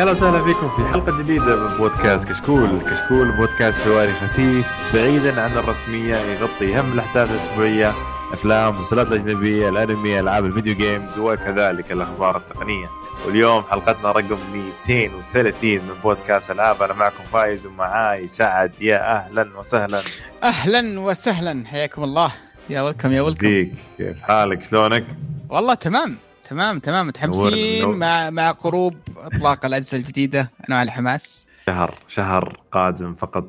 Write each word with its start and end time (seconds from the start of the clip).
يا 0.00 0.04
أهلا 0.04 0.12
وسهلا 0.12 0.44
فيكم 0.44 0.70
في 0.76 0.88
حلقة 0.92 1.18
جديدة 1.18 1.56
من 1.56 1.76
بودكاست 1.76 2.28
كشكول، 2.28 2.80
كشكول 2.80 3.32
بودكاست 3.32 3.80
حواري 3.80 4.12
خفيف 4.12 4.66
بعيدا 4.94 5.42
عن 5.42 5.50
الرسمية 5.50 6.16
يغطي 6.16 6.78
أهم 6.78 6.92
الأحداث 6.92 7.30
الأسبوعية، 7.30 7.92
أفلام، 8.32 8.76
مسلسلات 8.76 9.12
الاجنبيه، 9.12 9.68
الأنمي، 9.68 10.20
ألعاب 10.20 10.44
الفيديو 10.44 10.74
games 10.74 11.18
وكذلك 11.18 11.92
الأخبار 11.92 12.36
التقنية. 12.36 12.86
واليوم 13.26 13.62
حلقتنا 13.62 14.12
رقم 14.12 14.38
230 14.86 15.80
من 15.80 15.94
بودكاست 16.02 16.50
ألعاب. 16.50 16.82
أنا 16.82 16.94
معكم 16.94 17.24
فايز 17.32 17.66
ومعاي 17.66 18.28
سعد. 18.28 18.74
يا 18.80 19.16
أهلا 19.16 19.58
وسهلا. 19.58 20.00
أهلا 20.44 21.00
وسهلا. 21.00 21.64
حياكم 21.66 22.04
الله. 22.04 22.32
يا 22.70 22.82
ويلكم 22.82 23.12
يا 23.12 23.22
ويلكم. 23.22 23.40
فيك 23.40 23.72
كيف 23.98 24.22
حالك؟ 24.22 24.62
شلونك؟ 24.62 25.04
والله 25.48 25.74
تمام. 25.74 26.29
تمام 26.50 26.78
تمام. 26.78 27.06
متحمسين. 27.06 27.88
مع 27.88 28.30
مع 28.30 28.50
قرب 28.50 28.94
إطلاق 29.16 29.66
الأجهزة 29.66 29.96
الجديدة 29.98 30.50
أنا 30.68 30.78
على 30.78 30.86
الحماس. 30.86 31.48
شهر 31.66 31.94
شهر 32.08 32.60
قادم 32.72 33.14
فقط. 33.14 33.48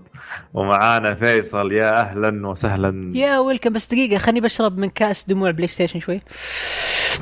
ومعانا 0.54 1.14
فيصل 1.14 1.72
يا 1.72 2.02
أهلا 2.02 2.48
وسهلا. 2.48 3.18
يا 3.18 3.40
ويلكم 3.40 3.74
بس 3.74 3.88
دقيقة 3.88 4.18
خليني 4.18 4.40
بشرب 4.42 4.78
من 4.78 4.90
كأس 4.90 5.24
دموع 5.28 5.52
بلاي 5.52 5.68
ستيشن 5.68 6.00
شوي. 6.00 6.22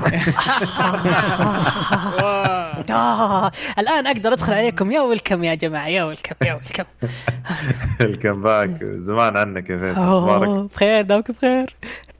الآن 3.78 4.06
أقدر 4.06 4.32
أدخل 4.32 4.52
عليكم. 4.52 4.90
يا 4.90 5.00
ويلكم 5.00 5.44
يا 5.44 5.54
جماعة 5.54 5.88
يا 5.88 6.04
ويلكم 6.04 6.34
يا 6.42 6.54
ويلكم. 6.54 6.84
ال 8.00 8.42
comeback. 8.42 8.84
زمان 8.84 9.36
عنك 9.36 9.70
يا 9.70 9.78
فيصل 9.78 10.68
بخير 10.74 11.02
دامك 11.02 11.30
بخير. 11.30 11.76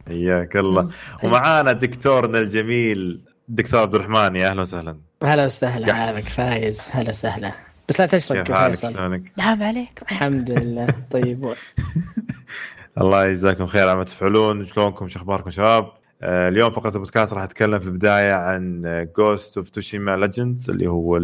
حياك 0.09 0.57
الله. 0.57 0.89
ومعانا 1.23 1.73
دكتورنا 1.73 2.39
الجميل 2.39 3.21
دكتور 3.53 3.81
عبد 3.81 3.95
الرحمن 3.95 4.37
يا 4.37 4.49
أهلا 4.49 4.61
وسهلا. 4.61 4.97
هلا 5.25 5.45
وسهلا. 5.45 5.95
حالك 5.95 6.25
فايز. 6.25 6.91
هلا 6.93 7.11
وسهلا. 7.11 7.53
بس 7.89 8.01
لا 8.01 8.07
تشرب 8.07 8.45
كيف 8.45 8.57
حالك 8.57 8.75
فيصل. 8.75 8.93
شلونك؟ 8.95 9.33
نعم 9.39 9.63
عليك 9.63 10.03
الحمد 10.03 10.51
لله. 10.51 10.87
طيب 11.11 11.49
الله 13.01 13.27
يجزاكم 13.27 13.67
خير. 13.67 13.89
على 13.89 13.97
ما 13.97 14.05
تفعلون؟ 14.05 14.65
شلونكم؟ 14.65 15.09
شو 15.09 15.19
أخباركم 15.19 15.51
شباب؟ 15.51 15.93
آه، 16.23 16.49
اليوم 16.49 16.71
فقط 16.71 16.95
البودكاست 16.95 17.33
راح 17.33 17.43
أتكلم 17.43 17.79
في 17.79 17.87
البداية 17.87 18.33
عن 18.33 18.83
Ghost 19.17 19.57
of 19.57 19.69
Tsushima 19.69 20.17
Legends 20.17 20.71
اللي 20.71 20.87
هو 20.87 21.17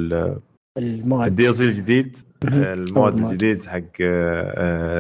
ال 0.79 0.89
mode 0.89 1.27
ال 1.27 1.55
DLC 1.55 1.65
الجديد. 1.65 2.17
آه، 2.49 2.75
ال 2.75 2.82
mode. 2.82 3.19
الجديد 3.19 3.65
حق 3.67 4.03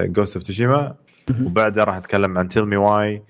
Ghost 0.07 0.37
of 0.37 0.47
Tsushima. 0.47 0.95
وبعدها 1.45 1.85
راح 1.85 1.97
أتكلم 1.97 2.39
عن 2.39 2.49
Tell 2.49 2.67
Me 2.67 2.77
Why 2.77 3.23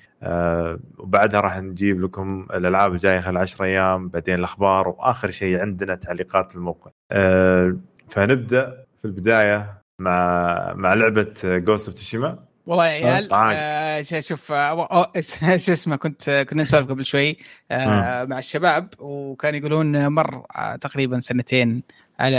وبعدها 0.99 1.41
راح 1.41 1.59
نجيب 1.59 2.01
لكم 2.01 2.47
الألعاب 2.55 2.93
الجاية 2.93 3.21
خلال 3.21 3.37
10 3.37 3.65
أيام 3.65 4.09
بعدين 4.09 4.35
الأخبار 4.35 4.89
وآخر 4.89 5.31
شيء 5.31 5.61
عندنا 5.61 5.95
تعليقات 5.95 6.57
الموقع. 6.57 6.91
آه، 7.13 7.77
فنبدأ 8.09 8.85
في 8.99 9.05
البداية 9.05 9.83
مع 9.99 10.73
مع 10.75 10.95
لعبة 10.95 11.35
Ghost 11.45 11.89
of 11.89 11.97
Tsushima 11.97 12.39
والله 12.67 12.87
يا 12.87 13.07
عيال. 13.07 13.33
آه 13.33 14.21
شوف 14.21 14.53
آه 14.53 15.09
شو 15.57 15.73
اسمه 15.73 15.97
كنت 15.97 16.47
كنا 16.51 16.63
نسولف 16.63 16.89
قبل 16.89 17.05
شوي 17.05 17.37
آه 17.71 18.25
مع 18.25 18.39
الشباب 18.39 18.89
وكانوا 18.99 19.59
يقولون 19.59 20.09
مر 20.09 20.43
آه 20.57 20.77
تقريبا 20.77 21.21
سنتين 21.21 21.83
على 22.21 22.37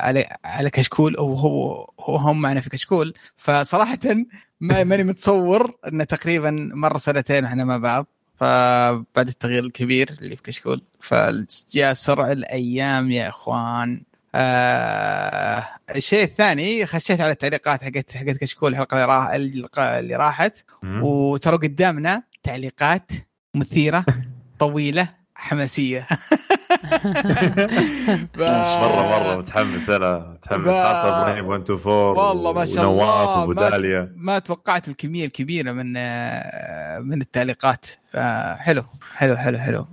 على 0.00 0.36
على 0.44 0.70
كشكول 0.70 1.20
وهو 1.20 1.84
هو 2.08 2.16
هم 2.16 2.40
معنا 2.40 2.60
في 2.60 2.70
كشكول. 2.70 3.14
فصراحة 3.36 3.98
ما 4.60 4.84
ماني 4.84 5.02
متصور 5.04 5.76
انه 5.88 6.04
تقريبا 6.04 6.50
مر 6.74 6.98
سنتين 6.98 7.44
وإحنا 7.44 7.64
مع 7.64 7.76
بعض. 7.76 8.06
فبعد 8.40 9.28
التغيير 9.28 9.64
الكبير 9.64 10.10
اللي 10.22 10.36
في 10.36 10.42
كشكول 10.42 10.82
فجاء 11.00 11.94
سرع 11.94 12.32
الأيام 12.32 13.10
يا 13.10 13.28
إخوان. 13.28 14.02
آه 14.34 15.68
الشيء 15.96 16.24
الثاني 16.24 16.86
خشيت 16.86 17.20
على 17.20 17.30
التعليقات 17.30 17.84
حقت 17.84 18.16
حقت 18.16 18.36
كشكول 18.36 18.72
الحلقة 18.72 18.96
اللي, 18.96 19.06
راح 19.06 19.30
الحلقة 19.30 19.98
اللي 19.98 20.16
راحت. 20.16 20.64
وترى 20.84 21.56
قدامنا 21.56 22.22
تعليقات 22.42 23.10
مثيرة 23.54 24.04
طويلة 24.58 25.08
حماسية. 25.34 26.06
ف- 28.34 28.40
مرة 28.82 29.08
مرة 29.08 29.36
متحمس 29.36 29.90
أنا 29.90 30.18
متحمس. 30.18 30.60
ب- 30.60 30.70
خاصة 30.70 31.22
إبراهيم 31.22 31.44
124 31.48 32.16
والله 32.18 32.52
ما 32.52 32.64
شاء 32.64 32.84
الله 32.90 33.46
ما, 33.46 33.54
داليا. 33.54 34.12
ما 34.16 34.38
توقعت 34.38 34.88
الكمية 34.88 35.24
الكبيرة 35.26 35.72
من 35.72 35.92
من 37.08 37.20
التعليقات. 37.22 37.86
فحلو 38.12 38.82
حلو 39.16 39.36
حلو 39.36 39.58
حلو 39.58 39.86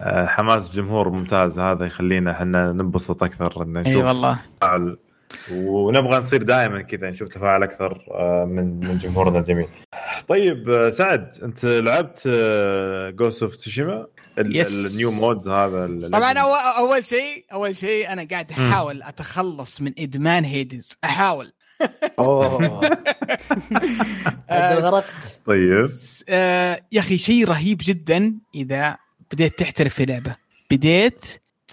آه، 0.00 0.26
حماس 0.26 0.70
الجمهور 0.70 1.10
ممتاز 1.10 1.58
هذا 1.58 1.86
يخلينا 1.86 2.30
إحنا 2.32 2.72
ننبسط 2.72 3.22
أكثر 3.22 3.62
إن 3.62 3.76
إي 3.76 3.82
نشوف 3.92 4.04
والله. 4.04 4.38
تفاعل 4.60 4.96
ونبغى 5.52 6.16
نصير 6.18 6.42
دائما 6.42 6.82
كذا 6.82 7.10
نشوف 7.10 7.28
تفاعل 7.28 7.62
أكثر 7.62 8.04
آه، 8.10 8.44
من 8.44 8.80
من 8.80 8.98
جمهورنا 8.98 9.38
الجميل. 9.38 9.66
طيب 10.28 10.70
آه، 10.70 10.90
سعد 10.90 11.34
أنت 11.42 11.64
لعبت 11.64 12.28
Ghost 13.18 13.42
of 13.42 13.56
Tsushima 13.56 13.92
yes. 13.94 14.13
ال 14.38 14.56
new 14.56 15.10
mode 15.10 15.48
هذا 15.48 15.84
ال- 15.84 16.10
طبعا 16.10 16.32
أول 16.78 17.04
شيء 17.06 17.44
أول 17.52 17.76
شيء 17.76 18.12
أنا 18.12 18.26
قاعد. 18.30 18.52
أحاول 18.52 19.02
أتخلص 19.02 19.80
من 19.80 19.92
إدمان 19.98 20.44
Hades. 20.44 20.98
أحاول. 21.04 21.52
أوه. 22.18 22.80
آه، 24.50 25.02
طيب. 25.46 25.90
آه، 26.28 26.80
يا 26.92 27.00
أخي 27.00 27.18
شيء 27.18 27.48
رهيب 27.48 27.80
جدا 27.84 28.34
إذا 28.54 28.96
بديت 29.32 29.58
تحترف 29.58 29.94
في 29.94 30.04
لعبة. 30.04 30.34
بديت 30.70 31.24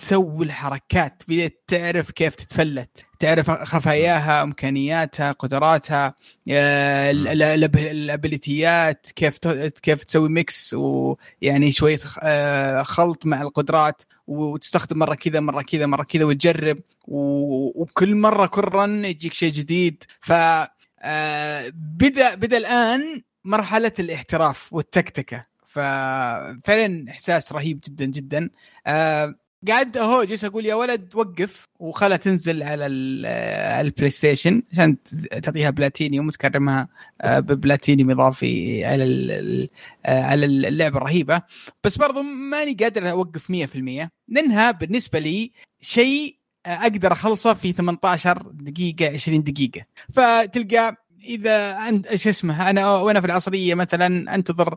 تسوي 0.02 0.46
الحركات. 0.46 1.24
بديت 1.28 1.64
تعرف 1.68 2.12
كيف 2.12 2.36
تتفلت. 2.36 3.06
تعرف 3.20 3.52
خفاياها 3.52 4.44
إمكانياتها 4.44 5.32
قدراتها 5.32 6.16
آه، 6.50 7.12
الأبيليتيات 7.12 9.08
كيف 9.16 9.38
كيف 9.82 10.04
تسوي 10.04 10.30
ميكس 10.30 10.74
ويعني 10.74 11.72
شوية 11.72 12.00
آه، 12.22 12.84
خلط 12.84 13.26
مع 13.26 13.42
القدرات 13.42 14.04
وتستخدم 14.28 15.00
مرة 15.00 15.16
كذا 15.16 15.40
مرة 15.40 15.62
كذا 15.62 15.86
مرة 15.86 16.04
كذا 16.04 16.24
وتجرب. 16.24 16.78
وكل 17.08 18.16
مرة 18.16 18.46
كل 18.46 18.62
رن 18.62 19.06
يجيك 19.06 19.34
شيء 19.34 19.52
جديد. 19.52 20.04
ف 20.22 20.32
آه، 21.04 21.72
بدأ 21.76 22.36
بدأ 22.36 22.58
الآن 22.58 23.22
مرحلة 23.46 23.92
الاحتراف 24.00 24.74
والتكتكة. 24.74 25.42
ففعلا 25.68 27.06
إحساس 27.10 27.54
رهيب 27.54 27.80
جدا 27.88 28.06
جدا. 28.06 28.50
آه 28.88 29.36
قاعد 29.68 29.98
اهو 29.98 30.24
جالس 30.24 30.46
أقول 30.46 30.66
يا 30.66 30.76
ولد 30.76 31.16
وقف 31.16 31.66
وخلها 31.80 32.18
تنزل 32.18 32.64
على 32.64 32.86
ال- 32.86 33.26
على 33.72 33.88
البلاي 33.88 34.10
ستيشن 34.10 34.64
عشان 34.72 34.98
تعطيها 35.44 35.70
بلاتينيوم 35.70 36.28
وتكرمها 36.28 36.88
آه، 37.22 37.40
ببلاتينيوم 37.40 38.12
إضافي 38.12 38.86
على 38.86 39.04
آه، 40.06 40.24
على 40.24 40.46
اللعبة 40.46 40.98
الرهيبة. 40.98 41.42
بس 41.84 41.98
برضو 41.98 42.22
ماني 42.22 42.74
قادر 42.74 43.10
أوقف 43.12 43.52
100% 43.52 44.10
لانها 44.28 44.72
بالنسبة 44.72 45.20
لي 45.20 45.52
شيء 45.82 46.38
آه، 46.66 46.70
أقدر 46.70 47.12
أخلصه 47.14 47.54
في 47.54 47.72
18 47.74 48.42
دقيقة 48.54 49.14
20 49.14 49.44
دقيقة. 49.44 49.82
فتلقى 50.14 50.96
إذا 51.24 51.78
انت 51.78 52.16
شو 52.16 52.30
اسمه 52.30 52.70
أنا 52.70 52.96
وأنا 52.96 53.20
في 53.22 53.28
العصرية 53.28 53.76
مثلا 53.76 54.36
أنتظر 54.36 54.76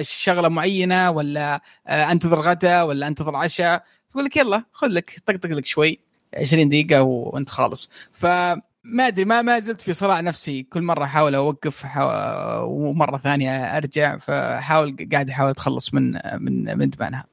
شغلة 0.00 0.48
معينة 0.48 1.10
ولا 1.10 1.60
أنتظر 1.88 2.40
غدا 2.40 2.82
ولا 2.82 3.08
أنتظر 3.08 3.36
عشاء 3.36 3.84
تقول 4.10 4.24
لك 4.24 4.36
يلا 4.36 4.64
خذ 4.72 4.88
لك 4.88 5.20
طقطق 5.26 5.48
لك 5.48 5.66
شوي 5.66 5.98
20 6.36 6.68
دقيقة 6.68 7.02
وانت 7.02 7.48
خالص. 7.48 7.90
فما 8.12 8.62
أدري 9.06 9.24
ما 9.24 9.42
ما 9.42 9.58
زلت 9.58 9.80
في 9.80 9.92
صراع 9.92 10.20
نفسي. 10.20 10.62
كل 10.62 10.82
مرة 10.82 11.04
أحاول 11.04 11.34
أوقف 11.34 11.82
حاول 11.82 12.12
ومرة 12.70 13.18
ثانية 13.18 13.76
أرجع 13.76 14.18
فحاول 14.18 14.96
قاعد 15.12 15.30
أحاول 15.30 15.50
أتخلص 15.50 15.94
من 15.94 16.12
من 16.34 16.78
من 16.78 16.82
ادمانها 16.82 17.24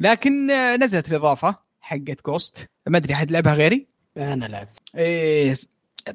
لكن 0.00 0.46
نزلت 0.80 1.10
الإضافة 1.10 1.54
حقت 1.80 2.20
كوست 2.20 2.70
ما 2.86 2.98
أدري 2.98 3.14
حد 3.14 3.30
لعبها 3.30 3.54
غيري؟ 3.54 3.86
أنا 4.16 4.44
لعبت. 4.44 4.78
إيه 4.96 5.54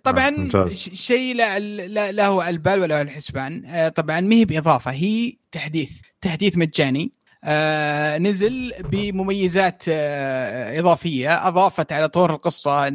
طبعا 0.03 0.49
آه، 0.55 0.67
شيء 0.93 1.35
لا, 1.35 1.59
لا, 1.59 2.11
لا 2.11 2.27
هو 2.27 2.41
على 2.41 2.53
البال 2.53 2.79
ولا 2.79 2.95
على 2.95 3.01
الحسبان. 3.01 3.65
آه، 3.65 3.89
طبعا 3.89 4.21
ما 4.21 4.35
هي 4.35 4.45
بإضافة 4.45 4.91
هي 4.91 5.33
تحديث. 5.51 5.91
تحديث 6.21 6.57
مجاني. 6.57 7.11
آه 7.47 8.17
نزل 8.17 8.73
بمميزات 8.79 9.83
آه 9.89 10.79
إضافية. 10.79 11.47
أضافت 11.47 11.91
على 11.91 12.07
طور 12.09 12.33
القصة 12.33 12.89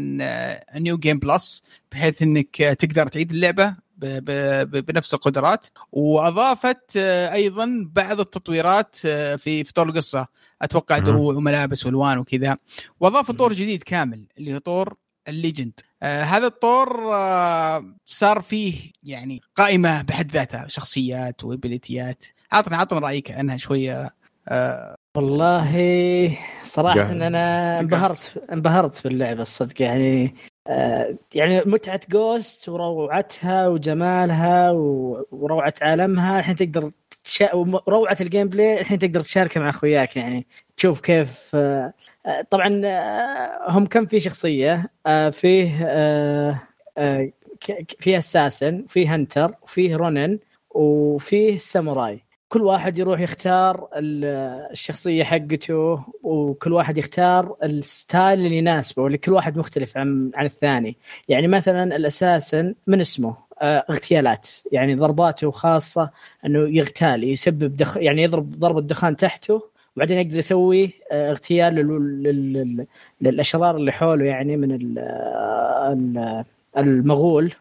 new 0.74 0.98
game 0.98 1.18
plus 1.18 1.62
بحيث 1.92 2.22
إنك 2.22 2.56
تقدر 2.56 3.06
تعيد 3.06 3.30
اللعبة 3.32 3.68
ب- 3.96 4.24
ب- 4.24 4.70
ب- 4.70 4.86
بنفس 4.86 5.14
القدرات. 5.14 5.66
وأضافت 5.92 6.96
آه، 6.96 7.32
أيضا 7.32 7.88
بعض 7.92 8.20
التطويرات 8.20 8.96
في 8.96 9.64
في 9.64 9.72
طور 9.74 9.88
القصة. 9.88 10.26
أتوقع. 10.62 10.98
دروع 10.98 11.34
وملابس 11.34 11.86
وألوان 11.86 12.18
وكذا. 12.18 12.56
واضافوا 13.00 13.34
طور 13.34 13.52
جديد 13.52 13.82
كامل 13.82 14.24
اللي 14.38 14.54
هو 14.54 14.58
طور 14.58 14.94
ال 15.28 15.36
legend 15.36 15.80
آه 16.02 16.22
هذا 16.22 16.46
الطور 16.46 17.14
آه 17.14 17.94
صار 18.06 18.40
فيه 18.40 18.74
يعني 19.02 19.40
قائمة 19.56 20.02
بحد 20.02 20.32
ذاتها. 20.32 20.68
شخصيات 20.68 21.44
و 21.44 21.53
abilityات 21.53 22.24
عطنا 22.52 22.76
عطنا 22.76 22.98
رأيك 22.98 23.30
عنها 23.30 23.56
شوية. 23.56 24.19
آه 24.50 24.94
والله 25.16 26.36
صراحة 26.62 27.00
قاعد. 27.00 27.22
أنا 27.22 27.80
انبهرت 27.80 28.42
انبهرت 28.52 29.04
باللعبة 29.04 29.42
الصدق. 29.42 29.82
يعني 29.82 30.34
آه، 30.66 31.18
يعني 31.34 31.62
متعة 31.66 32.00
Ghost 32.10 32.68
وروعتها 32.68 33.68
وجمالها 33.68 34.70
وروعة 35.30 35.74
عالمها. 35.82 36.38
الحين 36.38 36.56
تقدر 36.56 36.90
تشا... 37.24 37.54
وروعة 37.54 38.16
ال 38.20 38.48
gameplay 38.48 38.80
الحين 38.80 38.98
تقدر 38.98 39.22
تشاركها 39.22 39.60
مع 39.60 39.68
أخوياك. 39.68 40.16
يعني 40.16 40.46
تشوف 40.76 41.00
كيف 41.00 41.50
آه، 41.54 41.92
آه، 42.26 42.42
طبعا 42.50 42.80
آه، 42.84 43.70
هم 43.70 43.86
كم 43.86 44.06
في 44.06 44.20
شخصية؟ 44.20 44.90
فيه 45.30 45.66
فيه 47.98 48.18
assassin 48.18 48.84
فيه 48.88 49.14
hunter 49.14 49.50
وفيه 49.62 49.96
ronin 49.96 50.38
وفيه 50.70 51.56
ساموراي 51.56 52.29
كل 52.50 52.62
واحد 52.62 52.98
يروح 52.98 53.20
يختار 53.20 53.88
ال- 53.96 54.24
الشخصية 54.72 55.24
حقته 55.24 56.04
وكل 56.22 56.72
واحد 56.72 56.98
يختار 56.98 57.56
ال 57.62 57.75
style 57.75 58.38
اللي 58.46 58.56
يناسبه 58.58 59.02
واللي 59.02 59.18
كل 59.18 59.32
واحد 59.32 59.58
مختلف 59.58 59.96
عن 59.96 60.30
عن 60.34 60.44
الثاني. 60.44 60.96
يعني 61.28 61.48
مثلا 61.48 61.96
ال 61.96 62.05
assassin 62.05 62.74
من 62.86 63.00
اسمه؟ 63.00 63.36
آه، 63.62 63.84
اغتيالات. 63.90 64.48
يعني 64.72 64.94
ضرباته 64.94 65.50
خاصة 65.50 66.10
إنه 66.46 66.58
يغتال 66.58 67.24
يسبب 67.24 67.76
دخ 67.76 67.96
يعني 67.96 68.22
يضرب 68.22 68.50
ضربة 68.50 68.80
دخان 68.80 69.16
تحته 69.16 69.62
وبعدين 69.96 70.18
يقدر 70.18 70.38
يسوي 70.38 70.90
آه، 71.12 71.30
اغتيال 71.30 71.74
لل- 71.74 72.22
لل- 72.22 72.52
لل- 72.52 72.86
للأشرار 73.20 73.76
اللي 73.76 73.92
حوله 73.92 74.24
يعني 74.24 74.56
من 74.56 74.72
ال- 74.72 74.98
المغول. 76.78 77.52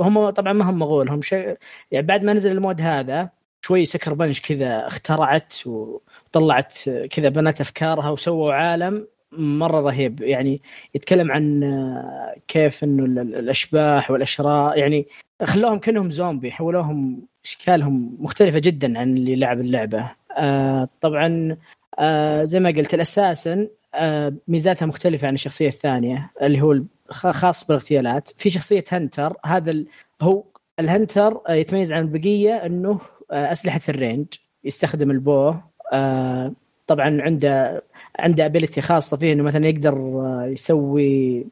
هم 0.00 0.30
طبعا 0.30 0.52
ما 0.52 0.70
هم 0.70 0.78
مغول 0.78 1.08
هم 1.08 1.22
شيء 1.22 1.56
يعني 1.90 2.06
بعد 2.06 2.24
ما 2.24 2.32
نزل 2.32 2.52
المود 2.52 2.80
هذا 2.80 3.37
شوي 3.62 3.84
سكر 3.84 4.14
بنش 4.14 4.40
كذا 4.40 4.86
اخترعت 4.86 5.54
وطلعت 5.66 6.74
كذا 7.10 7.28
بنت 7.28 7.60
أفكارها 7.60 8.10
وسووا 8.10 8.52
عالم 8.54 9.06
مرة 9.32 9.80
رهيب. 9.80 10.20
يعني 10.20 10.60
يتكلم 10.94 11.32
عن 11.32 11.62
آه، 11.64 12.34
كيف 12.48 12.84
إنه 12.84 13.04
ال- 13.04 13.18
ال- 13.18 13.34
الأشباح 13.34 14.10
والأشرار 14.10 14.76
يعني 14.76 15.06
خلوهم 15.44 15.78
كأنهم 15.78 16.10
زومبي 16.10 16.50
حولوهم 16.52 17.26
أشكالهم 17.44 18.16
مختلفة 18.20 18.58
جدا 18.58 18.98
عن 18.98 19.16
اللي 19.16 19.36
لعب 19.36 19.60
اللعبة. 19.60 20.10
آه 20.38 20.88
طبعا 21.00 21.56
آه 21.98 22.44
زي 22.44 22.60
ما 22.60 22.70
قلت 22.70 22.94
ال 22.94 23.02
assassin 23.02 23.68
آه 23.94 24.32
ميزاتها 24.48 24.86
مختلفة 24.86 25.28
عن 25.28 25.34
الشخصية 25.34 25.68
الثانية 25.68 26.30
اللي 26.42 26.60
هو 26.62 26.78
خاص 27.10 27.64
بالاغتيالات. 27.64 28.28
في 28.36 28.50
شخصية 28.50 28.84
hunter 28.92 29.32
هذا 29.46 29.84
هو 30.22 30.44
ال 30.80 30.89
hunter 30.89 31.40
آه، 31.48 31.52
يتميز 31.54 31.92
عن 31.92 32.02
البقية 32.02 32.54
إنه 32.66 33.00
أسلحة 33.30 33.80
ال 33.88 33.94
range 33.94 34.26
يستخدم 34.64 35.10
ال 35.10 35.21
bow 35.21 35.54
آه، 35.92 36.50
طبعا 36.86 37.22
عنده 37.22 37.82
عنده 38.18 38.46
ability 38.46 38.80
خاصة 38.80 39.16
فيه 39.16 39.32
إنه 39.32 39.42
مثلا 39.42 39.66
يقدر 39.66 39.94
آه، 39.94 40.46
يسوي 40.46 41.46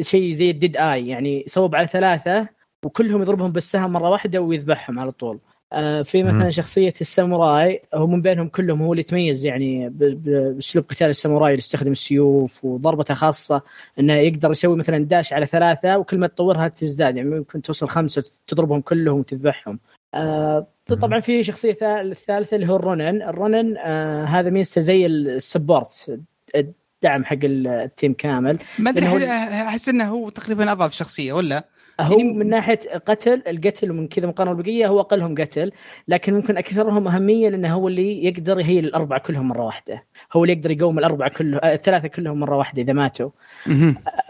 شيء 0.00 0.32
زي 0.32 0.50
ال 0.50 0.55
dead 0.55 0.76
eye 0.76 1.08
يعني 1.08 1.44
يصوب 1.46 1.74
على 1.74 1.86
ثلاثة 1.86 2.48
وكلهم 2.84 3.22
يضربهم 3.22 3.52
بالسهم 3.52 3.92
مرة 3.92 4.10
واحدة 4.10 4.40
ويذبحهم 4.40 5.00
على 5.00 5.12
طول 5.12 5.38
آه، 5.72 6.02
في 6.02 6.22
مثلا. 6.22 6.50
شخصية 6.50 6.92
الساموراي 7.00 7.82
هو 7.94 8.06
من 8.06 8.22
بينهم 8.22 8.48
كلهم 8.48 8.82
هو 8.82 8.92
اللي 8.92 9.00
يتميز 9.00 9.46
يعني 9.46 9.88
بأسلوب 9.88 10.84
قتال 10.88 11.08
الساموراي 11.08 11.50
اللي 11.50 11.58
يستخدم 11.58 11.92
السيوف 11.92 12.64
وضربته 12.64 13.14
خاصة 13.14 13.62
إنه 13.98 14.12
يقدر 14.12 14.50
يسوي 14.50 14.76
مثلا 14.76 15.04
dash 15.04 15.32
على 15.32 15.46
ثلاثة 15.46 15.98
وكل 15.98 16.18
ما 16.18 16.26
تطورها 16.26 16.68
تزداد 16.68 17.16
يعني 17.16 17.30
ممكن 17.30 17.62
توصل 17.62 17.88
خمسة 17.88 18.24
تضربهم 18.46 18.80
كلهم 18.80 19.18
وتذبحهم. 19.18 19.78
آه 20.14 20.66
طبعا 21.00 21.20
في 21.20 21.42
شخصية 21.42 21.72
ثا- 21.72 22.00
الثالثة 22.00 22.54
اللي 22.54 22.68
هو 22.68 22.76
ال 22.76 22.83
ronin، 22.83 23.22
ال 23.22 23.31
ronin 23.31 23.76
آه 23.76 24.24
هذا 24.24 24.50
ميزته 24.50 24.80
زي 24.80 25.06
ال 25.06 25.20
support 25.20 26.20
الدعم 26.54 27.24
حق 27.24 27.36
ال 27.44 27.58
team 27.58 28.12
كامل. 28.12 28.58
ما 28.78 28.90
أدري 28.90 29.06
أحس 29.28 29.88
إنه 29.88 30.04
هو 30.04 30.28
تقريبا 30.28 30.72
اضعف 30.72 30.92
شخصية 30.92 31.32
ولا؟ 31.32 31.64
هو 32.00 32.18
يعني- 32.18 32.32
من 32.32 32.48
ناحية 32.48 32.78
قتل 33.06 33.42
القتل 33.48 33.90
ومن 33.90 34.08
كذا 34.08 34.26
مقارنة 34.26 34.54
بالبقية 34.54 34.86
هو 34.86 35.00
أقلهم 35.00 35.34
قتل 35.34 35.72
لكن 36.08 36.34
ممكن 36.34 36.56
أكثرهم 36.56 37.08
أهمية 37.08 37.48
لأنه 37.48 37.74
هو 37.74 37.88
اللي 37.88 38.24
يقدر 38.24 38.60
يهيل 38.60 38.84
الأربعة 38.84 39.20
كلهم 39.20 39.48
مرة 39.48 39.64
واحدة. 39.64 40.06
هو 40.32 40.44
اللي 40.44 40.52
يقدر 40.52 40.70
يقوم 40.70 40.98
الأربعة 40.98 41.30
كلهم 41.30 41.60
آه، 41.64 41.74
الثلاثة 41.74 42.08
كلهم 42.08 42.40
مرة 42.40 42.56
واحدة 42.56 42.82
إذا 42.82 42.92
ماتوا. 42.92 43.30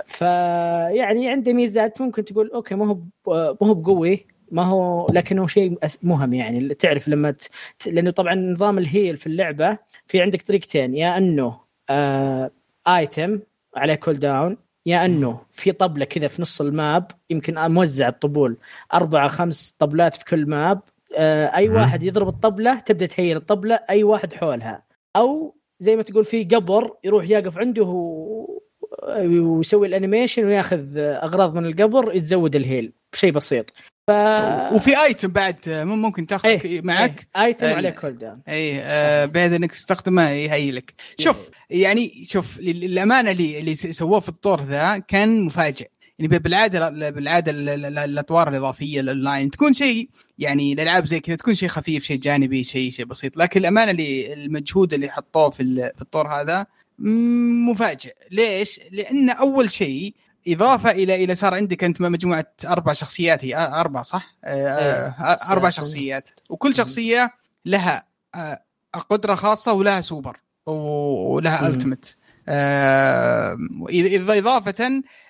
فيعني 0.07 1.29
عنده 1.31 1.53
ميزات. 1.53 2.01
ممكن 2.01 2.25
تقول 2.25 2.51
أوكي 2.55 2.75
ما 2.75 2.87
هو 2.87 2.95
ما 3.61 3.67
هو 3.69 3.75
بقوي. 3.75 4.27
ما 4.51 4.65
هو 4.65 5.07
لكنه 5.13 5.47
شيء 5.47 5.79
مهم 6.03 6.35
يعني. 6.35 6.75
تعرف 6.75 7.09
لما 7.09 7.31
ت... 7.31 7.49
لأنه 7.87 8.11
طبعا 8.11 8.35
نظام 8.35 8.79
الهيل 8.79 9.17
في 9.17 9.27
اللعبة 9.27 9.79
في 10.07 10.21
عندك 10.21 10.43
طريقتين. 10.43 10.95
يا 10.95 11.19
أنه 11.19 11.61
آه... 11.91 12.51
item 12.89 13.41
عليه 13.77 13.95
cooldown 13.95 14.57
يا 14.87 15.05
أنه 15.05 15.41
في 15.53 15.73
طبلة 15.73 16.05
كذا 16.05 16.29
في 16.29 16.43
نص 16.43 16.61
ال 16.61 16.73
map 16.73 17.11
يمكن 17.31 17.55
موزع 17.59 18.09
الطبول. 18.09 18.57
أربعة 18.95 19.29
خمس 19.29 19.77
طبلات 19.79 20.15
في 20.15 20.25
كل 20.25 20.51
map. 20.51 20.81
آه... 21.17 21.57
أي. 21.57 21.69
واحد 21.69 22.03
يضرب 22.03 22.29
الطبلة 22.29 22.79
تبدأ 22.79 23.07
تheal 23.07 23.37
الطبلة 23.37 23.81
أي 23.91 24.05
واحد 24.05 24.33
حولها. 24.33 24.83
أو 25.17 25.55
زي 25.79 25.97
ما 25.97 26.03
تقول 26.03 26.25
في 26.25 26.45
قبر 26.45 26.97
يروح 27.05 27.31
يقف 27.31 27.59
عنده 27.59 27.85
و... 27.85 28.61
ويسوي 29.19 29.87
ال 29.87 29.92
animation 29.92 30.45
وياخذ 30.45 30.99
أغراض 30.99 31.55
من 31.55 31.67
القبر 31.67 32.15
يتزود 32.15 32.57
ال 32.57 32.63
heal. 32.63 32.93
بشيء 33.13 33.33
بسيط. 33.33 33.73
ف 34.07 34.11
وفي 34.73 35.03
item 35.05 35.29
بعد 35.29 35.57
ممكن 35.69 36.27
تاخذ 36.27 36.49
إيه، 36.49 36.83
معك؟ 36.83 37.29
إيه. 37.37 37.45
item 37.45 37.67
ال- 37.67 37.73
عليه 37.75 37.91
cooldown 37.91 38.41
اي 38.49 38.81
آه 38.81 39.25
بحيث 39.27 39.53
إنك 39.53 39.73
تستخدمه 39.73 40.31
يhealك 40.31 40.95
شوف 41.19 41.51
يعني 41.71 42.25
شوف 42.29 42.59
للأمانة 42.59 43.31
اللي 43.31 43.59
اللي 43.61 43.75
سووه 43.75 44.21
في 44.21 44.29
الطور 44.29 44.63
ذا 44.63 44.99
كان 44.99 45.43
مفاجئ. 45.45 45.89
يعني 46.19 46.39
بالعادة 46.39 46.89
بالعادة 47.11 47.53
ال- 47.53 47.69
ال- 47.69 47.87
ال- 47.87 47.99
الأطوار 47.99 48.49
الإضافية 48.49 49.01
الاونلاين 49.01 49.51
تكون 49.51 49.73
شيء 49.73 50.09
يعني 50.39 50.73
الالعاب 50.73 51.07
زي 51.07 51.21
كذا 51.21 51.37
تكون 51.37 51.55
شيء 51.55 51.69
خفيف 51.69 52.05
شيء 52.05 52.17
جانبي 52.17 52.65
شيء 52.65 52.91
شيء 52.91 53.05
بسيط. 53.05 53.37
لكن 53.37 53.61
الأمانة 53.61 53.91
اللي 53.91 54.33
المجهود 54.33 54.95
اللي 54.95 55.11
حطوه 55.11 55.51
في 55.51 55.63
ال- 55.63 55.93
في 55.97 56.03
الطور 56.03 56.29
هذا 56.29 56.67
مفاجئ. 57.69 58.13
ليش؟ 58.31 58.81
لأن 58.93 59.31
أول 59.31 59.71
شيء 59.71 60.15
إضافة 60.49 60.91
إلى 60.91 61.25
إلى 61.25 61.35
صار 61.35 61.55
عندك 61.55 61.85
أنت 61.85 62.01
مجموعة 62.01 62.47
أربع 62.67 62.93
شخصيات 62.93 63.45
هي 63.45 63.57
آه، 63.57 63.81
أربع 63.81 64.03
صح؟ 64.03 64.37
آه، 64.45 64.69
آه، 65.09 65.53
أربع 65.53 65.71
شخصيات 65.71 66.31
وكل 66.51 66.75
شخصية 66.75 67.31
لها 67.65 68.05
آه، 68.35 68.63
قدره 69.11 69.35
خاصة 69.35 69.73
ولها 69.73 70.01
سوبر 70.01 70.41
ولها. 70.67 71.69
ultimate 71.69 72.17
إضافة 74.39 74.87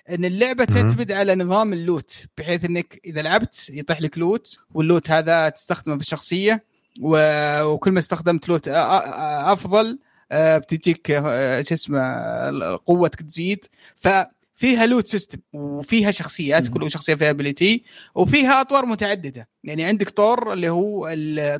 إن 0.09 0.25
اللعبة. 0.25 0.65
تعتمد 0.65 1.11
على 1.11 1.35
نظام 1.35 1.73
ال 1.73 1.83
loot 1.83 2.23
بحيث 2.37 2.65
إنك 2.65 3.01
إذا 3.05 3.21
لعبت 3.21 3.69
يطيح 3.69 4.01
لك 4.01 4.17
loot 4.17 4.57
وال 4.73 4.86
loot 4.86 5.11
هذا 5.11 5.49
تستخدمه 5.49 5.95
في 5.95 6.01
الشخصية 6.01 6.63
وكل 7.01 7.91
ما 7.91 7.99
استخدمت 7.99 8.49
loot 8.49 8.67
أفضل 8.67 9.99
آه، 10.31 10.57
بتجيك 10.57 11.11
آه، 11.11 11.61
شو 11.61 11.73
اسمه 11.73 11.99
آه، 11.99 12.79
قوتك 12.85 13.21
تزيد 13.21 13.65
ففيها 14.61 14.85
loot 14.85 15.07
system 15.07 15.39
وفيها 15.53 16.11
شخصيات. 16.11 16.67
كل 16.67 16.91
شخصية 16.91 17.15
فيها 17.15 17.29
ability 17.29 17.83
وفيها 18.15 18.61
أطوار 18.61 18.85
متعددة. 18.85 19.49
يعني 19.63 19.83
عندك 19.83 20.09
طور 20.09 20.53
اللي 20.53 20.69
هو 20.69 21.07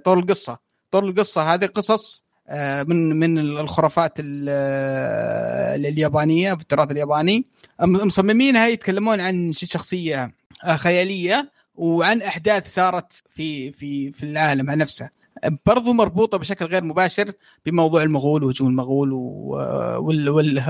طور 0.06 0.20
القصة. 0.20 0.58
طور 0.92 1.04
القصة 1.10 1.54
هذه 1.54 1.66
قصص 1.66 2.24
آه، 2.50 2.84
من 2.84 3.20
من 3.20 3.40
الخرافات 3.40 4.14
ال- 4.20 4.48
آه، 4.50 5.76
اليابانية 5.76 6.54
في 6.54 6.62
التراث 6.62 6.92
الياباني 6.92 7.46
مصممينها 7.82 8.68
يتكلمون 8.68 9.20
عن 9.20 9.52
شخصية 9.52 10.32
آه، 10.64 10.76
خيالية 10.76 11.52
وعن 11.76 12.22
أحداث 12.22 12.74
صارت 12.74 13.24
في 13.30 13.72
في 13.72 14.12
في 14.12 14.24
العالم 14.24 14.72
نفسه. 14.72 15.10
برضو 15.66 15.94
مربوطة 15.94 16.38
بشكل 16.38 16.66
غير 16.66 16.84
مباشر 16.84 17.32
بموضوع 17.66 18.04
المغول 18.04 18.44
وهجوم 18.44 18.68
المغول 18.68 19.14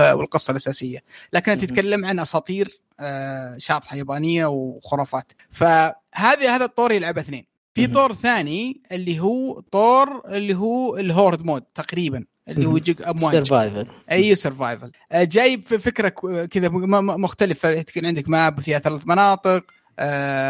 والقصة 0.00 0.50
الأساسية. 0.50 0.98
لكنها. 1.32 1.56
تتكلم 1.56 2.04
عن 2.04 2.18
أساطير 2.18 2.80
آه، 3.00 3.56
شاطحه 3.58 3.96
يابانيه 3.96 4.46
وخرافات. 4.46 5.32
فهذه 5.50 6.54
هذا 6.56 6.64
الطور 6.64 6.92
يلعب 6.92 7.18
اثنين. 7.18 7.44
في. 7.74 7.86
طور 7.86 8.14
ثاني 8.14 8.82
اللي 8.92 9.20
هو 9.20 9.60
طور 9.60 10.22
اللي 10.28 10.54
هو 10.54 10.96
ال 10.96 11.04
horde 11.04 11.42
mode 11.44 11.62
تقريبا 11.62 12.24
اللي 12.48 12.66
هو. 12.66 12.76
يجيك 12.76 13.02
أمواج. 13.02 13.32
survival 13.32 13.86
أي 14.12 14.34
survival 14.34 14.92
جايب 15.14 15.66
في 15.66 15.78
فكرة 15.78 16.08
كذا 16.44 16.68
مختلفة. 16.98 17.82
تكون 17.82 18.06
عندك 18.06 18.28
map 18.28 18.60
فيها 18.60 18.78
ثلاث 18.78 19.02
مناطق 19.06 19.48
آه، 19.48 19.62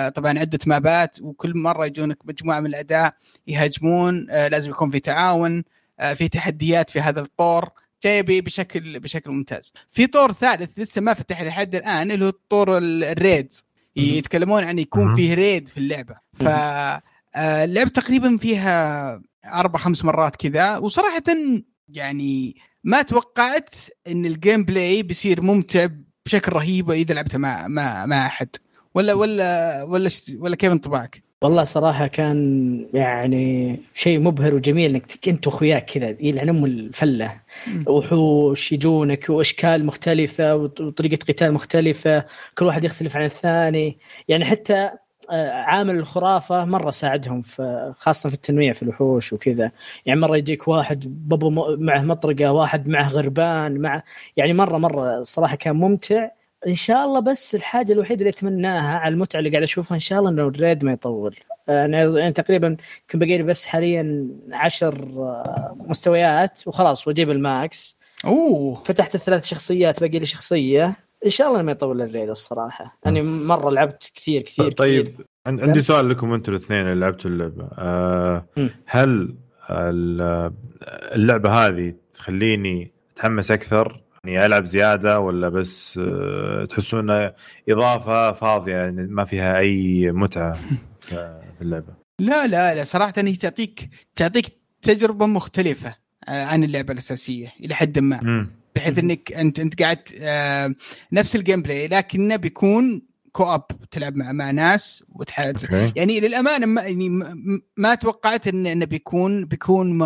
طبعا 0.09 0.39
عدة 0.39 0.59
mapات 0.67 1.21
وكل 1.23 1.57
مرة 1.59 1.87
يجونك 1.87 2.19
مجموعة 2.25 2.61
من 2.61 2.67
الاعداء 2.67 3.15
يهاجمون 3.47 4.27
آه، 4.31 4.49
لازم 4.49 4.71
يكون 4.71 4.91
في 4.91 5.01
تعاون 5.01 5.65
آه، 6.01 6.15
في 6.15 6.29
تحديات 6.29 6.91
في 6.91 7.01
هذا 7.01 7.21
الطور 7.21 7.69
جاي 8.05 8.23
ب- 8.23 8.45
بشكل 8.45 9.01
بشكل 9.01 9.31
ممتاز. 9.31 9.73
في 9.91 10.07
طور 10.07 10.33
ثالث 10.33 10.79
لسه 10.79 11.01
ما 11.01 11.15
فتح 11.15 11.43
لحد 11.43 11.75
الآن 11.75 12.11
اللي 12.11 12.25
هو 12.27 12.33
طور 12.49 12.79
ال- 12.79 13.05
ال 13.05 13.14
raid 13.14 13.53
مهم. 13.97 14.07
يتكلمون 14.07 14.65
عن 14.65 14.79
يكون. 14.79 15.15
فيه 15.15 15.35
raid 15.35 15.69
في 15.69 15.79
اللعبة. 15.79 16.15
ف 16.35 16.43
آه، 16.43 17.65
اللعبة 17.65 17.91
تقريبا 17.91 18.37
فيها 18.37 19.21
أربع 19.47 19.79
خمس 19.79 20.05
مرات 20.05 20.37
كذا 20.37 20.77
وصراحه 20.77 21.23
يعني 21.89 22.57
ما 22.85 23.03
توقعت 23.03 23.75
إن 24.09 24.27
ال 24.27 24.65
gameplay 24.65 25.03
بيصير 25.03 25.43
ممتع 25.43 25.87
بشكل 26.27 26.53
رهيب 26.53 26.91
إذا 26.91 27.15
لعبته 27.15 27.39
مع 27.39 27.69
مع 27.69 28.07
مع 28.07 28.27
أحد. 28.27 28.49
ولا 28.95 29.15
ولا 29.15 29.83
ولا 29.83 30.11
ولا 30.39 30.57
كيف 30.57 30.73
انطباعك؟ 30.73 31.23
والله 31.43 31.65
صراحة 31.65 32.07
كان 32.07 32.87
يعني 32.95 33.79
شيء 33.95 34.21
مبهر 34.21 34.55
وجميل 34.55 34.91
إنك 34.91 35.29
أنت 35.29 35.47
وأخوياك 35.47 35.85
كذا 35.85 36.17
يلعن 36.21 36.49
ام 36.49 36.65
الفلة. 36.65 37.41
وحوش 37.87 38.73
يجونك 38.73 39.31
وأشكال 39.31 39.87
مختلفة 39.87 40.57
وطريقة 40.57 41.19
قتال 41.29 41.53
مختلفة 41.53 42.25
كل 42.59 42.65
واحد 42.65 42.85
يختلف 42.85 43.17
عن 43.17 43.25
الثاني. 43.25 43.99
يعني 44.29 44.45
حتى 44.45 44.91
آه، 45.31 45.51
عامل 45.51 45.97
الخرافة 45.99 46.65
مرة 46.65 46.91
ساعدهم 46.91 47.41
في 47.41 47.93
خاصة 47.99 48.29
في 48.29 48.35
التنويع 48.35 48.73
في 48.73 48.83
الوحوش 48.83 49.33
وكذا. 49.33 49.71
يعني 50.07 50.21
مرة 50.21 50.37
يجيك 50.37 50.69
واحد 50.69 51.29
بابو 51.29 51.77
معه 51.77 52.03
مطرقة 52.03 52.53
واحد 52.53 52.89
معه 52.89 53.09
غربان 53.09 53.81
مع 53.81 54.03
يعني 54.37 54.53
مرة 54.53 54.79
مرة 54.79 55.23
صراحة 55.23 55.57
كان 55.57 55.77
ممتع. 55.77 56.29
إن 56.67 56.75
شاء 56.75 57.05
الله 57.05 57.21
بس 57.21 57.55
الحاجة 57.55 57.93
الوحيدة 57.93 58.21
اللي 58.21 58.31
أتمناها 58.31 58.99
على 58.99 59.13
المتعة 59.13 59.39
اللي 59.39 59.51
قاعد 59.51 59.63
أشوفها 59.63 59.95
إن 59.95 60.01
شاء 60.01 60.19
الله 60.19 60.31
انه 60.31 60.43
ال 60.43 60.51
raid 60.51 60.85
ما 60.85 60.93
يطول. 60.93 61.37
يعني, 61.69 61.97
يعني 61.97 62.33
تقريبا 62.33 62.77
يمكن 63.03 63.19
باقي 63.19 63.43
بس 63.43 63.67
حاليا 63.67 64.29
عشر 64.53 64.95
آه، 65.17 65.77
مستويات 65.79 66.61
وخلاص 66.67 67.09
وأجيب 67.09 67.31
ال 67.31 67.44
max. 67.44 67.97
أوه. 68.25 68.83
فتحت 68.83 69.15
الثلاث 69.15 69.45
شخصيات 69.45 70.01
باقي 70.01 70.19
لي 70.19 70.27
شخصية. 70.27 70.97
إن 71.25 71.31
شاء 71.31 71.49
الله 71.49 71.63
ما 71.63 71.73
يطول 71.73 72.03
الريد 72.03 72.29
الصراحة. 72.29 72.99
يعني 73.05 73.23
مرة 73.23 73.71
لعبت 73.71 74.13
كثير 74.15 74.43
كثير 74.43 74.71
طيب 74.71 75.05
كثير. 75.05 75.27
عندي 75.47 75.83
سؤال 75.83 76.09
لكم 76.09 76.33
أنتم 76.33 76.53
الاثنين 76.53 76.81
اللي 76.81 77.01
لعبتوا 77.01 77.31
اللعبة. 77.31 77.69
أه 77.79 78.47
هل 78.87 79.35
اللعبة 81.15 81.51
هذه 81.51 81.95
تخليني 82.11 82.93
أتحمس 83.15 83.51
أكثر 83.51 84.02
يعني 84.27 84.47
العب 84.47 84.65
زيادة 84.65 85.21
ولا 85.21 85.49
بس 85.49 85.99
آه، 85.99 86.65
تحسون 86.65 87.01
انها 87.01 87.35
إضافة 87.69 88.33
فاضية 88.33 88.77
يعني 88.77 89.07
ما 89.07 89.25
فيها 89.25 89.59
أي 89.59 90.13
متعة 90.13 90.53
في 91.57 91.61
اللعبة؟ 91.63 91.95
لا 92.19 92.47
لا 92.47 92.75
لا 92.75 92.85
صراحة 92.85 93.13
هي 93.17 93.37
تعطيك 93.37 93.89
تعطيك 94.17 94.47
تجربة 94.83 95.27
مختلفة 95.27 95.97
آه، 96.29 96.45
عن 96.45 96.65
اللعبة 96.65 96.93
الأساسية 96.93 97.53
إلى 97.61 97.75
حد 97.75 97.99
ما. 97.99 98.47
بحيث 98.77 98.99
إنك 98.99 99.33
أنت 99.33 99.59
أنت 99.59 99.83
قاعد 99.83 100.03
آه، 100.21 100.75
نفس 101.13 101.37
ال 101.37 101.63
gameplay 101.63 101.89
لكنه 101.89 102.37
بيكون 102.37 103.03
co-op 103.33 103.65
تلعب 103.91 104.17
مع 104.17 104.33
مع 104.33 104.51
ناس 104.51 105.05
وتحد 105.09 105.93
يعني 105.97 106.21
للأمانة 106.21 106.67
ما 106.67 106.83
يعني 106.83 107.09
ما 107.77 107.95
توقعت 107.95 108.49
انه 108.49 108.73
إن 108.73 108.85
بيكون 108.85 109.45
بيكون 109.45 109.99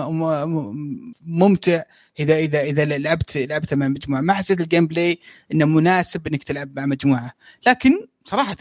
ممتع 1.27 1.83
اذا 2.21 2.39
اذا 2.39 2.61
إذا 2.61 2.85
لعبت 2.85 3.37
لعبته 3.37 3.77
مع 3.77 3.89
مجموعة. 3.89 4.21
ما 4.21 4.33
حسيت 4.33 4.61
ال 4.61 4.87
gameplay 4.87 5.19
إنه 5.53 5.65
مناسب 5.65 6.27
إنك 6.27 6.45
تلعب 6.45 6.77
مع 6.77 6.87
مجموعة. 6.87 7.33
لكن 7.67 8.07
صراحة 8.27 8.57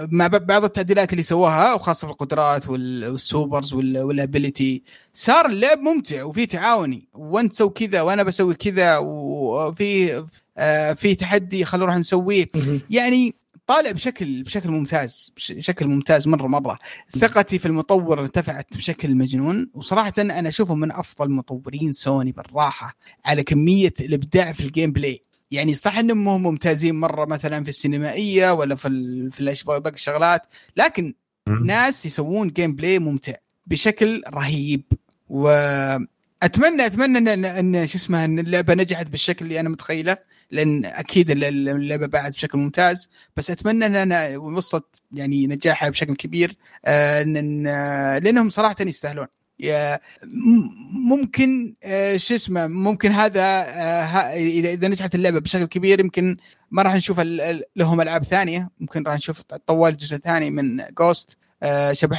مع 0.00 0.26
بعض 0.26 0.64
التعديلات 0.64 1.12
اللي 1.12 1.22
سووها 1.22 1.74
وخاصة 1.74 2.06
في 2.06 2.12
القدرات 2.12 2.68
وال 2.68 2.94
supers 2.94 3.74
وال 3.74 3.98
ability 3.98 4.82
صار 5.12 5.46
اللعب 5.46 5.78
ممتع 5.78 6.24
وفي 6.24 6.46
تعاوني. 6.46 7.08
وأنت 7.14 7.52
تسوي 7.52 7.70
كذا 7.70 8.02
وأنا 8.02 8.22
بسوي 8.22 8.54
كذا 8.54 8.98
وفي 8.98 10.24
آه، 10.58 10.92
في 10.92 11.14
تحدي 11.14 11.64
خلونا 11.64 11.86
نروح 11.86 11.98
نسويه. 11.98 12.48
يعني 12.90 13.34
طالع 13.66 13.90
بشكل 13.90 14.42
بشكل 14.42 14.70
ممتاز 14.70 15.32
بشكل 15.36 15.86
ممتاز 15.86 16.28
مرة 16.28 16.46
مرة. 16.46 16.78
ثقتي 17.18 17.58
في 17.58 17.66
المطور 17.66 18.20
ارتفعت 18.20 18.76
بشكل 18.76 19.14
مجنون 19.14 19.70
وصراحة 19.74 20.12
أنا 20.18 20.48
أشوفه 20.48 20.74
من 20.74 20.92
أفضل 20.92 21.30
مطورين 21.30 21.92
سوني 21.92 22.32
بالراحة 22.32 22.96
على 23.24 23.42
كمية 23.42 23.94
الإبداع 24.00 24.52
في 24.52 24.60
ال 24.60 24.92
gameplay 24.92 25.22
يعني 25.52 25.74
صح 25.74 25.98
إنهم 25.98 26.24
مو 26.24 26.38
ممتازين 26.38 26.94
مرة 26.94 27.24
مثلا 27.24 27.64
في 27.64 27.68
السينمائية 27.68 28.52
ولا 28.52 28.74
في 28.74 28.88
في 29.32 29.64
باقي 29.66 29.94
الشغلات 29.94 30.42
لكن 30.76 31.14
ناس 31.64 32.06
يسوون 32.06 32.48
gameplay 32.48 32.98
ممتع 32.98 33.34
بشكل 33.66 34.22
رهيب. 34.28 34.82
واتمنى 35.28 36.86
أتمنى 36.86 37.32
إن 37.34 37.44
إن 37.44 37.86
شو 37.86 37.98
اسمه 37.98 38.24
إن 38.24 38.38
اللعبة 38.38 38.74
نجحت 38.74 39.06
بالشكل 39.06 39.44
اللي 39.44 39.60
أنا 39.60 39.68
متخيله 39.68 40.16
لأن 40.50 40.84
أكيد 40.84 41.30
اللعبة 41.30 42.06
بعد 42.06 42.32
بشكل 42.32 42.58
ممتاز. 42.58 43.08
بس 43.36 43.50
أتمنى 43.50 43.86
انها 43.86 44.36
وصلت 44.36 45.02
يعني 45.12 45.46
نجاحها 45.46 45.88
بشكل 45.88 46.16
كبير 46.16 46.56
آه، 46.84 47.22
لأنهم 48.18 48.50
صراحة 48.50 48.76
يستاهلون. 48.80 49.26
ممكن 50.92 51.74
آه، 51.82 52.16
شو 52.16 52.34
اسمه 52.34 52.66
ممكن 52.66 53.12
هذا 53.12 53.42
آه، 53.42 54.34
إذا 54.34 54.70
إذا 54.70 54.88
نجحت 54.88 55.14
اللعبة 55.14 55.38
بشكل 55.38 55.64
كبير 55.64 56.00
يمكن 56.00 56.36
ما 56.70 56.82
راح 56.82 56.94
نشوف 56.94 57.20
لهم 57.76 58.00
ألعاب 58.00 58.24
ثانية 58.24 58.70
ممكن 58.80 59.02
راح 59.02 59.14
نشوف 59.14 59.40
طوال 59.66 59.96
جزء 59.96 60.16
ثاني 60.16 60.50
من 60.50 60.84
Ghost 60.98 61.38
of 61.92 62.18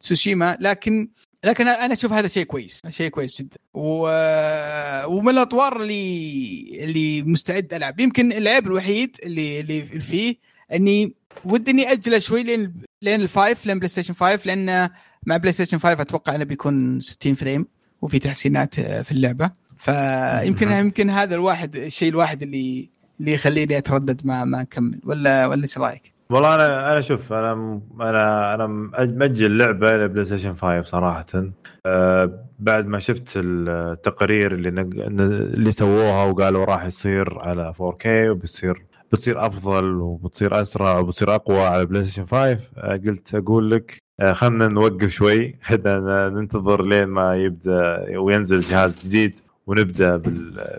Tsushima 0.00 0.56
لكن 0.60 1.08
لكن 1.44 1.68
أنا 1.68 1.92
أشوف 1.92 2.12
هذا 2.12 2.28
شيء 2.28 2.44
كويس 2.44 2.80
شيء 2.90 3.08
كويس 3.10 3.42
جدا. 3.42 3.56
ومن 3.74 5.28
الأطوار 5.28 5.82
اللي 5.82 6.84
اللي 6.84 7.22
مستعد 7.22 7.74
ألعب 7.74 8.00
يمكن 8.00 8.32
العيب 8.32 8.66
الوحيد 8.66 9.16
اللي 9.22 9.60
اللي 9.60 9.82
فيه 9.82 10.36
إني 10.72 11.14
ودي 11.44 11.70
إني 11.70 11.92
أجله 11.92 12.18
شوي 12.18 12.42
لين 12.42 12.74
لين 13.02 13.20
ال 13.20 13.29
five 13.29 13.66
لين 13.66 13.78
PlayStation 13.78 14.14
5 14.14 14.40
لأن 14.46 14.88
مع 15.26 15.36
PlayStation 15.36 15.78
5 15.78 16.02
أتوقع 16.02 16.34
إنه 16.34 16.44
بيكون 16.44 17.00
60 17.00 17.34
frame 17.34 17.66
وفي 18.02 18.18
تحسينات 18.18 18.78
آه، 18.78 19.02
في 19.02 19.12
اللعبة. 19.12 19.50
فيمكن 19.78 20.70
يمكن 20.70 21.10
هذا 21.10 21.34
الواحد 21.34 21.76
الشيء 21.76 22.08
الواحد 22.08 22.42
اللي 22.42 22.90
اللي 23.20 23.32
يخليني 23.32 23.78
أتردد 23.78 24.26
ما 24.26 24.44
ما 24.44 24.60
أكمل. 24.60 25.00
ولا 25.04 25.46
ولا 25.46 25.62
إيش 25.62 25.78
رأيك؟ 25.78 26.14
والله 26.30 26.54
أنا 26.54 26.92
أنا 26.92 27.00
شوف 27.00 27.32
أنا 27.32 27.80
أنا 28.00 28.54
أنا 28.54 28.66
مأجل 29.06 29.58
لعبة 29.58 29.96
ل 29.96 30.24
PlayStation 30.24 30.54
5 30.54 30.82
صراحة. 30.82 31.26
أه 31.86 32.44
بعد 32.58 32.86
ما 32.86 32.98
شفت 32.98 33.32
التقارير 33.36 34.54
اللي 34.54 34.70
نق... 34.70 34.90
اللي 34.94 35.72
سووها 35.72 36.24
وقالوا 36.24 36.64
راح 36.64 36.84
يصير 36.84 37.38
على 37.38 37.72
4K 37.74 38.06
وبتصير 38.06 38.87
بتصير 39.12 39.46
أفضل 39.46 39.84
وبتصير 39.94 40.60
أسرع 40.60 40.98
وبتصير 40.98 41.34
أقوى 41.34 41.60
على 41.60 41.86
PlayStation 41.86 42.24
5 42.26 42.36
أه 42.76 43.00
قلت 43.06 43.34
أقول 43.34 43.70
لك 43.70 43.98
أه 44.20 44.32
خلينا 44.32 44.68
نوقف 44.68 45.08
شوي. 45.08 45.56
خلينا 45.62 46.28
ننتظر 46.28 46.82
لين 46.82 47.04
ما 47.04 47.34
يبدأ 47.34 48.18
وينزل 48.18 48.60
جهاز 48.60 48.98
جديد 49.04 49.40
ونبدأ 49.66 50.16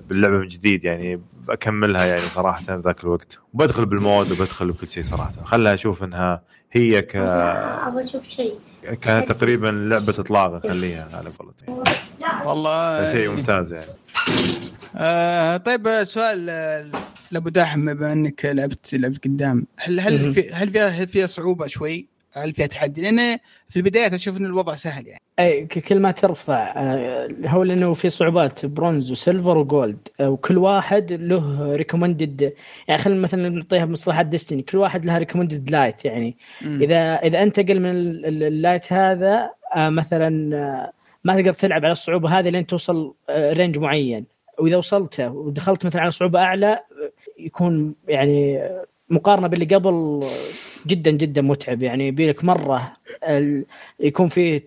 باللعبة 0.08 0.38
من 0.38 0.48
جديد. 0.48 0.84
يعني 0.84 1.22
بكملها 1.48 2.06
يعني 2.06 2.22
صراحة 2.22 2.62
في 2.62 2.82
ذاك 2.86 3.04
الوقت. 3.04 3.40
وبدخل 3.54 3.86
بالمود 3.86 4.32
وبدخل 4.32 4.72
بكل 4.72 4.88
شيء 4.88 5.04
صراحة. 5.04 5.32
خلها 5.44 5.74
أشوف 5.74 6.04
إنها 6.04 6.42
هي 6.72 7.02
ك 7.02 7.16
أبغى 7.16 8.04
أشوف 8.04 8.24
شيء. 8.24 8.54
كانت 9.02 9.32
تقريبا 9.32 9.68
لعبة 9.68 10.16
إطلاق 10.20 10.68
خليها 10.68 11.10
على 11.14 11.30
قولتي 11.30 11.94
والله 12.46 13.12
شيء 13.12 13.30
ممتاز 13.30 13.74
يعني. 13.74 13.86
آه 14.96 15.58
طيب 15.58 16.04
سؤال 16.04 16.46
لابو 17.32 17.50
داحم 17.50 17.94
بما 17.94 18.14
إنك 18.14 18.46
لعبت 18.46 18.94
لعبت 18.94 19.24
قدام 19.24 19.68
هل 19.78 20.00
هل 20.00 20.34
في 20.34 20.52
هل 20.54 20.70
فيها 20.70 20.88
هل 20.88 21.08
فيها 21.08 21.26
صعوبة 21.26 21.68
شوي؟ 21.68 22.08
هل 22.34 22.54
فيها 22.54 22.68
تحدي؟ 22.68 23.02
لأن 23.02 23.38
في 23.70 23.78
البدايات 23.78 24.14
أشوف 24.14 24.38
إن 24.38 24.46
الوضع 24.46 24.76
سهل 24.76 25.08
يعني 25.08 25.22
أي 25.40 25.66
كل 25.66 26.00
ما 26.00 26.12
ترفع 26.12 26.74
آه، 26.76 27.30
هو 27.46 27.64
لأنه 27.64 27.94
في 27.94 28.10
صعوبات 28.10 28.66
bronze 28.66 29.12
و 29.12 29.19
silver 29.19 29.58
و 29.58 29.68
gold 29.68 30.08
آه، 30.20 30.30
وكل 30.30 30.58
واحد 30.58 31.14
له 31.14 31.74
recommended 31.76 32.54
يعني 32.88 33.02
خلينا 33.02 33.22
مثلا 33.22 33.50
نعطيها 33.50 33.86
بمصطلحات 33.86 34.26
Destiny 34.26 34.62
كل 34.62 34.78
واحد 34.78 35.06
لها 35.06 35.18
recommended 35.18 35.70
light 35.70 36.06
يعني 36.06 36.38
م. 36.62 36.82
إذا 36.82 37.16
إذا 37.16 37.44
أنت 37.44 37.60
أقل 37.60 37.80
من 37.80 37.90
ال 38.26 38.37
light 38.37 38.94
هذا 38.94 39.50
آه، 39.76 39.90
مثلا 39.90 40.30
ما 41.24 41.36
تقدر 41.36 41.54
تلعب 41.54 41.86
على 41.86 41.92
الصعوبة 41.92 42.40
هذه 42.40 42.50
لين 42.50 42.66
توصل 42.66 43.14
range 43.30 43.78
معين 43.78 44.26
وإذا 44.60 44.78
وصلته 44.78 45.32
ودخلت 45.32 45.86
مثلا 45.86 46.02
على 46.02 46.12
صعوبة 46.12 46.40
أعلى 46.40 46.80
يكون 47.40 47.96
يعني 48.08 48.70
مقارنة 49.10 49.48
باللي 49.48 49.76
قبل 49.76 50.24
جدا 50.88 51.12
جدا 51.12 51.42
متعب. 51.42 51.84
يعني 51.84 52.08
يبيلك 52.08 52.44
مرة 52.44 52.94
يكون 54.00 54.28
في 54.28 54.62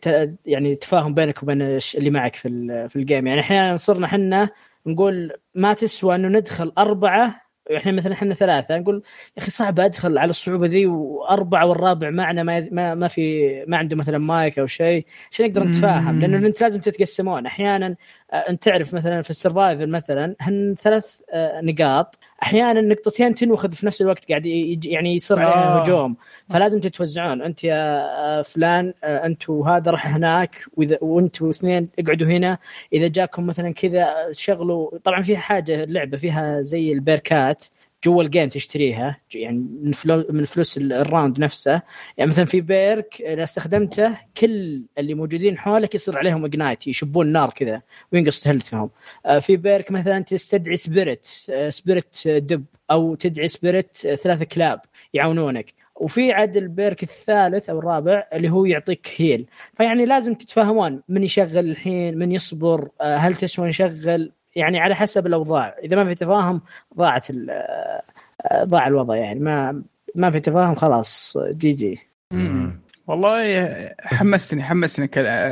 يعني 0.47 0.75
تفاهم 0.75 1.15
بينك 1.15 1.43
وبين 1.43 1.63
اللي 1.95 2.11
معك 2.11 2.37
في 2.37 2.49
في 2.89 2.97
ال 2.97 3.03
game 3.03 3.27
يعني 3.27 3.41
أحيانا 3.41 3.77
صرنا 3.77 4.07
إحنا 4.07 4.51
نقول 4.87 5.33
ما 5.55 5.73
تسوى 5.73 6.15
إنه 6.15 6.29
ندخل 6.29 6.73
أربعة. 6.79 7.43
إحنا 7.77 7.93
مثلا 7.93 8.13
إحنا 8.13 8.35
ثلاثة. 8.35 8.79
نقول 8.79 9.03
يا 9.37 9.43
أخي 9.43 9.51
صعب 9.51 9.81
أدخل 9.81 10.19
على 10.19 10.31
الصعوبة 10.31 10.67
ذي 10.67 10.87
وأربعة 10.87 11.67
والرابع 11.67 12.11
معنا 12.11 12.43
ما 12.43 12.69
ما, 12.73 12.95
ما 12.95 13.09
في 13.09 13.49
ما 13.69 13.77
عنده 13.77 13.97
مثلا 13.97 14.19
مايك 14.19 14.59
أو 14.59 14.67
شيء. 14.67 15.07
عشان 15.31 15.47
نقدر 15.47 15.65
نتفاهم. 15.65 16.21
لأنه 16.21 16.47
أنت 16.47 16.61
لازم 16.61 16.81
تتقسمون. 16.81 17.47
أحيانا 17.47 17.97
أنت 18.33 18.63
تعرف 18.63 18.95
مثلا 18.95 19.23
في 19.23 19.31
ال 19.31 19.38
survival 19.38 19.91
مثلا 19.91 20.37
هن 20.41 20.75
ثلاث 20.83 21.21
آه، 21.33 21.61
نقاط. 21.61 22.19
أحيانا 22.43 22.81
نقطتين 22.81 23.35
تنوخذ 23.35 23.73
في 23.73 23.87
نفس 23.87 24.03
الوقت 24.03 24.29
قاعد 24.29 24.47
يعني 24.85 25.15
يصير 25.15 25.39
عليها 25.39 25.79
آه. 25.79 25.83
هجوم. 25.83 26.17
فلازم 26.51 26.81
تتوزعون. 26.81 27.43
أنت 27.43 27.65
يا 27.65 28.03
آه، 28.39 28.43
فلان 28.43 28.95
آه، 29.05 29.27
أنت 29.27 29.49
وهذا 29.49 29.91
راح 29.91 30.15
هناك 30.15 30.65
وإذا 30.77 30.99
وأنت 31.03 31.43
واثنين 31.43 31.89
اقعدوا 31.99 32.27
هنا. 32.27 32.59
إذا 32.93 33.09
جاكم 33.09 33.47
مثلا 33.47 33.75
كذا 33.75 34.03
آه، 34.03 34.33
شغلوا. 34.33 34.99
طبعا 34.99 35.23
فيها 35.23 35.39
حاجة 35.39 35.83
اللعبه 35.83 36.17
فيها 36.17 36.61
زي 36.61 36.93
ال 36.93 37.03
perkات. 37.03 37.65
جوا 38.05 38.23
ال 38.23 38.28
game 38.28 38.49
تشتريها 38.49 39.21
يعني 39.35 39.67
من 39.83 39.93
فلو 39.93 40.27
من 40.31 40.45
فلوس 40.45 40.79
ال- 40.79 40.93
ال 40.93 41.01
round 41.01 41.39
نفسه. 41.41 41.83
يعني 42.19 42.31
مثلا 42.31 42.45
في 42.45 42.61
perk 42.61 43.23
إذا 43.23 43.43
استخدمته 43.43 44.19
كل 44.37 44.83
اللي 44.99 45.15
موجودين 45.15 45.59
حولك 45.59 45.95
يصير 45.95 46.19
عليهم 46.19 46.45
ignite 46.45 46.87
يشبون 46.87 47.27
نار 47.27 47.51
كذا 47.51 47.83
وينقص 48.13 48.47
health 48.47 48.80
هم 48.80 48.91
آه، 49.27 49.39
في 49.39 49.57
perk 49.57 49.91
مثلا 49.91 50.21
تستدعي 50.21 50.77
spirit 50.77 51.25
spirit 51.69 52.17
آه، 52.27 52.39
دب 52.39 52.65
أو 52.91 53.15
تدعي 53.15 53.49
spirit 53.49 54.07
آه، 54.07 54.15
ثلاث 54.15 54.43
كلاب 54.43 54.81
يعاونونك. 55.15 55.75
وفي 55.97 56.33
عاد 56.33 56.57
ال 56.57 56.66
perk 56.66 57.03
الثالث 57.03 57.71
أو 57.71 57.79
الرابع 57.79 58.27
اللي 58.33 58.51
هو 58.51 58.65
يعطيك 58.65 59.09
heal 59.17 59.47
فيعني 59.75 60.07
لازم 60.07 60.35
تتفاهمون 60.35 61.03
من 61.09 61.23
يشغل 61.23 61.59
الحين 61.59 62.19
من 62.19 62.33
يصبر 62.33 62.89
هل 63.01 63.35
تسوى 63.35 63.69
نشغل 63.69 64.33
يعني 64.57 64.81
على 64.81 64.95
حسب 64.95 65.27
الأوضاع. 65.27 65.75
إذا 65.85 65.97
ما 65.97 66.05
في 66.05 66.15
تفاهم 66.15 66.61
ضاعت 66.99 67.31
ال- 67.31 67.51
آه، 67.51 68.65
ضاع 68.65 68.87
الوضع 68.87 69.17
يعني. 69.17 69.41
ما 69.41 69.83
ما 70.15 70.31
في 70.31 70.41
تفاهم 70.41 70.75
خلاص 70.75 71.39
GG. 71.51 71.99
مم. 72.33 72.81
والله 73.07 73.65
حمستني 74.01 74.63
حمستني 74.63 75.11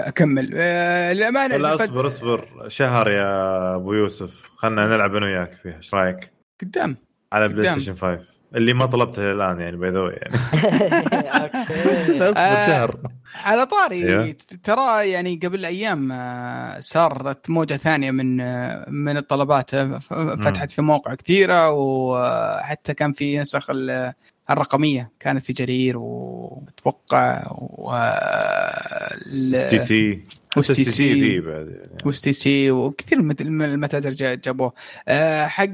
أكمل. 0.09 0.51
آه، 0.55 1.13
للأمانة 1.13 1.57
لا 1.57 1.75
اصبر 1.75 2.07
اصبر. 2.07 2.65
شهر 2.69 3.11
يا 3.11 3.75
أبو 3.77 3.93
يوسف. 3.93 4.43
خلنا 4.57 4.87
نلعب 4.87 5.15
أنا 5.17 5.27
وياك 5.27 5.53
فيها. 5.53 5.77
إيش 5.77 5.95
رأيك؟ 5.95 6.31
قدام. 6.63 6.97
على. 7.33 7.49
PlayStation 7.49 7.95
5 7.95 8.21
اللي 8.57 8.73
ما 8.73 8.87
طلبته 8.87 9.33
الآن 9.33 9.61
يعني 9.61 9.77
by 9.77 9.91
the 9.91 9.99
يعني 10.01 10.35
okay 11.43 11.95
اصبر 11.95 12.33
آه. 12.37 12.67
شهر 12.67 12.97
على 13.45 13.67
طاري 13.67 14.09
أيوه. 14.09 14.35
ترى 14.65 15.11
يعني 15.11 15.41
قبل 15.45 15.65
أيام 15.65 16.13
آه، 16.13 16.81
صارت 16.81 17.51
موجة 17.51 17.75
ثانية 17.77 18.11
من 18.11 18.41
آه، 18.41 18.85
من 18.91 19.17
الطلبات 19.17 19.71
ف- 19.77 20.15
فتحت 20.15 20.71
في 20.71 20.83
مواقع 20.83 21.15
كثيرة 21.15 21.71
وحتى 21.71 22.95
كان 22.95 23.13
في 23.13 23.39
نسخ 23.39 23.71
ال- 23.71 24.13
الرقمية 24.51 25.11
كانت 25.21 25.43
في 25.43 25.53
جرير 25.53 25.99
واتوقع 25.99 27.43
و 27.51 27.91
STC 27.93 30.25
و 30.57 30.67
STC. 30.67 31.41
بعد 31.41 31.69
يعني. 31.69 32.03
و 32.05 32.21
STC 32.21 32.71
وكثير 32.71 33.23
من 33.23 33.35
من 33.43 33.65
المتاجر 33.65 34.11
جا- 34.11 34.35
جابوه 34.35 34.73
حق 35.47 35.67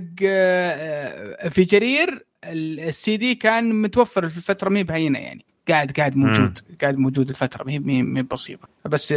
في 1.51 1.65
جرير 1.65 2.27
السي 2.53 3.17
دي 3.17 3.35
كان 3.35 3.83
متوفر 3.83 4.29
في 4.29 4.37
الفترة 4.37 4.69
ما 4.69 4.79
هي 4.79 4.85
بهينة 4.85 5.19
يعني. 5.19 5.45
قاعد 5.69 5.93
قاعد 5.93 6.17
موجود. 6.17 6.59
قاعد 6.81 6.99
موجود 6.99 7.29
الفترة. 7.29 7.65
ما 7.65 7.73
هي 7.73 7.79
ما 7.79 8.27
بسيطة. 8.31 8.69
بس 8.85 9.13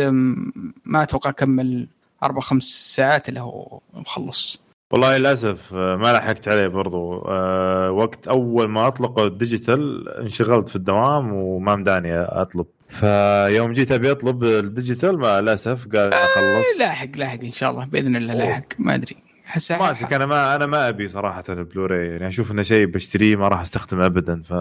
ما 0.86 1.04
أتوقع 1.04 1.32
كمل 1.32 1.88
أربع 2.24 2.40
خمس 2.42 2.64
ساعات 2.96 3.30
اللي 3.30 3.40
هو 3.40 3.80
مخلص. 3.94 4.62
والله 4.92 5.18
للأسف 5.18 5.74
آه، 5.74 5.96
ما 5.96 6.14
لحقت 6.14 6.48
عليه 6.48 6.68
برضو. 6.68 7.22
آه، 7.28 7.92
وقت 7.92 8.28
أول 8.28 8.68
ما 8.70 8.88
اطلقوا 8.88 9.26
ال 9.26 9.36
digital 9.36 10.10
انشغلت 10.10 10.70
في 10.70 10.76
الدوام 10.76 11.34
وما 11.34 11.76
مداني 11.76 12.20
أطلب. 12.20 12.66
فيوم 12.90 13.74
جيت 13.74 13.92
أبي 13.92 14.12
أطلب 14.12 14.44
ال 14.44 14.53
digital 14.53 15.20
ما 15.20 15.42
للاسف 15.42 15.88
قال 15.96 16.14
أخلص. 16.14 16.80
لاحق 16.80 17.10
لاحق 17.16 17.40
إن 17.44 17.52
شاء 17.52 17.72
الله. 17.72 17.86
بإذن 17.86 18.16
الله. 18.16 18.34
لاحق. 18.34 18.64
ما 18.80 18.96
أدري. 18.96 19.16
احس 19.50 19.72
ما 19.72 19.90
أدري، 19.90 20.16
أنا 20.16 20.26
ما 20.26 20.56
أنا 20.56 20.66
ما 20.66 20.90
أبي 20.90 21.08
صراحة 21.08 21.44
البلوراي. 21.50 22.08
يعني 22.08 22.28
أشوف 22.28 22.52
إنه 22.52 22.62
شيء 22.62 22.86
بشتريه 22.86 23.36
ما 23.36 23.48
راح 23.48 23.62
أستخدمه 23.62 24.06
ابدا. 24.06 24.42
ف. 24.42 24.54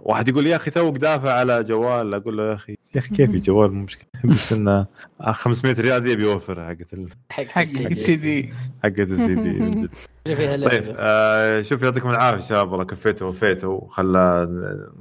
واحد 0.00 0.28
يقول 0.28 0.46
يا 0.46 0.56
أخي 0.56 0.70
توك 0.70 0.96
دافع 0.96 1.32
على 1.32 1.64
جوال. 1.64 2.14
أقول 2.14 2.36
له 2.36 2.48
يا 2.48 2.54
أخي 2.54 2.76
يا 2.94 3.00
أخي 3.00 3.14
كيف 3.14 3.30
جوال 3.46 3.72
مو 3.72 3.82
مشكلة. 3.84 4.08
بس 4.32 4.52
إنه 4.52 4.86
آه، 5.20 5.32
500 5.32 5.74
ريال 5.80 6.00
دي 6.00 6.12
ابي 6.12 6.32
اوفرها 6.32 6.66
حقت 6.68 6.92
ال... 6.94 7.08
حق 7.30 7.44
حق 7.44 7.60
السي 7.62 8.16
دي. 8.16 8.52
حقت 8.84 8.98
السي 9.00 9.34
دي. 9.34 9.50
من 9.50 9.70
جد. 9.80 9.90
فيها 10.26 10.68
طيب. 10.68 10.94
آه 10.98 11.62
شوف 11.62 11.82
يعطيكم 11.82 12.10
العافية 12.10 12.40
شباب. 12.44 12.70
والله 12.70 12.84
كفيتوا 12.84 13.26
ووفيتوا 13.26 13.88
خلى 13.88 14.48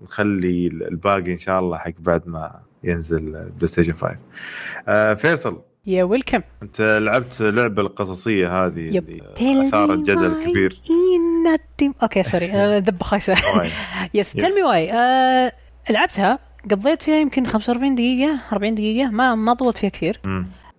نخلي 0.04 0.68
الباقي 0.68 1.32
إن 1.32 1.38
شاء 1.38 1.60
الله 1.60 1.78
حق 1.78 1.92
بعد 2.00 2.28
ما 2.28 2.60
ينزل 2.84 3.32
بلاي 3.32 3.68
ستيشن 3.68 3.94
5 3.94 4.18
آه 4.88 5.14
فيصل. 5.14 5.62
يا 5.88 6.04
ويلكم 6.04 6.42
أنت 6.64 6.82
لعبت 6.82 7.42
اللعبه 7.42 7.82
القصصية 7.82 8.66
هذه. 8.66 8.90
اللي 9.40 9.68
اثارت 9.68 10.00
جدل 10.00 10.44
كبير 10.50 10.80
أوكي 12.04 12.24
sorry 12.24 12.52
أنا 12.52 12.80
ذب 12.90 13.04
خايسة. 13.04 13.36
yes. 14.14 14.34
Tell 14.34 14.56
Me 14.56 14.64
Why 14.64 14.94
آه، 14.94 15.52
لعبتها 15.90 16.40
قضيت 16.72 17.04
فيها 17.04 17.16
يمكن 17.16 17.48
45 17.48 17.96
دقيقة 17.96 18.40
40 18.54 18.76
دقيقة 18.76 19.10
ما 19.10 19.36
ما 19.36 19.54
طولت 19.54 19.78
فيها 19.78 19.90
كثير. 19.90 20.20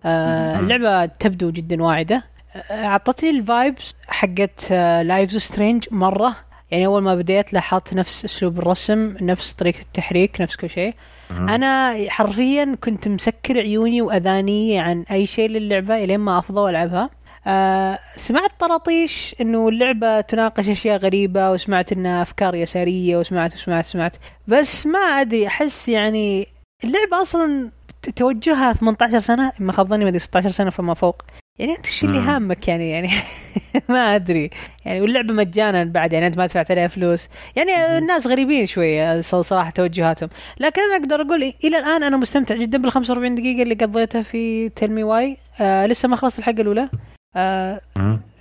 آه، 0.05 0.57
مم. 0.57 0.63
اللعبة 0.63 1.05
تبدو 1.05 1.51
جدا 1.51 1.83
واعدة 1.83 2.23
آه، 2.55 2.85
أعطتني 2.85 3.29
ال 3.29 3.40
vibes 3.40 3.95
حقت 4.07 4.71
Life 5.03 5.26
is 5.26 5.37
Strange 5.37 5.85
مرة 5.91 6.35
يعني 6.71 6.85
أول 6.85 7.01
ما 7.03 7.15
بديت 7.15 7.53
لاحظت 7.53 7.93
نفس 7.93 8.25
أسلوب 8.25 8.59
الرسم 8.59 9.15
نفس 9.21 9.53
طريقة 9.53 9.81
التحريك 9.81 10.41
نفس 10.41 10.55
كل 10.55 10.69
شيء 10.69 10.87
مم. 10.87 10.93
أنا 11.31 11.95
حرفيا 12.09 12.77
كنت 12.83 13.07
مسكر 13.07 13.57
عيوني 13.57 14.01
وأذاني 14.01 14.79
عن 14.79 15.05
أي 15.11 15.25
شيء 15.25 15.49
للعبة 15.49 16.03
إلين 16.03 16.19
ما 16.19 16.39
أفضى 16.39 16.59
والعبها 16.59 17.09
آه 17.47 17.99
سمعت 18.17 18.51
طراطيش 18.59 19.35
إنه 19.41 19.69
اللعبة 19.69 20.21
تناقش 20.21 20.69
أشياء 20.69 20.97
غريبة 20.97 21.51
وسمعت 21.51 21.91
إنها 21.91 22.21
أفكار 22.21 22.55
يسارية 22.55 23.17
وسمعت 23.17 23.53
وسمعت 23.53 23.85
سمعت 23.85 24.15
بس 24.47 24.85
ما 24.85 24.99
أدري 24.99 25.47
أحس 25.47 25.89
يعني 25.89 26.47
اللعبة 26.83 27.21
أصلا 27.21 27.71
توجهها 28.15 28.73
18 28.73 29.19
سنة 29.19 29.51
ما 29.59 29.71
خاب 29.71 29.87
ظني 29.87 30.03
ما 30.03 30.09
أدري 30.09 30.19
16 30.19 30.49
سنة 30.49 30.69
فما 30.69 30.93
فوق. 30.93 31.21
يعني 31.59 31.75
أنت 31.75 31.85
إيش 31.85 32.03
اللي. 32.03 32.19
هامك 32.19 32.67
يعني 32.67 32.89
يعني 32.91 33.09
ما 33.89 34.15
أدري. 34.15 34.49
يعني 34.85 35.01
واللعبة 35.01 35.33
مجانا 35.33 35.83
بعد 35.83 36.13
يعني 36.13 36.27
أنت 36.27 36.37
ما 36.37 36.45
دفعت 36.45 36.71
عليها 36.71 36.87
فلوس. 36.87 37.29
يعني 37.55 37.97
الناس 37.97 38.27
غريبين 38.27 38.65
شوية 38.65 39.21
صراحة 39.21 39.69
توجهاتهم. 39.69 40.29
لكن 40.59 40.81
أنا 40.81 40.95
أقدر 40.95 41.21
أقول 41.21 41.43
إلى 41.63 41.77
الآن 41.77 42.03
أنا 42.03 42.17
مستمتع 42.17 42.55
جدا 42.55 42.77
بال 42.77 42.91
45 42.91 43.35
دقيقة 43.35 43.63
اللي 43.63 43.75
قضيتها 43.75 44.21
في 44.21 44.69
Tell 44.69 44.91
Me 44.91 45.03
Why 45.03 45.37
آه 45.61 45.85
لسه 45.85 46.07
ما 46.09 46.15
خلصت 46.15 46.39
الحلقة 46.39 46.61
الأولى. 46.61 46.89
آه. 47.35 47.81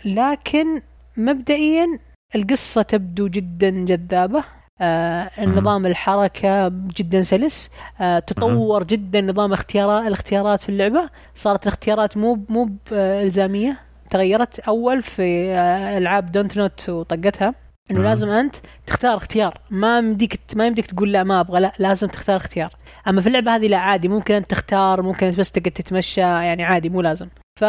لكن 0.04 0.82
مبدئيا 1.16 1.86
القصة 2.34 2.82
تبدو 2.82 3.28
جدا 3.28 3.70
جذابة. 3.70 4.44
آه 4.80 5.30
النظام 5.38 5.86
الحركة 5.86 6.68
جدا 6.68 7.22
سلس. 7.22 7.70
آه 8.00 8.18
تطور 8.18 8.84
جدا 8.84 9.20
نظام 9.20 9.52
اختيارات 9.52 10.06
الاختيارات 10.06 10.60
في 10.60 10.68
اللعبة. 10.68 11.10
صارت 11.34 11.62
الاختيارات 11.62 12.16
مو 12.16 12.44
مو 12.48 12.70
الزاميه 12.92 13.76
تغيرت 14.10 14.58
أول 14.58 15.02
في 15.02 15.50
آه، 15.50 15.98
ألعاب 15.98 16.32
Dontnod 16.32 16.88
وطقتها. 16.88 17.54
إنه. 17.90 18.02
لازم 18.02 18.28
أنت 18.28 18.56
تختار 18.86 19.16
اختيار. 19.16 19.60
ما 19.70 19.98
يمديك 19.98 20.40
ما 20.56 20.66
يمديك 20.66 20.86
تقول 20.86 21.12
لا 21.12 21.24
ما 21.24 21.40
أبغى 21.40 21.60
لا 21.60 21.72
لازم 21.78 22.06
تختار 22.08 22.36
اختيار. 22.36 22.76
أما 23.08 23.20
في 23.20 23.26
اللعبة 23.26 23.56
هذه 23.56 23.66
لا 23.68 23.78
عادي. 23.78 24.08
ممكن 24.08 24.34
أنت 24.34 24.50
تختار 24.50 25.02
ممكن 25.02 25.30
بس 25.30 25.52
تقعد 25.52 25.72
تتمشى. 25.72 26.20
يعني 26.20 26.64
عادي 26.64 26.88
مو 26.88 27.00
لازم. 27.00 27.28
ف 27.56 27.64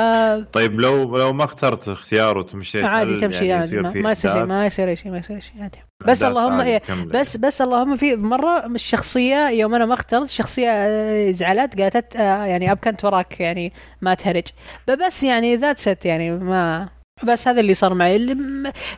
طيب 0.53 0.79
لو 0.79 1.17
لو 1.17 1.33
ما 1.33 1.43
اخترت 1.43 1.87
اختيار 1.87 2.37
وتمشيت 2.37 2.83
عادي 2.83 3.11
هل 3.13 3.21
تمشي 3.21 3.45
يعني 3.45 3.53
عادي 3.53 3.75
يصير 3.75 3.81
ما, 3.81 4.01
ما 4.01 4.11
يصير 4.11 4.31
شيء؟ 4.33 4.43
ما 4.45 4.65
يصير 4.65 4.95
شيء 4.95 5.11
ما 5.11 5.17
يصير 5.17 5.39
شيء 5.39 5.61
عادي 5.61 5.77
بس 6.07 6.23
اللهم 6.23 6.53
عادي 6.53 6.69
إيه 6.69 6.81
بس 7.05 7.35
يعني. 7.35 7.47
بس 7.47 7.61
اللهم 7.61 7.95
في 7.95 8.15
مرة 8.15 8.65
الشخصية 8.65 9.49
يوم 9.49 9.75
أنا 9.75 9.85
ما 9.85 9.93
اخترت 9.93 10.23
الشخصيه 10.23 10.69
آه، 10.69 11.31
زعلت 11.31 11.81
قالت 11.81 12.15
آه، 12.15 12.45
يعني 12.45 12.71
ابكى 12.71 12.89
أنت 12.89 13.05
وراك 13.05 13.39
يعني 13.39 13.73
ما 14.01 14.13
تهرج 14.13 14.47
بس 14.87 15.23
يعني 15.23 15.55
ذات 15.55 15.79
ست 15.79 16.05
يعني 16.05 16.31
ما 16.31 16.89
بس 17.23 17.47
هذا 17.47 17.59
اللي 17.59 17.73
صار 17.73 17.93
معي 17.93 18.17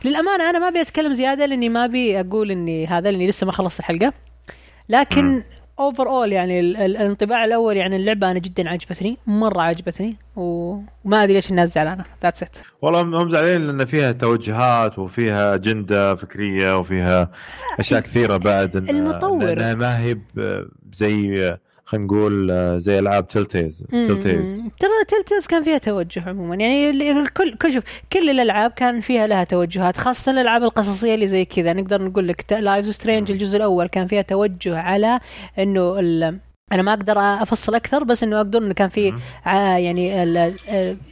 للأمانة 0.04 0.50
أنا 0.50 0.58
ما 0.58 0.68
أبي 0.68 0.80
أتكلم 0.80 1.12
زيادة 1.12 1.46
لأني 1.46 1.68
ما 1.68 1.84
أبي 1.84 2.20
أقول 2.20 2.50
إني 2.50 2.86
هذا 2.86 3.10
لأني 3.10 3.28
لسه 3.28 3.46
ما 3.46 3.52
خلصت 3.52 3.80
الحلقة 3.80 4.12
لكن. 4.88 5.42
overall 5.80 6.32
يعني 6.32 6.60
ال- 6.60 6.76
ال- 6.76 6.96
الانطباع 6.96 7.44
الأول 7.44 7.76
يعني 7.76 7.96
اللعبة 7.96 8.30
أنا 8.30 8.38
جدا 8.38 8.68
عجبتني 8.70 9.16
مرة 9.26 9.62
عجبتني 9.62 10.16
وما 10.36 11.22
أدري 11.22 11.32
ليش 11.34 11.50
الناس 11.50 11.74
زعلانة. 11.74 12.04
that's 12.22 12.42
it 12.42 12.56
والله 12.82 13.00
هم 13.00 13.30
زعلانين 13.30 13.66
لأن 13.66 13.84
فيها 13.84 14.12
توجهات 14.12 14.98
وفيها 14.98 15.54
أجندة 15.54 16.14
فكرية 16.14 16.78
وفيها 16.78 17.30
أشياء 17.80 18.00
كثيرة 18.00 18.36
بعد 18.36 18.72
إن- 18.86 18.90
المطور. 18.90 19.52
انها 19.52 19.74
ما 19.74 19.98
هي 19.98 20.16
زي 20.92 21.56
خلينا 21.90 22.06
نقول 22.06 22.52
زي 22.80 22.98
ألعاب 22.98 23.28
Telltale's 23.28 23.84
Telltale's. 23.90 24.68
ترى 24.78 24.90
Telltale's 25.08 25.46
كان 25.46 25.64
فيها 25.64 25.78
توجه 25.78 26.22
عموما. 26.28 26.56
يعني 26.56 26.90
ال- 26.90 27.02
الكل 27.02 27.54
كل 27.54 27.72
شوف 27.72 27.84
كل 28.12 28.30
الألعاب 28.30 28.70
كان 28.70 29.00
فيها 29.00 29.26
لها 29.26 29.44
توجهات 29.44 29.96
خاصة 29.96 30.32
الألعاب 30.32 30.62
القصصية 30.62 31.14
اللي 31.14 31.26
زي 31.26 31.44
كذا. 31.44 31.72
نقدر 31.72 32.02
نقول 32.02 32.28
لك 32.28 32.52
Life 32.52 32.86
is 32.86 32.96
Strange 32.96 33.30
الجزء 33.30 33.56
الأول 33.56 33.86
كان 33.86 34.06
فيها 34.06 34.22
توجه 34.22 34.78
على 34.78 35.20
إنه 35.58 35.98
ال- 36.00 36.38
أنا 36.72 36.82
ما 36.82 36.92
أقدر 36.92 37.18
أفصل 37.18 37.74
أكثر 37.74 38.04
بس 38.04 38.22
إنه 38.22 38.36
أقدر 38.36 38.58
إنه 38.62 38.74
كان 38.74 38.88
في 38.88 39.12
يعني 39.46 40.12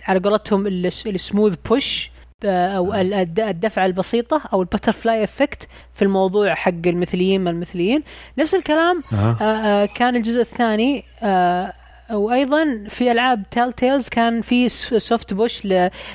على 0.07 0.21
قولتهم 0.25 0.67
الس- 0.67 1.07
ال 1.07 1.14
smooth 1.14 1.55
push 1.69 2.11
أو 2.49 2.95
ال- 2.95 3.15
الد- 3.15 3.41
الدفعة 3.41 3.87
البسيطة 3.87 4.43
أو 4.53 4.61
ال 4.61 4.67
butterfly 4.67 5.25
effect 5.25 5.69
في 5.95 6.03
الموضوع 6.03 6.55
حق 6.55 6.73
المثليين 6.87 7.45
ما 7.45 7.51
المثليين 7.51 8.03
نفس 8.39 8.55
الكلام. 8.55 9.03
آه، 9.13 9.37
آه، 9.41 9.85
كان 9.87 10.17
الجزء 10.17 10.41
الثاني 10.41 11.05
آه، 11.23 11.73
وأيضا 12.11 12.85
في 12.89 13.13
ألعاب 13.13 13.43
Telltale's 13.51 14.09
كان 14.09 14.41
في 14.43 14.69
soft 14.69 15.35
push 15.35 15.67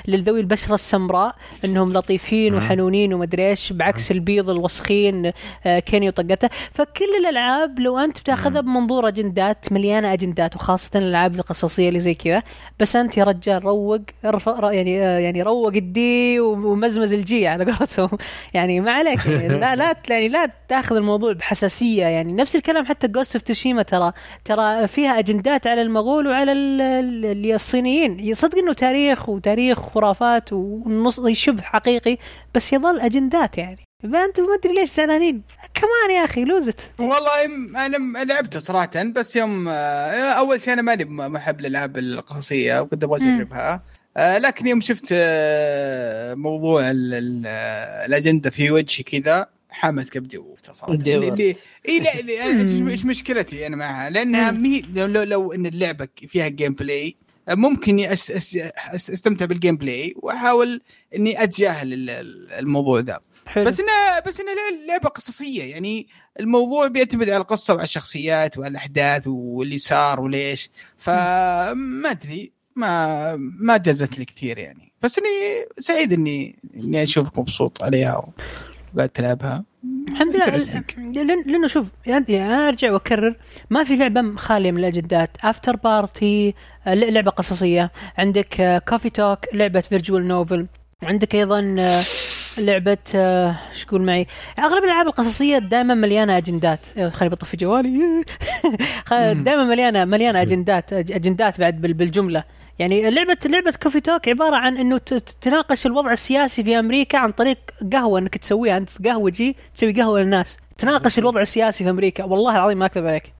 لذوي 0.08 0.40
البشرة 0.40 0.74
السمراء 0.74 1.34
إنهم 1.64 1.92
لطيفين. 1.92 2.54
وحنونين 2.54 3.14
ومدري 3.14 3.48
إيش 3.48 3.72
بعكس 3.72 4.10
البيض 4.10 4.50
الوسخين 4.50 5.32
آه، 5.66 5.78
كيني 5.78 6.08
وطقته. 6.08 6.48
فكل 6.72 7.04
الألعاب 7.20 7.78
لو 7.78 7.98
أنت 7.98 8.20
بتاخذها 8.20 8.60
بمنظور 8.60 9.08
أجندات 9.08 9.72
مليانة 9.72 10.12
أجندات 10.12 10.56
وخاصة 10.56 10.90
الألعاب 10.98 11.34
القصصية 11.34 11.88
اللي 11.88 12.00
زي 12.00 12.14
كذا. 12.14 12.42
بس 12.80 12.96
أنت 12.96 13.16
يا 13.16 13.24
رجال 13.24 13.64
روق 13.64 14.00
ارفع 14.24 14.72
يعني 14.72 15.02
آه، 15.02 15.18
يعني 15.18 15.42
روق 15.42 15.74
ال 15.74 16.07
D 16.07 16.40
ومزمز 16.40 17.12
ال 17.12 17.29
G 17.29 17.46
على 17.46 17.64
قولتهم. 17.64 18.18
يعني 18.54 18.80
ما 18.80 18.92
عليك 18.92 19.26
يعني 19.26 19.48
لا 19.64 19.76
لا 19.76 19.96
يعني 20.10 20.28
لا 20.28 20.50
تاخذ 20.68 20.96
الموضوع 20.96 21.32
بحساسية. 21.32 22.06
يعني 22.06 22.32
نفس 22.32 22.56
الكلام 22.56 22.86
حتى 22.86 23.08
Ghost 23.08 23.36
of 23.36 23.42
Tsushima 23.42 23.82
ترى. 23.82 24.12
ترى 24.44 24.86
فيها 24.86 25.18
أجندات 25.18 25.66
على 25.66 25.83
المغول 25.84 26.26
وعلى 26.26 26.52
الصينيين. 27.54 28.20
يصدق 28.20 28.58
إنه 28.58 28.72
تاريخ 28.72 29.28
وتاريخ 29.28 29.78
خرافات 29.80 30.52
ونص 30.52 31.20
شبه 31.32 31.62
حقيقي 31.62 32.18
بس 32.54 32.72
يظل 32.72 33.00
أجندات 33.00 33.58
يعني. 33.58 33.78
فانتم 34.02 34.42
ما 34.42 34.54
أدري 34.54 34.74
ليش 34.74 34.90
زعلانين. 34.90 35.42
كمان 35.74 36.16
يا 36.18 36.24
أخي 36.24 36.44
لوزت 36.44 36.80
والله 36.98 37.44
أنا 37.86 38.24
لعبته 38.24 38.60
صراحة 38.60 39.02
بس 39.02 39.36
يوم 39.36 39.68
آه، 39.68 39.72
أول 40.32 40.62
شيء 40.62 40.72
أنا 40.72 40.82
ماني 40.82 41.04
محب 41.04 41.60
الالعاب 41.60 41.98
القصصيه 41.98 42.80
وكنت 42.80 43.04
أبغى. 43.04 43.34
أجربها. 43.34 43.82
آه، 44.16 44.38
لكن 44.38 44.66
يوم 44.66 44.80
شفت 44.80 45.08
آه، 45.12 46.34
موضوع 46.34 46.90
ال- 46.90 47.14
ال- 47.14 47.46
الأجندة 48.06 48.50
في 48.50 48.70
وجهي 48.70 49.02
كذا 49.04 49.46
حامت 49.74 50.08
كبدي 50.08 50.40
صراحة 50.72 50.92
اي 51.88 52.00
لا 52.00 52.90
إيش 52.90 53.04
مشكلتي 53.04 53.66
أنا 53.66 53.76
معها؟ 53.76 54.10
لانها 54.10 54.50
مي... 54.50 54.82
لو, 54.94 55.06
لو, 55.06 55.22
لو 55.22 55.52
إن 55.52 55.66
اللعبة 55.66 56.08
فيها 56.28 56.48
gameplay 56.48 57.16
ممكن 57.50 58.00
أس 58.00 58.30
أس 58.30 58.56
أس 58.76 59.10
أستمتع 59.10 59.44
بال 59.44 59.76
gameplay 59.76 60.14
وأحاول 60.16 60.80
إني 61.16 61.42
أتجاهل 61.42 61.92
ال- 61.92 62.10
ال- 62.10 62.52
الموضوع 62.52 63.00
ذا. 63.00 63.20
حلو. 63.46 63.64
بس 63.64 63.80
انها 63.80 64.20
بس 64.20 64.40
إنها 64.40 64.54
لع- 64.54 64.86
لعبة 64.88 65.08
قصصية. 65.08 65.64
يعني 65.64 66.06
الموضوع 66.40 66.86
بيعتمد 66.88 67.28
على 67.30 67.36
القصة 67.40 67.74
وعلى 67.74 67.84
الشخصيات 67.84 68.58
وعلى 68.58 68.70
الأحداث 68.70 69.22
واللي 69.26 69.78
صار 69.78 70.20
وليش. 70.20 70.70
فما 70.98 72.10
أدري 72.10 72.52
ما 72.76 73.36
ما 73.36 73.76
جازت 73.76 74.18
لي 74.18 74.24
كثير 74.24 74.58
يعني. 74.58 74.92
بس 75.02 75.18
إني 75.18 75.66
سعيد 75.78 76.12
اني 76.12 76.56
إني 76.76 77.02
اشوفك 77.02 77.38
مبسوط 77.38 77.82
عليها. 77.84 78.26
وقاعد 78.94 79.08
تلعبها. 79.08 79.64
الحمد 80.12 80.36
لله. 80.36 81.42
لأنه 81.46 81.66
شوف 81.68 81.86
يعني 82.06 82.46
أنا 82.46 82.68
أرجع 82.68 82.92
وأكرر 82.92 83.34
ما 83.70 83.84
في 83.84 83.96
لعبة 83.96 84.36
خالية 84.36 84.70
من 84.72 84.78
الأجندات. 84.78 85.30
Afterparty 85.44 86.54
لعبة 86.86 87.30
قصصية. 87.30 87.90
عندك 88.18 88.82
Coffee 88.88 89.10
Talk 89.10 89.38
لعبة 89.54 89.80
visual 89.80 90.28
novel 90.28 90.66
عندك 91.02 91.34
أيضا 91.34 91.76
آه، 91.78 92.02
لعبة 92.58 92.98
آه، 93.14 93.56
إيش 93.72 93.84
تقول 93.84 94.02
معي؟ 94.02 94.26
أغلب 94.58 94.84
الألعاب 94.84 95.06
القصصية 95.06 95.58
دائما 95.58 95.94
مليانة 95.94 96.36
أجندات. 96.36 96.80
آه، 96.96 97.08
خليني 97.08 97.34
بطفي 97.34 97.56
جوالي. 97.56 98.24
دائما 99.44 99.64
مليانه 99.64 100.04
مليانة 100.04 100.42
أجندات. 100.42 100.92
أجندات 100.92 101.60
بعد 101.60 101.80
بال- 101.80 101.94
بالجملة. 101.94 102.44
يعني 102.78 103.10
لعبة 103.10 103.36
لعبة 103.46 103.74
Coffee 103.82 104.00
Talk 104.00 104.28
عبارة 104.28 104.56
عن 104.56 104.76
إنه 104.76 104.98
تناقش 105.40 105.86
الوضع 105.86 106.12
السياسي 106.12 106.64
في 106.64 106.78
أمريكا 106.78 107.18
عن 107.18 107.32
طريق 107.32 107.58
قهوة 107.92 108.18
إنك 108.18 108.38
تسويها. 108.38 108.76
أنت 108.76 109.08
قهوجي 109.08 109.56
تسوي 109.74 109.92
قهوة 109.92 110.20
للناس. 110.20 110.56
تناقش 110.78 111.18
الوضع 111.18 111.40
السياسي 111.40 111.84
في 111.84 111.90
أمريكا. 111.90 112.24
والله 112.24 112.56
العظيم 112.56 112.78
ما 112.78 112.86
أكذب 112.86 113.06
عليك. 113.06 113.32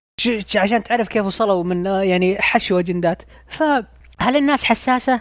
عشان 0.56 0.84
تعرف 0.84 1.08
كيف 1.08 1.26
وصلوا 1.26 1.64
من 1.64 1.86
آه، 1.86 2.02
يعني 2.02 2.36
حشو 2.38 2.78
اجندات 2.78 3.22
فهل 3.48 4.36
الناس 4.36 4.64
حساسة 4.64 5.20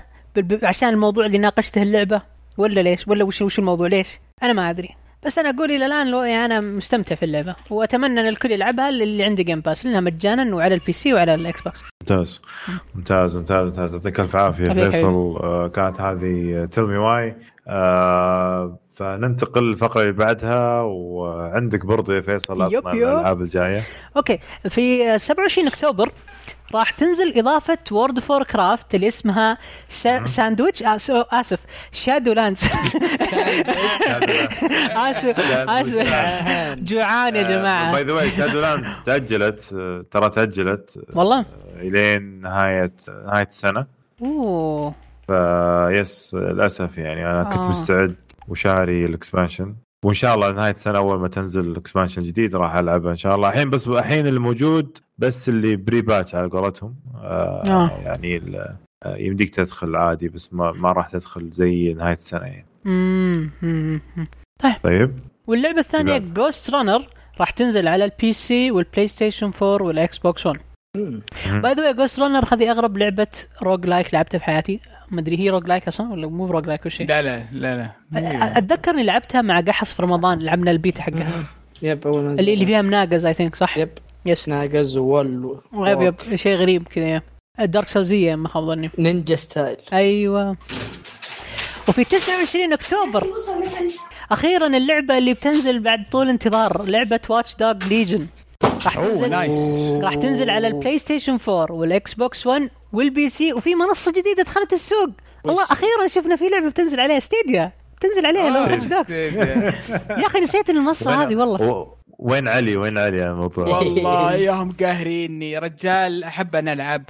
عشان 0.63 0.89
الموضوع 0.89 1.25
اللي 1.25 1.37
ناقشته 1.37 1.81
اللعبة؟ 1.81 2.21
ولا 2.57 2.81
ليش؟ 2.81 3.07
ولا 3.07 3.23
وش 3.23 3.41
وش 3.41 3.59
الموضوع؟ 3.59 3.87
ليش؟ 3.87 4.19
أنا 4.43 4.53
ما 4.53 4.69
أدري. 4.69 4.89
بس 5.25 5.39
أنا 5.39 5.49
أقول 5.49 5.71
إلى 5.71 5.85
الآن 5.85 6.07
لو 6.11 6.23
يعني 6.23 6.45
أنا 6.45 6.59
مستمتع 6.59 7.15
في 7.15 7.25
اللعبة. 7.25 7.55
وأتمنى 7.69 8.19
إن 8.21 8.27
الكل 8.27 8.51
يلعبها 8.51 8.89
اللي 8.89 9.23
عنده 9.23 9.43
Game 9.43 9.59
Pass 9.61 9.85
لأنها 9.85 9.99
مجانا 9.99 10.55
وعلى 10.55 10.73
ال 10.73 10.91
PC 10.93 11.13
وعلى 11.13 11.35
ال 11.35 11.61
Xbox 11.61 11.79
ممتاز. 12.01 12.41
ممتاز 12.95 13.37
ممتاز 13.37 13.67
ممتاز. 13.67 13.93
يعطيك 13.95 14.19
الف 14.19 14.35
عافية 14.35 14.63
فيصل. 14.63 15.37
آه، 15.43 15.67
كانت 15.75 16.01
هذه 16.01 16.65
Tell 16.65 16.83
Me 16.83 16.97
Why 16.97 17.35
فننتقل 18.95 19.63
للفقرة 19.63 20.01
اللي 20.01 20.11
بعدها 20.13 20.81
وعندك 20.81 21.85
برضه 21.85 22.15
يا 22.15 22.21
فيصل 22.21 22.73
yep، 22.73 22.87
عطنا 22.87 22.95
yep. 22.95 23.03
الألعاب 23.07 23.41
الجاية. 23.41 23.83
أوكي. 24.17 24.39
في 24.69 25.17
27 25.17 25.67
أكتوبر 25.67 26.11
راح 26.75 26.91
تنزل 26.91 27.37
إضافة 27.39 27.77
World 27.91 28.19
of 28.19 28.43
Warcraft 28.43 28.95
اللي 28.95 29.07
اسمها 29.07 29.57
سا 29.89 30.25
ساندويتش 30.25 30.83
آس- 30.83 31.09
آسف. 31.33 31.59
Shadowlands 31.91 32.63
آسف. 34.95 35.39
آسف. 35.39 36.79
جوعان 36.79 37.35
يا 37.35 37.43
جماعة. 37.43 37.91
by 37.91 38.03
the 38.03 38.13
way 38.13 38.31
Shadowlands 38.31 38.85
تأجلت 39.05 39.73
آه، 39.73 40.05
ترى 40.11 40.29
تأجلت 40.29 40.97
آه، 40.97 41.17
والله. 41.17 41.45
إلين 41.75 42.41
نهايه 42.41 42.91
نهاية 43.25 43.47
السنة. 43.47 43.85
أوه. 44.21 44.93
فيس 45.27 46.33
للأسف 46.33 46.97
يعني 46.97 47.25
أنا 47.31 47.43
كنت 47.43 47.57
آه. 47.59 47.67
مستعد 47.69 48.15
وشاري 48.47 48.99
ال 49.05 49.12
expansion. 49.12 49.75
وإن 50.03 50.13
شاء 50.13 50.35
الله 50.35 50.51
نهاية 50.51 50.71
السنة 50.71 50.97
أول 50.97 51.19
ما 51.19 51.27
تنزل 51.27 51.61
ال 51.61 51.67
expansion 51.67 52.21
الجديد 52.21 52.55
راح 52.55 52.75
ألعبها 52.75 53.11
إن 53.11 53.15
شاء 53.15 53.35
الله 53.35 53.49
الحين 53.49 53.69
بس 53.69 53.87
الحين 53.87 54.27
اللي 54.27 54.39
موجود 54.39 54.97
بس 55.17 55.49
اللي 55.49 55.75
pre-patch 55.75 56.35
على 56.35 56.47
قولتهم 56.47 56.95
آه 57.15 57.63
آه. 57.65 57.89
يعني 58.05 58.37
آه، 59.03 59.17
يمديك 59.17 59.49
تدخل 59.55 59.95
عادي 59.95 60.29
بس 60.29 60.53
ما, 60.53 60.71
ما 60.71 60.91
راح 60.91 61.09
تدخل 61.09 61.49
زي 61.49 61.93
نهاية 61.93 62.11
السنة 62.13 62.45
يعني 62.45 62.65
مم. 62.85 64.01
طيب 64.83 65.19
واللعبة 65.47 65.79
الثانية. 65.79 66.17
Ghostrunner 66.17 67.07
راح 67.39 67.51
تنزل 67.51 67.87
على 67.87 68.05
ال 68.05 68.33
PC 68.33 68.71
والبلاي 68.71 69.07
ستيشن 69.07 69.51
4 69.61 69.87
والاكس 69.87 70.17
بوكس 70.17 70.45
1 70.45 70.59
by 70.95 71.73
the 71.73 71.83
way 71.83 71.93
Ghostrunner 71.93 72.45
هذه 72.53 72.71
أغرب 72.71 72.97
لعبة 72.97 73.27
roguelike 73.63 74.13
لعبتها 74.13 74.37
في 74.37 74.43
حياتي. 74.45 74.79
ما 75.11 75.21
أدري 75.21 75.39
هي 75.39 75.49
roguelike 75.49 75.87
أصلا 75.87 76.11
ولا 76.11 76.27
مو 76.27 76.45
roguelike 76.45 76.81
ولا 76.81 76.89
شيء؟ 76.89 77.07
لا 77.07 77.21
لا 77.21 77.43
لا 77.51 77.75
لا. 77.77 77.89
أ- 78.53 78.57
أتذكر 78.57 78.91
إني 78.91 79.03
لعبتها 79.03 79.41
مع 79.41 79.59
قحص 79.61 79.93
في 79.93 80.01
رمضان 80.01 80.39
لعبنا 80.39 80.71
البيت 80.71 80.99
حقها. 80.99 81.43
Yep 81.81 82.07
أول 82.07 82.23
ما 82.23 82.33
اللي 82.33 82.53
اللي 82.53 82.65
فيها 82.65 82.81
مناقز 82.81 83.25
I 83.25 83.33
think 83.33 83.55
صح؟ 83.55 83.77
Yep. 83.77 83.89
Yes 84.25 84.47
ناقز 84.49 84.97
wall 84.97 85.59
yep 85.73 86.01
yep. 86.01 86.15
شيء 86.35 86.55
غريب 86.57 86.87
كذا 86.87 87.05
يا. 87.07 87.21
ال 87.59 87.65
Dark 87.65 87.87
Souls 87.87 88.22
ية 88.22 88.35
ما 88.35 88.47
خاب 88.47 88.63
ظني. 88.63 88.89
ninja 88.99 89.35
style 89.35 89.77
أيوه. 89.93 90.57
وفي 91.87 92.03
29 92.03 92.73
أكتوبر 92.73 93.27
أخيرا 94.31 94.67
اللعبة 94.67 95.17
اللي 95.17 95.33
بتنزل 95.33 95.79
بعد 95.79 96.03
طول 96.11 96.29
انتظار 96.29 96.83
لعبة 96.85 97.19
Watch 97.29 97.55
Dogs 97.55 97.83
Legion 97.83 98.27
راح 98.63 98.95
تنزل 98.95 99.29
nice. 99.29 99.55
راح 100.03 100.15
تنزل 100.15 100.49
على 100.49 100.67
البلاي 100.67 100.97
ستيشن 100.97 101.37
4 101.49 101.71
والاكس 101.71 102.13
بوكس 102.13 102.47
1 102.47 102.69
وال 102.93 103.29
PC 103.29 103.53
وفي 103.53 103.75
منصة 103.75 104.11
جديدة 104.11 104.43
دخلت 104.43 104.73
السوق. 104.73 105.09
الله 105.45 105.63
أخيرا 105.63 106.07
شفنا 106.07 106.35
في 106.35 106.49
لعبة 106.49 106.69
بتنزل 106.69 106.99
عليها 106.99 107.19
Stadia 107.19 107.71
تنزل 108.01 108.25
عليها 108.25 108.49
Watch 108.49 108.75
Dogs 108.75 108.91
يا 110.21 110.27
أخي 110.27 110.39
نسيت 110.39 110.69
المنصة 110.69 111.23
هذه 111.23 111.35
والله. 111.35 111.61
و- 111.71 111.97
وين 112.19 112.47
علي؟ 112.47 112.75
وين 112.77 112.97
علي 112.97 113.21
على 113.21 113.31
الموضوع 113.31 113.67
والله 113.77 114.33
ياهم 114.35 114.71
قاهريني. 114.79 115.57
رجال 115.57 116.23
أحب 116.23 116.55
أنا 116.55 116.73
ألعب 116.73 117.03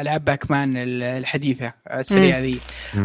العاب 0.00 0.24
Pac-Man 0.24 0.74
الحديثة 1.02 1.72
السريعة 1.94 2.38
ذي. 2.40 2.58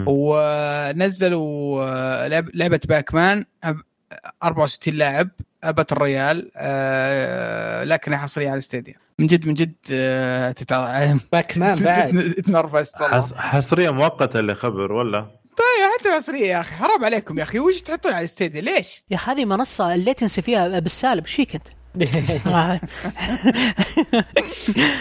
ونزلوا 0.07 1.85
لعب- 2.27 2.49
لعبة 2.53 2.79
Pac-Man 2.89 3.45
64 4.43 4.93
لاعب. 4.93 5.29
battle 5.71 5.95
royale 5.95 6.51
آه، 6.55 7.83
لكنها 7.83 8.17
حصريه 8.17 8.49
على 8.51 8.61
Stadia 8.61 8.95
من 9.19 9.27
جد 9.27 9.47
من 9.47 9.53
جد 9.53 9.73
آه، 9.91 10.51
تتع... 10.51 11.13
Pac-Man 11.31 11.79
بعد 11.83 12.33
تنرفزت 12.45 13.01
والله. 13.01 13.17
حص- 13.17 13.33
حصرية 13.33 13.89
مؤقتة 13.89 14.39
اللي 14.39 14.55
خبر 14.55 14.91
ولا؟ 14.91 15.19
طيب 15.57 15.99
حتى 15.99 16.15
حصرية 16.15 16.45
يا 16.47 16.59
أخي. 16.59 16.75
حرام 16.75 17.05
عليكم 17.05 17.37
يا 17.37 17.43
أخي. 17.43 17.59
وش 17.59 17.81
تحطون 17.81 18.13
على 18.13 18.27
ستيديا 18.27 18.61
ليش؟ 18.61 19.03
يا 19.11 19.15
أخي 19.15 19.31
هذه 19.31 19.45
منصة 19.45 19.93
ال 19.93 19.99
latency 19.99 20.41
فيها 20.41 20.79
بالسالب. 20.79 21.25
إيش 21.25 21.35
فيك 21.35 21.55
أنت؟ 21.55 21.67
آه. 22.47 22.79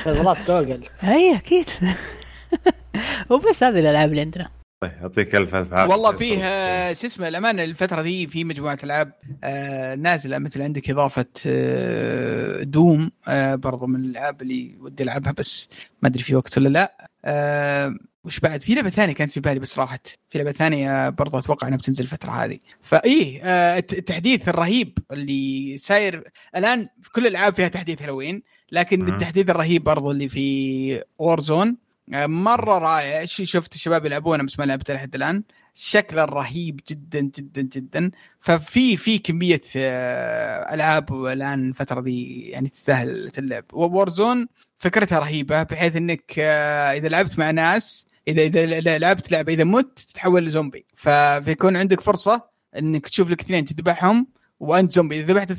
خبرات 0.05 0.37
جوجل. 0.49 0.85
اي 1.05 1.37
أكيد. 1.37 1.69
وبس 3.31 3.63
هذه 3.63 3.79
الألعاب 3.81 4.11
اللي 4.11 4.21
عندنا. 4.21 4.49
طيب 4.81 4.93
يعطيك 5.01 5.35
ألف 5.35 5.55
ألف 5.55 5.73
عافية. 5.75 5.93
والله. 5.93 6.13
فيه 6.17 6.37
شو 6.93 7.07
اسمه 7.07 7.29
الأمانة 7.29 7.65
الفترة 7.65 8.03
دي 8.03 8.27
في 8.27 8.45
مجموعة 8.45 8.79
ألعاب 8.85 9.13
آه، 9.45 9.95
نازلة. 9.95 10.39
مثل 10.39 10.63
عندك 10.63 10.91
إضافة 10.91 11.27
آه، 11.47 12.63
دوم 12.63 13.11
آه، 13.29 13.55
برضو 13.55 13.87
من 13.87 14.01
الألعاب 14.05 14.43
اللي 14.43 14.77
ودي 14.81 15.03
ألعبها 15.03 15.33
بس 15.33 15.69
ما 16.03 16.09
أدري 16.09 16.23
في 16.23 16.35
وقت 16.35 16.59
ولا 16.59 16.69
لا. 16.69 17.09
وش 18.25 18.41
بعد؟ 18.41 18.63
في 18.63 18.75
لعبة 18.75 18.91
ثانية 18.91 19.13
كانت 19.15 19.31
في 19.31 19.41
بالي 19.41 19.61
بس 19.61 19.79
راحت. 19.79 20.07
في 20.31 20.39
لعبة 20.39 20.53
ثانية 20.53 21.09
برضو 21.09 21.39
أتوقع 21.39 21.69
إنها 21.69 21.79
بتنزل 21.79 22.03
الفترة 22.05 22.31
هذه. 22.31 22.59
فايه 22.83 23.43
الت- 23.79 23.93
التحديث 23.93 24.49
الرهيب 24.49 24.99
اللي 25.13 25.79
صاير 25.79 26.31
الآن 26.57 26.89
في 27.03 27.11
كل 27.11 27.27
الألعاب 27.27 27.55
فيها 27.55 27.69
تحديث 27.69 28.03
هالوين 28.03 28.43
لكن. 28.73 29.09
التحديث 29.09 29.51
الرهيب 29.51 29.85
برضو 29.85 30.11
اللي 30.11 30.29
في 30.29 31.03
Warzone 31.19 31.77
مرة 32.13 32.79
رائع. 32.79 33.25
شفت 33.25 33.75
الشباب 33.75 34.07
يلعبونه 34.07 34.45
بس 34.45 34.59
ما 34.59 34.65
لعبته 34.65 34.95
لحد 34.95 35.15
الآن. 35.15 35.43
شكله 35.75 36.25
رهيب 36.25 36.81
جدا 36.89 37.21
جدا 37.21 37.63
جدا. 37.63 38.11
ففي 38.41 38.97
في 38.97 39.19
كمية 39.19 39.61
آه، 39.77 40.75
ألعاب 40.75 41.27
الآن 41.27 41.69
الفترة 41.69 42.01
دي 42.01 42.49
يعني 42.49 42.69
تستاهل 42.69 43.31
اللعب 43.39 43.65
Warzone 43.73 44.47
فكرتها 44.77 45.19
رهيبة 45.19 45.63
بحيث 45.63 45.97
إنك 45.97 46.35
آه، 46.39 46.93
إذا 46.93 47.09
لعبت 47.09 47.39
مع 47.39 47.51
ناس 47.51 48.07
إذا 48.29 48.43
إذا 48.43 48.99
لعبت 48.99 49.33
لعبة 49.33 49.53
إذا 49.53 49.65
مت 49.65 49.99
تتحول 49.99 50.45
لزومبي. 50.45 50.87
فبيكون 50.95 51.77
عندك 51.77 52.01
فرصة 52.01 52.43
إنك 52.79 53.09
تشوف 53.09 53.31
لك 53.31 53.41
اثنين 53.41 53.65
تذبحهم 53.65 54.27
وأنت 54.61 54.93
زومبي. 54.93 55.21
إذا 55.21 55.33
ذبحت 55.33 55.51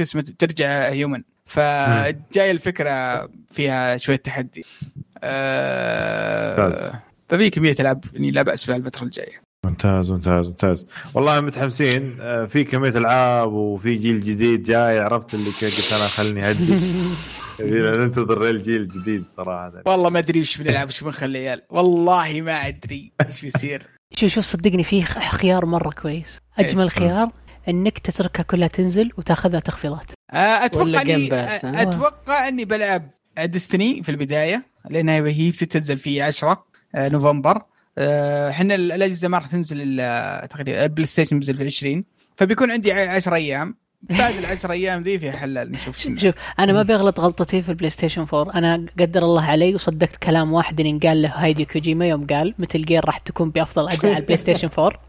اسمه 0.00 0.22
ترجع 0.38 0.88
هيومن 0.88 1.22
فجاي 1.44 2.50
الفكرة 2.50 3.28
فيها 3.50 3.96
شوية 3.96 4.16
تحدي. 4.16 4.64
آه 5.22 7.02
ففي 7.28 7.50
كميه 7.50 7.74
العاب 7.80 8.04
يعني 8.12 8.30
لا 8.30 8.42
بأس 8.42 8.66
بها 8.66 8.76
الفترة 8.76 9.04
الجاية. 9.04 9.42
ممتاز 9.66 10.10
ممتاز 10.10 10.48
ممتاز. 10.48 10.86
والله 11.14 11.40
متحمسين. 11.40 12.16
آه، 12.20 12.44
في 12.44 12.64
كمية 12.64 12.88
ألعاب 12.88 13.52
وفي 13.52 13.94
جيل 13.94 14.20
جديد 14.20 14.62
جاي. 14.62 14.98
عرفت 14.98 15.34
اللي 15.34 15.50
قلت 15.50 15.92
أنا 15.92 16.06
خلني 16.06 16.50
هدي 16.50 16.74
ننتظر 17.60 18.50
الجيل 18.50 18.80
الجديد 18.80 19.24
صراحة. 19.36 19.72
والله 19.86 20.10
ما 20.10 20.18
أدري 20.18 20.40
وش 20.40 20.56
بنلعب 20.58 20.88
وش 20.88 21.04
بنخلي 21.04 21.38
عيال. 21.38 21.62
والله 21.70 22.40
ما 22.42 22.52
أدري 22.68 23.12
إيش 23.26 23.40
بيصير. 23.42 23.82
شوف 24.16 24.30
شوف 24.30 24.44
صدقني 24.44 24.84
فيه 24.84 25.04
خيار 25.04 25.66
مرة 25.66 25.90
كويس. 25.90 26.38
أجمل؟ 26.58 26.90
خيار 26.90 27.28
إنك 27.68 27.98
تتركها 27.98 28.42
كلها 28.42 28.68
تنزل 28.68 29.10
وتاخذها 29.18 29.60
تخفيضات. 29.60 30.06
آه، 30.32 30.36
أتوقع 30.64 31.02
إني 31.02 31.28
Pass، 31.28 31.64
ها؟ 31.64 31.82
أتوقع 31.82 32.48
إني 32.48 32.64
بلعب 32.64 33.10
Destiny 33.44 34.02
في 34.02 34.08
البداية 34.08 34.66
لانها 34.90 35.14
هي 35.28 35.50
بتنزل 35.50 35.98
في 35.98 36.22
10 36.22 36.64
آه، 36.94 37.08
نوفمبر. 37.08 37.62
آه، 37.98 38.50
إحنا 38.50 38.74
ال- 38.74 38.92
الأجهزة 38.92 39.28
ما 39.28 39.38
راح 39.38 39.46
تنزل 39.46 39.96
تقريبا 40.50 40.84
البلاي 40.84 41.06
ستيشن 41.06 41.38
بينزل 41.38 41.56
في 41.56 41.64
20 41.66 42.04
فبيكون 42.36 42.70
عندي 42.70 42.92
10 42.92 43.34
أيام. 43.34 43.76
بعد 44.02 44.36
ال 44.36 44.46
10 44.46 44.72
أيام 44.72 45.02
ذي 45.02 45.18
في 45.18 45.32
حلال 45.32 45.72
نشوف 45.72 45.98
شنو. 45.98 46.18
شوف 46.18 46.34
أنا 46.58 46.72
ما 46.72 46.82
بغلط 46.82 47.20
غلطتي 47.20 47.62
في 47.62 47.68
البلاي 47.68 47.90
ستيشن 47.90 48.26
4 48.34 48.54
أنا 48.58 48.86
قدر 49.00 49.22
الله 49.22 49.44
علي 49.44 49.74
وصدقت 49.74 50.16
كلام 50.16 50.52
واحد 50.52 50.80
إن 50.80 50.98
قال 50.98 51.22
له 51.22 51.28
هيديو 51.28 51.64
كوجيما 51.64 52.06
يوم 52.08 52.26
قال 52.26 52.54
Metal 52.58 52.84
Gear 52.84 53.04
راح 53.04 53.18
تكون 53.18 53.50
بأفضل 53.50 53.88
أداء 53.88 54.06
على 54.06 54.16
البلاي 54.18 54.36
ستيشن 54.36 54.68
4 54.78 54.88
أيوة. 54.90 55.00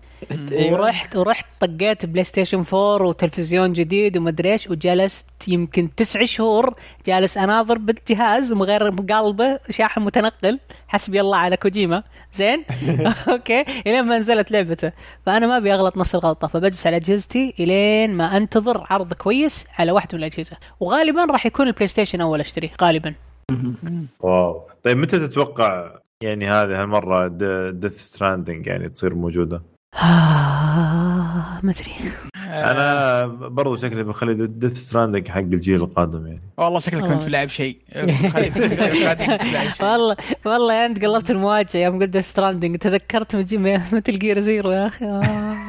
ورحت 0.52 1.16
ورحت 1.16 1.46
طقيت 1.60 2.06
بلاي 2.06 2.24
ستيشن 2.24 2.64
4 2.74 3.08
وتلفزيون 3.08 3.74
جديد 3.74 4.18
ومدري 4.18 4.52
إيش 4.52 4.70
وجلست 4.70 5.26
يمكن 5.48 5.96
تسع 5.96 6.26
شهور 6.26 6.76
جالس 7.06 7.38
أناظر 7.38 7.78
بالجهاز 7.78 8.52
ومن 8.52 8.64
غير 8.64 8.90
قلبه 8.90 9.60
شاحن 9.70 10.02
متنقل 10.02 10.60
حسبي 10.88 11.22
الله 11.22 11.38
على 11.38 11.58
كوجيما. 11.58 12.04
زين؟ 12.34 12.64
أوكي. 13.30 13.62
إلين 13.62 14.04
ما 14.04 14.18
نزلت 14.18 14.52
لعبته. 14.52 14.92
فأنا 15.26 15.48
ما 15.48 15.58
أبي 15.58 15.74
أغلط 15.74 15.98
نفس 15.98 16.16
الغلطة 16.16 16.48
فبجلس 16.48 16.88
على 16.88 16.96
أجهزتي 16.96 17.54
إلين 17.60 18.14
ما 18.14 18.38
أنتظر 18.38 18.84
عرض 18.90 19.14
كويس 19.14 19.66
على 19.80 19.92
واحدة 19.92 20.18
من 20.18 20.24
الأجهزة. 20.24 20.58
وغالبا 20.80 21.26
راح 21.26 21.46
يكون 21.46 21.68
البلاي 21.68 21.88
ستيشن 21.88 22.22
أول 22.22 22.40
أشتريه 22.40 22.72
غالبا. 22.82 23.14
واو. 24.20 24.62
طيب 24.84 24.98
متى 24.98 25.20
تتوقع 25.20 26.00
يعني 26.24 26.48
هذه 26.48 26.82
هالمرة 26.82 27.28
Death 27.72 27.98
Stranding 27.98 28.68
يعني 28.68 28.90
تصير 28.90 29.16
موجودة؟ 29.16 29.73
آه، 29.96 31.60
ما 31.64 31.72
أدري. 31.72 32.12
آه، 32.50 32.72
أنا 32.72 33.26
برضو 33.48 33.78
شكلي 33.78 34.04
بخلي 34.04 34.48
Death 34.48 34.78
Stranding 34.78 35.28
حق 35.28 35.38
الجيل 35.40 35.76
القادم 35.76 36.28
يعني. 36.28 36.42
والله 36.58 36.80
شكلك 36.80 37.04
كنت 37.04 37.22
شيء. 37.50 37.78
كنت 37.94 39.44
بلاعب 39.44 39.70
شيء. 39.70 39.86
والله 39.86 40.16
والله 40.46 40.86
أنت 40.86 41.06
قلبت 41.06 41.32
المواجهة 41.32 41.80
يوم 41.80 42.00
قلت 42.00 42.18
Stranding 42.18 42.78
تذكرت 42.78 43.36
من 43.36 43.82
Metal 43.92 44.20
Gear 44.20 44.40
Zero 44.40 44.72
يا 44.72 44.88
أخي. 44.88 45.06
آه، 45.06 45.24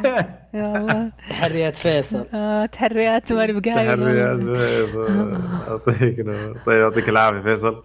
يا 0.55 0.77
الله. 0.77 1.13
تحريات 1.31 1.77
فيصل. 1.77 2.27
آه، 2.35 2.67
تحريات 2.67 3.33
ماني 3.33 3.53
بقايل 3.53 3.97
تحريات. 3.97 4.41
فيصل. 4.41 5.39
يعطيك. 5.69 6.27
طيب 6.67 6.81
يعطيك 6.81 7.09
العافية 7.09 7.41
فيصل. 7.41 7.83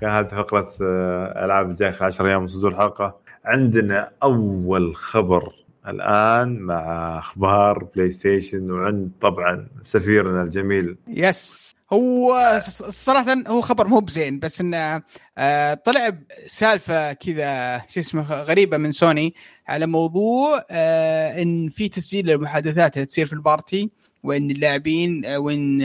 كان 0.00 0.10
هذه 0.10 0.26
فقرة 0.26 0.72
آه، 0.82 1.44
ألعاب 1.44 1.70
الجاي 1.70 1.92
خلال 1.92 2.06
10 2.06 2.26
أيام 2.28 2.40
من 2.40 2.48
صدور 2.48 2.70
الحلقة. 2.70 3.16
عندنا 3.44 4.10
أول 4.22 4.96
خبر. 4.96 5.52
الآن 5.90 6.58
مع 6.58 7.18
أخبار 7.18 7.84
بلاي 7.84 8.10
ستيشن 8.10 8.70
وعند 8.70 9.10
طبعا 9.20 9.68
سفيرنا 9.82 10.42
الجميل. 10.42 10.96
Yes 11.08 11.72
هو 11.92 12.58
ص- 12.62 12.82
صراحة 12.82 13.34
هو 13.48 13.60
خبر 13.60 13.86
مو 13.86 14.00
بزين 14.00 14.38
بس 14.38 14.60
انه 14.60 15.02
آه، 15.38 15.74
طلع 15.74 16.12
سالفة 16.46 17.12
كذا 17.12 17.78
شو 17.88 18.00
اسمه 18.00 18.32
غريبة 18.42 18.76
من 18.76 18.90
سوني 18.92 19.34
على 19.68 19.86
موضوع 19.86 20.64
آه، 20.70 21.42
إن 21.42 21.68
في 21.68 21.88
تسجيل 21.88 22.26
للمحادثات 22.26 22.94
اللي 22.96 23.06
تصير 23.06 23.26
في 23.26 23.32
ال 23.32 23.42
party 23.42 23.90
وإن 24.22 24.50
اللاعبين 24.50 25.24
آه، 25.24 25.38
وإن 25.38 25.78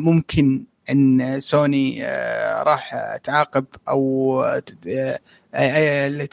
ممكن 0.00 0.64
إن 0.90 1.40
سوني 1.40 2.04
راح 2.62 2.94
تعاقب 3.24 3.64
أو 3.88 4.42
آه، 4.44 4.62
اللي 6.06 6.26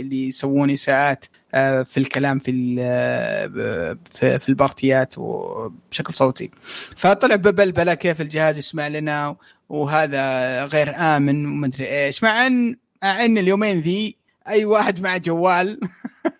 اللي 0.00 0.28
يسوون 0.28 0.70
إساءات. 0.70 1.24
آه، 1.24 1.41
في 1.84 1.96
الكلام 1.96 2.38
في 2.38 2.50
ال- 2.50 2.76
آه، 2.80 3.96
في 4.14 4.38
في 4.38 4.48
البارتيات 4.48 5.14
وبشكل 5.18 6.14
صوتي. 6.14 6.50
فطلع 6.96 7.34
ببلبله 7.36 7.94
كيف 7.94 8.20
الجهاز 8.20 8.58
يسمع 8.58 8.88
لنا؟ 8.88 9.36
وهذا 9.68 10.64
غير 10.64 10.94
آمن 10.96 11.46
ومدري 11.46 11.88
إيش. 12.06 12.22
مع 12.22 12.46
أن 12.46 12.76
مع 13.02 13.24
أن 13.24 13.38
اليومين 13.38 13.80
ذي 13.80 14.16
أي 14.48 14.64
واحد 14.64 15.00
مع 15.00 15.16
جوال 15.16 15.80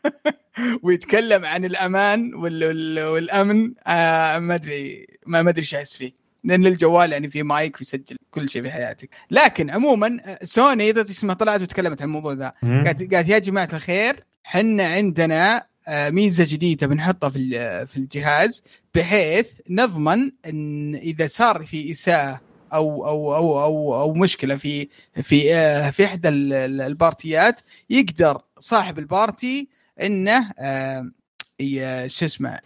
ويتكلم 0.82 1.44
عن 1.44 1.64
الأمان 1.64 2.34
وال- 2.34 2.64
وال- 2.64 3.04
والأمن 3.04 3.72
آه 3.86 4.38
ما 4.38 4.54
أدري 4.54 5.06
ما 5.26 5.42
ما 5.42 5.50
أدري 5.50 5.60
إيش 5.60 5.74
أحس 5.74 5.96
فيه. 5.96 6.12
لأن 6.44 6.66
الجوال 6.66 7.12
يعني 7.12 7.28
فيه 7.30 7.42
مايك 7.42 7.76
ويسجل 7.80 8.16
كل 8.30 8.48
شيء 8.50 8.62
في 8.62 8.70
حياتك. 8.70 9.08
لكن 9.30 9.70
عموما 9.70 10.18
آه، 10.24 10.38
سوني 10.42 10.92
ذات 10.92 11.10
اسمها 11.10 11.34
طلعت 11.34 11.62
وتكلمت 11.62 12.02
عن 12.02 12.08
الموضوع 12.08 12.32
ذا 12.32 12.52
قالت 12.62 13.14
قالت 13.14 13.28
يا 13.28 13.38
جماعة 13.38 13.68
الخير 13.72 14.24
حنا 14.44 14.84
عندنا 14.86 15.66
آه، 15.88 16.10
ميزة 16.10 16.44
جديدة 16.48 16.86
بنحطها 16.86 17.28
في 17.28 17.36
ال- 17.38 17.86
في 17.86 17.96
الجهاز 17.96 18.62
بحيث 18.94 19.48
نضمن 19.70 20.32
إن 20.46 20.94
إذا 20.94 21.26
صار 21.26 21.62
في 21.62 21.90
إساءة 21.90 22.40
أو 22.74 23.06
أو 23.06 23.34
أو 23.36 23.62
أو, 23.62 24.00
أو 24.00 24.14
مشكلة 24.14 24.56
في 24.56 24.88
في 25.22 25.54
آه، 25.54 25.90
في 25.90 26.04
إحدى 26.04 26.28
ال- 26.28 26.52
ال- 26.52 26.80
البارتيات 26.80 27.60
يقدر 27.90 28.42
صاحب 28.58 28.98
ال 28.98 29.10
party 29.10 29.68
إنه 30.02 30.50
آه، 30.58 31.10
شو 32.06 32.24
اسمه 32.24 32.58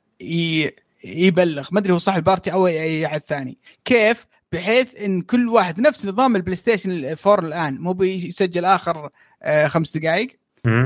يبلغ. 1.05 1.69
ما 1.73 1.79
أدري 1.81 1.93
هو 1.93 1.99
صاحب 1.99 2.19
ال 2.19 2.25
party 2.25 2.53
أو 2.53 2.67
أي 2.67 3.07
أحد 3.07 3.23
ثاني. 3.29 3.59
كيف؟ 3.85 4.27
بحيث 4.53 4.95
إن 4.97 5.23
كل 5.23 5.49
واحد 5.49 5.81
نفس 5.81 6.07
نظام 6.07 6.37
البلاي 6.37 6.57
ستيشن 6.57 7.17
4 7.27 7.39
الآن. 7.47 7.79
مو 7.81 7.93
بيسجل 7.93 8.65
آخر 8.65 9.11
آه، 9.43 9.69
خمس 9.69 9.97
دقائق 9.97 10.37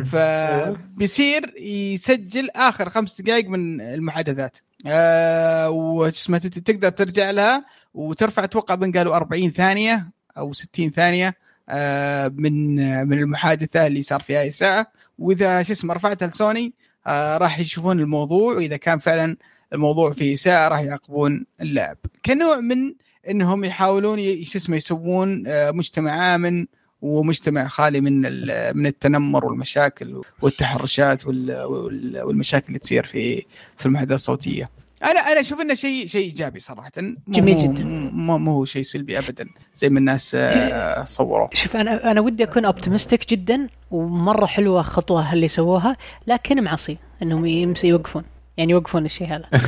فبيصير 0.04 1.54
يسجل 1.60 2.50
آخر 2.50 2.90
خمس 2.90 3.20
دقائق 3.20 3.48
من 3.48 3.80
المحادثات. 3.80 4.58
آه 4.86 6.08
اسمه 6.08 6.38
تقدر 6.38 6.88
ترجع 6.88 7.30
لها 7.30 7.64
وترفع 7.94 8.44
أتوقع 8.44 8.74
اظن 8.74 8.92
قالوا 8.92 9.16
40 9.16 9.50
ثانية 9.50 10.10
أو 10.38 10.52
60 10.52 10.90
ثانية 10.90 11.34
آه 11.68 12.28
من 12.28 12.76
من 13.08 13.18
المحادثة 13.18 13.86
اللي 13.86 14.02
صار 14.02 14.20
فيها 14.20 14.46
اساءه 14.46 14.86
وإذا 15.18 15.62
شو 15.62 15.72
اسمه 15.72 15.94
رفعتها 15.94 16.28
لسوني 16.28 16.72
آه 17.06 17.36
راح 17.36 17.58
يشوفون 17.58 18.00
الموضوع 18.00 18.54
وإذا 18.54 18.76
كان 18.76 18.98
فعلا 18.98 19.36
الموضوع 19.72 20.12
فيه 20.12 20.34
اساءه 20.34 20.68
راح 20.68 20.80
يعاقبون 20.80 21.46
اللاعب 21.60 21.96
كنوع 22.24 22.60
من 22.60 22.94
إنهم 23.30 23.64
يحاولون 23.64 24.44
شو 24.44 24.58
اسمه 24.58 24.76
يسوون 24.76 25.44
آه 25.46 25.70
مجتمع 25.70 26.34
آمن 26.34 26.66
ومجتمع 27.02 27.68
خالي 27.68 28.00
من 28.00 28.26
ال- 28.26 28.76
من 28.76 28.86
التنمر 28.86 29.44
والمشاكل 29.46 30.20
والتحرشات 30.42 31.26
وال- 31.26 31.62
وال- 31.62 32.22
والمشاكل 32.22 32.66
اللي 32.68 32.78
تصير 32.78 33.04
في 33.04 33.42
في 33.76 33.86
المحادثات 33.86 34.18
الصوتية. 34.18 34.64
أنا 35.04 35.20
أنا 35.20 35.40
أشوف 35.40 35.60
إنه 35.60 35.74
شيء 35.74 36.06
شيء 36.06 36.24
إيجابي 36.24 36.60
صراحة. 36.60 36.90
مو 36.98 37.14
جميل 37.28 37.74
جداً. 37.74 37.84
مو 38.12 38.38
مو 38.38 38.52
هو 38.52 38.64
شيء 38.64 38.82
سلبي 38.82 39.18
ابدا 39.18 39.46
زي 39.74 39.88
ما 39.88 39.98
الناس 39.98 40.36
آه، 40.38 41.04
صوروه 41.04 41.50
شوف 41.52 41.76
أنا 41.76 42.10
أنا 42.10 42.20
ودي 42.20 42.44
أكون 42.44 42.64
optimistic 42.64 43.30
جدا 43.30 43.68
ومرة 43.90 44.46
حلوة 44.46 44.82
خطوة 44.82 45.32
اللي 45.32 45.48
سووها 45.48 45.96
لكن 46.26 46.64
معصي 46.64 46.96
إنهم 47.22 47.46
يمس 47.46 47.84
يوقفون. 47.84 48.22
يعني 48.56 48.72
يوقفون 48.72 49.04
الشيء 49.04 49.26
هذا. 49.28 49.44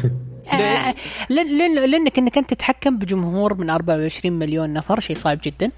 آه، 0.52 0.94
لأن 1.30 1.58
لأن 1.58 1.90
لأنك 1.90 2.18
إنك 2.18 2.38
أنت 2.38 2.50
تتحكم 2.54 2.98
بجمهور 2.98 3.54
من 3.54 3.70
24 3.70 4.38
مليون 4.38 4.72
نفر 4.72 5.00
شيء 5.00 5.16
صعب 5.16 5.38
جدا. 5.44 5.70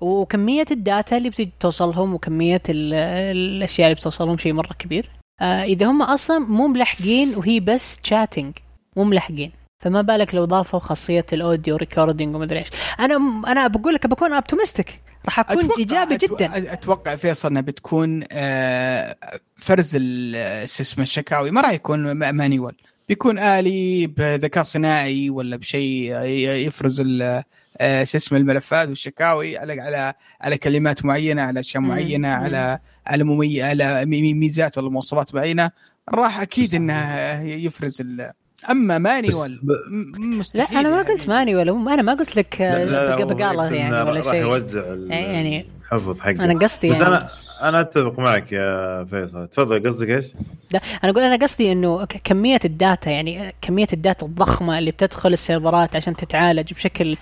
وكمية 0.00 0.64
ال 0.70 0.79
data 0.79 1.16
اللي 1.16 1.30
بتجي 1.30 1.52
توصلهم 1.60 2.14
وكمية 2.14 2.62
ال- 2.68 2.94
الأشياء 3.36 3.86
اللي 3.88 3.94
بتوصلهم 4.00 4.38
شيء 4.38 4.52
مرة 4.52 4.72
كبير. 4.78 5.08
آه 5.40 5.62
إذا 5.64 5.86
هم 5.86 6.02
أصلا 6.02 6.38
مو 6.38 6.66
ملحقين 6.66 7.34
وهي 7.36 7.60
بس 7.60 7.96
chatting 7.96 8.52
مو 8.96 9.04
ملحقين. 9.04 9.52
فما 9.84 10.02
بالك 10.02 10.34
لو 10.34 10.44
ضافوا 10.44 10.78
خاصية 10.78 11.26
ال 11.32 11.39
audio 11.39 11.76
recording 11.76 12.34
ومدري 12.36 12.58
إيش. 12.58 12.68
أنا 13.00 13.16
أنا 13.46 13.66
بقول 13.66 13.94
لك 13.94 14.06
بكون 14.06 14.32
optimistic 14.32 15.00
راح 15.24 15.40
أكون 15.40 15.68
إيجابي 15.78 16.14
أتو- 16.18 16.18
جدا. 16.18 16.72
أتوقع 16.72 17.16
فيصل 17.16 17.48
انها 17.48 17.62
بتكون 17.62 18.24
آه، 18.32 19.16
فرز 19.56 19.96
شو 19.96 20.82
اسمه 20.82 21.02
الشكاوي. 21.02 21.50
ما 21.50 21.60
راح 21.60 21.70
يكون 21.70 22.12
manual. 22.12 22.74
بيكون 23.08 23.38
آلي 23.38 24.06
بذكاء 24.06 24.64
صناعي 24.64 25.30
ولا 25.30 25.56
بشيء 25.56 26.12
ي- 26.16 26.64
يفرز 26.66 27.20
آه، 27.22 27.44
شو 27.80 28.16
اسمه 28.18 28.38
الملفات 28.38 28.88
والشكاوي 28.88 29.58
على 29.58 29.80
على 29.80 30.14
على 30.40 30.58
كلمات 30.58 31.04
معينة 31.04 31.42
على 31.42 31.60
أشياء. 31.60 31.82
معينة. 31.82 32.28
على 32.28 32.78
على 33.06 33.24
ممي 33.24 33.62
على 33.62 34.04
مي- 34.06 34.22
مي- 34.22 34.34
ميزات 34.34 34.78
ولا 34.78 34.90
مواصفات 34.90 35.34
معينة 35.34 35.70
راح 36.08 36.40
أكيد 36.40 36.74
انها 36.74 37.42
يفرز 37.42 38.00
ال- 38.00 38.32
أما 38.70 38.98
مانيوال. 38.98 39.60
ب- 39.62 39.70
م- 39.92 40.12
لا 40.14 40.18
مستحيل 40.38 40.78
أنا 40.78 40.90
ما 40.90 40.96
يعني. 40.96 41.08
قلت 41.08 41.28
ماني 41.28 41.56
ولا 41.56 41.72
أنا 41.94 42.02
ما 42.02 42.14
قلت 42.14 42.36
لك 42.36 42.56
لا- 42.60 42.84
لا- 42.84 42.90
لا، 43.06 43.16
بق- 43.16 43.20
هو 43.20 43.26
بقالة 43.26 43.74
يعني 43.74 44.10
ولا 44.10 44.22
شيء. 44.22 44.34
يوزع 44.34 44.80
ال- 44.80 45.10
يعني 45.10 45.66
الحفظ 45.82 46.20
حقه. 46.20 46.30
أنا 46.30 46.58
قصدي 46.58 46.90
بس 46.90 46.96
يعني. 46.96 47.08
أنا 47.08 47.28
أنا 47.62 47.80
أتفق 47.80 48.18
معك 48.18 48.52
يا 48.52 49.04
فيصل. 49.10 49.48
تفضل 49.48 49.86
قصدك 49.88 50.08
إيش؟ 50.10 50.26
لا 50.72 50.80
أنا 51.04 51.12
أقول 51.12 51.22
أنا 51.22 51.44
قصدي 51.46 51.72
إنه 51.72 52.04
كمية 52.04 52.60
الداتا 52.64 53.10
يعني 53.10 53.54
كمية 53.62 53.86
الداتا 53.92 54.26
الضخمة 54.26 54.78
اللي 54.78 54.90
بتدخل 54.90 55.32
السيرفرات 55.32 55.96
عشان 55.96 56.16
تتعالج 56.16 56.72
بشكل 56.74 57.16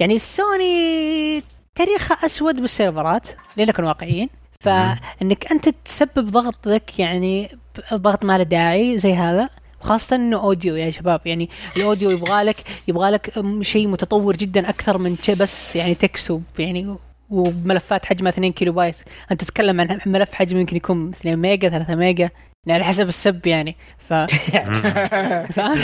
يعني 0.00 0.18
سوني 0.18 1.42
تاريخها 1.74 2.26
أسود 2.26 2.60
بالسيرفرات 2.60 3.28
لنكن 3.56 3.84
واقعيين. 3.84 4.28
فإنك 4.60 5.52
أنت 5.52 5.68
تسبب 5.84 6.30
ضغط 6.30 6.66
لك 6.68 6.98
يعني 6.98 7.56
ضغط 7.94 8.24
ما 8.24 8.38
له 8.38 8.44
داعي 8.44 8.98
زي 8.98 9.14
هذا. 9.14 9.48
خاصة 9.84 10.16
إنه 10.16 10.42
audio 10.42 10.76
يا 10.76 10.90
شباب. 10.90 11.20
يعني 11.26 11.50
ال 11.76 11.82
audio 11.82 12.10
يبغى 12.10 12.42
لك 12.42 12.56
يبغى 12.88 13.10
لك 13.10 13.44
شيء 13.60 13.88
متطور 13.88 14.36
جدا 14.36 14.68
أكثر 14.68 14.98
من 14.98 15.16
بس 15.40 15.76
يعني 15.76 15.94
text 15.94 16.40
يعني 16.58 16.96
وملفات 17.30 18.06
حجمها 18.06 18.32
2 18.32 18.52
كيلو 18.52 18.72
بايت 18.72 18.96
أنت 19.30 19.44
تتكلم 19.44 19.80
عن 19.80 20.00
ملف 20.06 20.34
حجمه 20.34 20.60
يمكن 20.60 20.76
يكون 20.76 21.08
2 21.08 21.36
ميجا 21.38 21.68
3 21.68 21.94
ميجا 21.94 22.30
يعني 22.66 22.82
على 22.82 22.84
حسب 22.84 23.08
ال... 23.08 23.46
يعني. 23.46 23.76
ف 24.08 24.12
فاهم؟ 25.54 25.78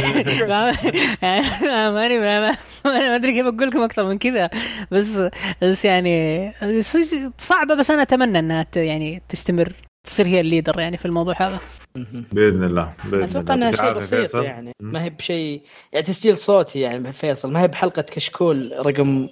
يعني 1.23 1.43
ماني 1.91 2.19
ما 2.19 2.57
أدري 2.85 3.33
كيف 3.33 3.47
أقول 3.47 3.69
لكم 3.69 3.83
أكثر 3.83 4.05
من 4.05 4.19
كذا. 4.19 4.51
بس 4.91 5.21
بس 5.63 5.85
يعني 5.85 6.53
صعبة 7.39 7.75
بس 7.75 7.91
أنا 7.91 8.03
أتمنى 8.03 8.39
إنها 8.39 8.67
يعني 8.77 9.23
تستمر. 9.29 9.73
تصير 10.05 10.27
هي 10.27 10.41
الليدر 10.41 10.81
يعني 10.81 10.97
في 10.99 11.05
الموضوع 11.05 11.35
هذا. 11.39 11.59
بإذن 12.33 12.65
الله 12.65 12.95
بإذن 13.05 13.23
أتوقع 13.23 13.55
إنها 13.55 13.71
شيء 13.71 13.93
بسيط. 13.93 14.35
يعني. 14.35 14.73
ما 14.81 15.05
هي 15.05 15.11
بشيء 15.11 15.63
يعني 15.93 16.07
تسجيل 16.07 16.37
صوتي 16.37 16.81
يعني 16.81 17.13
فيصل. 17.13 17.53
ما 17.53 17.63
هي 17.63 17.69
بحلقة 17.69 18.03
كشكول 18.03 18.73
رقم 18.87 19.29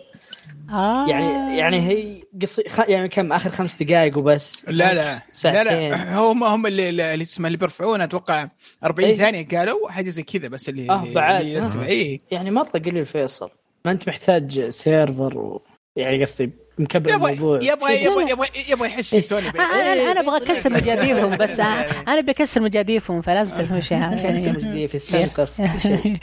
آه. 0.71 1.09
يعني 1.09 1.59
يعني 1.59 1.81
هي 1.89 2.23
قصي 2.43 2.69
خ... 2.69 2.81
يعني 2.89 3.09
كم؟ 3.09 3.33
آخر 3.33 3.51
خمس 3.51 3.83
دقائق 3.83 4.19
وبس. 4.19 4.65
لا 4.69 4.73
لا. 4.73 4.95
لا 4.95 5.23
ساعتين. 5.33 5.91
لا 5.91 6.19
هم 6.19 6.45
هم 6.45 6.67
اللي 6.67 6.89
اللي 6.91 7.23
اسمه 7.23 7.47
اللي 7.47 7.59
بيرفعون 7.59 8.01
أتوقع 8.01 8.49
40 8.85 9.09
إيه. 9.11 9.17
ثانية 9.17 9.49
قالوا 9.49 9.91
حاجة 9.91 10.09
زي 10.11 10.23
كذا 10.23 10.49
بس 10.49 10.69
اللي 10.69 10.81
اللي- 10.83 11.15
بعد. 11.15 11.41
اللي 11.45 11.59
آه. 11.61 11.87
اي 11.87 12.21
يعني 12.31 12.51
مره 12.51 12.65
قليل 12.69 13.07
فيصل 13.07 13.51
ما 13.85 13.91
أنت 13.91 14.09
محتاج 14.09 14.69
server 14.69 15.39
و... 15.39 15.63
يعني 15.99 16.25
قصدي 16.25 16.51
مكبر 16.79 17.11
يبغى 17.11 17.33
الموضوع. 17.33 17.59
يبغى 17.63 18.05
يبغى 18.05 18.31
يبغى 18.33 18.47
يبغى 18.71 18.89
يحس 18.89 19.15
في 19.15 19.21
سوني. 19.21 19.49
أنا 19.49 19.93
أنا 19.93 20.13
أنا 20.13 20.21
أبغى 20.21 20.37
أكسر 20.37 20.71
مجاديفهم 20.73 21.37
بس. 21.37 21.61
أنا 21.61 21.91
أنا 22.09 22.21
بكسر 22.21 22.61
مجاديفهم 22.61 23.23
فلازم 23.23 23.55
تعرفون 23.55 23.77
الشيء 23.79 23.99
هذا. 23.99 24.29
كسر 24.29 24.47
يعني. 24.47 24.59
جديد 24.59 24.95
استنقص. 24.95 25.61
كل 25.63 25.81
شيء 25.81 26.19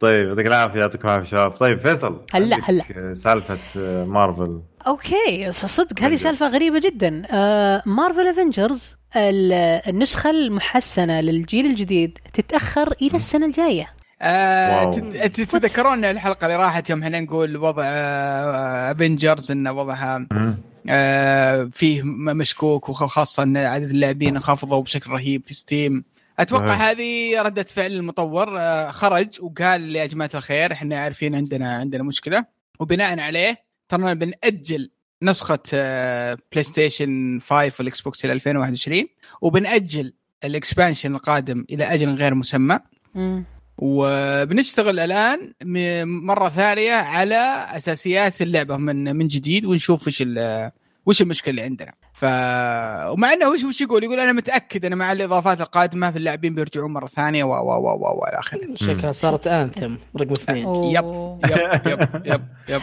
طيب 0.00 0.28
يعطيك 0.28 0.46
العافية 0.46 0.80
يعطيكم 0.80 1.08
العافية 1.08 1.28
شباب. 1.30 1.50
طيب 1.50 1.78
فيصل 1.78 2.24
هلا، 2.34 2.58
عندك 2.62 3.12
سالفة 3.12 3.58
آه، 3.76 4.04
مارفل. 4.04 4.60
okay 4.86 5.52
صدق 5.52 6.00
هذه 6.00 6.16
Avengers. 6.16 6.20
سالفة 6.20 6.48
غريبة 6.48 6.78
جدا. 6.78 7.22
آه 7.30 7.82
مارفل 7.86 8.26
Avengers 8.26 8.96
النسخة 9.16 10.30
المحسنة 10.30 11.20
للجيل 11.20 11.66
الجديد 11.66 12.18
تتأخر 12.32 12.92
إلى 13.02 13.16
السنة 13.16 13.46
الجاية. 13.46 13.97
آه 14.22 14.90
تتذكرون 15.26 16.04
الحلقة 16.04 16.44
اللي 16.44 16.56
راحت 16.56 16.90
يوم 16.90 17.02
إحنا 17.02 17.20
نقول 17.20 17.56
وضع 17.56 17.84
Avengers 18.90 19.50
انه 19.50 19.72
وضعها. 19.72 20.26
آه 20.88 21.70
فيه 21.72 22.02
مشكوك 22.04 22.88
وخاصة 22.88 23.42
إن 23.42 23.56
عدد 23.56 23.90
اللاعبين 23.90 24.36
انخفضوا 24.36 24.82
بشكل 24.82 25.10
رهيب 25.10 25.44
في 25.46 25.54
ستيم 25.54 26.04
أتوقع 26.38 26.66
نعم. 26.66 26.80
هذه 26.80 27.42
ردة 27.42 27.62
فعل 27.62 27.92
المطور 27.92 28.60
آه 28.60 28.90
خرج 28.90 29.28
وقال 29.40 29.96
يا 29.96 30.06
جماعة 30.06 30.30
الخير 30.34 30.72
إحنا 30.72 30.98
عارفين 30.98 31.34
عندنا 31.34 31.72
عندنا 31.76 32.02
مشكلة 32.02 32.44
وبناء 32.80 33.20
عليه 33.20 33.56
ترى 33.88 34.14
بنأجل 34.14 34.90
نسخة 35.22 35.58
آه، 35.74 36.38
بلاي 36.52 36.64
ستيشن 36.64 37.40
5 37.40 37.72
والاكس 37.78 38.00
بوكس 38.00 38.24
إلى 38.24 38.32
2021 38.32 39.06
وبنأجل 39.42 40.12
ال 40.44 40.51
expansion 40.51 41.14
القادم 41.14 41.64
إلى 41.70 41.84
أجل 41.84 42.14
غير 42.14 42.34
مسمى 42.34 42.78
مم. 43.14 43.44
وبنشتغل 43.78 44.98
الآن 45.00 45.52
م- 45.64 46.26
مرة 46.26 46.48
ثانية 46.48 46.92
على 46.92 47.64
أساسيات 47.76 48.42
اللعبة 48.42 48.76
من 48.76 49.16
من 49.16 49.26
جديد 49.28 49.64
ونشوف 49.64 50.06
وش 50.06 50.22
ال- 50.22 50.70
وش 51.06 51.22
المشكلة 51.22 51.50
اللي 51.50 51.62
عندنا 51.62 51.92
ف 52.12 52.24
ومع 53.12 53.32
إنه 53.32 53.48
وش 53.48 53.64
وش 53.64 53.80
يقول 53.80 54.04
يقول 54.04 54.20
أنا 54.20 54.32
متأكد 54.32 54.84
أنا 54.84 54.96
مع 54.96 55.12
الإضافات 55.12 55.60
القادمة 55.60 56.10
في 56.10 56.18
اللاعبين 56.18 56.54
بيرجعون 56.54 56.92
مرة 56.92 57.06
ثانية 57.06 57.44
و 57.44 57.48
و 57.50 57.52
و 57.52 57.88
و 57.88 58.20
وإلى 58.22 58.38
آخره 58.38 58.60
شكلها 58.74 59.12
صارت 59.12 59.46
أنثم 59.46 59.94
رقم 60.16 60.30
اثنين. 60.32 60.68
يب 60.84 61.04
يب 61.86 62.08
يب 62.24 62.42
يب 62.68 62.82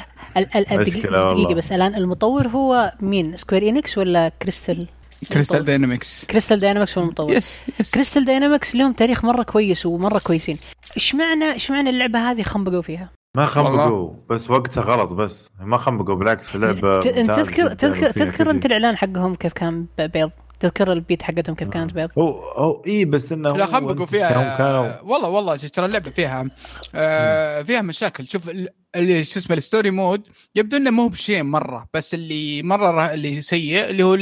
والله. 1.05 1.33
دقيقة 1.33 1.53
بس 1.53 1.71
الآن 1.71 1.95
المطور 1.95 2.47
هو 2.47 2.93
مين؟ 3.01 3.37
سكوير 3.37 3.69
إنيكس 3.69 3.97
ولا 3.97 4.29
كريستال؟ 4.41 4.87
كريستال 5.33 5.65
داينامكس 5.65 6.25
كريستال 6.25 6.59
داينامكس 6.59 6.97
هو 6.97 7.03
المطور. 7.03 7.33
يس 7.33 7.61
يس 7.79 7.91
كريستال 7.91 8.25
داينامكس 8.25 8.75
لهم 8.75 8.93
تاريخ 8.93 9.25
مرة 9.25 9.43
كويس 9.43 9.85
ومرة 9.85 10.19
كويسين. 10.19 10.57
إيش 10.95 11.15
معنى 11.15 11.53
إيش 11.53 11.71
معنى 11.71 11.89
اللعبة 11.89 12.31
هذه 12.31 12.43
خنبقوا 12.43 12.81
فيها؟ 12.81 13.09
ما 13.37 13.45
خنبقوا 13.45 14.13
بس 14.29 14.49
وقتها 14.49 14.81
غلط 14.83 15.13
بس. 15.13 15.49
ما 15.59 15.77
خنبقوا 15.77 16.15
بالعكس 16.15 16.55
اللعبه 16.55 16.89
ممتازة 16.89 17.33
تذكر 17.33 17.73
تذكر 17.73 18.11
تذكر 18.11 18.49
انت. 18.49 18.65
الإعلان 18.65 18.97
حقهم 18.97 19.35
كيف 19.35 19.53
كان 19.53 19.85
بيض؟ 19.99 20.31
تذكر 20.59 20.91
البيت 20.91 21.23
حقتهم 21.23 21.55
كيف 21.55 21.69
كانت 21.69 21.93
بيض؟ 21.93 22.09
هو 22.17 22.41
هو 22.51 22.81
اي 22.87 23.05
بس 23.05 23.31
إنه 23.31 23.57
لا 23.57 23.65
خنبقوا 23.65 24.05
فيها. 24.05 24.57
كانوا 24.57 25.01
والله 25.01 25.29
والله 25.29 25.55
ترى 25.55 25.85
اللعبة 25.85 26.09
فيها 26.11 26.49
آه 26.95 27.61
فيها 27.61 27.81
مشاكل. 27.81 28.27
شوف 28.27 28.49
ال- 28.49 28.69
اللي 28.95 29.23
شو 29.23 29.39
اسمه 29.39 29.57
الستوري 29.57 29.91
مود 29.91 30.27
يبدو 30.55 30.77
إنه 30.77 30.91
مو 30.91 31.07
بشيء 31.07 31.43
مرة 31.43 31.85
بس 31.93 32.13
اللي 32.13 32.63
مرة 32.63 32.91
ره- 32.91 33.13
اللي 33.13 33.41
سيء 33.41 33.89
اللي 33.89 34.03
هو 34.03 34.17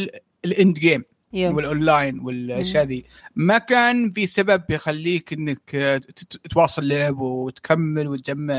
ال 0.46 0.54
end 0.54 0.80
game. 0.80 1.04
والاونلاين 1.34 2.20
والاشياء 2.20 2.86
ذي. 2.86 3.06
ما 3.36 3.58
كان 3.58 4.12
في 4.12 4.28
سبب 4.28 4.64
يخليك 4.70 5.34
إنك 5.34 6.02
تواصل 6.50 6.88
لعب 6.88 7.20
وتكمل 7.20 8.08
وتجمع 8.08 8.56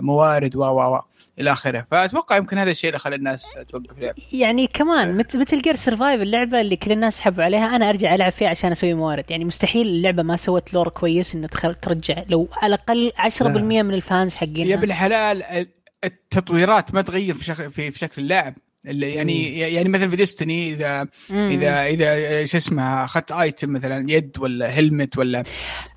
موارد 0.00 0.56
و 0.56 0.60
و 0.60 0.94
و 0.94 1.00
إلى 1.38 1.52
آخره. 1.52 1.86
فأتوقع 1.90 2.36
يمكن 2.36 2.58
هذا 2.58 2.70
الشيء 2.70 2.90
اللي 2.90 2.98
خلى 2.98 3.14
الناس 3.14 3.46
توقف 3.68 3.98
لعب. 3.98 4.14
يعني 4.32 4.66
كمان 4.66 5.16
مثل 5.16 5.40
مثل 5.40 5.62
Metal 5.62 5.74
Gear 5.74 5.92
Survive 5.92 6.22
اللعبة 6.22 6.60
اللي 6.60 6.76
كل 6.76 6.92
الناس 6.92 7.20
حبوا 7.20 7.44
عليها 7.44 7.76
أنا 7.76 7.88
أرجع 7.88 8.14
ألعب 8.14 8.32
فيها 8.32 8.48
عشان 8.48 8.72
أسوي 8.72 8.94
موارد. 8.94 9.30
يعني 9.30 9.44
مستحيل 9.44 9.86
اللعبة 9.86 10.22
ما 10.22 10.36
سوت 10.36 10.74
lore 10.74 10.88
كويس 10.88 11.34
إنه 11.34 11.48
ترجع. 11.82 12.24
لو 12.28 12.48
على 12.52 12.74
الأقل 12.74 13.12
10% 13.16 13.42
من 13.82 13.94
ال 13.94 14.02
fans 14.02 14.32
يا 14.32 14.38
حقينها 14.38 14.74
ابن 14.74 14.84
الحلال 14.84 15.42
التطويرات 16.04 16.94
ما 16.94 17.02
تغير 17.02 17.34
في 17.34 17.44
شكل 17.44 17.70
في, 17.70 17.90
شكل 17.98 18.22
اللاعب 18.22 18.54
يعني 18.84 19.58
يعني 19.58 19.88
مثلا 19.88 20.10
في 20.10 20.16
Destiny 20.16 20.72
إذا 20.72 21.06
مم. 21.30 21.48
إذا 21.48 21.86
إذا 21.86 22.44
شو 22.44 22.56
اسمه 22.56 23.04
أخذت 23.04 23.32
item 23.32 23.72
مثلا 23.72 24.10
يد 24.10 24.36
ولا 24.38 24.68
helmet 24.68 25.18
ولا 25.18 25.42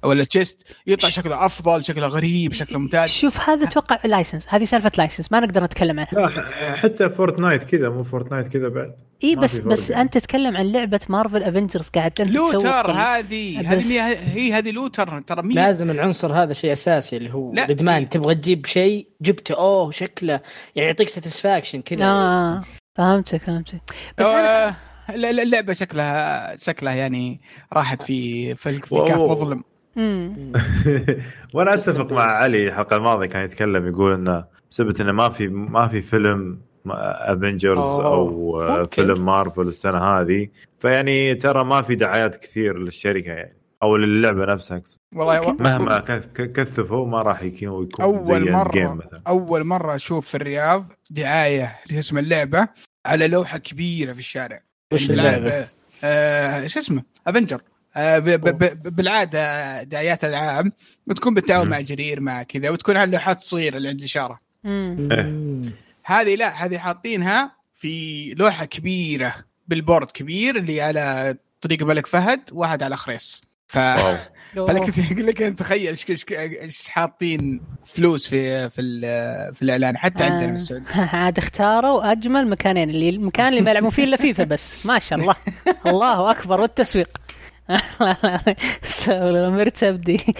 ولا 0.03 0.23
chest 0.23 0.67
يطلع 0.87 1.09
شكله 1.09 1.45
أفضل 1.45 1.83
شكله 1.83 2.07
غريب 2.07 2.53
شكله 2.53 2.79
ممتاز. 2.79 3.09
شوف 3.09 3.37
هذا 3.49 3.67
أتوقع 3.67 3.99
license 4.05 4.45
هذه 4.49 4.63
سالفة 4.63 4.91
license 4.97 5.31
ما 5.31 5.39
نقدر 5.39 5.63
نتكلم 5.63 5.99
عنها. 5.99 6.13
لا 6.13 6.75
حتى 6.75 7.09
فورتنايت 7.09 7.63
كذا 7.63 7.89
مو 7.89 8.03
فورتنايت 8.03 8.47
كذا 8.47 8.67
بعد. 8.67 8.95
إي 9.23 9.35
بس 9.35 9.57
بس 9.57 9.89
يعني. 9.89 10.01
أنت 10.01 10.17
تتكلم 10.17 10.57
عن 10.57 10.71
لعبة 10.71 10.99
مارفل 11.09 11.43
Avengers 11.43 11.87
قاعد 11.87 12.21
looter 12.21 12.91
هذه 12.91 13.73
هذه 13.73 14.03
هي 14.33 14.53
هذه 14.53 14.71
looter 14.71 15.21
ترى 15.21 15.41
مي 15.41 15.53
لازم 15.53 15.91
العنصر 15.91 16.43
هذا 16.43 16.53
شيء 16.53 16.73
أساسي 16.73 17.17
اللي 17.17 17.33
هو 17.33 17.53
لا. 17.53 17.65
الإدمان 17.65 18.09
تبغى 18.09 18.35
تجيب 18.35 18.65
شيء 18.65 19.07
جبته 19.21 19.55
أوه 19.55 19.91
شكله 19.91 20.39
يعني 20.75 20.87
يعطيك 20.87 21.09
satisfaction 21.09 21.81
كذا 21.81 22.05
آه 22.05 22.63
فهمتك 22.95 23.41
فهمتك 23.41 23.81
بس 24.17 24.25
أنا 24.25 24.69
آه، 24.69 24.75
اللعبة 25.09 25.73
شكلها 25.73 26.55
شكلها 26.55 26.93
يعني 26.93 27.41
راحت 27.73 28.01
في 28.01 28.55
في. 28.55 28.79
كهف 28.79 29.19
مظلم. 29.19 29.63
وأنا 31.53 31.73
أتفق 31.73 32.11
مع. 32.11 32.23
علي 32.23 32.67
الحلقة 32.67 32.95
الماضية 32.95 33.27
كان 33.27 33.45
يتكلم 33.45 33.87
يقول 33.87 34.13
إنه 34.13 34.45
بسبب 34.71 35.01
إنه 35.01 35.11
ما 35.11 35.29
في 35.29 35.47
ما 35.47 35.87
في 35.87 36.01
فيلم 36.01 36.59
Avengers 36.91 37.77
أوه، 37.77 38.05
أو 38.05 38.61
آه، 38.61 38.79
ممكن. 38.79 39.05
فيلم 39.05 39.25
مارفل 39.25 39.61
السنة 39.67 39.97
هذه 40.03 40.47
فيعني 40.79 41.35
ترى 41.35 41.63
ما 41.63 41.81
في 41.81 41.95
دعايات 41.95 42.35
كثير 42.35 42.77
للشركة 42.79 43.31
يعني 43.31 43.57
أو 43.83 43.97
للعبة 43.97 44.45
نفسها. 44.45 44.81
والله 45.15 45.51
مهما 45.53 45.99
كثفوا 46.35 47.07
ما 47.07 47.21
راح 47.21 47.43
يكون 47.43 47.83
يكون 47.83 48.05
أول 48.05 48.23
زي 48.25 48.39
مرة 48.51 48.67
الجيم 48.67 48.97
مثلا 48.97 49.21
أول 49.27 49.63
مرة 49.63 49.95
أشوف 49.95 50.27
في 50.27 50.35
الرياض 50.35 50.85
دعاية 51.09 51.75
لاسم 51.91 52.17
اللعبة 52.17 52.67
على 53.05 53.27
لوحة 53.27 53.57
كبيرة 53.57 54.13
في 54.13 54.19
الشارع 54.19 54.59
وش 54.93 55.07
بالعادة- 55.07 55.11
اللعبة؟ 55.11 55.67
آه 56.03 56.67
شو 56.67 56.79
اسمه 56.79 57.03
افنجر 57.27 57.61
آه 57.95 58.19
ب- 58.19 58.29
ب- 58.29 58.57
ب- 58.63 58.95
بالعادة 58.95 59.83
دعايات 59.83 60.23
ألعاب 60.23 60.71
بتكون 61.07 61.33
بالتعاون. 61.33 61.69
مع 61.69 61.79
جرير 61.79 62.21
مع 62.21 62.43
كذا 62.43 62.69
وتكون 62.69 62.97
على 62.97 63.11
لوحات 63.11 63.41
صغيره 63.41 63.77
اللي 63.77 63.89
عند 63.89 63.97
الإشارة. 63.99 64.39
هذه 66.05 66.35
لا 66.35 66.65
هذه 66.65 66.77
حاطينها 66.77 67.51
في 67.73 68.33
لوحة 68.37 68.65
كبيرة 68.65 69.35
بالبورد 69.67 70.11
كبير 70.11 70.55
اللي 70.55 70.81
على 70.81 71.35
طريق 71.61 71.81
الملك 71.81 72.05
فهد 72.07 72.41
واحد 72.51 72.83
على 72.83 72.97
خريص. 72.97 73.41
ف 73.67 73.77
فلك 74.67 74.99
أقول 75.11 75.27
لك 75.27 75.41
أنت 75.41 75.59
تخيل 75.59 75.87
إيش 75.87 76.05
إيش 76.31 76.89
حاطين 76.89 77.61
فلوس 77.85 78.29
في 78.29 78.69
في 78.69 78.81
ال- 78.81 79.55
في 79.55 79.61
الإعلان 79.61 79.97
حتى 79.97 80.23
عندنا 80.23 80.47
في 80.47 80.53
السعودية. 80.53 80.89
عاد 81.15 81.37
اختاروا 81.37 82.11
أجمل 82.11 82.47
مكانين 82.47 82.89
اللي 82.89 83.09
المكان 83.09 83.47
اللي 83.47 83.61
ما 83.61 83.71
يلعبون 83.71 83.89
فيه 83.89 84.03
إلا 84.03 84.17
فيفا 84.17 84.43
بس. 84.43 84.73
ما 84.85 84.99
شاء 84.99 85.19
الله. 85.19 85.35
الله 85.85 86.31
أكبر 86.31 86.61
والتسويق. 86.61 87.17
استغفر 88.85 89.29
الله، 89.29 89.49
مرتبدي. 89.49 90.35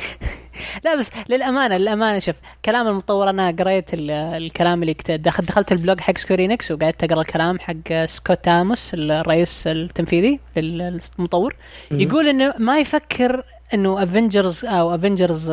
لا 0.85 0.95
بس 0.95 1.09
للأمانة 1.29 1.77
للأمانة 1.77 2.19
شوف 2.19 2.35
كلام 2.65 2.87
المطور 2.87 3.29
أنا 3.29 3.55
قريت 3.59 3.93
ال- 3.93 4.11
الكلام 4.11 4.81
اللي 4.83 4.93
دخلت 5.09 5.47
دخلت 5.49 5.71
ال 5.71 5.77
blog 5.77 5.99
حق 6.01 6.17
سكوير 6.17 6.47
إنيكس 6.47 6.71
وقعدت 6.71 7.03
أقرأ 7.03 7.21
الكلام 7.21 7.59
حق 7.59 8.05
سكوت 8.05 8.43
تاموس 8.45 8.91
الرئيس 8.93 9.67
التنفيذي 9.67 10.39
للمطور. 10.55 11.55
يقول 11.91 12.27
إنه 12.27 12.53
ما 12.57 12.79
يفكر 12.79 13.43
إنه 13.73 14.03
Avengers 14.03 14.65
أو 14.65 14.95
Avengers 14.95 15.51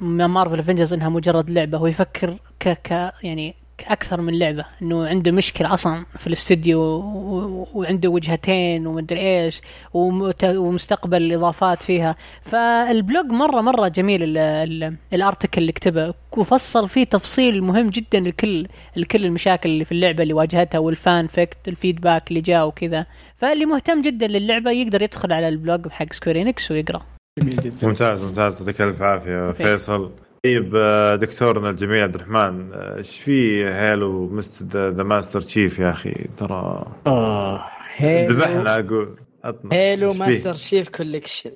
مارفل 0.00 0.58
Avengers 0.58 0.92
إنها 0.92 1.08
مجرد 1.08 1.50
لعبة 1.50 1.78
هو 1.78 1.86
يفكر 1.86 2.36
ك 2.60 2.68
ك 2.68 3.12
يعني 3.22 3.54
أكثر 3.88 4.20
من 4.20 4.38
لعبة 4.38 4.64
إنه 4.82 5.06
عنده 5.06 5.32
مشكلة 5.32 5.74
أصلا 5.74 6.04
في 6.18 6.26
الاستوديو 6.26 6.80
و- 6.80 7.68
وعنده 7.74 8.08
وجهتين 8.08 8.86
ومدري 8.86 9.20
إيش 9.20 9.60
ومت- 9.94 10.44
ومستقبل 10.44 11.22
الإضافات 11.22 11.82
فيها. 11.82 12.16
فال 12.42 12.70
blog 12.70 13.26
مرة 13.26 13.60
مرة 13.60 13.88
جميل 13.88 14.22
ال- 14.22 14.38
ال- 14.38 14.94
ال 15.12 15.18
article 15.18 15.60
اللي 15.60 15.72
كتبه. 15.72 16.14
وفصل 16.36 16.88
فيه 16.88 17.04
تفصيل 17.04 17.62
مهم 17.62 17.90
جدا 17.90 18.20
لكل 18.20 18.66
لكل 18.96 19.24
المشاكل 19.24 19.68
اللي 19.70 19.84
في 19.84 19.92
اللعبة 19.92 20.22
اللي 20.22 20.34
واجهتها 20.34 20.78
والفان 20.78 21.26
فيكت 21.26 21.68
ال 21.68 21.75
feedback 21.75 22.28
اللي 22.28 22.40
جاء 22.40 22.66
وكذا. 22.66 23.06
فاللي 23.36 23.66
مهتم 23.66 24.02
جدا 24.02 24.26
للعبة 24.26 24.70
يقدر 24.70 25.02
يدخل 25.02 25.32
على 25.32 25.48
ال 25.48 25.56
blog 25.56 25.88
حق 25.88 26.12
سكوير 26.12 26.44
إنيكس 26.44 26.70
ويقرأ. 26.70 27.02
جميل 27.38 27.56
جدا. 27.56 27.88
ممتاز 27.88 28.24
ممتاز. 28.24 28.60
يعطيك 28.60 28.80
ألف 28.80 29.02
عافية. 29.02 29.52
فيصل 29.52 30.10
طيب 30.44 30.72
آه، 30.76 31.16
دكتورنا 31.16 31.70
الجميل 31.70 32.02
عبد 32.02 32.14
الرحمن 32.14 32.72
آه، 32.72 32.96
إيش 32.98 33.20
في 33.20 33.64
Halo 33.64 34.28
مستر 34.28 34.88
the 34.88 35.02
Master 35.02 35.40
Chief 35.40 35.78
يا 35.78 35.90
أخي؟ 35.90 36.14
ترى 36.36 36.86
اوه 37.06 37.64
Halo 37.96 38.32
ذبحنا 38.34 38.78
أقول 38.78 39.16
عطنا. 39.44 39.70
Halo؟ 39.72 40.12
Master 40.12 40.52
Chief 40.52 40.88
Collection 40.88 41.50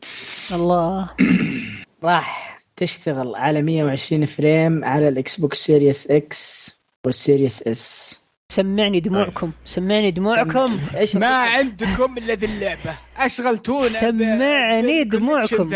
الله. 0.55 1.11
راح 2.05 2.61
تشتغل 2.76 3.35
على 3.35 3.62
120 3.62 4.24
frame 4.24 4.85
على 4.85 5.09
الاكس 5.09 5.41
بوكس 5.41 5.64
Series 5.64 6.11
X 6.11 6.72
وال 7.07 7.20
Series 7.20 7.62
S 7.62 8.18
سمعني 8.53 9.01
دموعكم. 9.01 9.51
سمعني 9.64 10.11
دموعكم. 10.11 10.78
إيش 10.97 11.16
ما 11.16 11.37
عندكم 11.37 12.18
إلا 12.18 12.35
ذي 12.35 12.47
اللعبة. 12.47 12.99
أشغلتونا 13.16 13.89
سمعني 13.89 15.05
دموعكم. 15.05 15.70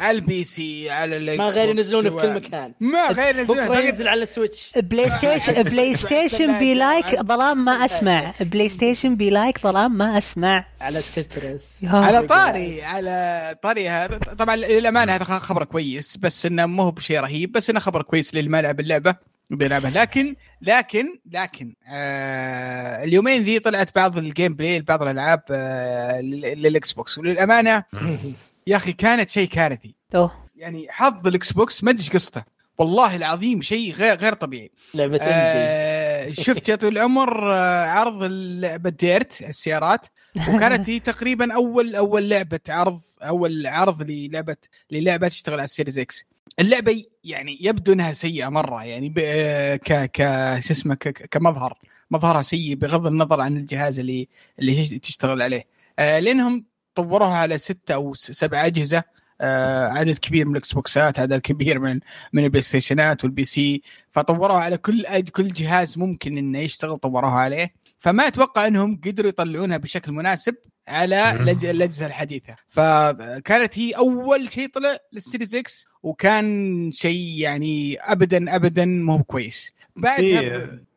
على 0.00 0.18
ال 0.18 0.44
PC 0.44 0.90
على 0.90 1.16
الاكس 1.16 1.38
ما 1.38 1.46
غير 1.46 1.66
بوكس 1.66 1.76
ينزلونه 1.76 2.10
في 2.16 2.22
كل 2.26 2.34
مكان. 2.34 2.74
ما 2.80 3.06
غير 3.10 3.38
ينزلونه. 3.38 3.64
بكرة 3.68 3.80
ينزل 3.80 4.08
على 4.08 4.22
السويتش. 4.22 4.72
بلاي 4.76 5.10
ستيشن 5.10 5.62
بلاي 5.70 5.94
Station 5.94 6.52
be 6.58 6.74
like 6.74 7.20
ظلام 7.22 7.64
ما 7.64 7.84
أسمع. 7.84 8.34
PlayStation 8.40 9.16
be 9.16 9.30
like 9.30 9.60
ظلام 9.60 9.98
ما 9.98 10.18
أسمع. 10.18 10.64
على 10.80 10.98
التترس 10.98 11.78
يا 11.82 11.90
على 11.90 12.22
طاري 12.22 12.82
على 12.82 13.54
طاري 13.62 13.88
هذا. 13.88 14.18
طبعا 14.18 14.56
للأمانة 14.56 15.12
هذا 15.14 15.24
خبر 15.24 15.64
كويس 15.64 16.16
بس 16.16 16.46
إنه 16.46 16.66
مو 16.66 16.82
هو 16.82 16.90
بشيء 16.90 17.20
رهيب 17.20 17.52
بس 17.52 17.70
إنه 17.70 17.80
خبر 17.80 18.02
كويس 18.02 18.34
للي 18.34 18.48
ما 18.48 18.62
لعب 18.62 18.80
اللعبة. 18.80 19.30
وبيلعبها 19.52 19.90
لكن 19.90 20.36
لكن 20.62 21.06
لكن 21.32 21.74
آه 21.88 23.04
اليومين 23.04 23.42
ذي 23.42 23.58
طلعت 23.58 23.94
بعض 23.96 24.18
ال 24.18 24.54
gameplay 24.54 24.78
لبعض 24.78 25.02
الألعاب 25.02 25.42
آه 25.50 26.20
لل- 26.20 26.62
لل 26.62 26.92
Xbox. 26.92 27.18
وللأمانة 27.18 27.82
يا 28.66 28.76
أخي 28.76 28.92
كانت 28.92 29.30
شيء 29.30 29.48
كارثي. 29.48 29.94
أوه. 30.14 30.32
يعني 30.56 30.86
حظ 30.90 31.26
ال 31.26 31.52
Xbox 31.52 31.84
ما 31.84 31.90
أدري 31.90 32.08
قصته. 32.08 32.42
والله 32.78 33.16
العظيم 33.16 33.62
شيء 33.62 33.92
غير 33.92 34.16
غير 34.16 34.32
طبيعي. 34.32 34.70
لعبة 34.94 35.18
آه 35.22 36.30
شفت 36.32 36.68
يا 36.68 36.76
طويل 36.76 36.92
العمر 36.98 37.54
آه 37.54 37.86
عرض 37.86 38.22
لعبه 38.22 38.90
Dirt 38.90 39.42
السيارات. 39.42 40.06
وكانت 40.48 40.90
هي 40.90 40.98
تقريبا 40.98 41.54
اول 41.54 41.94
أول 41.96 42.28
لعبة 42.28 42.60
عرض 42.68 43.00
أول 43.22 43.66
عرض 43.66 44.02
للعبه 44.02 44.56
للعبة 44.90 45.28
تشتغل 45.28 45.54
على 45.54 45.64
ال 45.64 45.69
Series 45.69 45.98
X 45.98 46.24
اللعبة 46.58 47.04
يعني 47.24 47.58
يبدو 47.60 47.92
إنها 47.92 48.12
سيئة 48.12 48.48
مرة. 48.48 48.84
يعني 48.84 49.08
ب... 49.08 49.18
ك 49.76 50.10
ك 50.10 50.18
شو 50.60 50.72
اسمه 50.72 50.94
كمظهر. 51.30 51.78
مظهرها 52.10 52.42
سيء 52.42 52.74
بغض 52.74 53.06
النظر 53.06 53.40
عن 53.40 53.56
الجهاز 53.56 53.98
اللي 53.98 54.28
اللي 54.58 54.98
تشتغل 54.98 55.42
عليه. 55.42 55.66
آه 55.98 56.18
لأنهم 56.18 56.69
طوروها 56.94 57.36
على 57.36 57.58
ستة 57.58 57.94
أو 57.94 58.14
سبع 58.14 58.66
أجهزة. 58.66 59.02
آه 59.40 59.88
عدد 59.88 60.18
كبير 60.18 60.46
من 60.46 60.52
ال 60.52 60.72
Xboxات 60.72 61.18
عدد 61.18 61.40
كبير 61.40 61.78
من 61.78 62.00
من 62.32 62.44
ال 62.44 62.62
PlayStationات 62.62 63.24
وال 63.24 63.44
PC. 63.44 63.82
فطوروها 64.10 64.58
على 64.60 64.76
كل 64.76 65.02
أج- 65.06 65.30
كل 65.30 65.48
جهاز 65.48 65.98
ممكن 65.98 66.38
إنه 66.38 66.58
يشتغل 66.58 66.96
طوروها 66.98 67.32
عليه. 67.40 67.70
فما 67.98 68.26
أتوقع 68.26 68.66
إنهم 68.66 69.00
قدروا 69.06 69.28
يطلعونها 69.28 69.76
بشكل 69.76 70.12
مناسب 70.12 70.54
على 70.88 71.30
الأجهزة 71.70 72.06
الحديثة. 72.06 72.56
فكانت 72.68 73.78
هي 73.78 73.92
أول 73.92 74.50
شيء 74.50 74.68
طلع 74.68 74.96
لل 75.12 75.22
Series 75.22 75.54
X 75.54 75.86
وكان 76.02 76.92
شيء 76.92 77.34
يعني 77.38 77.98
ابدا 78.00 78.56
ابدا 78.56 78.84
مو 78.84 79.22
كويس. 79.22 79.72
بعدها 79.96 80.40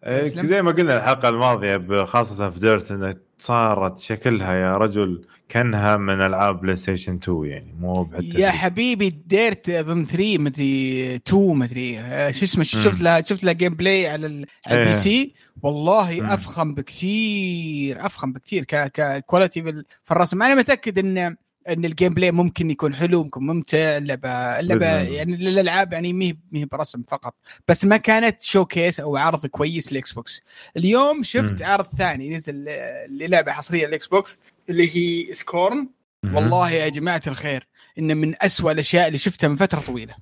إيه،. 0.05 0.21
زي 0.21 0.61
ما 0.61 0.71
قلنا 0.71 0.97
الحلقة 0.97 1.29
الماضية 1.29 2.03
خاصة 2.05 2.49
في 2.49 2.59
Dirt 2.59 2.91
انها 2.91 3.15
صارت 3.39 3.99
شكلها 3.99 4.53
يا 4.53 4.77
رجل 4.77 5.25
كانها 5.53 5.97
من 5.97 6.21
ألعاب 6.21 6.61
PlayStation 6.61 7.15
2 7.15 7.45
يعني 7.45 7.73
مو 7.79 8.03
بحتى 8.03 8.39
يا 8.41 8.51
حبيبي 8.51 9.09
Dirt 9.09 9.69
اظن 9.69 10.05
3 10.05 10.37
مدري 10.37 11.15
2 11.15 11.55
مدري 11.55 11.99
آه، 11.99 12.31
شو 12.31 12.45
اسمه 12.45 12.63
شفت 12.63 13.01
لها 13.01 13.21
شفت 13.21 13.43
لها 13.43 13.53
gameplay 13.53 14.07
على 14.07 14.45
على 14.67 14.79
ال 14.79 14.89
PC 14.89 14.93
إيه؟ 14.93 15.33
والله 15.61 16.21
مم. 16.21 16.29
أفخم 16.29 16.73
بكثير 16.73 18.05
أفخم 18.05 18.33
بكثير 18.33 18.63
ك 18.63 18.76
quality 18.76 19.63
في 20.03 20.11
الرسم 20.11 20.43
أنا 20.43 20.55
متأكد 20.55 20.99
ان 20.99 21.35
إن 21.69 21.85
ال 21.85 22.13
gameplay 22.13 22.31
ممكن 22.31 22.71
يكون 22.71 22.95
حلو 22.95 23.23
ممكن 23.23 23.43
ممتع 23.43 23.77
اللعبه 23.77 24.29
اللعبه 24.29 24.85
يعني 24.85 25.33
الالعاب 25.33 25.93
يعني 25.93 26.13
مي 26.13 26.37
مي 26.51 26.65
برسم 26.65 27.03
فقط. 27.07 27.35
بس 27.67 27.85
ما 27.85 27.97
كانت 27.97 28.41
showcase 28.41 28.99
أو 28.99 29.17
عرض 29.17 29.45
كويس 29.45 29.91
لل 29.91 30.13
Xbox. 30.13 30.41
اليوم 30.77 31.23
شفت 31.23 31.61
مم. 31.61 31.67
عرض 31.67 31.85
ثاني 31.85 32.37
نزل 32.37 32.65
آه، 32.69 33.05
للعبه 33.07 33.51
حصرية 33.51 33.87
لل 33.87 34.07
Xbox. 34.07 34.37
اللي 34.69 34.95
هي 34.95 35.33
Scorn. 35.33 35.89
والله 36.33 36.69
يا 36.71 36.89
جماعة 36.89 37.21
الخير 37.27 37.67
إن 37.99 38.17
من 38.17 38.33
أسوأ 38.41 38.71
الأشياء 38.71 39.07
اللي 39.07 39.17
شفتها 39.17 39.47
من 39.47 39.55
فترة 39.55 39.79
طويلة. 39.79 40.15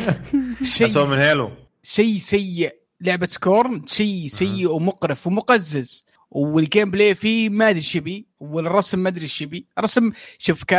شيء 0.62 0.86
اسوء 0.86 1.06
من 1.06 1.18
Halo. 1.18 1.50
شيء 1.82 2.16
سيء. 2.16 2.74
لعبة 3.00 3.26
Scorn 3.26 3.86
شيء 3.86 4.26
سيء 4.26 4.70
ومقرف 4.70 5.26
ومقزز. 5.26 6.04
وال 6.30 6.90
gameplay 6.90 7.14
فيه 7.14 7.48
ما 7.48 7.70
أدري 7.70 7.82
شبي 7.82 8.26
والرسم 8.40 8.98
ما 8.98 9.08
أدري 9.08 9.26
شبي 9.26 9.66
الرسم 9.78 10.12
شوف 10.38 10.64
ك 10.64 10.74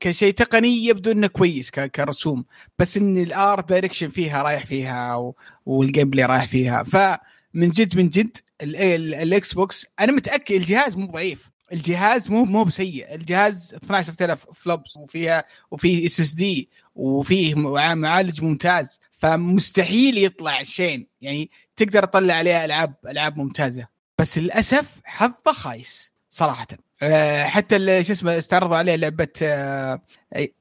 كشيء 0.00 0.32
تقني 0.32 0.84
يبدو 0.86 1.10
إنه 1.12 1.26
كويس 1.26 1.70
ك... 1.70 1.90
كرسوم. 1.90 2.44
بس 2.78 2.96
إن 2.96 3.18
ال 3.18 3.60
art 3.60 3.72
direction 3.72 4.08
فيها 4.08 4.42
رايح 4.42 4.66
فيها 4.66 5.14
و... 5.16 5.34
وال 5.66 6.10
gameplay 6.10 6.26
رايح 6.26 6.46
فيها. 6.46 6.82
فمن 6.82 7.70
جد 7.70 7.96
من 7.96 8.08
جد 8.08 8.36
ال- 8.62 8.76
ال- 8.76 9.14
ال 9.14 9.52
Xbox 9.54 9.86
أنا 10.00 10.12
متأكد 10.12 10.54
الجهاز 10.54 10.96
مو 10.96 11.06
ضعيف. 11.06 11.50
الجهاز 11.72 12.30
مو 12.30 12.44
مو 12.44 12.64
بسيء. 12.64 13.14
الجهاز 13.14 13.74
12000 13.74 14.46
flops 14.54 14.96
وفيها 14.96 15.44
وفيه 15.70 16.06
SSD 16.06 16.68
وفيه 16.94 17.54
مع- 17.54 17.94
معالج 17.94 18.42
ممتاز. 18.42 19.00
فمستحيل 19.10 20.18
يطلع 20.24 20.62
شين. 20.62 21.06
يعني 21.20 21.50
تقدر 21.76 22.04
تطلع 22.04 22.34
عليه 22.34 22.64
ألعاب 22.64 22.94
ألعاب 23.08 23.38
ممتازة. 23.38 23.86
بس 24.18 24.38
للأسف 24.38 24.86
حظه 25.04 25.52
خايس 25.52 26.12
صراحة. 26.30 26.66
أه 27.02 27.44
حتى 27.44 27.76
ال- 27.76 28.06
شو 28.06 28.12
اسمه 28.12 28.38
استعرضوا 28.38 28.76
عليه 28.76 28.94
لعبة 28.96 29.28
أه 29.42 30.00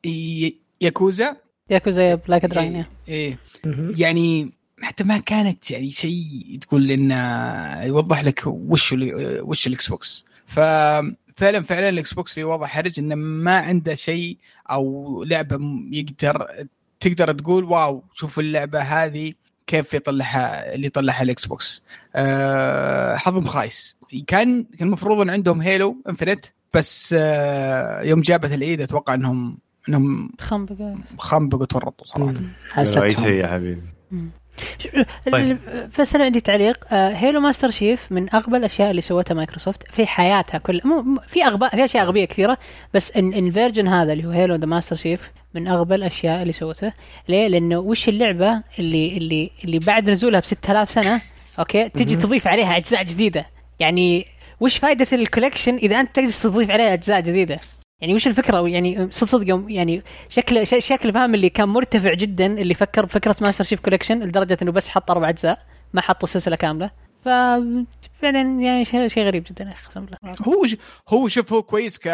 ي- 0.06 0.56
Yakuza. 0.82 1.38
Yakuza 1.70 2.16
Like 2.16 2.46
a 2.46 2.51
Dragon 2.51 2.86
إيه 3.08 3.40
مهم. 3.66 3.92
يعني 3.98 4.52
حتى 4.82 5.04
ما 5.04 5.18
كانت 5.18 5.72
يعني 5.72 5.92
شيء 5.92 6.58
تقول 6.62 6.92
انه 6.92 7.84
يوضح 7.84 8.24
لك 8.24 8.42
وش 8.46 8.96
وش 9.42 9.68
ال 9.68 9.88
Xbox. 9.90 10.25
ففعلا 10.48 11.64
فعلا 11.64 11.90
ال 11.90 12.14
Xbox 12.14 12.34
في 12.34 12.44
وضع 12.44 12.68
حرج 12.68 13.00
إنه 13.00 13.16
ما 13.16 13.58
عنده 13.60 13.96
شيء 13.96 14.38
أو 14.72 15.24
لعبة 15.24 15.60
يقدر 15.92 16.48
تقدر 17.00 17.32
تقول 17.32 17.64
wow 17.64 18.04
شوف 18.14 18.40
اللعبة 18.40 18.80
هذه 18.80 19.34
كيف 19.68 19.94
يطلعها 19.94 20.76
اللي 20.76 20.88
يطلعها 20.88 21.22
ال 21.22 21.46
Xbox 21.46 21.84
أه 22.16 23.16
حظهم 23.16 23.46
خايس. 23.46 23.96
كان 24.28 24.64
كان 24.64 24.88
المفروض 24.88 25.20
إن 25.22 25.30
عندهم 25.30 25.62
Halo 25.62 25.98
Infinite 26.10 26.46
بس 26.74 27.16
أه 27.18 28.02
يوم 28.02 28.22
جابت 28.22 28.54
العيد 28.54 28.82
أتوقع 28.82 29.14
إنهم 29.14 29.58
إنهم 29.90 30.32
خنبقة. 30.40 30.96
خنبقوا 31.18 31.66
تورطوا 31.66 32.06
صراحة. 32.06 32.32
مم. 32.32 32.50
أي 32.78 33.16
شيء 33.16 33.28
يا 33.30 33.48
حبيبي. 33.48 33.82
طيب. 35.32 35.58
بس 36.00 36.16
أنا 36.16 36.24
عندي 36.24 36.40
تعليق. 36.40 36.94
Halo 36.94 37.40
Master 37.40 37.70
Chief 37.70 38.12
من 38.12 38.36
اغبى 38.36 38.58
الاشياء 38.58 38.92
اللي 38.92 39.02
سوتها 39.02 39.34
مايكروسوفت 39.36 39.84
في 39.92 40.08
حياتها 40.08 40.58
كل 40.58 40.82
مو 40.84 41.20
في 41.28 41.46
اغباء 41.46 41.76
في 41.76 41.86
أشياء 41.86 42.06
غبيه 42.06 42.26
كثيرة 42.26 42.58
بس 42.94 43.12
ان 43.12 43.34
ال 43.34 43.40
version 43.40 43.88
هذا 43.88 44.14
اللي 44.14 44.26
هو 44.26 44.32
Halo 44.32 44.56
The 44.56 44.66
Master 44.66 44.96
Chief 44.96 45.32
من 45.54 45.68
اغبى 45.68 45.96
الاشياء 45.96 46.42
اللي 46.42 46.54
سوتها 46.54 46.94
ليه؟ 47.30 47.48
لأنه 47.48 47.80
وش 47.80 48.10
اللعبة 48.10 48.62
اللي 48.80 49.18
اللي 49.18 49.52
اللي 49.64 49.80
بعد 49.80 50.10
نزولها 50.10 50.40
ب 50.40 50.46
6000 50.46 50.92
سنة 50.92 51.22
okay 51.60 51.90
تجي 51.90 52.16
تضيف 52.16 52.48
عليها 52.48 52.78
أجزاء 52.78 53.04
جديدة. 53.04 53.46
يعني 53.80 54.26
وش 54.60 54.78
فائده 54.78 55.08
ال 55.14 55.19
collection 55.19 55.76
إذا 55.76 56.00
أنت 56.00 56.16
تقدر 56.16 56.30
تضيف 56.30 56.72
عليها 56.72 56.94
أجزاء 56.94 57.20
جديدة؟ 57.20 57.58
يعني 58.02 58.14
وش 58.14 58.28
الفكرة؟ 58.28 58.68
يعني 58.70 59.12
صدق 59.12 59.30
صدق 59.30 59.50
يوم 59.50 59.70
يعني 59.70 60.04
شكل 60.30 60.68
شكل 60.68 61.14
فاهم 61.14 61.36
اللي 61.36 61.50
كان 61.50 61.70
مرتفع 61.70 62.14
جدا 62.14 62.46
اللي 62.46 62.74
فكر 62.74 63.06
بفكره 63.06 63.36
Master 63.42 63.64
Chief 63.64 63.80
Collection 63.80 64.20
لدرجة 64.20 64.58
إنه 64.62 64.72
بس 64.72 64.90
حط 64.90 65.12
أربع 65.12 65.30
أجزاء 65.30 65.66
ما 65.94 66.02
حط 66.02 66.24
السلسلة 66.24 66.56
كاملة. 66.56 66.92
ف 67.26 67.28
بعدين 68.24 68.62
يعني 68.62 68.86
شيء 68.86 69.08
شيء 69.08 69.24
غريب 69.26 69.44
جدا 69.44 69.72
أقسم 69.88 70.06
بالله. 70.06 70.18
هو 70.42 70.66
ش- 70.68 70.78
هو 71.10 71.28
شوف 71.28 71.54
هو 71.54 71.64
كويس 71.64 71.98
ك 72.00 72.10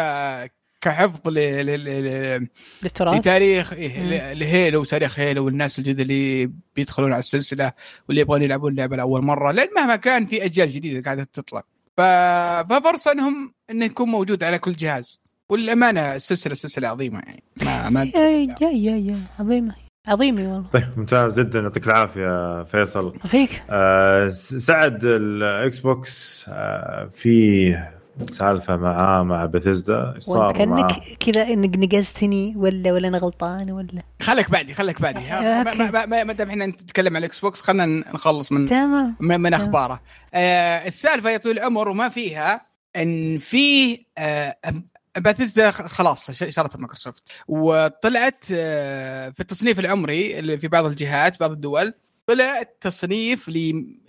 كحفظ 0.80 1.28
ل... 1.28 1.34
ل... 1.34 1.84
ل... 1.84 2.48
للتراث. 2.82 3.18
لتاريخ 3.18 3.72
إيه. 3.72 4.02
ل- 4.34 4.38
ل 4.38 4.46
Halo 4.46 4.80
وتاريخ 4.80 5.18
Halo 5.18 5.44
والناس 5.44 5.78
الجدد 5.78 6.00
اللي 6.00 6.50
بيدخلون 6.76 7.12
على 7.12 7.18
السلسلة 7.18 7.72
واللي 8.08 8.20
يبغون 8.20 8.42
يلعبون 8.42 8.72
اللعبة 8.72 8.96
لأول 8.96 9.22
مرة 9.22 9.52
لأن 9.52 9.68
مهما 9.76 9.96
كان 9.96 10.26
في 10.26 10.44
أجيال 10.44 10.68
جديدة 10.68 11.02
قاعدة 11.04 11.28
تطلع. 11.32 11.62
ف... 11.96 12.00
ففرصة 12.72 13.12
انهم 13.12 13.54
إنه 13.70 13.84
يكون 13.84 14.08
موجود 14.08 14.44
على 14.44 14.58
كل 14.58 14.72
جهاز. 14.72 15.20
والأمانة 15.52 16.14
السلسله 16.14 16.54
سلسلة 16.54 16.88
عظيمة 16.88 17.18
يعني. 17.26 17.42
ما 17.62 17.90
ما 17.90 18.02
يا 18.02 18.48
يا 18.62 18.96
يا 18.96 19.16
عظيمة. 19.40 19.74
عظيمة 20.08 20.52
والله. 20.54 20.68
طيب 20.72 20.88
ممتاز 20.96 21.40
جدا. 21.40 21.60
يعطيك 21.60 21.86
العافية 21.86 22.62
فيصل. 22.64 23.18
فيك. 23.28 23.62
آه 23.70 24.28
سعد 24.28 25.04
ال 25.04 25.78
Xbox 25.78 26.44
آه 26.48 27.08
في 27.12 27.76
سالفة 28.30 28.76
معاه 28.76 29.22
مع 29.22 29.46
بثزدا 29.46 29.98
وانت 29.98 30.22
صار 30.22 30.66
معاه؟ 30.66 30.88
كانك 30.88 31.16
كذا 31.20 31.42
إنك 31.42 31.76
نقزتني 31.78 32.54
ولا 32.56 32.92
ولا 32.92 33.08
أنا 33.08 33.18
غلطان 33.18 33.70
ولا؟ 33.70 34.02
خليك 34.22 34.50
بعدي 34.50 34.74
خليك 34.74 35.02
بعدي. 35.02 35.20
ما- 35.20 35.74
ما- 35.90 36.06
ما 36.06 36.24
ما 36.24 36.32
دام 36.32 36.48
إحنا 36.48 36.66
نتكلم 36.66 37.16
عن 37.16 37.16
الإكس 37.16 37.40
بوكس 37.40 37.60
خلينا 37.62 37.86
نخلص 37.86 38.52
من 38.52 38.66
تمام. 38.68 39.16
من, 39.20 39.40
من 39.40 39.54
أخباره. 39.54 40.00
آه 40.34 40.86
السالفة 40.86 41.30
يا 41.30 41.36
طويل 41.36 41.58
العمر 41.58 41.88
وما 41.88 42.08
فيها 42.08 42.66
إن 42.96 43.38
في 43.38 43.98
آه 44.18 44.56
باثيسدا 45.18 45.70
خلاص 45.70 46.30
شرت 46.30 46.76
مايكروسوفت. 46.76 47.32
وطلعت 47.48 48.44
آه 48.52 49.30
في 49.30 49.40
التصنيف 49.40 49.78
العمري 49.78 50.38
اللي 50.38 50.58
في 50.58 50.68
بعض 50.68 50.84
الجهات 50.84 51.40
بعض 51.40 51.50
الدول 51.50 51.94
طلع 52.26 52.62
تصنيف 52.80 53.48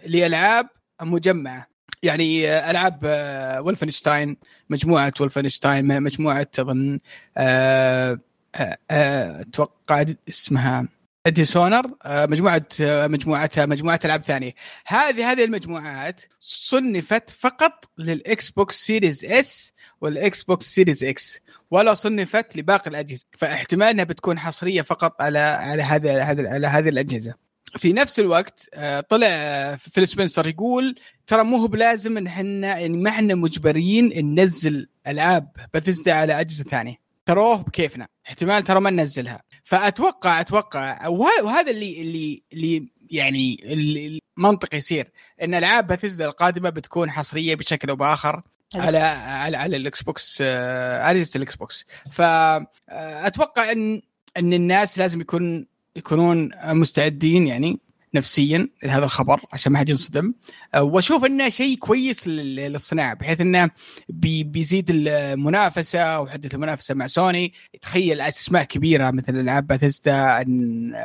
لألعاب 0.05 0.69
مجمعة. 1.01 1.67
يعني 2.03 2.49
آه، 2.51 2.71
ألعاب 2.71 2.99
آه، 3.03 3.61
Wolfenstein 3.61 4.37
مجموعة 4.69 5.13
Wolfenstein 5.19 6.03
مجموعة 6.03 6.47
أظن 6.59 6.99
آه، 7.37 8.19
آه، 8.55 8.77
آه، 8.91 9.41
أتوقع 9.41 10.05
اسمها 10.29 10.87
Dishonored 11.29 11.91
مجموعة 12.05 12.65
آه، 12.81 13.07
مجموعتها 13.07 13.65
مجموعة 13.65 13.99
ألعاب 14.05 14.23
ثانية. 14.23 14.53
هذه 14.87 15.31
هذه 15.31 15.43
المجموعات 15.43 16.21
صنفت 16.39 17.29
فقط 17.29 17.89
لل 17.97 18.49
Xbox 18.49 18.85
Series 18.85 19.25
S 19.25 19.73
وال 20.01 20.43
Xbox 20.43 20.65
Series 20.65 21.03
X 21.03 21.39
ولا 21.71 21.93
صنفت 21.93 22.57
لباقي 22.57 22.89
الأجهزة. 22.89 23.25
فاحتمال 23.37 23.87
إنها 23.87 24.03
بتكون 24.03 24.39
حصرية 24.39 24.81
فقط 24.81 25.21
على 25.21 25.39
على 25.39 25.83
هذا 25.83 26.23
هذا 26.23 26.49
على 26.49 26.67
هذه 26.67 26.89
الأجهزة. 26.89 27.33
في 27.77 27.93
نفس 27.93 28.19
الوقت 28.19 28.69
آه، 28.73 28.99
طلع 28.99 29.27
آه، 29.29 29.75
فيل 29.75 30.07
سبنسر 30.07 30.47
يقول 30.47 30.95
ترى 31.27 31.43
مو 31.43 31.57
هو 31.57 31.67
بلازم 31.67 32.17
إن 32.17 32.27
إحنا 32.27 32.79
يعني 32.79 32.97
ما 32.97 33.09
إحنا 33.09 33.35
مجبرين 33.35 34.35
ننزل 34.35 34.87
ألعاب 35.07 35.47
بثزدا 35.73 36.13
على 36.13 36.39
أجهزة 36.39 36.63
ثانية. 36.63 36.95
تروه 37.25 37.57
بكيفنا. 37.57 38.07
احتمال 38.27 38.63
ترى 38.63 38.79
ما 38.79 38.89
ننزلها. 38.89 39.41
فأتوقع 39.63 40.39
أتوقع 40.41 41.07
وه- 41.07 41.43
وهذا 41.43 41.71
اللي 41.71 42.01
اللي 42.01 42.43
اللي 42.53 42.87
يعني 43.11 43.73
اللي 43.73 44.19
المنطق 44.37 44.75
يصير. 44.75 45.11
إن 45.43 45.53
ألعاب 45.55 45.87
بثزدا 45.87 46.25
القادمة 46.25 46.69
بتكون 46.69 47.11
حصرية 47.11 47.55
بشكل 47.55 47.89
أو 47.89 47.95
بآخر 47.95 48.41
على 48.75 48.97
على 48.97 49.57
على 49.57 49.77
ال 49.77 50.03
Xbox 50.03 50.37
آه، 50.41 51.11
اجهزه 51.11 51.37
ال 51.37 51.55
Xbox 51.55 51.85
فاتوقع 52.11 53.71
إن 53.71 54.01
إن 54.37 54.53
الناس 54.53 54.97
لازم 54.97 55.21
يكون 55.21 55.67
يكونون 55.95 56.49
مستعدين 56.65 57.47
يعني. 57.47 57.79
نفسيا 58.15 58.69
لهذا 58.83 59.05
الخبر 59.05 59.41
عشان 59.53 59.71
ما 59.71 59.79
حد 59.79 59.89
ينصدم. 59.89 60.33
آه، 60.75 60.83
وأشوف 60.83 61.25
إنه 61.25 61.49
شيء 61.49 61.77
كويس 61.77 62.27
لل- 62.27 62.55
للصناعة 62.55 63.13
بحيث 63.13 63.41
إنه 63.41 63.69
بي 64.09 64.43
بيزيد 64.43 64.85
المنافسة 64.89 66.19
وحده 66.19 66.49
المنافسة 66.53 66.95
مع 66.95 67.07
سوني. 67.07 67.53
تخيل 67.81 68.21
أسماء 68.21 68.63
كبيرة 68.63 69.11
مثل 69.11 69.39
ألعاب 69.39 69.67
باثيستا 69.67 70.41
ان 70.41 70.95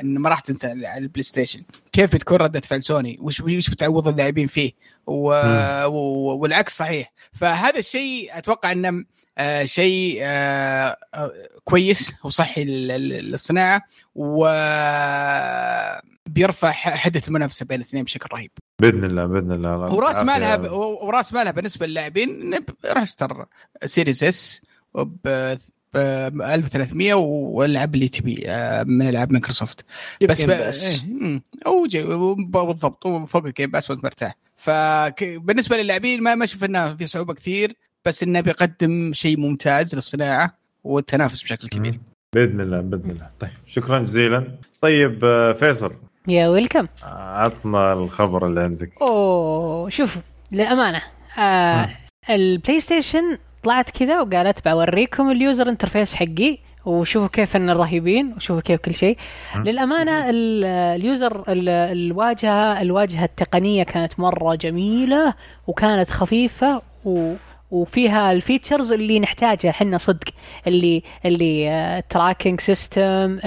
إن 0.00 0.18
ما 0.18 0.28
راح 0.28 0.40
تنزل 0.40 0.86
على 0.86 0.98
ال 1.02 1.22
PlayStation 1.22 1.62
كيف 1.92 2.14
بتكون 2.14 2.36
ردة 2.38 2.60
فعل 2.60 2.82
سوني؟ 2.82 3.18
وش 3.20 3.40
وش 3.40 3.70
بتعوض 3.70 4.08
اللاعبين 4.08 4.46
فيه؟ 4.46 4.72
و... 5.06 5.32
و... 5.86 5.98
والعكس 6.38 6.76
صحيح. 6.76 7.12
فهذا 7.32 7.78
الشيء 7.78 8.38
أتوقع 8.38 8.72
إنه 8.72 9.04
آه 9.38 9.64
شيء 9.64 10.18
آه 10.22 10.96
آه 11.14 11.32
كويس 11.64 12.14
وصحي 12.24 12.64
لل- 12.64 12.88
لل- 12.88 13.30
للصناعة 13.30 13.82
وبيرفع 16.28 16.70
حدة 16.72 17.22
المنافسه 17.28 17.66
بين 17.66 17.76
الاثنين 17.80 18.04
بشكل 18.04 18.28
رهيب 18.32 18.50
بإذن 18.80 19.04
الله 19.04 19.26
بإذن 19.26 19.52
الله 19.52 19.74
الله 19.74 19.92
وراس 19.94 20.22
مالها. 20.22 20.56
ب... 20.56 20.72
وراس 20.72 21.32
مالها 21.32 21.52
بالنسبة 21.52 21.86
للاعبين 21.86 22.54
اشتر 22.84 23.46
Series 23.84 24.24
S 24.24 24.62
ب 24.94 25.56
ب 25.94 25.96
1300 25.96 27.14
والعب 27.14 27.94
اللي 27.94 28.08
تبي 28.08 28.34
من 28.84 29.08
ألعاب 29.08 29.32
مايكروسوفت 29.32 29.84
بس. 30.22 30.42
بس 30.42 30.84
إيه،. 30.84 31.42
أو 31.66 31.86
جي 31.86 32.02
بالضبط 32.38 33.06
وفوق 33.06 33.44
ال 33.46 33.51
Game 33.51 33.70
Pass 33.70 33.90
وأنت 33.90 34.04
مرتاح 34.04 34.34
فبالنسبه 34.56 35.76
للاعبين 35.76 36.22
ما 36.22 36.34
ما 36.34 36.46
انه 36.62 36.96
في 36.96 37.06
صعوبة 37.06 37.34
كثير 37.34 37.76
بس 38.08 38.22
إنه 38.22 38.40
بيقدم 38.40 39.12
شيء 39.12 39.38
ممتاز 39.40 39.94
للصناعة 39.94 40.54
والتنافس 40.84 41.42
بشكل 41.42 41.68
كبير. 41.68 42.00
بإذن 42.34 42.60
الله 42.60 42.80
بإذن 42.80 43.10
الله. 43.10 43.26
طيب 43.40 43.50
شكرا 43.66 43.98
جزيلا. 43.98 44.44
طيب 44.80 45.24
آه، 45.24 45.52
فيصل. 45.52 45.92
يا 46.28 46.48
Welcome. 46.48 46.86
عطنا 47.02 47.92
الخبر 47.92 48.46
اللي 48.46 48.60
عندك. 48.62 48.90
أوه 49.02 49.90
شوف 49.90 50.16
للأمانة 50.52 51.02
آه 51.38 51.88
ال 52.30 52.80
PlayStation 52.80 53.38
طلعت 53.62 53.90
كذا 53.90 54.20
وقالت 54.20 54.68
بوريكم 54.68 55.30
ال 55.30 55.38
user 55.38 55.68
interface 55.68 56.14
حقي 56.14 56.58
وشوفوا 56.84 57.28
كيف 57.28 57.56
إن 57.56 57.70
رهيبين 57.70 58.32
وشوفوا 58.36 58.60
كيف 58.62 58.80
كل 58.80 58.94
شيء. 58.94 59.16
للأمانة 59.56 60.30
ال- 60.30 60.64
ال 60.64 60.80
user 60.80 61.44
ال- 61.48 61.68
الواجهة 61.68 62.80
الواجهة 62.82 63.24
التقنية 63.24 63.82
كانت 63.82 64.20
مرة 64.20 64.54
جميلة 64.54 65.34
وكانت 65.66 66.10
خفيفة 66.10 66.82
و 67.04 67.34
وفيها 67.70 68.32
ال 68.32 68.39
features 68.39 68.92
اللي 68.92 69.20
نحتاجها. 69.20 69.70
إحنا 69.70 69.98
صدق 69.98 70.28
اللي 70.66 71.02
اللي 71.24 72.02
tracking 72.10 72.60
system 72.60 73.38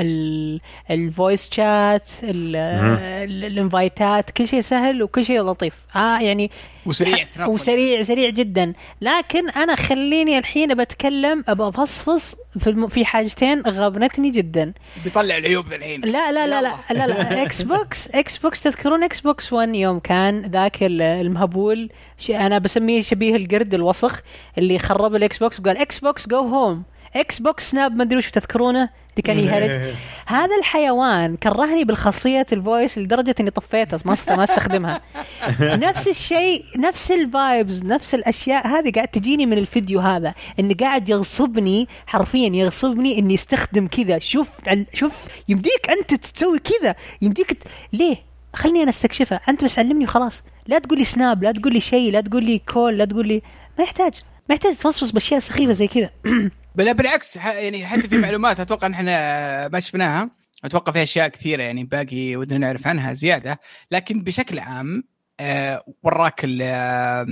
ال 0.91 1.01
voice 1.01 1.49
chat 1.51 2.09
ال 2.23 2.49
invite 2.49 4.05
ات 4.05 4.31
كل 4.31 4.47
شيء 4.47 4.61
سهل 4.61 5.03
وكل 5.03 5.25
شيء 5.25 5.41
لطيف. 5.41 5.73
آه 5.95 6.19
يعني 6.19 6.51
وسريع. 6.85 7.27
وسريع 7.47 8.03
سريع 8.03 8.29
جدا. 8.29 8.73
لكن 9.01 9.49
أنا 9.49 9.75
خليني 9.75 10.37
الحين 10.37 10.73
بتكلم 10.75 11.43
ابى 11.47 11.63
أفصفص 11.67 12.35
في 12.59 12.67
الم... 12.69 12.87
في 12.87 13.05
حاجتين 13.05 13.61
غابنتني 13.61 14.29
جدا. 14.29 14.73
بيطلع 15.03 15.37
العيوب 15.37 15.73
الحين. 15.73 16.01
لا 16.01 16.31
لا 16.31 16.47
لا 16.47 16.61
لا 16.61 16.73
لا, 16.91 17.07
لا. 17.07 17.43
X 17.43 17.61
box 17.61 18.07
Xbox 18.07 18.63
تذكرون 18.63 19.03
Xbox 19.03 19.53
1 19.53 19.75
يوم 19.75 19.99
كان 19.99 20.45
ذاك 20.45 20.83
ال- 20.83 21.01
المهبول 21.01 21.89
ش... 22.17 22.31
أنا 22.31 22.57
بسميه 22.57 23.01
شبيه 23.01 23.35
القرد 23.35 23.73
الوسخ 23.73 24.21
اللي 24.57 24.79
خرب 24.79 25.15
ال 25.15 25.37
Xbox 25.37 25.59
وقال 25.59 25.77
Xbox 25.77 26.27
go 26.27 26.37
home 26.39 26.83
Xbox 27.15 27.71
snap 27.71 27.95
ما 27.95 28.03
أدري 28.03 28.17
وش 28.17 28.31
تذكرونه. 28.31 28.89
اللي 29.11 29.21
كان 29.23 29.39
يهرج. 29.39 29.93
هذا 30.25 30.55
الحيوان 30.59 31.35
كرهني 31.35 31.83
بالخاصية 31.83 32.45
ال 32.51 32.59
voice 32.59 32.97
لدرجة 32.97 33.35
إني 33.39 33.49
طفيته 33.49 33.99
ما 34.05 34.17
ما 34.27 34.43
أستخدمها. 34.43 35.01
نفس 35.59 36.07
الشيء 36.07 36.63
نفس 36.77 37.11
ال 37.11 37.23
vibes 37.23 37.83
نفس 37.83 38.15
الأشياء 38.15 38.67
هذه 38.67 38.91
قاعد 38.91 39.07
تجيني 39.07 39.45
من 39.45 39.57
الفيديو 39.57 39.99
هذا 39.99 40.33
انه 40.59 40.75
قاعد 40.79 41.09
يغصبني 41.09 41.87
حرفيا 42.07 42.49
يغصبني 42.49 43.19
إني 43.19 43.33
أستخدم 43.33 43.87
كذا. 43.87 44.19
شوف 44.19 44.47
شوف 44.93 45.13
يمديك 45.49 45.89
أنت 45.89 46.13
تسوي 46.13 46.59
كذا. 46.59 46.95
يمديك 47.21 47.53
ت... 47.53 47.67
ليه؟ 47.93 48.17
خلني 48.53 48.81
أنا 48.81 48.89
أستكشفها. 48.89 49.41
أنت 49.49 49.63
بس 49.63 49.79
علمني 49.79 50.03
وخلاص. 50.03 50.43
لا 50.67 50.79
تقول 50.79 50.97
لي 50.97 51.03
سناب 51.03 51.43
لا 51.43 51.51
تقول 51.51 51.73
لي 51.73 51.79
شيء 51.79 52.11
لا 52.11 52.21
تقول 52.21 52.43
لي 52.43 52.59
كول 52.59 52.97
لا 52.97 53.05
تقول 53.05 53.27
لي 53.27 53.41
ما 53.77 53.83
يحتاج. 53.83 54.13
ما 54.49 54.55
يحتاج 54.55 54.75
تفصفص 54.75 55.09
بأشياء 55.11 55.39
سخيفة 55.39 55.71
زي 55.71 55.87
كذا. 55.87 56.09
بلا 56.75 56.91
بالعكس 56.91 57.35
يعني 57.35 57.85
حتى 57.85 58.07
في 58.07 58.17
معلومات 58.17 58.59
أتوقع 58.59 58.87
إن 58.87 58.93
إحنا 58.93 59.67
ما 59.67 59.79
شفناها. 59.79 60.29
أتوقع 60.65 60.91
في 60.91 61.03
أشياء 61.03 61.27
كثيرة 61.27 61.63
يعني 61.63 61.83
باقي 61.83 62.35
ودنا 62.35 62.57
نعرف 62.59 62.87
عنها 62.87 63.13
زيادة. 63.13 63.59
لكن 63.91 64.23
بشكل 64.23 64.59
عام 64.59 65.03
آه 65.39 65.83
وراك 66.03 66.41
ال 66.43 66.59
آه، 66.61 67.25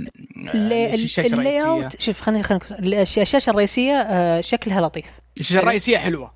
اللي- 0.54 0.94
الشاشة 0.94 1.34
الرئيسية. 1.34 1.90
شوف 2.00 2.22
خليني 2.22 2.44
خليني 2.44 3.02
الش- 3.02 3.20
الشاشة 3.20 3.50
الرئيسية 3.50 3.94
آه، 3.94 4.42
شكلها 4.42 4.82
لطيف. 4.82 5.06
الشاشة 5.40 5.60
الرئيسية 5.60 5.98
حلوة. 5.98 6.34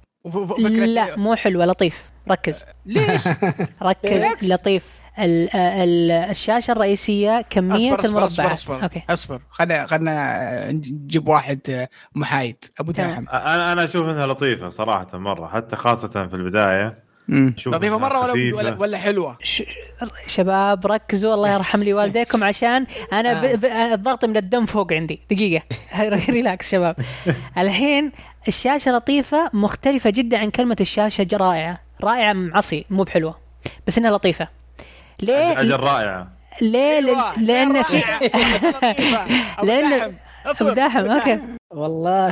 لا 0.86 1.16
مو 1.18 1.36
حلوة 1.36 1.66
لطيف. 1.66 1.96
ركز. 2.32 2.64
ليش؟ 2.86 3.28
ركز. 3.84 4.52
لطيف. 4.52 4.84
ال 5.20 5.56
ال 5.56 6.12
الشاشة 6.12 6.72
الرئيسية 6.72 7.42
كمية 7.50 7.76
أصبر 7.76 8.00
أصبر 8.00 8.06
المربعات 8.10 8.30
أصبر 8.30 8.52
أصبر. 8.52 8.84
أوكي. 8.84 9.02
أصبر. 9.10 9.42
خلنا 9.50 9.88
خلنا 9.88 10.72
نجيب 10.72 11.28
واحد 11.28 11.60
آه، 11.70 11.88
محايد. 12.16 12.66
أبو. 12.80 12.92
داحم 12.92 13.26
أنا 13.30 13.74
أنا 13.74 13.84
أشوف 13.84 14.10
إنها 14.10 14.28
لطيفة 14.28 14.70
صراحة 14.70 15.18
مرة 15.18 15.48
حتى 15.48 15.76
خاصة 15.76 16.08
في 16.28 16.34
البداية. 16.34 17.04
لطيفة 17.68 17.98
مرة 17.98 18.20
ولا. 18.20 18.56
ولا, 18.56 18.78
ولا 18.80 18.98
حلوة؟ 18.98 19.38
ش- 19.44 19.64
شباب 20.28 20.86
ركزوا. 20.88 21.34
الله 21.34 21.54
يرحم 21.54 21.84
لي 21.84 21.94
والديكم 21.94 22.44
عشان 22.54 22.86
أنا 23.14 23.42
ب... 23.42 23.60
ب... 23.60 23.66
الضغط 23.66 24.26
من 24.26 24.38
الدم 24.38 24.66
فوق 24.66 24.94
عندي. 24.94 25.20
دقيقة. 25.32 25.64
Relax 26.30 26.72
شباب. 26.72 26.96
الحين 27.58 28.12
الشاشة 28.48 28.92
لطيفة 28.92 29.50
مختلفة 29.54 30.10
جدا 30.10 30.38
عن 30.38 30.50
كلمة 30.50 30.78
الشاشة 30.82 31.28
رائعة. 31.34 31.78
رائعة 32.04 32.34
معصي 32.34 32.86
مو 32.90 33.04
بحلوة 33.04 33.36
بس 33.88 33.98
إنها 33.98 34.12
لطيفة. 34.12 34.63
ليه 35.20 35.60
أجل 35.60 35.80
رائعه 35.80 36.28
ليه 36.62 36.98
أيوة، 36.98 37.32
لأن- 37.34 37.40
لأن 37.40 37.84
في 37.84 38.00
داحم، 38.00 38.24
أبو 39.60 40.14
أصبر. 40.46 40.74
داحم 40.74 41.12
okay. 41.12 41.40
والله 41.72 42.30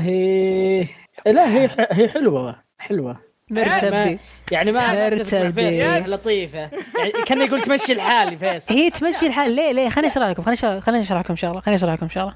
لا 1.26 1.50
هي 1.50 1.70
هي 1.92 2.10
حلوة 2.10 2.56
حلوة. 2.80 3.18
مرتبي 3.50 4.20
يعني 4.52 4.72
ما 4.72 5.10
مرتبي. 5.10 5.58
لطيفة. 6.12 6.60
يعني 6.60 6.72
كان 7.26 7.42
يقول 7.42 7.62
تمشي 7.62 7.92
الحال 7.94 8.40
فيصل. 8.40 8.74
هي 8.74 8.90
تمشي 8.90 9.28
الحال. 9.28 9.52
ليه 9.52 9.72
ليه 9.72 9.90
خليني 9.90 10.08
أشرح 10.12 10.28
لكم 10.28 10.44
خليني 10.44 10.54
أشرح 10.60 10.80
خليني 10.84 11.04
أشرح 11.04 11.20
لكم 11.20 11.36
شغله 11.36 11.60
خليني 11.62 11.76
أشرح 11.78 11.94
لكم 11.94 12.10
شغله 12.10 12.34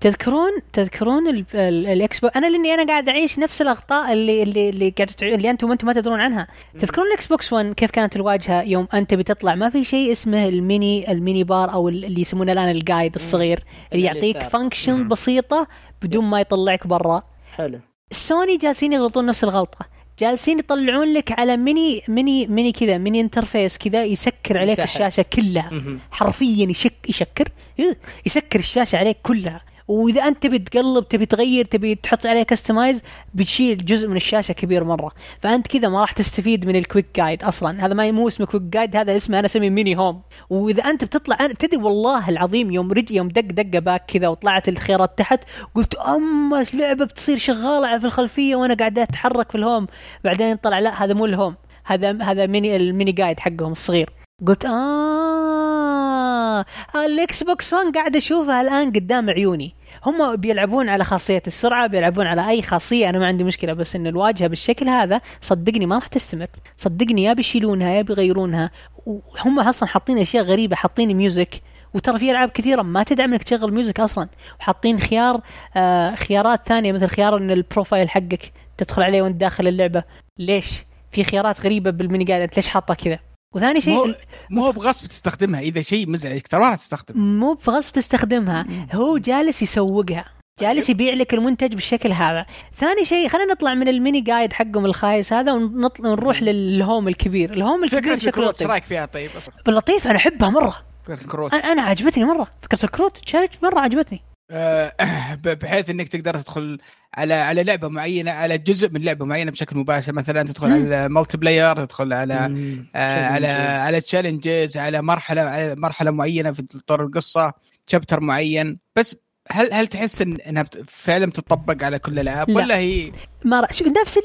تذكرون 0.00 0.50
تذكرون 0.72 1.28
ال- 1.28 1.44
ال- 1.54 1.86
ال 1.86 2.18
Xbox 2.20 2.36
أنا 2.36 2.46
لأني 2.46 2.74
أنا 2.74 2.86
قاعد 2.86 3.08
أعيش 3.08 3.38
نفس 3.38 3.62
الأخطاء 3.62 4.12
اللي 4.12 4.42
اللي 4.42 4.68
اللي 4.68 4.90
قاعد 4.90 5.10
اللي 5.22 5.50
أنتم 5.50 5.72
أنتم 5.72 5.86
ما 5.86 5.92
تدرون 5.92 6.20
عنها. 6.20 6.46
تذكرون 6.80 7.06
ال 7.06 7.26
Xbox 7.26 7.52
1 7.52 7.72
كيف 7.74 7.90
كانت 7.90 8.16
الواجهة 8.16 8.62
يوم 8.62 8.88
أنت 8.94 9.14
بتطلع؟ 9.14 9.54
ما 9.54 9.70
في 9.70 9.84
شيء 9.84 10.12
اسمه 10.12 10.48
ال 10.48 10.61
mini 10.61 11.12
ال 11.12 11.18
mini 11.18 11.44
bar 11.44 11.72
أو 11.72 11.88
ال- 11.88 12.04
اللي 12.04 12.20
يسمونه 12.20 12.52
الآن 12.52 12.68
ال 12.68 12.76
guide 12.76 13.14
الصغير 13.14 13.64
اللي 13.92 14.04
يعطيك. 14.04 14.42
function 14.42 15.08
بسيطة 15.08 15.66
بدون 16.02 16.24
ما 16.24 16.40
يطلعك 16.40 16.86
برا. 16.86 17.22
حلو. 17.56 17.80
سوني 18.10 18.56
جالسين 18.56 18.92
يغلطون 18.92 19.26
نفس 19.26 19.44
الغلطة. 19.44 19.78
جالسين 20.18 20.58
يطلعون 20.58 21.12
لك 21.12 21.38
على 21.40 21.56
mini 21.56 22.02
mini 22.08 22.46
mini 22.46 22.72
كذا 22.72 22.98
mini 22.98 23.20
interface 23.20 23.78
كذا 23.78 24.04
يسكر 24.04 24.58
عليك 24.58 24.76
تحت. 24.76 24.88
الشاشة 24.88 25.24
كلها. 25.32 25.70
حرفيا 26.10 26.66
يسك 26.70 27.08
يسكر. 27.08 27.48
إيه، 27.78 27.98
يسكر 28.26 28.58
الشاشة 28.58 28.98
عليك 28.98 29.16
كلها. 29.22 29.60
وإذا 29.88 30.22
أنت 30.22 30.42
تبي 30.42 30.58
تقلب 30.58 31.08
تبي 31.08 31.26
تغير 31.26 31.64
تبي 31.64 31.94
تحط 31.94 32.26
عليه 32.26 32.42
customize 32.42 33.02
بتشيل 33.34 33.84
جزء 33.84 34.08
من 34.08 34.16
الشاشة 34.16 34.52
كبير 34.52 34.84
مرة. 34.84 35.10
فأنت 35.40 35.66
كذا 35.66 35.88
ما 35.88 36.00
راح 36.00 36.12
تستفيد 36.12 36.66
من 36.66 36.76
ال 36.76 36.81
quick 36.81 37.06
guide 37.16 37.44
أصلا. 37.44 37.86
هذا 37.86 37.94
ما 37.94 38.10
مو 38.10 38.28
اسمه 38.28 38.46
quick 38.46 38.62
guide 38.62 38.96
هذا 38.96 39.16
اسمه 39.16 39.38
أنا 39.38 39.46
أسميه 39.46 39.70
mini 39.70 39.98
home 39.98 40.22
وإذا 40.50 40.84
أنت 40.84 41.04
بتطلع 41.04 41.36
أنا 41.40 41.54
تدري 41.54 41.82
والله 41.82 42.28
العظيم 42.28 42.70
يوم 42.70 42.92
رج 42.92 43.10
يوم 43.10 43.28
دق 43.28 43.40
دقه 43.40 43.78
back 43.78 44.04
كذا 44.06 44.28
وطلعت 44.28 44.68
الخيارات 44.68 45.18
تحت 45.18 45.40
قلت 45.74 45.94
أما 45.94 46.64
لعبة 46.74 47.04
بتصير 47.04 47.36
شغالة 47.36 47.98
في 47.98 48.06
الخلفية 48.06 48.56
وأنا 48.56 48.74
قاعد 48.74 48.98
أتحرك 48.98 49.50
في 49.50 49.58
ال 49.58 49.64
home 49.64 49.86
بعدين 50.24 50.56
طلع 50.56 50.78
لا 50.78 51.04
هذا 51.04 51.14
مو 51.14 51.26
ال 51.26 51.32
home 51.32 51.54
هذا 51.86 52.22
هذا 52.22 52.46
mini 52.46 52.76
ال 52.76 52.83
mini 52.83 53.12
guide 53.12 53.40
حقهم 53.40 53.72
الصغير. 53.72 54.10
قلت 54.46 54.64
آه 54.64 56.64
ال 56.94 57.42
Xbox 57.42 57.72
1 57.72 57.96
قاعد 57.96 58.16
أشوفها 58.16 58.60
الآن 58.60 58.92
قدام 58.92 59.30
عيوني. 59.30 59.74
هم 60.04 60.36
بيلعبون 60.36 60.88
على 60.88 61.04
خاصية 61.04 61.42
السرعة 61.46 61.86
بيلعبون 61.86 62.26
على 62.26 62.48
أي 62.48 62.62
خاصية. 62.62 63.08
أنا 63.08 63.18
ما 63.18 63.26
عندي 63.26 63.44
مشكلة 63.44 63.72
بس 63.72 63.96
إن 63.96 64.06
الواجهة 64.06 64.46
بالشكل 64.46 64.88
هذا 64.88 65.20
صدقني 65.40 65.86
ما 65.86 65.94
راح 65.94 66.06
تستمر. 66.06 66.46
صدقني 66.76 67.24
يا 67.24 67.32
بيشيلونها 67.32 67.94
يا 67.94 68.02
بيغيرونها. 68.02 68.70
وهم 69.06 69.60
أصلا 69.60 69.88
حاطين 69.88 70.18
أشياء 70.18 70.44
غريبة 70.44 70.76
حاطين 70.76 71.16
music 71.16 71.62
وترى 71.94 72.18
في 72.18 72.30
ألعاب 72.30 72.48
كثيرة 72.48 72.82
ما 72.82 73.02
تدعم 73.02 73.32
إنك 73.32 73.42
تشغل 73.42 73.72
music 73.72 74.00
أصلا. 74.00 74.28
وحاطين 74.60 75.00
خيار 75.00 75.40
آه 75.76 76.14
خيارات 76.14 76.68
ثانية 76.68 76.92
مثل 76.92 77.06
خيار 77.06 77.36
إن 77.36 77.50
ال 77.50 77.57
profile 77.57 78.10
حقك 78.10 78.52
تدخل 78.78 79.02
عليه 79.02 79.22
وأنت 79.22 79.40
داخل 79.40 79.68
اللعبة. 79.68 80.02
ليش؟ 80.38 80.84
في 81.12 81.24
خيارات 81.24 81.60
غريبة 81.60 81.90
بال 81.90 82.01
mini 82.01 82.24
guide 82.24 82.42
أنت 82.42 82.56
ليش 82.56 82.68
حاطة 82.68 82.94
كذا؟ 82.94 83.18
وثاني 83.56 83.74
مو 83.74 83.80
شيء 83.80 84.14
مو 84.50 84.70
بغصب 84.70 85.06
تستخدمها. 85.06 85.60
إذا 85.60 85.80
شيء 85.80 86.10
مزعجك 86.10 86.48
ترى 86.48 86.60
ما 86.60 86.66
راح 86.66 86.76
تستخدم 86.76 87.20
مو 87.20 87.54
بغصب 87.54 87.92
تستخدمها 87.92 88.66
هو 88.92 89.18
جالس 89.18 89.62
يسوقها. 89.62 90.24
جالس 90.60 90.90
يبيع 90.90 91.14
لك 91.14 91.34
المنتج 91.34 91.74
بالشكل 91.74 92.12
هذا. 92.12 92.46
ثاني 92.76 93.04
شيء 93.04 93.28
خلينا 93.28 93.52
نطلع 93.52 93.74
من 93.74 93.88
ال 93.88 93.94
mini 93.94 94.20
guide 94.20 94.52
حقهم 94.52 94.84
الخايس 94.84 95.32
هذا 95.32 95.52
ونطلع 95.52 96.10
ونروح 96.10 96.42
لل 96.42 96.64
home 96.64 97.08
الكبير. 97.08 97.54
ال 97.54 97.60
home 97.60 97.84
الكبير 97.84 98.02
فكرة 98.02 98.18
شكله 98.18 98.28
الكروت 98.28 98.48
إيش 98.48 98.56
لطيف. 98.56 98.70
رأيك 98.70 98.84
فيها؟ 98.84 99.06
طيب 99.06 99.30
لطيف 99.68 100.06
أنا 100.06 100.16
أحبها 100.16 100.50
مرة. 100.50 100.76
فكرة 101.04 101.20
الكروت. 101.22 101.54
أنا 101.54 101.82
عجبتني 101.82 102.24
مرة. 102.24 102.46
فكرة 102.62 102.84
الكروت 102.84 103.20
شايف 103.26 103.50
مرة 103.62 103.80
عجبتني. 103.80 104.22
بحيث 105.44 105.90
إنك 105.90 106.08
تقدر 106.08 106.34
تدخل 106.34 106.78
على 107.14 107.34
على 107.34 107.64
لعبة 107.64 107.88
معينة 107.88 108.30
على 108.30 108.58
جزء 108.58 108.90
من 108.90 109.02
لعبة 109.02 109.24
معينة 109.24 109.50
بشكل 109.50 109.76
مباشر 109.76 110.12
مثلا 110.12 110.42
تدخل 110.42 110.68
مم. 110.68 110.72
على 110.74 111.08
multiplayer 111.08 111.76
تدخل 111.84 112.12
على 112.12 112.48
مم. 112.48 112.86
آه 112.94 113.26
على. 113.26 113.46
على 113.46 114.00
challenges 114.00 114.76
على 114.76 115.02
مرحله 115.02 115.42
على 115.42 115.74
مرحلة 115.76 116.10
معينة 116.10 116.52
في 116.52 116.62
طور 116.62 117.04
القصة 117.04 117.52
chapter 117.86 118.20
معين 118.20 118.78
بس 118.96 119.16
هل 119.52 119.68
هل 119.72 119.86
تحس 119.86 120.22
إن 120.22 120.36
إنها 120.36 120.64
فعلا 120.88 121.26
بتطبق 121.26 121.84
على 121.84 121.98
كل 121.98 122.12
الألعاب؟ 122.12 122.50
لا. 122.50 122.56
ولا 122.56 122.76
هي 122.78 123.12
ما 123.44 123.60
رأ... 123.60 123.72
شوف 123.72 123.88
نفس 123.88 124.18
ال... 124.18 124.22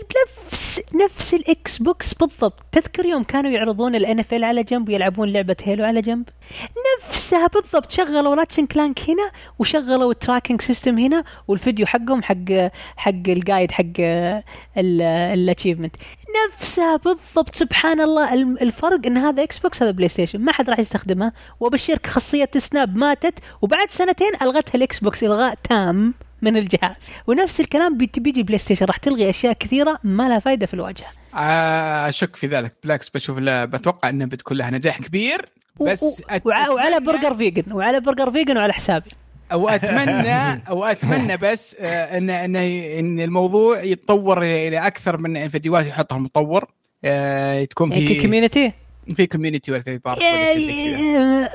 نفس 0.51 0.81
نفس 1.05 1.33
ال 1.33 1.77
Xbox 1.77 2.13
بالضبط. 2.13 2.59
تذكر 2.71 3.05
يوم 3.05 3.23
كانوا 3.23 3.51
يعرضون 3.51 3.95
ال 3.95 4.19
NFL 4.19 4.43
على 4.43 4.63
جنب 4.63 4.89
ويلعبون 4.89 5.29
لعبة 5.29 5.55
Halo 5.63 5.85
على 5.85 6.01
جنب؟ 6.01 6.29
نفسها 7.09 7.47
بالضبط. 7.47 7.91
شغلوا 7.91 8.35
Ratchet 8.35 8.56
and 8.56 8.65
Clank 8.65 8.99
هنا 9.09 9.31
وشغلوا 9.59 10.11
ال 10.11 10.17
tracking 10.17 10.61
system 10.61 10.97
هنا 10.97 11.23
والفيديو 11.47 11.85
حقهم 11.85 12.23
حق 12.23 12.71
حق 12.97 13.11
ال 13.27 13.34
guide 13.34 13.71
حق 13.71 13.83
ال 14.77 14.87
achievement 14.87 15.95
نفسها 16.47 16.95
بالضبط. 16.97 17.55
سبحان 17.55 18.01
الله 18.01 18.33
الفرق 18.33 19.05
إن 19.05 19.17
هذا 19.17 19.43
Xbox 19.43 19.83
هذا 19.83 19.91
PlayStation 19.91 20.39
ما 20.39 20.51
حد 20.51 20.69
راح 20.69 20.79
يستخدمها. 20.79 21.33
وأبشرك 21.59 22.07
خاصية 22.07 22.49
Snap 22.57 22.95
ماتت 22.95 23.39
وبعد 23.61 23.89
سنتين 23.91 24.31
ألغتها 24.41 24.75
ال 24.75 24.99
Xbox 24.99 25.23
إلغاء 25.23 25.53
تام 25.69 26.13
من 26.41 26.57
الجهاز. 26.57 27.09
ونفس 27.27 27.59
الكلام 27.59 27.97
بيجي 27.97 28.43
PlayStation 28.43 28.85
راح 28.85 28.97
تلغي 28.97 29.29
أشياء 29.29 29.53
كثيرة 29.53 29.99
ما 30.03 30.29
لها 30.29 30.39
فائده 30.39 30.65
في 30.65 30.73
الواجهة. 30.73 31.07
آه، 31.37 32.09
أشك 32.09 32.35
في 32.35 32.47
ذلك. 32.47 32.71
بالعكس 32.83 33.09
بشوف 33.09 33.37
لا 33.39 33.65
بتوقع 33.65 34.09
إنها 34.09 34.27
بتكون 34.27 34.57
لها 34.57 34.69
نجاح 34.71 35.01
كبير. 35.01 35.45
بس 35.81 36.03
و- 36.03 36.07
و- 36.07 36.39
وع- 36.45 36.69
وعلى 36.69 36.99
برجر 36.99 37.35
فيجن 37.35 37.71
وعلى 37.73 37.99
برجر 37.99 38.31
فيجن 38.31 38.57
وعلى 38.57 38.73
حسابي. 38.73 39.09
واتمنى 39.53 40.61
واتمنى 40.79 41.37
بس 41.37 41.75
آه، 41.79 42.17
ان 42.17 42.29
ان 42.29 42.55
إن 42.55 43.19
الموضوع 43.19 43.83
يتطور 43.83 44.41
إلى 44.43 44.77
أكثر 44.77 45.17
من 45.17 45.47
فيديوهات 45.47 45.85
يحطها 45.87 46.15
المطور 46.15 46.65
آه، 47.05 47.63
تكون 47.63 47.91
في 47.91 48.21
كوميونتي 48.21 48.71
في 49.15 49.25
كوميونتي 49.27 49.71
ولا 49.71 49.81
ثيرد 49.81 50.01
بارتي 50.05 50.25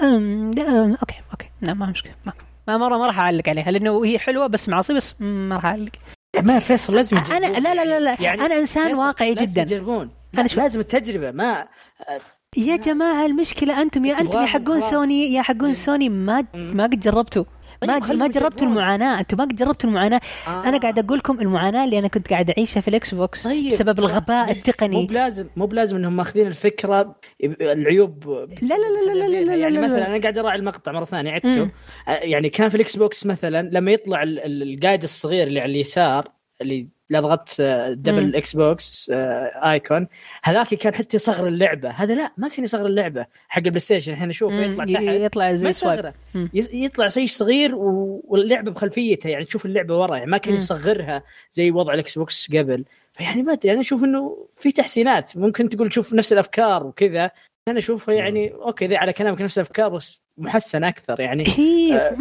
أوكي 0.03 1.14
أوكي. 1.32 1.47
لا 1.62 1.74
ما 1.74 1.86
مشكلة. 1.86 2.12
ما 2.26 2.32
ما 2.68 2.76
مره 2.78 2.99
ما 2.99 3.07
راح 3.07 3.18
أعلق 3.20 3.49
عليها 3.49 3.70
لأنه 3.70 4.05
هي 4.05 4.18
حلوة 4.18 4.47
بس 4.47 4.68
معصي 4.68 4.94
بس 4.94 5.14
ما 5.20 5.55
راح 5.55 5.64
أعلق. 5.66 5.90
ما 6.42 6.59
فيصل 6.59 6.97
لازم 6.97 7.16
أنا 7.16 7.47
لا 7.47 7.74
لا 7.74 7.84
لا, 7.84 8.01
لا. 8.01 8.16
يعني 8.20 8.40
أنا 8.47 8.59
إنسان 8.59 8.94
واقعي 8.94 9.34
لازم 9.34 9.53
جدا. 9.53 9.62
يجربون. 9.62 10.11
أنا 10.34 10.40
أنا 10.40 10.49
شو- 10.49 10.61
لازم 10.61 10.80
التجربه 10.80 11.30
ما 11.30 11.66
يا 12.57 12.76
جماعة 12.76 13.26
المشكلة 13.26 13.82
أنتم 13.82 14.05
يا 14.05 14.20
أنتم 14.20 14.40
يا 14.40 14.47
حقون. 14.47 14.80
سوني 14.80 15.32
يا 15.32 15.42
حقون 15.42 15.74
سوني 15.74 16.09
ما 16.09 16.44
ما 16.55 16.84
قد 16.84 17.01
جربتوا. 17.01 17.44
ما 17.85 18.01
خلهم 18.01 18.18
ما 18.18 18.29
جربتوا. 18.29 18.66
المعاناة 18.66 19.20
أنتم 19.20 19.37
ما 19.39 19.45
جربتوا 19.47 19.89
المعاناة 19.91 20.20
آه. 20.47 20.68
أنا 20.68 20.79
قاعد 20.79 20.99
أقول 20.99 21.18
لكم 21.18 21.41
المعاناة 21.41 21.85
اللي 21.85 21.99
أنا 21.99 22.09
كنت 22.09 22.29
قاعد 22.31 22.51
أعيشها 22.51 22.81
في 22.81 22.89
ال 22.89 23.14
Xbox 23.14 23.43
طيب 23.45 23.72
بسبب 23.72 23.97
ترى- 23.97 23.99
الغباء 23.99 24.45
مو 24.47 24.53
التقني 24.53 25.07
بلازم 25.07 25.47
مو 25.57 25.66
بلازم 25.66 25.97
إنهم 25.97 26.16
ماخذين 26.16 26.47
الفكرة 26.47 27.16
العيوب 27.61 28.29
لا 28.29 28.47
لا 28.62 28.74
لا 28.74 29.12
لا 29.12 29.18
لا 29.18 29.29
لا 29.29 29.45
لا 29.45 29.55
يعني 29.57 29.74
لا 29.74 29.81
لا. 29.81 29.87
مثلا 29.87 30.07
أنا 30.07 30.20
قاعد 30.20 30.39
أراعي 30.39 30.59
المقطع 30.59 30.93
مرة 30.93 31.05
ثانية 31.05 31.31
عدته. 31.31 31.62
آه، 32.09 32.11
يعني 32.11 32.49
كان 32.49 32.68
في 32.68 32.74
ال 32.74 32.97
Xbox 32.97 33.26
مثلا 33.27 33.62
لما 33.72 33.91
يطلع 33.91 34.22
ال- 34.22 34.41
ال- 34.41 34.74
ال 34.74 34.79
guide 34.79 35.03
الصغير 35.03 35.47
اللي 35.47 35.61
على 35.61 35.70
اليسار 35.72 36.29
اللي 36.61 36.89
لا 37.11 37.20
ضغطت. 37.20 37.61
double 37.91 38.37
Xbox 38.37 39.11
icon 39.14 40.09
هذاك 40.44 40.66
كان 40.74 40.94
حتى 40.94 41.16
يصغر 41.16 41.46
اللعبة. 41.48 41.88
هذا 41.90 42.14
لا 42.14 42.32
ما 42.36 42.48
كان 42.48 42.64
يصغر 42.64 42.86
اللعبة. 42.86 43.26
حق 43.48 43.59
ال 43.59 43.80
PlayStation 43.80 44.12
الحين 44.12 44.28
اشوفه 44.28 44.61
يطلع 44.61 44.84
تحت. 44.84 45.02
يطلع 45.02 45.52
زي 45.52 45.72
swipe. 45.72 46.12
يس- 46.54 46.74
يطلع 46.74 47.09
شيء 47.09 47.26
صغير 47.26 47.74
واللعبة 47.74 48.70
بخلفيته. 48.70 49.28
يعني 49.28 49.44
تشوف 49.44 49.66
اللعبة 49.66 49.98
ورا. 49.98 50.16
يعني 50.16 50.30
ما 50.30 50.38
كان. 50.38 50.54
يصغرها 50.54 51.22
زي 51.50 51.70
وضع 51.70 51.94
ال 51.95 52.18
Xbox 52.18 52.51
قبل. 52.57 52.84
فيعني 53.12 53.42
ما 53.42 53.52
أدري. 53.52 53.72
أنا 53.72 53.80
أشوف 53.80 54.04
إنه 54.04 54.48
في 54.54 54.72
تحسينات. 54.72 55.36
ممكن 55.36 55.68
تقول 55.68 55.88
تشوف 55.88 56.14
نفس 56.14 56.32
الأفكار 56.32 56.86
وكذا. 56.86 57.30
أنا 57.68 57.78
أشوفها 57.78 58.14
يعني 58.14 58.52
okay 58.53 58.87
ذي 58.86 58.96
على 58.96 59.12
كلامك 59.12 59.40
نفس 59.42 59.59
الأفكار 59.59 59.88
بس 59.88 60.20
محسن 60.38 60.84
أكثر. 60.84 61.20
يعني 61.20 61.44
هي 61.48 61.96
آه. 61.96 62.16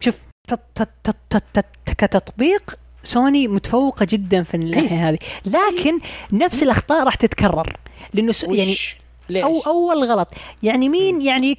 شوف 0.00 0.14
تط- 0.48 0.60
تط- 0.74 0.88
تط- 1.04 1.16
تط- 1.30 1.42
تط- 1.54 1.92
كتطبيق 1.98 2.78
سوني 3.06 3.48
متفوقة 3.48 4.06
جدا 4.10 4.42
في 4.42 4.54
الناحيه 4.54 5.08
هذه. 5.08 5.18
لكن 5.46 5.98
نفس 6.32 6.62
الأخطاء 6.62 7.04
راح 7.04 7.14
تتكرر. 7.14 7.76
لأنه 8.14 8.32
يعني 8.42 8.64
ليش؟ 8.64 8.96
أو 9.30 9.60
أول 9.60 10.04
غلط. 10.04 10.28
يعني 10.62 10.88
مين 10.88 11.22
يعني 11.22 11.58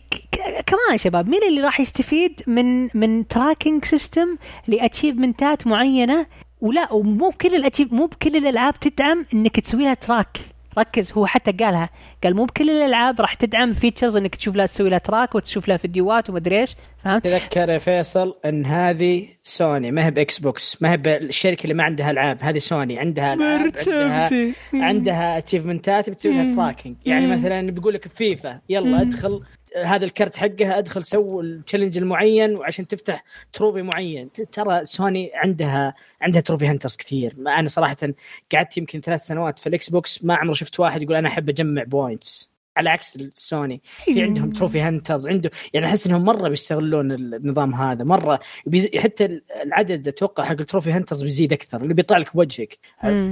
كمان 0.65 0.97
شباب 0.97 1.29
مين 1.29 1.43
اللي 1.43 1.61
راح 1.61 1.79
يستفيد 1.79 2.41
من 2.47 2.89
من 2.97 3.27
tracking 3.27 3.85
system 3.85 4.37
ل 4.67 4.75
achievement 4.75 5.60
ات 5.60 5.67
معينه 5.67 6.25
ولا 6.61 6.93
ومو 6.93 7.29
بكل 7.29 7.55
ال 7.55 7.60
achieve 7.60 7.93
مو 7.93 8.05
بكل 8.05 8.35
الألعاب 8.35 8.79
تدعم 8.79 9.25
إنك 9.33 9.59
تسوي 9.59 9.83
لها 9.83 9.93
track 9.93 10.37
ركز 10.79 11.11
هو 11.11 11.25
حتى 11.25 11.51
قالها 11.51 11.89
قال 12.23 12.35
مو 12.35 12.45
بكل 12.45 12.69
الألعاب 12.69 13.21
راح 13.21 13.33
تدعم 13.33 13.73
features 13.73 14.15
إنك 14.17 14.35
تشوف 14.35 14.55
لها 14.55 14.65
تسوي 14.65 14.89
لها 14.89 14.97
track 14.97 15.35
وتشوف 15.35 15.67
لها 15.67 15.77
فيديوهات 15.77 16.29
ومدري 16.29 16.61
إيش 16.61 16.75
فهمت؟ 17.03 17.23
تذكر 17.23 17.69
يا 17.69 17.77
فيصل 17.77 18.35
إن 18.45 18.65
هذه 18.65 19.27
سوني 19.43 19.91
ما 19.91 20.05
هي 20.05 20.11
ب 20.11 20.39
Xbox 20.39 20.81
ما 20.81 20.91
هي 20.91 20.97
بالشركة 20.97 21.63
اللي 21.63 21.73
ما 21.73 21.83
عندها 21.83 22.11
ألعاب 22.11 22.37
هذه 22.41 22.57
سوني 22.57 22.99
عندها 22.99 23.33
ألعاب 23.33 23.71
عندها 23.93 24.33
عندها 24.73 25.37
achievement 25.37 26.03
ات 26.03 26.09
بتسوي 26.09 26.33
لها. 26.33 26.55
tracking 26.55 26.95
يعني 27.05 27.27
مم. 27.27 27.33
مثلا 27.33 27.71
بيقول 27.71 27.93
لك 27.93 28.07
فيفا 28.07 28.59
يلا 28.69 28.87
مم. 28.87 28.95
ادخل 28.95 29.41
هذا 29.75 30.05
الكرت 30.05 30.35
حقها 30.35 30.77
أدخل 30.77 31.03
سو 31.03 31.41
ال 31.41 31.47
challenge 31.47 31.97
المعين 31.97 32.55
وعشان 32.55 32.87
تفتح 32.87 33.23
trophy 33.53 33.81
معين. 33.81 34.31
ترى 34.31 34.85
سوني 34.85 35.31
عندها 35.33 35.93
عندها 36.21 36.41
trophy 36.41 36.67
hunters 36.67 36.95
كثير. 36.95 37.33
ما 37.37 37.59
أنا 37.59 37.67
صراحة 37.67 37.97
قعدت 38.53 38.77
يمكن 38.77 39.01
ثلاث 39.01 39.25
سنوات 39.25 39.59
في 39.59 39.67
ال 39.67 39.89
Xbox 39.89 40.23
ما 40.23 40.35
عمري 40.35 40.55
شفت 40.55 40.79
واحد 40.79 41.01
يقول 41.01 41.15
أنا 41.15 41.27
أحب 41.27 41.49
أجمع 41.49 41.83
points 41.83 42.57
على 42.77 42.89
عكس 42.89 43.15
السوني 43.15 43.81
في 44.05 44.23
عندهم 44.23 44.51
trophy 44.51 44.81
hunters 44.81 45.27
عنده 45.27 45.51
يعني 45.73 45.85
أحس 45.85 46.07
إنهم 46.07 46.25
مرة 46.25 46.49
بيستغلون 46.49 47.11
النظام 47.11 47.75
هذا. 47.75 48.05
مرة 48.05 48.39
بيز... 48.65 48.89
حتى 48.97 49.41
العدد 49.63 50.07
أتوقع 50.07 50.43
حق 50.43 50.51
ال 50.51 50.57
trophy 50.57 50.91
hunters 50.91 51.23
بيزيد 51.23 51.53
أكثر 51.53 51.81
اللي 51.81 51.93
بيطلع 51.93 52.17
لك 52.17 52.35
بوجهك. 52.35 52.77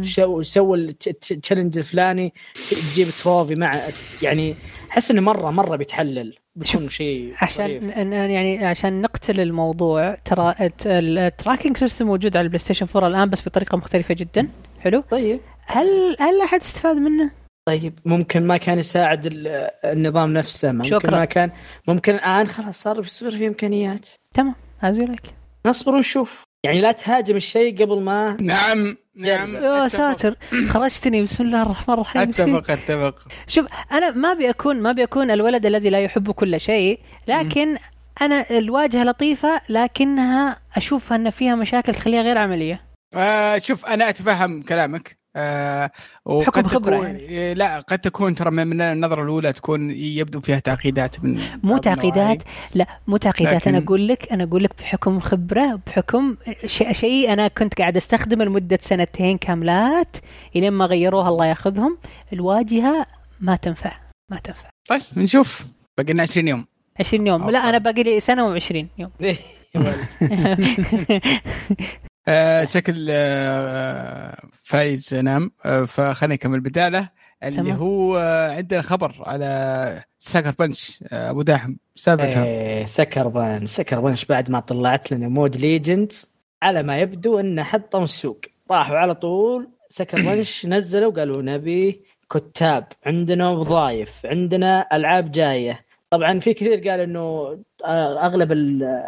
سو 0.02 0.42
سوى 0.42 0.78
ال 1.08 1.15
challenge 1.15 1.78
الفلاني 1.78 2.34
تجيب 2.70 3.08
trophy 3.24 3.56
مع 3.56 3.82
يعني 4.22 4.56
أحس 4.96 5.12
إنه 5.12 5.22
مره 5.22 5.52
مرة 5.52 5.76
بيتحلل 5.76 6.36
بيكون 6.56 6.90
شيء 6.90 7.34
عشان 7.42 7.90
يعني 8.22 8.66
عشان 8.66 9.02
نقتل 9.02 9.42
الموضوع 9.42 10.16
ترى 10.26 10.56
الت- 10.62 10.88
ال 10.88 10.98
tracking 10.98 11.78
system 11.78 12.06
موجود 12.08 12.38
على 12.38 12.44
ال 12.44 12.60
PlayStation 12.60 12.88
4 12.96 13.08
الآن 13.08 13.30
بس 13.30 13.42
بطريقة 13.48 13.78
مختلفة 13.78 14.14
جدا. 14.14 14.48
حلو؟ 14.80 15.04
طيب. 15.12 15.40
هل 15.66 16.16
هل 16.20 16.42
أحد 16.42 16.60
استفاد 16.60 16.96
منه؟ 16.96 17.32
طيب 17.68 18.00
ممكن 18.06 18.48
ما 18.48 18.58
كان 18.58 18.80
يساعد 18.80 19.26
ال- 19.26 19.70
النظام 19.86 20.34
نفسه 20.34 20.72
ممكن 20.72 20.90
شكراً. 20.90 21.12
ما 21.20 21.26
كان 21.26 21.52
ممكن 21.88 22.16
الآن 22.16 22.48
خلاص 22.48 22.82
صار 22.82 23.02
بيصير 23.02 23.32
في 23.32 23.48
إمكانيات. 23.48 24.10
تمام 24.34 24.56
يا 24.84 24.92
ليت 25.06 25.22
نصبر 25.66 25.96
ونشوف. 25.96 26.44
يعني 26.66 26.82
لا 26.82 26.92
تهاجم 26.92 27.36
الشيء 27.36 27.84
قبل 27.84 28.02
ما 28.02 28.38
نعم 28.42 28.98
نعم. 29.16 29.56
يا. 29.56 29.88
ساتر. 29.88 30.36
خرجتني 30.70 31.24
بسم 31.24 31.44
الله 31.44 31.62
الرحمن 31.62 31.94
الرحيم. 31.94 32.22
أتفق 32.22 32.72
أتفق. 32.72 33.28
شوف 33.48 33.66
أنا 33.92 34.12
ما 34.12 34.32
أبي 34.32 34.50
اكون 34.50 34.82
ما 34.82 34.90
أبي 34.90 35.04
أكون 35.04 35.32
الولد 35.32 35.66
الذي 35.66 35.90
لا 35.90 36.00
يحب 36.00 36.32
كل 36.32 36.60
شيء 36.60 37.00
لكن 37.28 37.78
أنا 38.22 38.46
الواجهة 38.52 39.04
لطيفة 39.04 39.62
لكنها 39.70 40.60
اشوفها 40.76 41.16
أن 41.16 41.30
فيها 41.30 41.56
مشاكل 41.56 41.96
تخليها 41.96 42.22
غير 42.22 42.38
عملية. 42.38 42.82
آه 43.14 43.58
شوف 43.58 43.86
أنا 43.86 44.10
أتفهم 44.10 44.62
كلامك. 44.62 45.18
آه 45.38 45.92
وقد 46.26 46.64
بحكم 46.64 46.68
خبرة 46.68 46.96
تكون 46.98 47.08
يعني. 47.08 47.54
لا 47.54 47.80
قد 47.80 48.00
تكون 48.00 48.36
ترى 48.36 48.52
من 48.52 48.82
النظرة 48.82 49.24
الأولى 49.24 49.54
تكون 49.54 49.92
يبدو 49.92 50.40
فيها 50.40 50.60
تعقيدات 50.60 51.24
من 51.24 51.42
مو 51.64 51.78
تعقيدات. 51.78 52.44
لا 52.76 52.88
مو 53.08 53.18
تعقيدات. 53.18 53.56
لكن- 53.56 53.76
أنا 53.76 53.86
أقول 53.86 54.08
لك 54.08 54.32
أنا 54.32 54.44
أقول 54.44 54.64
لك 54.64 54.72
بحكم 54.80 55.20
خبرة 55.20 55.80
بحكم 55.88 56.36
شيء 56.66 56.94
شيء 56.94 57.34
أنا 57.34 57.48
كنت 57.48 57.74
قاعد 57.74 57.98
أستخدمه 57.98 58.46
لمدة 58.46 58.80
سنتين 58.82 59.38
كاملات 59.38 60.18
إلين 60.56 60.74
ما 60.74 60.86
غيروها 60.86 61.30
الله 61.30 61.46
ياخذهم. 61.46 61.98
الواجهة 62.34 63.06
ما 63.40 63.56
تنفع 63.56 63.92
ما 64.32 64.38
تنفع. 64.40 64.70
طيب 64.90 65.02
نشوف. 65.18 65.66
باقي 65.98 66.14
لنا 66.14 66.24
20 66.24 66.48
يوم. 66.48 66.66
20 67.00 67.28
يوم. 67.28 67.50
لا 67.50 67.58
أوكي. 67.60 67.70
أنا 67.70 67.78
باقي 67.78 68.04
لي 68.04 68.20
سنة 68.20 68.60
و20 68.60 68.76
يوم. 68.98 69.12
آه 72.28 72.64
شكل 72.66 73.08
آه 73.10 74.38
فايز 74.64 75.14
نام 75.16 75.52
آه 75.66 75.86
فخلينا 75.86 76.34
نكمل 76.36 76.60
بدالة 76.60 77.10
اللي 77.44 77.58
تمام. 77.62 77.78
هو 77.78 78.18
آه 78.18 78.52
عندنا 78.56 78.82
خبر 78.82 79.14
على 79.26 80.04
ساكر 80.20 80.52
بنش 80.60 81.04
آه 81.12 81.30
أبو 81.32 81.42
داحم 81.42 81.76
سالفتها 81.96 82.44
إيه 82.46 82.86
سكر 82.86 83.28
بان 83.28 83.68
Sucker 83.68 84.00
Punch 84.00 84.26
بعد 84.26 84.52
ما 84.52 84.60
طلعت 84.60 85.12
لنا 85.12 85.28
mode 85.28 85.56
Legends 85.56 86.32
على 86.64 86.84
ما 86.84 87.00
يبدو 87.00 87.40
إنه 87.40 87.64
حطوا 87.64 88.04
السوق. 88.04 88.42
راحوا 88.72 88.98
على 88.98 89.16
طول 89.16 89.70
Sucker 89.90 90.22
Punch 90.26 90.66
نزلوا 90.66 91.12
قالوا 91.12 91.42
نبي 91.42 92.04
كتاب 92.32 92.88
عندنا 93.06 93.50
وظايف 93.50 94.26
عندنا 94.26 94.88
ألعاب 94.94 95.32
جاية. 95.32 95.85
طبعا 96.16 96.40
في 96.40 96.54
كثير 96.54 96.90
قال 96.90 97.00
إنه 97.00 97.58
آه، 97.86 98.26
أغلب 98.26 98.52
ال- 98.52 99.02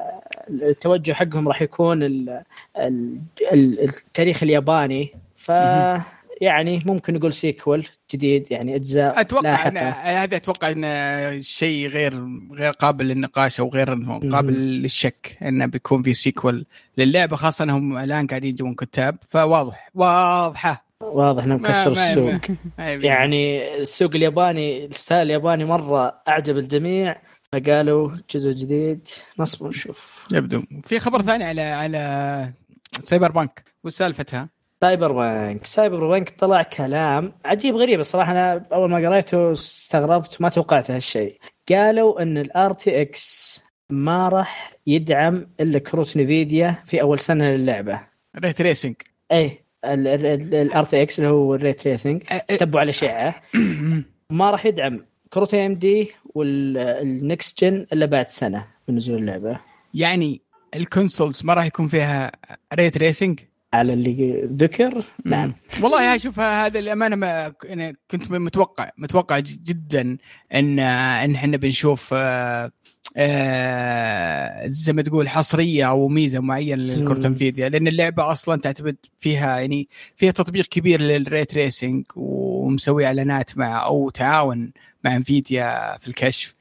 التوجه 0.49 1.13
حقهم 1.13 1.47
راح 1.47 1.61
يكون 1.61 2.03
ال- 2.03 2.41
ال- 2.77 3.19
ال- 3.53 3.79
التاريخ 3.83 4.43
الياباني. 4.43 5.11
ف 5.33 5.49
يعني 6.41 6.81
ممكن 6.85 7.13
نقول 7.13 7.33
sequel 7.33 7.87
جديد 8.13 8.51
يعني 8.51 8.75
أجزاء 8.75 9.21
أتوقع 9.21 9.67
هذا 10.23 10.35
أتوقع 10.37 10.71
انه 10.71 11.41
شيء 11.41 11.87
غير 11.87 12.13
غير 12.53 12.71
قابل 12.71 13.05
للنقاش 13.05 13.59
أو 13.59 13.69
غير 13.69 13.93
إنه 13.93 14.19
قابل 14.31 14.53
للشك 14.53 15.37
إنه 15.41 15.65
بيكون 15.65 16.03
في 16.03 16.13
sequel 16.13 16.65
للعبة 16.97 17.35
خاصة 17.35 17.63
إنهم 17.63 17.97
الآن 17.97 18.27
قاعدين 18.27 18.49
يجيبون 18.49 18.73
كتاب. 18.75 19.17
فواضح 19.29 19.89
واضحة. 19.95 20.86
واضح 21.03 21.43
كسروا 21.43 21.95
ما- 21.95 22.09
السوق. 22.11 22.57
يعني 22.77 23.73
السوق 23.81 24.15
الياباني 24.15 24.85
ال 24.85 24.91
style 24.91 25.21
الياباني 25.21 25.65
مرة 25.65 26.21
أعجب 26.27 26.57
الجميع. 26.57 27.21
فقالوا 27.53 28.11
جزء 28.31 28.51
جديد 28.51 29.07
نصبر 29.39 29.69
نشوف 29.69 30.27
يبدو. 30.33 30.63
في 30.85 30.99
خبر 30.99 31.21
ثاني 31.21 31.43
على 31.43 31.61
على 31.61 32.53
Cyberpunk. 33.03 33.63
وش 33.83 33.93
سالفتها؟ 33.93 34.49
Cyberpunk. 34.81 35.65
Cyberpunk 35.65 36.29
طلع 36.29 36.63
كلام 36.63 37.33
عجيب 37.45 37.75
غريب. 37.75 37.99
الصراحة 37.99 38.31
أنا 38.31 38.65
أول 38.73 38.89
ما 38.89 39.09
قريته 39.09 39.51
استغربت 39.51 40.41
ما 40.41 40.49
توقعت 40.49 40.91
هالشيء. 40.91 41.37
قالوا 41.69 42.21
إن 42.21 42.37
ال 42.37 42.73
RTX 42.73 43.61
ما 43.89 44.29
راح 44.29 44.73
يدعم 44.87 45.47
إلا 45.59 45.79
كروت 45.79 46.17
Nvidia 46.17 46.75
في 46.85 47.01
أول 47.01 47.19
سنة 47.19 47.45
للعبة. 47.45 48.01
Ray 48.39 48.53
tracing 48.53 48.95
إيه. 49.31 49.66
ال 49.93 50.83
RTX 50.83 51.19
اللي 51.19 51.29
هو 51.29 51.55
ال 51.55 51.60
ray 51.60 51.73
tracing 51.73 52.23
تتبع 52.59 52.79
الأشعة. 52.79 53.41
ما 54.29 54.51
راح 54.51 54.65
يدعم. 54.65 54.99
كروت 55.33 55.53
AMD 55.53 55.75
وال 55.75 56.11
next 56.25 57.63
gen 57.63 57.87
إلا 57.93 58.05
بعد 58.05 58.29
سنة 58.29 58.65
من 58.87 58.95
نزول 58.95 59.17
اللعبة. 59.17 59.59
يعني 59.93 60.41
ال 60.75 60.83
consoles 60.83 61.41
ما 61.45 61.53
راح 61.53 61.65
يكون 61.65 61.87
فيها 61.87 62.31
ray 62.73 62.89
tracing 62.89 63.39
على 63.73 63.93
اللي 63.93 64.41
ذكر 64.53 65.03
نعم. 65.25 65.53
والله 65.81 66.17
شوف 66.17 66.39
هذا 66.39 66.79
الأمانة 66.79 67.15
ما 67.15 67.53
أنا 67.69 67.93
كنت 68.11 68.31
متوقع 68.31 68.89
متوقع 68.97 69.39
جدا 69.39 70.17
إن 70.53 70.79
إن 70.79 71.35
إحنا 71.35 71.57
بنشوف 71.57 72.13
آه، 72.17 72.71
آه، 73.15 74.67
زي 74.67 74.93
ما 74.93 75.01
تقول 75.01 75.29
حصرية 75.29 75.89
أو 75.89 76.07
ميزة 76.07 76.39
معينة 76.39 76.83
لكروت 76.83 77.27
Nvidia 77.27 77.69
لأن 77.69 77.87
اللعبة 77.87 78.31
أصلا 78.31 78.61
تعتمد 78.61 78.95
فيها 79.19 79.59
يعني 79.59 79.87
فيها 80.17 80.31
تطبيق 80.31 80.65
كبير 80.65 81.01
لل 81.01 81.22
ray 81.22 81.53
tracing 81.53 82.05
ومسوي 82.15 83.05
إعلانات 83.05 83.57
مع 83.57 83.85
أو 83.85 84.09
تعاون 84.09 84.71
مع 85.03 85.15
Nvidia 85.15 85.97
في 85.97 86.07
الكشف 86.07 86.55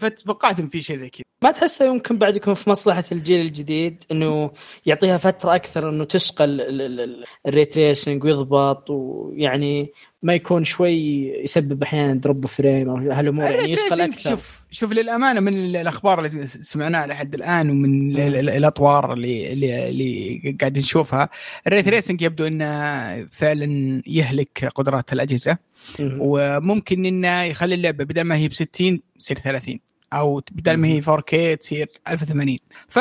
فتوقعت 0.00 0.60
إن 0.60 0.68
في 0.68 0.82
شيء 0.82 0.96
زي 0.96 1.10
كذا 1.10 1.27
ما 1.42 1.50
تحسه 1.52 1.84
يمكن 1.86 2.18
بعد 2.18 2.36
يكون 2.36 2.54
في 2.54 2.70
مصلحة 2.70 3.04
الجيل 3.12 3.40
الجديد 3.40 4.04
إنه 4.12 4.50
يعطيها 4.86 5.18
فترة 5.18 5.54
أكثر 5.54 5.88
إنه 5.88 6.04
تصقل 6.04 6.44
ال- 6.60 6.80
ال- 6.82 7.00
ال- 7.00 7.24
ال 7.46 7.54
ray 7.54 7.78
tracing 7.78 8.24
ويضبط 8.24 8.90
ويعني 8.90 9.92
ما 10.22 10.34
يكون 10.34 10.64
شوي 10.64 11.28
يسبب 11.44 11.82
أحيانا 11.82 12.14
drop 12.14 12.46
frame 12.46 12.90
أو 12.90 12.96
هالأمور 12.96 13.44
يعني 13.44 13.66
ray 13.66 13.76
tracing 13.76 14.00
أكثر 14.00 14.30
شوف 14.30 14.62
شوف 14.70 14.92
للأمانة 14.92 15.40
من 15.40 15.56
ال- 15.56 15.76
الأخبار 15.76 16.18
اللي 16.24 16.46
سمعناها 16.46 17.06
لحد 17.06 17.34
الآن 17.34 17.70
ومن 17.70 18.10
ال- 18.16 18.36
ال- 18.36 18.50
الأطوار 18.50 19.12
اللي 19.12 19.52
اللي, 19.52 19.88
اللي 19.88 20.56
قاعد 20.60 20.78
نشوفها 20.78 21.28
ال 21.66 21.71
ray 21.71 21.88
tracing 21.88 22.22
يبدو 22.22 22.46
إنه 22.46 23.28
فعلا 23.32 24.02
يهلك 24.06 24.64
قدرات 24.74 25.12
الأجهزة. 25.12 25.58
مم. 26.00 26.18
وممكن 26.20 27.06
إنه 27.06 27.42
يخلي 27.42 27.74
اللعبة 27.74 28.04
بدل 28.04 28.22
ما 28.22 28.36
هي 28.36 28.48
ب 28.48 28.52
60 28.52 29.00
تصير 29.18 29.38
30 29.38 29.80
أو 30.12 30.42
بدل 30.52 30.76
ما 30.76 30.88
هي 30.88 31.02
4K 31.02 31.58
تصير 31.60 31.88
1080 32.10 32.58
ف 32.88 32.98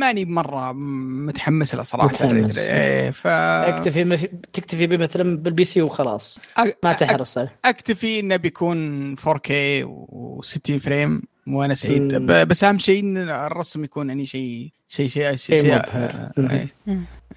ماني 0.00 0.24
مرة 0.24 0.72
متحمس 0.72 1.74
له 1.74 1.82
صراحة 1.82 2.06
متحمس. 2.08 2.58
إيه، 2.58 3.10
ف 3.10 3.26
أكتفي 3.26 4.04
مث- 4.04 4.26
تكتفي 4.52 4.86
به 4.86 4.96
مثلا 4.96 5.36
بال 5.36 5.64
PC 5.64 5.82
وخلاص 5.82 6.38
ما 6.84 6.92
تحرص 6.92 7.38
عليه 7.38 7.56
أكتفي 7.64 8.20
إنه 8.20 8.36
بيكون 8.36 9.16
4K 9.16 9.50
و60 9.84 10.72
frame 10.80 11.22
وأنا 11.48 11.74
سعيد. 11.74 12.14
ب- 12.14 12.48
بس 12.48 12.64
أهم 12.64 12.78
شيء 12.78 13.02
إن 13.02 13.16
الرسم 13.28 13.84
يكون 13.84 14.08
يعني 14.08 14.26
شيء 14.26 14.70
شيء 14.88 15.08
شيء 15.08 15.34
شيء, 15.36 15.62
شيء. 15.62 15.74
آه،. 15.76 16.32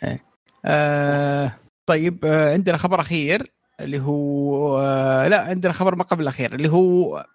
إيه. 0.04 0.24
آه 0.66 1.56
طيب 1.86 2.26
آه 2.26 2.54
عندنا 2.54 2.78
خبر 2.78 3.00
أخير 3.02 3.52
اللي 3.80 4.00
هو 4.00 4.80
آه 4.80 5.28
لا 5.28 5.42
عندنا 5.42 5.74
خبر 5.74 5.96
ما 5.96 6.04
قبل 6.04 6.22
الأخير 6.24 6.56
اللي 6.56 6.70
هو 6.70 7.26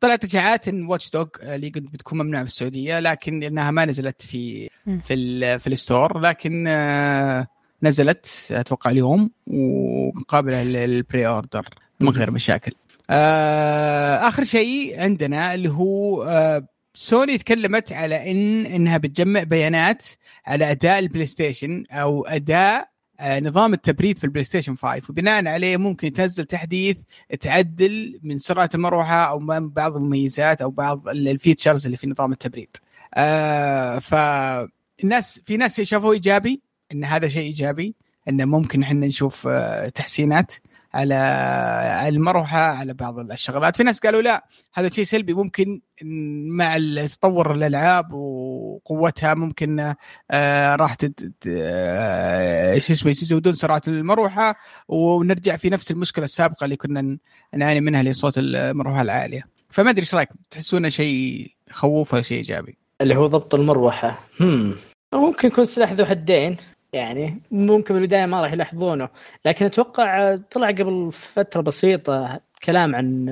طلعت 0.00 0.24
اشاعات 0.24 0.68
إن 0.68 0.86
Watch 0.86 1.10
Dogs 1.10 1.28
Legion 1.42 1.82
بتكون 1.82 2.18
ممنوعة 2.18 2.44
في 2.44 2.50
السعودية 2.50 3.00
لكن 3.00 3.42
إنها 3.42 3.70
ما 3.70 3.84
نزلت 3.84 4.22
في. 4.22 4.68
في 5.00 5.14
ال- 5.14 5.60
في 5.60 5.66
ال 5.66 5.75
store 5.75 6.18
لكن 6.20 6.64
آه 6.68 7.46
نزلت 7.82 8.26
أتوقع 8.50 8.90
اليوم 8.90 9.30
وقابله 9.46 10.62
لل 10.62 11.26
pre-order 11.26 11.68
من 12.00 12.08
غير 12.08 12.30
مشاكل. 12.30 12.72
آه 13.10 14.28
آخر 14.28 14.44
شيء 14.44 15.00
عندنا 15.00 15.54
اللي 15.54 15.68
هو 15.68 16.22
آه 16.24 16.66
سوني 16.94 17.38
تكلمت 17.38 17.92
على 17.92 18.30
إن 18.30 18.66
إنها 18.66 18.98
بتجمع 18.98 19.42
بيانات 19.42 20.04
على 20.46 20.70
أداء 20.70 20.98
ال 20.98 21.26
PlayStation 21.26 21.84
أو 21.90 22.26
أداء 22.26 22.80
آه، 22.80 22.86
نظام 23.22 23.72
التبريد 23.74 24.18
في 24.18 24.24
ال 24.24 24.44
PlayStation 24.44 24.76
5 24.76 25.02
وبناء 25.10 25.46
عليه 25.48 25.76
ممكن 25.76 26.12
تنزل 26.12 26.44
تحديث 26.44 26.98
تعدل 27.40 28.20
من 28.22 28.38
سرعة 28.38 28.70
المروحة 28.74 29.24
أو 29.24 29.38
من 29.38 29.68
بعض 29.68 29.96
المميزات 29.96 30.62
أو 30.62 30.70
بعض 30.70 31.08
ال- 31.08 31.28
ال 31.28 31.34
features 31.34 31.84
اللي 31.86 31.96
في 31.96 32.06
نظام 32.06 32.32
التبريد. 32.32 32.76
آه 33.14 33.98
فالناس 33.98 35.40
في 35.44 35.56
ناس 35.56 35.80
شافوه 35.80 36.12
إيجابي 36.12 36.60
إن 36.92 37.04
هذا 37.04 37.28
شيء 37.28 37.42
إيجابي 37.42 37.94
ان 38.28 38.48
ممكن 38.48 38.82
إحنا 38.82 39.06
نشوف 39.06 39.46
آه، 39.50 39.88
تحسينات 39.88 40.52
على 40.96 42.08
المروحة 42.08 42.58
على 42.58 42.94
بعض 42.94 43.18
الشغلات 43.18 43.76
في 43.76 43.82
ناس 43.82 44.00
قالوا 44.00 44.22
لا 44.22 44.46
هذا 44.74 44.88
شيء 44.88 45.04
سلبي. 45.04 45.34
ممكن 45.34 45.80
مع 46.48 46.78
تطور 47.06 47.52
الألعاب 47.52 48.12
وقوتها 48.12 49.34
ممكن 49.34 49.94
آه 50.30 50.76
راح. 50.76 50.96
آه 51.48 52.78
شو 52.78 52.92
اسمه 52.92 53.10
يزودون 53.10 53.52
سرعة 53.52 53.82
المروحة. 53.88 54.56
ونرجع 54.88 55.56
في 55.56 55.70
نفس 55.70 55.90
المشكلة 55.90 56.24
السابقة 56.24 56.64
اللي 56.64 56.76
كنا 56.76 57.18
نعاني 57.54 57.80
منها 57.80 58.02
لصوت 58.02 58.34
المروحة 58.38 59.02
العالية. 59.02 59.42
فما 59.70 59.90
أدري 59.90 60.02
إيش 60.02 60.14
رايكم 60.14 60.34
تحسونه 60.50 60.88
شيء 60.88 61.50
يخوف 61.70 62.14
ولا 62.14 62.22
شيء 62.22 62.38
إيجابي؟ 62.38 62.78
اللي 63.00 63.16
هو 63.16 63.26
ضبط 63.26 63.54
المروحة. 63.54 64.18
هم. 64.40 64.76
ممكن 65.14 65.48
يكون 65.48 65.64
سلاح 65.64 65.92
ذو 65.92 66.04
حدين. 66.04 66.56
يعني 66.96 67.42
ممكن 67.50 67.94
بالبداية 67.94 68.26
ما 68.26 68.42
راح 68.42 68.52
يلاحظونه 68.52 69.08
لكن 69.44 69.66
أتوقع 69.66 70.36
طلع 70.50 70.68
قبل 70.68 71.12
فترة 71.12 71.60
بسيطة 71.60 72.40
كلام 72.64 72.94
عن 72.94 73.28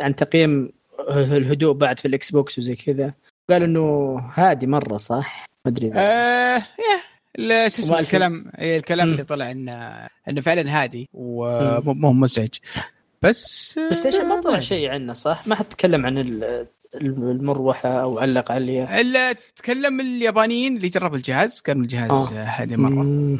عن 0.00 0.16
تقييم 0.16 0.70
الهدوء 1.10 1.74
بعد 1.74 1.98
في 1.98 2.08
ال 2.08 2.30
Xbox 2.30 2.58
وزي 2.58 2.74
كذا. 2.74 3.14
قال 3.50 3.62
إنه 3.62 4.16
هادي 4.34 4.66
مرة 4.66 4.96
صح؟ 4.96 5.46
ما 5.66 5.72
أدري. 5.72 5.88
لا، 7.38 7.68
شو 7.68 7.82
اسمه 7.82 7.98
الكلام 7.98 8.52
إيه، 8.58 8.78
الكلام. 8.78 9.08
اللي 9.08 9.24
طلع 9.24 9.50
إنه 9.50 10.06
إنه 10.28 10.40
فعلا 10.40 10.82
هادي 10.82 11.08
ومو 11.12 12.12
مزعج. 12.12 12.54
بس 13.22 13.78
بس 13.90 14.06
إيش 14.06 14.14
ما 14.14 14.40
طلع 14.40 14.56
آه، 14.56 14.60
شيء 14.60 14.90
عنه 14.90 15.12
صح؟ 15.12 15.46
ما 15.46 15.54
حد 15.54 15.64
تكلم 15.64 16.06
عن 16.06 16.18
ال- 16.18 16.66
المروحة 16.94 17.88
أو 17.88 18.18
علق 18.18 18.52
عليها 18.52 19.00
الا 19.00 19.32
تكلم 19.32 20.00
اليابانيين 20.00 20.76
اللي 20.76 20.88
جربوا 20.88 21.16
الجهاز 21.16 21.60
كان 21.60 21.80
الجهاز 21.80 22.10
آه. 22.10 22.38
آه. 22.38 22.44
هادي 22.44 22.76
مرة 22.76 22.90
مم. 22.90 23.38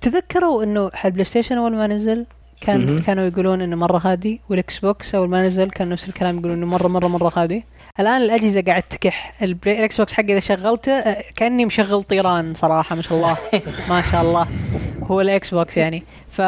تذكروا 0.00 0.64
إنه 0.64 0.90
حق 0.94 1.06
ال 1.06 1.24
PlayStation 1.24 1.58
أول 1.58 1.76
ما 1.76 1.86
نزل 1.86 2.26
كان 2.60 2.86
مهم. 2.86 3.02
كانوا 3.02 3.24
يقولون 3.24 3.60
إنه 3.60 3.76
مرة 3.76 3.98
هادي 3.98 4.40
وال 4.48 4.78
Xbox 4.78 5.14
أول 5.14 5.28
ما 5.28 5.42
نزل 5.42 5.70
كان 5.70 5.88
نفس 5.88 6.08
الكلام 6.08 6.38
يقولون 6.38 6.56
إنه 6.56 6.66
مره 6.66 6.88
مره 6.88 7.08
مرة 7.08 7.32
هادي 7.36 7.64
الآن 8.00 8.22
الأجهزة 8.22 8.62
قاعد 8.62 8.82
تكح 8.82 9.42
ال 9.42 9.48
Play 9.48 9.72
ال 9.72 9.78
Xbox 9.78 10.12
حقي 10.12 10.32
إذا 10.32 10.40
شغلته 10.40 11.12
كأني 11.12 11.64
مشغل 11.64 12.02
طيران 12.02 12.54
صراحة 12.54 12.96
ما 12.96 13.02
شاء 13.02 13.18
الله 13.18 13.36
ما 13.90 14.02
شاء 14.02 14.22
الله 14.22 14.48
هو 15.02 15.20
ال 15.20 15.54
Xbox 15.54 15.76
يعني 15.76 16.02
ف... 16.30 16.40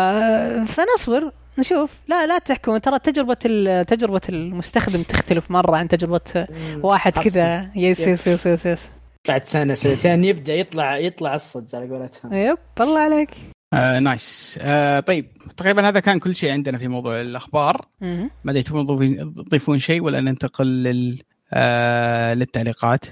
فنصبر 0.66 1.32
نشوف. 1.61 1.90
لا 2.08 2.26
لا 2.26 2.38
تحكم. 2.38 2.76
ترى 2.76 2.98
تجربة 2.98 3.34
تجربة 3.82 4.20
المستخدم 4.28 5.02
تختلف 5.02 5.50
مرة 5.50 5.76
عن 5.76 5.88
تجربة 5.88 6.46
واحد. 6.82 7.12
كذا. 7.18 7.70
يس 7.76 8.00
يس 8.00 8.26
يس 8.26 8.46
يس, 8.46 8.66
يس. 8.66 8.86
بعد 9.28 9.44
سنة 9.44 9.74
سنتين 9.74 10.24
يبدأ 10.24 10.54
يطلع 10.54 10.96
يطلع 10.98 11.34
الصج 11.34 11.74
على 11.74 11.88
قولتهم. 11.88 12.32
yep 12.32 12.59
الله 12.80 13.00
عليك. 13.00 13.30
آه 13.74 13.98
nice. 13.98 14.59
آه 14.62 15.00
طيب 15.00 15.26
تقريبا 15.56 15.88
هذا 15.88 16.00
كان 16.00 16.18
كل 16.18 16.34
شيء 16.34 16.52
عندنا 16.52 16.78
في 16.78 16.88
موضوع 16.88 17.20
الأخبار. 17.20 17.86
ما 18.00 18.30
أدري 18.48 18.62
تبغون 18.62 18.86
تضيفون- 19.34 19.78
شيء 19.78 20.02
ولا 20.02 20.20
ننتقل 20.20 20.66
لل 20.66 21.22
آه 21.52 22.34
للتعليقات؟ 22.34 23.04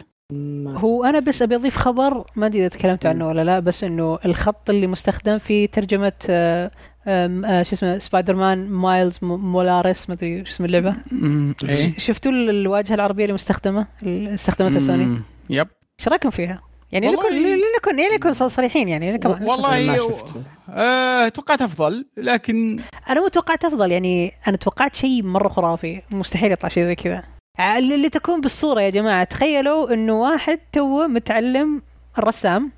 هو 0.66 1.04
أنا 1.04 1.18
بس 1.20 1.42
أبي 1.42 1.54
أضيف 1.56 1.76
خبر 1.76 2.24
ما 2.36 2.46
أدري 2.46 2.60
إذا 2.60 2.68
تكلمت 2.68 3.06
عنه 3.06 3.28
ولا 3.28 3.44
لا 3.44 3.58
بس 3.60 3.84
إنه 3.84 4.18
الخط 4.24 4.70
اللي 4.70 4.86
مستخدم 4.86 5.38
في 5.38 5.66
ترجمة 5.66 6.12
آه، 6.30 6.70
شو 7.62 7.72
اسمه 7.74 7.98
Spider-Man 7.98 8.68
Miles 8.70 9.18
Morales 9.22 10.08
ما 10.08 10.14
أدري 10.14 10.44
شو 10.44 10.52
اسم 10.52 10.64
اللعبة. 10.64 10.94
إيه. 11.68 11.98
شفتوا 11.98 12.32
ال- 12.32 12.50
الواجهة 12.50 12.94
العربية 12.94 13.24
اللي 13.24 13.34
مستخدمة؟ 13.34 13.86
اللي 14.02 14.34
استخدمتها 14.34 14.78
سوني؟ 14.80 15.20
Yep. 15.50 15.68
إيش 16.00 16.08
رأيكم 16.08 16.30
فيها؟ 16.30 16.62
يعني 16.92 17.08
والله- 17.08 17.30
لنكون 17.30 17.42
لنكون 17.74 17.98
يعني 17.98 18.12
لنكون 18.14 18.32
صريحين 18.48 18.88
يعني 18.88 19.12
لنكون 19.12 19.42
والله 19.42 19.86
ما 19.86 19.98
هو- 19.98 20.08
شفت 20.10 20.36
آه 20.70 21.28
توقعت 21.28 21.62
أفضل 21.62 22.06
لكن 22.16 22.80
أنا 23.10 23.20
مو 23.20 23.28
توقعت 23.28 23.64
أفضل 23.64 23.92
يعني 23.92 24.32
أنا 24.48 24.56
توقعت 24.56 24.96
شيء 24.96 25.22
مرة 25.22 25.48
خرافي. 25.48 26.02
مستحيل 26.10 26.52
يطلع 26.52 26.68
شيء 26.68 26.84
زي 26.84 26.94
كذا. 26.94 27.24
اللي 27.78 27.94
اللي 27.94 28.08
تكون 28.08 28.40
بالصورة 28.40 28.80
يا 28.80 28.90
جماعة 28.90 29.24
تخيلوا 29.24 29.94
إنه 29.94 30.20
واحد 30.20 30.58
توه 30.72 31.06
متعلم 31.06 31.82
الرسام. 32.18 32.72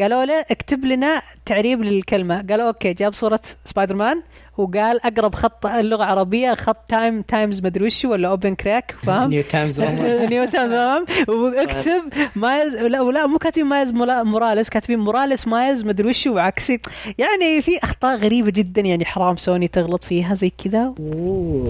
قالوا 0.00 0.24
له 0.24 0.40
اكتب 0.50 0.84
لنا 0.84 1.22
تعريب 1.46 1.82
للكلمة. 1.82 2.46
قالوا 2.50 2.66
أوكي 2.66 2.92
جاب 2.92 3.14
صورة 3.14 3.40
سبايدر 3.64 3.94
مان 3.94 4.22
وقال 4.56 5.06
أقرب 5.06 5.34
خط 5.34 5.66
اللغة 5.66 6.04
العربيه 6.04 6.54
خط 6.54 6.76
تايم 6.88 7.22
تايمز 7.22 7.60
مدري 7.60 7.86
وش 7.86 8.04
ولا 8.04 8.28
اوبن 8.28 8.54
كراك 8.54 8.94
فاهم 9.02 9.30
نيو 9.30 9.42
تايمز. 9.42 9.80
نيو 9.80 10.44
تمام 10.44 11.04
واكتب 11.28 12.02
مايز 12.36 12.76
لا 12.76 13.00
ولا 13.00 13.26
مو 13.26 13.38
كاتبين 13.38 13.66
مايز 13.66 13.90
موراليس 13.90 14.68
كاتبين 14.70 14.98
موراليس 14.98 15.48
مايز 15.48 15.84
مدري 15.84 16.08
وش 16.08 16.26
وعكسي 16.26 16.80
يعني 17.18 17.62
في 17.62 17.78
أخطاء 17.82 18.16
غريبة 18.18 18.50
جدا 18.50 18.80
يعني 18.80 19.04
حرام 19.04 19.36
سوني 19.36 19.68
تغلط 19.68 20.04
فيها 20.04 20.34
زي 20.34 20.50
كذا. 20.64 20.94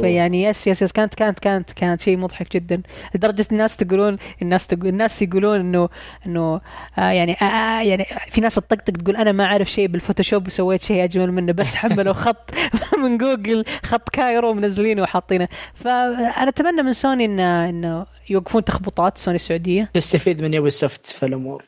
فيعني 0.00 0.42
yes 0.42 0.66
yes 0.66 0.82
yes 0.82 0.92
كانت 0.92 1.14
كانت 1.14 1.40
كانت 1.40 1.72
كانت 1.72 2.00
شيء 2.00 2.16
مضحك 2.16 2.52
جدا 2.56 2.82
لدرجة 3.14 3.46
الناس 3.52 3.76
تقولون 3.76 4.16
الناس 4.42 4.66
تقول 4.66 4.86
الناس 4.88 5.22
يقولون 5.22 5.60
انه 5.60 5.88
إنه 6.26 6.60
آه 6.98 7.10
يعني 7.10 7.36
آه 7.42 7.44
آه 7.44 7.82
يعني 7.82 8.06
في 8.30 8.40
ناس 8.40 8.54
تطقطق 8.54 8.92
تقول 8.92 9.16
أنا 9.16 9.32
ما 9.32 9.44
أعرف 9.44 9.70
شيء 9.70 9.86
بال 9.86 9.97
Photoshop 9.97 10.46
وسويت 10.46 10.82
شيء 10.82 11.04
أجمل 11.04 11.32
منه 11.32 11.52
بس 11.52 11.74
حملوا 11.74 12.12
خط 12.12 12.50
من 13.02 13.18
جوجل 13.18 13.64
خط 13.84 14.08
Cairo 14.08 14.54
منزلينه 14.54 15.02
وحاطينه. 15.02 15.48
فأنا 15.74 16.48
أتمنى 16.48 16.82
من 16.82 16.92
سوني 16.92 17.24
انه 17.24 17.68
إنه 17.68 18.06
يوقفون 18.30 18.64
تخبطات 18.64 19.18
سوني 19.18 19.36
السعودية. 19.36 19.90
تستفيد 19.94 20.42
من 20.42 20.54
Ubisoft 20.54 21.06
في 21.06 21.26
الأمور. 21.26 21.64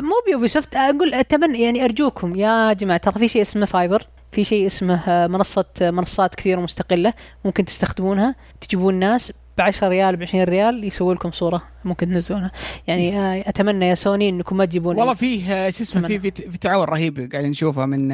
مو 0.00 0.14
ب 0.26 0.48
Ubisoft 0.48 0.76
أقول 0.76 1.14
أتمنى 1.14 1.62
يعني 1.62 1.84
أرجوكم 1.84 2.36
يا 2.36 2.72
جماعة 2.72 2.98
ترى 2.98 3.18
في 3.18 3.28
شيء 3.28 3.42
اسمه 3.42 3.66
Fiverr 3.66 4.06
في 4.32 4.44
شيء 4.44 4.66
اسمه 4.66 5.26
منصه 5.26 5.64
منصات 5.80 6.34
كثيرة 6.34 6.60
مستقلة 6.60 7.14
ممكن 7.44 7.64
تستخدمونها 7.64 8.34
تجيبون 8.60 8.94
ناس 8.94 9.32
ب 9.58 9.60
10 9.60 9.88
ريال 9.88 10.16
ب 10.16 10.22
20 10.22 10.44
ريال 10.44 10.84
يسوي 10.84 11.14
لكم 11.14 11.32
صورة 11.32 11.62
ممكن 11.84 12.06
تنزلونها. 12.06 12.50
يعني 12.86 13.18
آه، 13.18 13.44
أتمنى 13.48 13.88
يا 13.88 13.94
سوني 13.94 14.28
إنكم 14.28 14.56
ما 14.56 14.64
تجيبون 14.64 14.96
والله 14.98 15.14
فيه 15.14 15.52
آه، 15.52 15.70
شو 15.70 15.82
اسمه 15.82 16.06
في 16.08 16.18
في 16.18 16.30
في 16.30 16.58
تعاون 16.58 16.84
رهيب 16.84 17.28
قاعدين 17.32 17.50
نشوفه 17.50 17.86
من 17.86 18.12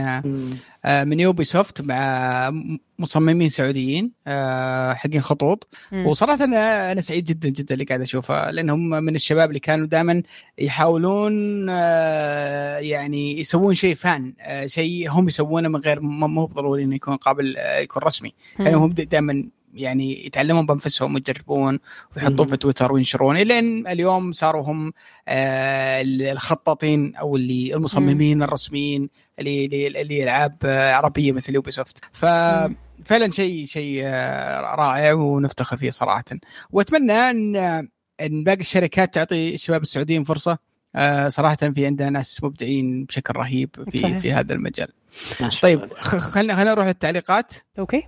آه، 0.85 1.05
من 1.05 1.21
Ubisoft 1.21 1.83
مع 1.83 2.53
مصممين 2.99 3.49
سعوديين 3.49 4.13
آه، 4.27 4.95
حقين 4.95 5.21
خطوط. 5.21 5.69
مم. 5.93 6.07
وصراحة 6.07 6.45
أنا 6.45 6.93
أنا 6.93 7.01
سعيد 7.01 7.25
جدا 7.25 7.49
جدا 7.49 7.75
اللي 7.75 7.85
قاعد 7.85 8.01
أشوفه 8.01 8.51
لأنهم 8.51 8.89
من 8.91 9.15
الشباب 9.15 9.49
اللي 9.49 9.61
كانوا 9.61 9.87
دائما 9.87 10.23
يحاولون 10.59 11.67
آه، 11.71 12.79
يعني 12.79 13.41
يسوون 13.41 13.75
شيء 13.75 13.95
fan 13.95 14.33
شيء 14.67 15.11
هم 15.11 15.29
يسوونه 15.29 15.69
من 15.69 15.81
غير 15.81 16.01
ما 16.01 16.27
مو 16.27 16.45
ضروري 16.45 16.85
إنه 16.85 16.95
يكون 16.95 17.17
قابل 17.17 17.57
يكون 17.79 18.03
رسمي. 18.03 18.35
كانوا 18.59 18.87
هم 18.87 18.91
دائما 18.93 19.45
يعني 19.75 20.27
يتعلمون 20.27 20.67
بأنفسهم 20.67 21.15
ويجربون 21.15 21.79
ويحطون. 22.17 22.47
في 22.47 22.57
تويتر 22.57 22.93
وينشرون 22.93 23.37
لين 23.37 23.87
اليوم 23.87 24.33
صاروا 24.33 24.63
هم 24.63 24.93
آه، 25.29 26.03
الخطاطين 26.03 27.17
أو 27.17 27.37
اللي 27.37 27.75
المصممين 27.75 28.43
الرسميين 28.43 29.11
اللي 29.39 29.65
اللي 29.65 30.01
اللي 30.03 30.23
ألعاب 30.23 30.57
آه، 30.65 30.93
عربية 30.93 31.33
مثل 31.33 31.55
يوبي 31.55 31.71
سوفت 31.71 31.99
ففعلا 32.13 33.31
شيء 33.31 33.65
شيء 33.67 34.01
آه، 34.05 34.61
رائع 34.61 35.13
ونفتخر 35.13 35.77
فيه 35.77 35.91
صراحة. 35.91 36.25
وأتمنى 36.71 37.13
أن 37.13 37.57
أن 38.21 38.45
باقي 38.45 38.61
الشركات 38.61 39.15
تعطي 39.15 39.55
الشباب 39.55 39.83
السعوديين 39.83 40.23
فرصة 40.23 40.59
آه، 40.97 41.29
صراحة 41.29 41.57
في 41.57 41.87
عندنا 41.87 42.11
ناس 42.11 42.45
مبدعين 42.45 43.05
بشكل 43.05 43.37
رهيب 43.37 43.71
في 43.91 43.99
صحيح. 43.99 44.19
في 44.19 44.33
هذا 44.33 44.55
المجال. 44.55 44.89
طيب 45.63 45.93
خلينا 45.95 46.57
خلينا 46.57 46.65
نروح 46.65 46.87
للتعليقات. 46.87 47.53
أوكي. 47.79 48.03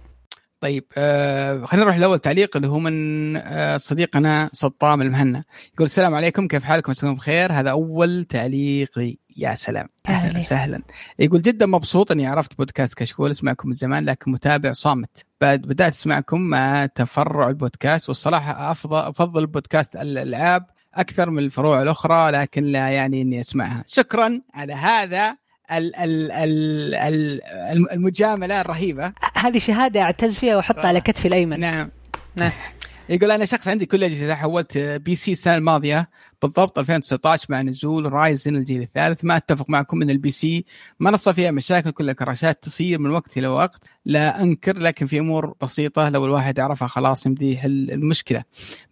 طيب 0.66 0.84
آه 0.98 1.64
خلينا 1.64 1.84
نروح 1.84 1.98
لأول 1.98 2.18
تعليق 2.18 2.56
اللي 2.56 2.68
هو 2.68 2.78
من 2.78 3.36
آه 3.36 3.76
صديقنا 3.76 4.50
سطام 4.52 5.02
المهنا 5.02 5.44
يقول 5.74 5.84
السلام 5.84 6.14
عليكم 6.14 6.48
كيف 6.48 6.64
حالكم؟ 6.64 6.90
مساكم 6.90 7.14
بخير؟ 7.14 7.52
هذا 7.52 7.70
أول 7.70 8.24
تعليق 8.24 8.98
لي. 8.98 9.18
يا 9.36 9.54
سلام. 9.54 9.88
أهلا. 10.08 10.36
وسهلا. 10.36 10.82
يقول 11.18 11.42
جدا 11.42 11.66
مبسوط 11.66 12.12
إني 12.12 12.26
عرفت 12.26 12.58
بودكاست 12.58 12.94
كشكول 12.94 13.30
أسمعكم 13.30 13.68
من 13.68 13.74
زمان 13.74 14.04
لكن 14.04 14.30
متابع 14.30 14.72
صامت. 14.72 15.26
بعد 15.40 15.62
بدأت 15.62 15.92
أسمعكم 15.92 16.40
مع 16.40 16.86
تفرع 16.86 17.48
البودكاست 17.48 18.08
والصراحة 18.08 18.70
أفضل 18.70 18.98
افضل 18.98 19.46
بودكاست 19.46 19.96
الالعاب 19.96 20.66
أكثر 20.94 21.30
من 21.30 21.42
الفروع 21.42 21.82
الأخرى 21.82 22.30
لكن 22.30 22.64
لا 22.64 22.88
يعني 22.88 23.22
إني 23.22 23.40
أسمعها. 23.40 23.84
شكرا 23.86 24.40
على 24.54 24.72
هذا 24.72 25.36
ال 25.72 25.96
ال 25.96 26.32
ال 26.32 26.94
ال 26.94 27.92
المجاملة 27.92 28.60
الرهيبة. 28.60 29.12
هذه 29.36 29.58
شهادة 29.58 30.00
أعتز 30.00 30.38
فيها 30.38 30.56
وأحطها 30.56 30.86
على 30.86 31.00
كتفي 31.00 31.28
الأيمن. 31.28 31.60
نعم. 31.60 31.90
نعم. 32.36 32.52
يقول 33.08 33.30
أنا 33.30 33.44
شخص 33.44 33.68
عندي 33.68 33.86
كل 33.86 33.96
الاجهزه 33.96 34.34
حولت 34.34 34.78
PC 34.78 35.32
السنة 35.32 35.56
الماضية 35.56 36.10
بالضبط 36.42 36.78
2019 36.78 37.46
مع 37.48 37.62
نزول 37.62 38.12
رايزن 38.12 38.56
الجيل 38.56 38.82
الثالث. 38.82 39.24
ما 39.24 39.36
أتفق 39.36 39.70
معكم 39.70 40.02
إن 40.02 40.10
ال 40.10 40.30
PC 40.30 40.64
منصه 41.00 41.32
فيها 41.32 41.50
مشاكل 41.50 41.90
كل 41.90 42.10
الكراشات 42.10 42.62
تصير 42.62 42.98
من 42.98 43.10
وقت 43.10 43.38
إلى 43.38 43.46
وقت. 43.46 43.84
لا 44.04 44.42
أنكر 44.42 44.78
لكن 44.78 45.06
في 45.06 45.18
أمور 45.18 45.54
بسيطة 45.62 46.08
لو 46.08 46.24
الواحد 46.24 46.60
عرفها 46.60 46.88
خلاص 46.88 47.26
يمدي 47.26 47.52
يحل 47.52 47.90
المشكلة. 47.90 48.42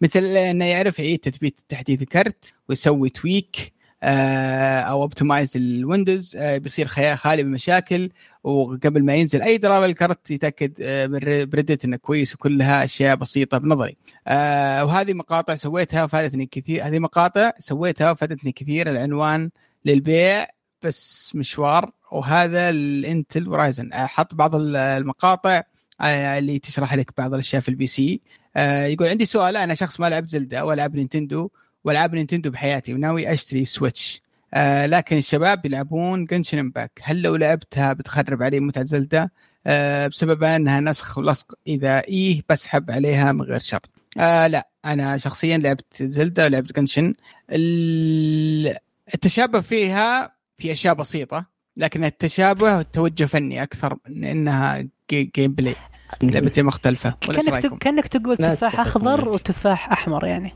مثل 0.01 0.19
إنه 0.19 0.65
يعرف 0.65 0.99
يعيد 0.99 1.19
تثبيت 1.19 1.61
تحديث 1.69 2.01
الكرت 2.01 2.53
ويسوي 2.69 3.09
tweak 3.09 3.55
آه، 3.57 3.74
أو 4.03 5.01
optimize 5.01 5.57
الويندوز 5.57 6.35
آه، 6.35 6.57
بيصير 6.57 6.87
خالي 7.15 7.43
من 7.43 7.51
مشاكل 7.51 8.09
وقبل 8.43 9.03
ما 9.05 9.13
ينزل 9.15 9.41
أي 9.41 9.57
درايفر 9.57 9.85
الكرت 9.85 10.31
يتأكد 10.31 10.73
آه، 10.81 11.07
من 11.07 11.19
بريدت 11.45 11.85
إنه 11.85 11.97
كويس 11.97 12.35
وكلها 12.35 12.83
أشياء 12.83 13.15
بسيطة 13.15 13.57
بنظري. 13.57 13.97
آه 14.27 14.85
وهذه 14.85 15.13
مقاطع 15.13 15.55
سويتها 15.55 16.03
وفادتني 16.03 16.45
كثير 16.45 16.87
هذه 16.87 16.99
مقاطع 16.99 17.51
سويتها 17.59 18.11
وفادتني 18.11 18.51
كثير 18.51 18.91
العنوان 18.91 19.49
للبيع 19.85 20.47
بس 20.83 21.31
مشوار. 21.35 21.91
وهذا 22.11 22.69
الإنتل 22.69 23.49
ورايزن. 23.49 23.93
أحط 23.93 24.35
بعض 24.35 24.55
ال- 24.55 24.75
المقاطع 24.75 25.63
آه، 26.01 26.39
اللي 26.39 26.59
تشرح 26.59 26.93
لك 26.93 27.11
بعض 27.17 27.33
الأشياء 27.33 27.61
في 27.61 27.69
ال 27.69 27.87
PC. 27.87 28.21
آه 28.55 28.85
يقول 28.85 29.07
عندي 29.07 29.25
سؤال 29.25 29.57
أنا 29.57 29.73
شخص 29.73 29.99
ما 29.99 30.09
لعب 30.09 30.27
زلدة 30.29 30.65
والعب 30.65 30.95
نينتندو. 30.95 31.49
وألعاب 31.85 32.15
نينتندو 32.15 32.49
بحياتي. 32.51 32.93
وناوي 32.93 33.33
أشتري 33.33 33.65
سويتش 33.65 34.21
آه 34.53 34.85
لكن 34.85 35.17
الشباب 35.17 35.65
يلعبون 35.65 36.25
Genshin 36.25 36.57
Impact 36.57 36.91
هل 37.03 37.21
لو 37.21 37.35
لعبتها 37.35 37.93
بتخرب 37.93 38.43
علي 38.43 38.59
متعة 38.59 38.85
زلدة؟ 38.85 39.31
آه 39.67 40.07
بسبب 40.07 40.43
أنها 40.43 40.79
نسخ 40.79 41.17
ولصق 41.17 41.53
إذا 41.67 41.99
إيه 41.99 42.41
بسحب 42.49 42.91
عليها 42.91 43.31
من 43.31 43.41
غير 43.41 43.59
شر. 43.59 43.79
آه 44.17 44.47
لا 44.47 44.69
أنا 44.85 45.17
شخصيا 45.17 45.57
لعبت 45.57 46.03
زلدة 46.03 46.45
ولعبت 46.45 46.75
Genshin 46.75 47.13
ال- 47.51 48.77
التشابه 49.13 49.61
فيها 49.61 50.35
في 50.57 50.71
أشياء 50.71 50.93
بسيطة 50.93 51.45
لكن 51.77 52.03
التشابه 52.03 52.81
توجه 52.81 53.25
فني 53.25 53.63
أكثر 53.63 53.97
من 54.09 54.23
إنها 54.23 54.87
g- 55.11 55.31
gameplay 55.35 55.75
لعبتين 56.23 56.65
مختلفة. 56.65 57.09
كأنك 57.21 57.77
كأنك 57.77 58.07
تقول 58.07 58.37
تفاح 58.37 58.79
أخضر. 58.79 59.29
وتفاح 59.29 59.91
أحمر 59.91 60.25
يعني. 60.25 60.53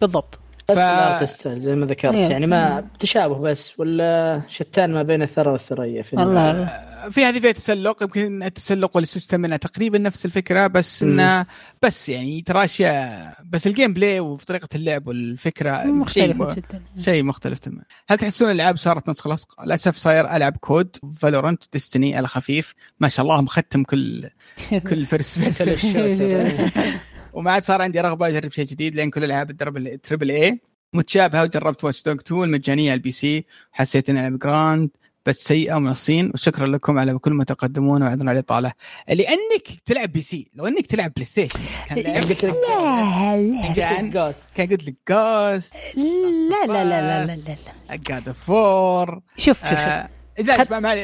بالضبط 0.00 0.38
بس 0.70 0.76
ف- 0.76 0.80
الارت 0.80 1.24
ستايل 1.24 1.58
زي 1.58 1.74
ما 1.76 1.86
ذكرت 1.86 2.14
إيه. 2.14 2.28
يعني 2.28 2.46
ما 2.46 2.84
تشابه 2.98 3.38
بس 3.38 3.72
ولا 3.80 4.42
شتان 4.48 4.92
ما 4.92 5.02
بين 5.02 5.22
الثرى 5.22 5.50
والثريا 5.50 6.02
في 6.02 6.12
الله. 6.12 6.82
في 7.10 7.24
هذه 7.24 7.40
فيها 7.40 7.52
تسلق 7.52 8.02
يمكن 8.02 8.42
التسلق 8.42 8.96
وال 8.96 9.07
system 9.07 9.40
منها 9.40 9.56
تقريبا 9.56 9.98
نفس 9.98 10.26
الفكرة 10.26 10.66
بس 10.66 11.02
إنه 11.02 11.46
بس 11.82 12.08
يعني 12.08 12.40
ترى 12.42 12.64
أشياء 12.64 13.34
بس 13.50 13.66
ال 13.66 13.92
gameplay 13.92 14.20
وطريقه 14.20 14.68
اللعب 14.74 15.06
والفكرة 15.06 15.82
شيء 15.82 15.92
مختلفة 15.92 16.54
جدا 16.54 16.82
شيء 16.96 17.22
مختلف 17.22 17.58
تماما 17.58 17.82
هل 18.08 18.18
تحسون 18.18 18.50
الألعاب 18.50 18.76
صارت 18.76 19.08
نسخ 19.08 19.28
لصق؟ 19.28 19.62
للأسف 19.64 19.96
صاير 19.96 20.30
العب 20.36 20.56
كود 20.56 20.96
فالورنت 21.18 21.62
ديستني 21.72 22.16
على 22.16 22.28
خفيف 22.28 22.74
ما 23.00 23.08
شاء 23.08 23.24
الله 23.24 23.40
مختم 23.40 23.82
كل 23.82 24.28
كل 24.88 25.06
فيرست 25.06 25.38
بيرسون. 25.38 26.70
وما 27.32 27.52
عاد 27.52 27.64
صار 27.64 27.82
عندي 27.82 28.00
رغبه 28.00 28.28
اجرب 28.28 28.52
شيء 28.52 28.64
جديد 28.64 28.94
لأن 28.94 29.10
كل 29.10 29.20
الالعاب 29.20 29.50
الدرب 29.50 29.96
تربل 30.02 30.30
اي 30.30 30.60
متشابهه 30.92 31.42
وجربت 31.42 31.84
واتش 31.84 32.02
دوج 32.02 32.20
2 32.20 32.42
المجانيه 32.42 32.90
على 32.90 32.96
البي 32.96 33.12
سي 33.12 33.44
حسيت 33.72 34.10
انها 34.10 34.28
جراند 34.28 34.90
بس 35.26 35.44
سيئه 35.44 35.78
من 35.78 35.88
الصين 35.88 36.30
وشكرا 36.34 36.66
لكم 36.66 36.98
على 36.98 37.18
كل 37.18 37.32
ما 37.32 37.44
تقدمون 37.44 38.02
واعذرنا 38.02 38.30
على 38.30 38.38
الاطاله 38.38 38.72
لانك 39.08 39.68
تلعب 39.84 40.12
بي 40.12 40.20
سي 40.20 40.50
لو 40.54 40.66
انك 40.66 40.86
تلعب 40.86 41.12
بلاي 41.12 41.24
ستيشن 41.24 41.60
كان 41.88 41.98
قلت 41.98 42.44
لك 42.44 42.54
لا 42.68 43.72
كان 43.76 44.10
جوست 44.10 44.46
كان 44.56 44.68
قلت 44.68 44.82
لك 44.84 44.94
جوست 45.08 45.74
لا 45.96 46.66
لا 46.66 46.84
لا 46.84 47.26
لا 47.26 47.26
لا 47.26 47.56
لا 47.90 47.96
جاد 47.96 48.28
اوف 48.28 48.44
فور 48.44 49.20
شوف 49.38 49.60
شوف 49.60 49.78
شوف 49.78 50.21
آه، 50.38 50.42
لا 50.42 50.80
ما 50.80 50.94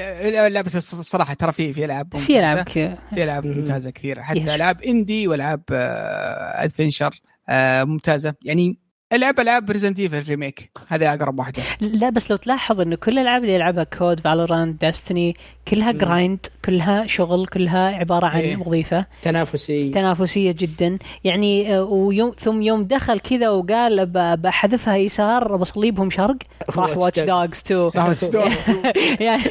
لا 0.49 0.63
بس 0.63 0.77
الصراحة 0.77 1.35
ترى 1.35 1.53
في 1.53 1.73
في 1.73 1.85
ألعاب 1.85 2.17
في 2.19 2.39
ألعاب 2.39 2.69
في 2.69 3.25
ألعاب. 3.25 3.47
ممتازة 3.47 3.91
كثيرة 3.91 4.23
حتى. 4.23 4.55
ألعاب 4.55 4.83
إندي 4.83 5.29
وألعاب 5.29 5.63
آه، 5.73 6.65
ادفنشر 6.65 7.21
آه، 7.49 7.85
ممتازة 7.85 8.35
يعني 8.43 8.79
العب 9.13 9.41
العاب 9.41 9.71
ريزنت 9.71 10.01
ايفل 10.01 10.23
ريميك 10.29 10.71
هذه 10.89 11.15
أقرب 11.15 11.39
واحدة 11.39 11.63
لا 11.81 12.11
بس 12.11 12.31
لو 12.31 12.37
تلاحظ 12.37 12.81
انه 12.81 12.97
كل 12.97 13.13
الألعاب 13.13 13.43
اللي 13.43 13.55
يلعبها 13.55 13.85
كود 13.85 14.21
فالورانت 14.21 14.81
داستني 14.83 15.37
كلها. 15.69 15.93
جرايند 15.93 16.39
كلها 16.65 17.07
شغل 17.07 17.47
كلها 17.47 17.89
عبارة 17.97 18.27
عن 18.27 18.41
إيه. 18.41 18.57
وظيفة 18.57 19.07
تنافسي 19.23 19.91
تنافسية 19.91 20.55
جدا 20.59 20.99
يعني 21.25 21.77
آه، 21.77 21.83
ويوم 21.85 22.33
ثم 22.41 22.63
يوم 22.63 22.85
دخل 22.85 23.21
كذا 23.21 23.49
وقال 23.49 24.07
ب- 24.07 24.43
بحذفها 24.43 24.97
يسار 24.97 25.57
بصليبهم 25.57 26.11
شرق 26.11 26.37
راح 26.77 26.95
Watch 26.95 26.97
واتش 26.99 27.21
Dogs. 27.21 27.25
دوجز 27.25 27.53
2 27.67 27.91
راح 27.97 28.17
ستور 28.17 28.53
يعني. 29.21 29.43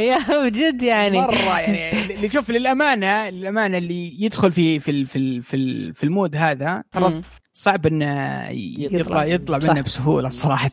يا 0.10 0.18
بجد 0.48 0.82
يعني 0.82 1.18
مرة 1.18 1.60
يعني 1.60 2.14
اللي 2.14 2.28
شوف 2.28 2.50
للأمانة 2.50 3.30
للأمانة 3.30 3.78
اللي 3.78 4.24
يدخل 4.24 4.52
في 4.52 4.80
في 4.80 4.90
ال- 4.90 5.06
في 5.06 5.16
ال- 5.18 5.42
في, 5.42 5.92
في 5.94 6.04
ال 6.04 6.10
mood 6.10 6.36
هذا 6.36 6.84
ترى. 6.92 7.22
صعب 7.58 7.86
إنه 7.86 8.46
يطلع 8.50 9.24
يطلع. 9.24 9.58
منه 9.58 9.80
بسهولة 9.80 10.28
صراحة. 10.28 10.70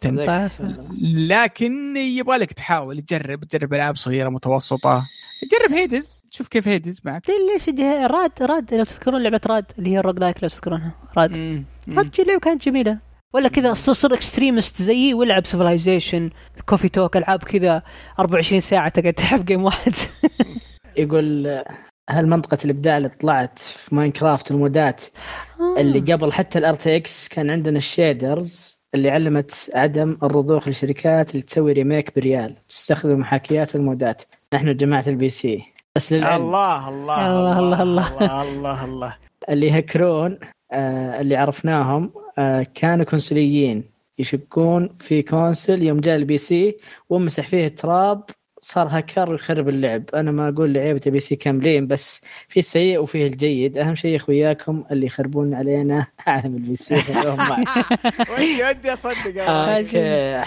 لكن 1.02 1.98
يبغى 1.98 2.38
لك 2.38 2.54
تحاول 2.54 2.98
تجرب 3.02 3.44
تجرب 3.44 3.74
ألعاب 3.74 3.96
صغيرة 3.96 4.30
متوسطة. 4.30 5.06
جرب 5.52 5.72
Hades 5.72 6.24
شوف 6.30 6.48
كيف 6.48 6.68
Hades 6.68 7.02
معك. 7.06 7.22
ليه- 7.30 7.54
ليش 7.54 7.70
راد 8.12 8.32
راد 8.42 8.74
لو 8.74 8.84
تذكرون 8.84 9.24
لعبة 9.24 9.42
راد 9.48 9.66
اللي 9.80 9.90
هي 9.90 10.00
ال 10.00 10.20
roguelike 10.20 10.44
لو 10.44 10.50
تذكرونها. 10.50 10.92
راد. 11.18 11.38
مم. 11.38 11.66
مم. 11.88 12.00
راد 12.00 12.12
لعبه 12.22 12.40
كانت 12.40 12.66
جميلة. 12.66 13.00
ولا 13.34 13.50
كذا 13.50 13.74
صر 13.74 14.14
اكستريمست 14.14 14.82
زيي 14.82 15.14
والعب 15.14 15.46
سيفلايزيشن 15.46 16.30
كوفي 16.66 16.90
توك 16.90 17.18
ألعاب 17.18 17.44
كذا 17.44 17.82
24 18.20 18.62
ساعة 18.62 18.90
تقعد 18.90 19.14
تلعب 19.14 19.46
جيم 19.46 19.64
واحد. 19.64 19.94
يقول 20.98 21.48
هل 22.10 22.28
منطقة 22.28 22.58
الابداع 22.66 22.98
اللي 22.98 23.10
طلعت 23.10 23.60
في 23.60 23.96
ماينكرافت 23.96 24.52
والمودات 24.52 25.04
اللي 25.78 26.14
قبل 26.14 26.34
حتى 26.34 26.60
الار 26.60 26.74
تي 26.74 26.96
إكس 26.96 27.28
كان 27.28 27.50
عندنا 27.50 27.78
الشيدرز 27.78 28.80
اللي 28.96 29.10
علمت 29.10 29.72
عدم 29.74 30.18
الرضوخ 30.24 30.68
للشركات 30.68 31.32
اللي 31.32 31.42
تسوي 31.42 31.74
ريميك 31.74 32.16
بريال 32.16 32.56
تستخدم 32.70 33.20
محاكيات 33.20 33.76
والمودات. 33.76 34.24
نحن 34.54 34.76
جماعة 34.76 35.04
البي 35.08 35.30
سي 35.30 35.64
بس 35.96 36.14
للعلم 36.14 36.44
الله 36.44 36.90
الله 36.90 37.28
الله 37.28 37.60
الله 37.60 37.82
الله. 37.82 38.12
الله. 38.12 38.42
الله 38.42 38.86
الله 38.86 39.18
اللي 39.50 39.68
يهكرون 39.68 40.40
آه 40.72 41.22
اللي 41.22 41.36
عرفناهم 41.36 42.12
آه 42.38 42.66
كانوا 42.76 43.06
كونسوليين 43.06 43.84
يشكون 44.20 44.96
في 45.00 45.22
console 45.22 45.84
يوم 45.84 46.00
جاء 46.00 46.16
ال 46.16 46.38
PC 46.38 46.78
ومسح 47.10 47.48
فيه 47.48 47.66
التراب 47.66 48.24
صار 48.66 48.88
هكر 49.00 49.30
ويخرب 49.32 49.70
اللعب. 49.70 50.04
أنا 50.16 50.32
ما 50.32 50.50
أقول 50.50 50.74
لعيبة 50.74 51.02
ال 51.08 51.20
PC 51.20 51.36
كاملين 51.36 51.88
بس 51.88 52.22
في 52.48 52.60
السيء 52.60 53.00
وفيه 53.00 53.26
الجيد. 53.28 53.78
أهم 53.78 53.96
شيء 53.96 54.16
اخوياكم 54.16 54.84
اللي 54.92 55.06
يخربون 55.06 55.54
علينا 55.54 56.08
عالم 56.28 56.56
ال 56.56 56.76
PC. 56.76 56.96
ودي 56.96 58.64
ودي 58.64 58.94
اصدق 58.94 59.44
okay. 59.50 59.90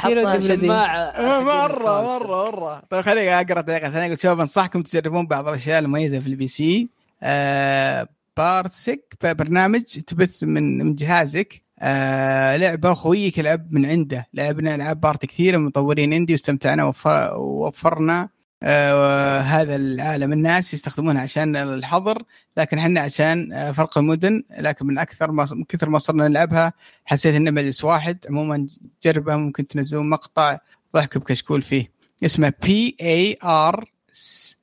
شيلوا 0.03 0.31
حطها. 0.31 0.39
شماعة. 0.39 0.99
آه، 0.99 1.41
مرة 1.41 2.03
مرة 2.03 2.51
مرة. 2.51 2.83
طيب 2.91 3.01
خليني 3.03 3.41
أقرأ 3.41 3.61
تعليق 3.61 3.91
ثاني 3.91 4.11
قلت 4.11 4.21
شباب 4.21 4.41
أنصحكم 4.41 4.83
تجربون 4.83 5.27
بعض 5.27 5.49
الأشياء 5.49 5.79
المميزة 5.79 6.21
في 6.21 6.27
ال 6.27 6.49
PC. 6.49 6.89
آه 7.23 8.09
بارسك 8.37 9.15
برنامج 9.23 9.83
تبث 9.83 10.43
من 10.43 10.79
من 10.79 10.95
جهازك 10.95 11.63
آه 11.81 12.57
لعبة 12.57 12.95
خويك 12.95 13.39
يلعب 13.39 13.73
من 13.73 13.87
عنده. 13.87 14.27
لعبنا 14.35 14.75
ألعاب 14.75 15.01
بارتي 15.01 15.27
كثيرة 15.27 15.57
من 15.57 15.65
مطورين 15.65 16.13
اندي 16.13 16.33
واستمتعنا 16.33 16.85
وفر- 16.85 17.37
ووفرنا 17.37 18.29
آه 18.63 19.41
هذا 19.41 19.77
العالم. 19.77 20.33
الناس 20.33 20.75
يستخدمونها 20.75 21.23
عشان 21.23 21.57
الحظر 21.57 22.23
لكن 22.57 22.79
إحنا 22.79 23.01
عشان 23.01 23.53
آه 23.53 23.71
فرق 23.73 23.99
المدن. 23.99 24.43
لكن 24.59 24.87
من 24.87 24.99
أكثر 24.99 25.31
ما 25.31 25.47
من 25.53 25.65
كثر 25.65 25.89
ما 25.89 25.99
صرنا 25.99 26.29
نلعبها 26.29 26.73
حسيت 27.05 27.35
إنه 27.35 27.51
مجلس 27.51 27.85
واحد. 27.85 28.19
عموما 28.29 28.67
جربها 29.03 29.37
ممكن 29.37 29.67
تنزلون 29.67 30.11
مقطع 30.11 30.59
ضحك 30.95 31.19
بكشكول 31.19 31.63
فيه. 31.63 31.91
اسمه 32.25 32.53
بي 32.63 32.97
اي 33.01 33.37
ار 33.45 33.91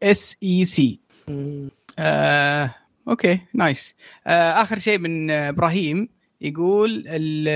اس 0.03 0.36
اي 0.43 0.66
سي 0.66 0.99
أوكي 3.07 3.39
نايس. 3.53 3.95
آه، 4.28 4.51
آخر 4.61 4.80
شيء 4.80 4.99
من 4.99 5.32
إبراهيم. 5.32 6.14
يقول 6.41 7.03
ال- 7.07 7.47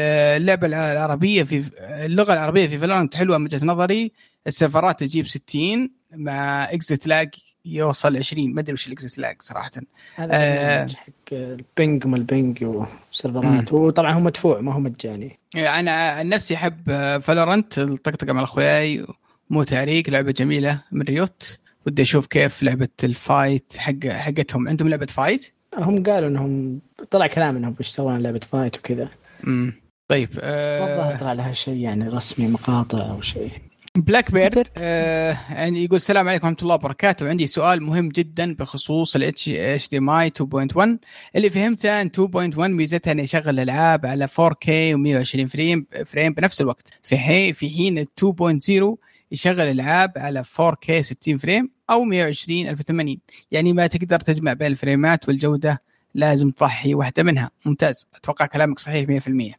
اللعبة 0.41 0.67
الع- 0.67 0.91
العربية 0.91 1.43
في 1.43 1.63
اللغة 1.81 2.33
العربية 2.33 2.67
في 2.67 2.77
فالورانت 2.79 3.15
حلوة 3.15 3.37
من 3.37 3.43
وجهة 3.45 3.65
نظري. 3.65 4.11
السيرفرات 4.47 4.99
تجيب 4.99 5.27
60 5.27 5.91
مع 6.15 6.63
اكزت 6.63 7.07
لاج 7.07 7.29
يوصل 7.65 8.17
20 8.17 8.53
ما 8.53 8.61
أدري 8.61 8.73
وش 8.73 8.87
الاكزت 8.87 9.17
لاج 9.17 9.35
صراحة. 9.41 9.71
هذا 10.15 10.29
آه. 10.33 10.87
حق 10.87 11.09
البنج 11.31 12.05
وما 12.05 12.17
البنج 12.17 12.63
وسيرفرات. 12.63 13.73
وطبعا 13.73 14.13
هو 14.13 14.19
مدفوع 14.19 14.61
ما 14.61 14.73
هو 14.73 14.79
مجاني. 14.79 15.39
أنا 15.55 15.91
عن 15.91 16.29
نفسي 16.29 16.55
أحب 16.55 16.83
Valorant 17.21 17.79
الطقطقة 17.79 18.33
مع 18.33 18.43
أخوياي 18.43 19.05
مو 19.49 19.63
تاريك 19.63 20.09
لعبة 20.09 20.31
جميلة 20.31 20.81
من 20.91 21.01
ريوت. 21.01 21.57
ودي 21.87 22.01
أشوف 22.01 22.27
كيف 22.27 22.63
لعبة 22.63 22.87
ال 23.03 23.15
fight 23.15 23.73
حق 23.77 24.07
حقتهم. 24.07 24.67
عندهم 24.67 24.89
لعبة 24.89 25.05
fight 25.05 25.53
هم 25.77 26.03
قالوا 26.03 26.29
انهم 26.29 26.79
طلع 27.11 27.27
كلام 27.27 27.55
إنهم 27.55 27.73
بيشتغلون 27.73 28.13
على 28.13 28.23
لعبة 28.23 28.39
fight 28.39 28.77
وكذا. 28.77 29.09
امم 29.47 29.73
طيب 30.07 30.29
ما 30.35 30.41
آه 30.43 31.17
طلع 31.17 31.33
لها 31.33 31.53
شيء 31.53 31.77
يعني 31.77 32.07
رسمي 32.07 32.47
مقاطع 32.47 33.09
أو 33.09 33.21
شيء. 33.21 33.51
Blackbeard. 33.95 34.67
آه 34.77 35.37
يعني 35.49 35.83
يقول 35.83 35.95
السلام 35.95 36.27
عليكم 36.27 36.47
ورحمة 36.47 36.61
الله 36.61 36.75
وبركاته. 36.75 37.29
عندي 37.29 37.47
سؤال 37.47 37.83
مهم 37.83 38.09
جدا 38.09 38.55
بخصوص 38.55 39.15
ال 39.15 39.33
HDMI 39.79 40.29
2.1 40.29 40.97
اللي 41.35 41.49
فهمته 41.49 42.01
أن 42.01 42.09
2.1 42.09 42.57
ميزتها 42.59 43.11
انه 43.11 43.23
يشغل 43.23 43.49
الالعاب 43.49 44.05
على 44.05 44.27
4K 44.27 44.67
و120 44.67 45.45
frame 45.45 45.85
frame 46.05 46.33
بنفس 46.33 46.61
الوقت. 46.61 46.89
في 47.03 47.17
حين 47.17 47.53
في 47.53 47.69
حين 47.69 47.97
ال 47.97 48.07
2.0 48.95 48.97
يشغل 49.31 49.61
الالعاب 49.61 50.11
على 50.17 50.43
4K 50.43 50.91
60 51.01 51.37
frame. 51.37 51.78
أو 51.89 52.03
120 52.03 52.67
1080 52.67 53.19
يعني 53.51 53.73
ما 53.73 53.87
تقدر 53.87 54.19
تجمع 54.19 54.53
بين 54.53 54.67
الفريمات 54.67 55.27
والجوده 55.27 55.81
لازم 56.13 56.51
تضحي 56.51 56.93
واحدة 56.93 57.23
منها. 57.23 57.51
ممتاز. 57.65 58.07
أتوقع 58.15 58.45
كلامك 58.45 58.79
صحيح 58.79 59.07
100% 59.09 59.53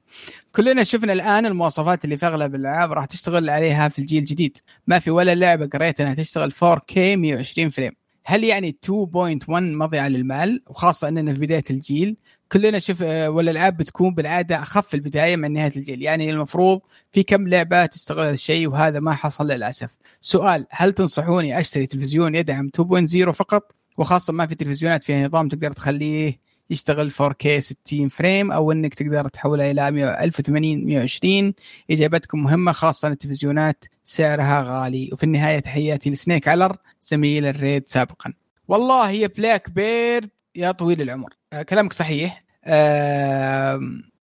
كلنا 0.52 0.82
شفنا 0.84 1.12
الآن 1.12 1.46
المواصفات 1.46 2.04
اللي 2.04 2.16
في 2.16 2.26
أغلب 2.26 2.54
الألعاب 2.54 2.92
راح 2.92 3.04
تشتغل 3.04 3.50
عليها 3.50 3.88
في 3.88 3.98
الجيل 3.98 4.18
الجديد. 4.18 4.58
ما 4.86 4.98
في 4.98 5.10
ولا 5.10 5.34
لعبة 5.34 5.66
قريت 5.66 6.00
انها 6.00 6.14
تشتغل 6.14 6.52
4K 6.52 6.96
120 6.98 7.68
frame. 7.70 7.99
هل 8.30 8.44
يعني 8.44 8.76
2.1 8.86 8.92
مضيعة 9.48 10.08
للمال 10.08 10.62
وخاصة 10.66 11.08
اننا 11.08 11.32
في 11.34 11.40
بداية 11.40 11.62
الجيل؟ 11.70 12.16
كلنا 12.52 12.78
شوف 12.78 13.02
آه، 13.02 13.30
والالعاب 13.30 13.76
بتكون 13.76 14.14
بالعادة 14.14 14.62
أخف 14.62 14.86
في 14.88 14.94
البداية 14.94 15.36
من 15.36 15.52
نهاية 15.52 15.72
الجيل. 15.76 16.02
يعني 16.02 16.30
المفروض 16.30 16.80
في 17.12 17.22
كم 17.22 17.48
لعبة 17.48 17.86
تستغل 17.86 18.20
هذا 18.20 18.30
الشيء 18.30 18.68
وهذا 18.68 19.00
ما 19.00 19.14
حصل 19.14 19.46
للأسف. 19.46 19.90
سؤال 20.20 20.66
هل 20.70 20.92
تنصحوني 20.92 21.60
أشتري 21.60 21.86
تلفزيون 21.86 22.34
يدعم 22.34 22.70
2.0 22.76 23.30
فقط؟ 23.30 23.72
وخاصة 23.98 24.32
ما 24.32 24.46
في 24.46 24.54
تلفزيونات 24.54 25.04
فيها 25.04 25.28
نظام 25.28 25.48
تقدر 25.48 25.72
تخليه 25.72 26.40
يشتغل 26.70 27.10
4K 27.10 27.58
60 27.58 28.08
فريم 28.08 28.52
أو 28.52 28.72
إنك 28.72 28.94
تقدر 28.94 29.28
تحولها 29.28 29.70
إلى 29.70 29.90
100 29.90 30.24
1080 30.24 30.84
120 30.84 31.54
إجابتكم 31.90 32.42
مهمة 32.42 32.72
خاصة 32.72 33.08
التلفزيونات 33.08 33.84
سعرها 34.04 34.62
غالي. 34.62 35.10
وفي 35.12 35.24
النهاية 35.24 35.58
تحياتي 35.58 36.10
لسنيك 36.10 36.48
علر 36.48 36.76
زميل 37.02 37.46
الريد 37.46 37.88
سابقا. 37.88 38.32
والله 38.68 39.10
يا 39.10 39.26
بلاك 39.26 39.70
بيرد 39.70 40.30
يا 40.56 40.70
طويل 40.72 41.02
العمر. 41.02 41.34
آه 41.52 41.62
كلامك 41.62 41.92
صحيح. 41.92 42.44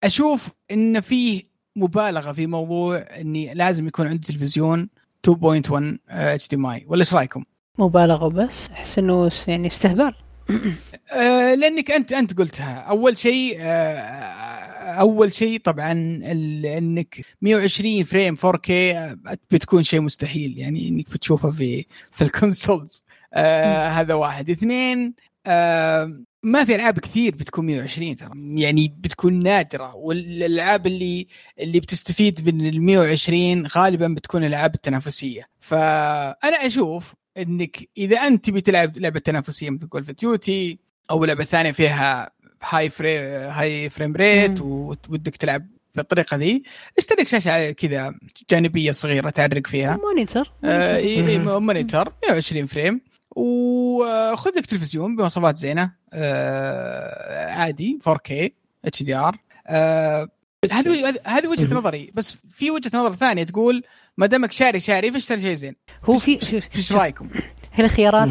أشوف 0.04 0.50
إن 0.72 1.02
فيه 1.02 1.44
مبالغة 1.76 2.32
في 2.32 2.48
موضوع 2.48 2.98
إني 2.98 3.54
لازم 3.54 3.88
يكون 3.88 4.08
عندي 4.08 4.28
تلفزيون 4.28 4.90
2.1 5.28 5.84
HD 6.10 6.56
ولا 6.56 7.00
إيش 7.00 7.14
رأيكم؟ 7.14 7.44
مبالغة 7.80 8.28
بس 8.28 8.70
أحس 8.72 9.00
إنه 9.00 9.32
يعني 9.48 9.68
استهبال 9.68 10.14
لأنك 11.60 11.92
انت 11.92 12.12
أنت 12.14 12.38
قلتها. 12.38 12.74
أول 12.80 13.18
شيء 13.18 13.58
آه، 13.60 13.64
أول 15.00 15.34
شيء 15.34 15.60
طبعا 15.60 15.92
إنك 15.92 17.26
120 17.42 18.04
frame 18.04 18.36
4K 18.36 18.72
بتكون 19.52 19.84
شيء 19.84 20.02
مستحيل 20.02 20.58
يعني 20.58 20.88
إنك 20.90 21.10
بتشوفه 21.12 21.52
في 21.52 21.86
في 22.12 22.24
ال 22.24 22.32
consoles. 22.32 23.04
آه 23.34 23.88
هذا 23.90 24.14
واحد. 24.14 24.50
اثنين 24.50 25.14
آه 25.48 26.24
ما 26.44 26.66
في 26.66 26.76
ألعاب 26.76 27.00
كثير 27.00 27.36
بتكون 27.36 27.66
120 27.66 28.16
ترى. 28.16 28.30
يعني 28.62 28.96
بتكون 29.00 29.44
نادرة. 29.44 29.96
والألعاب 29.96 30.88
اللي 30.88 31.28
اللي 31.60 31.80
بتستفيد 31.80 32.50
من 32.50 32.68
ال 32.68 32.82
120 32.82 33.68
غالبا 33.68 34.08
بتكون 34.08 34.44
الالعاب 34.44 34.76
التنافسيه 34.76 35.48
فأنا 35.60 36.66
أشوف 36.66 37.14
إنك 37.38 37.90
إذا 37.98 38.18
أنت 38.18 38.46
تبي 38.46 38.62
تلعب 38.62 38.98
لعبة 38.98 39.20
تنافسية 39.20 39.70
مثل 39.70 39.88
Call 39.88 40.02
of 40.02 40.12
Duty 40.12 40.80
أو 41.12 41.26
لعبة 41.26 41.44
ثانية 41.44 41.72
فيها 41.72 42.32
high 42.64 42.90
fra- 42.90 43.18
high 43.20 43.90
frame 43.90 44.16
rate. 44.16 44.62
ودك 44.62 45.36
تلعب 45.38 45.68
بالطريقة 45.96 46.38
ذي 46.38 46.64
اشتر 46.98 47.18
لك 47.18 47.28
شاشة 47.28 47.72
كذا 47.72 48.14
جانبية 48.50 48.92
صغيرة 48.92 49.30
تعرق 49.30 49.68
فيها. 49.68 50.00
monitor 50.04 50.52
آه،. 50.64 51.60
monitor 51.60 52.14
120 52.30 52.66
frame 52.66 53.02
وخذ 53.36 54.52
لك 54.58 54.66
تلفزيون 54.66 55.16
بمواصفات 55.16 55.58
زينة. 55.58 55.92
آه، 56.14 57.52
عادي 57.52 58.00
4K 58.10 58.50
HDR 58.86 59.38
هذه 60.72 61.14
هذه- 61.26 61.48
وجهة. 61.48 61.74
نظري. 61.74 62.12
بس 62.14 62.38
في 62.52 62.72
وجهة 62.72 62.92
نظر 62.98 63.16
ثانية 63.16 63.44
تقول 63.44 63.84
ما 64.18 64.26
دامك 64.26 64.52
شاري 64.52 64.80
شاري 64.80 65.12
فاشتري 65.12 65.42
شيء 65.42 65.54
زين؟ 65.54 65.76
هو 66.06 66.18
في 66.18 66.32
إيش 66.76 66.94
رأيكم؟ 66.94 67.26
مم. 67.26 67.42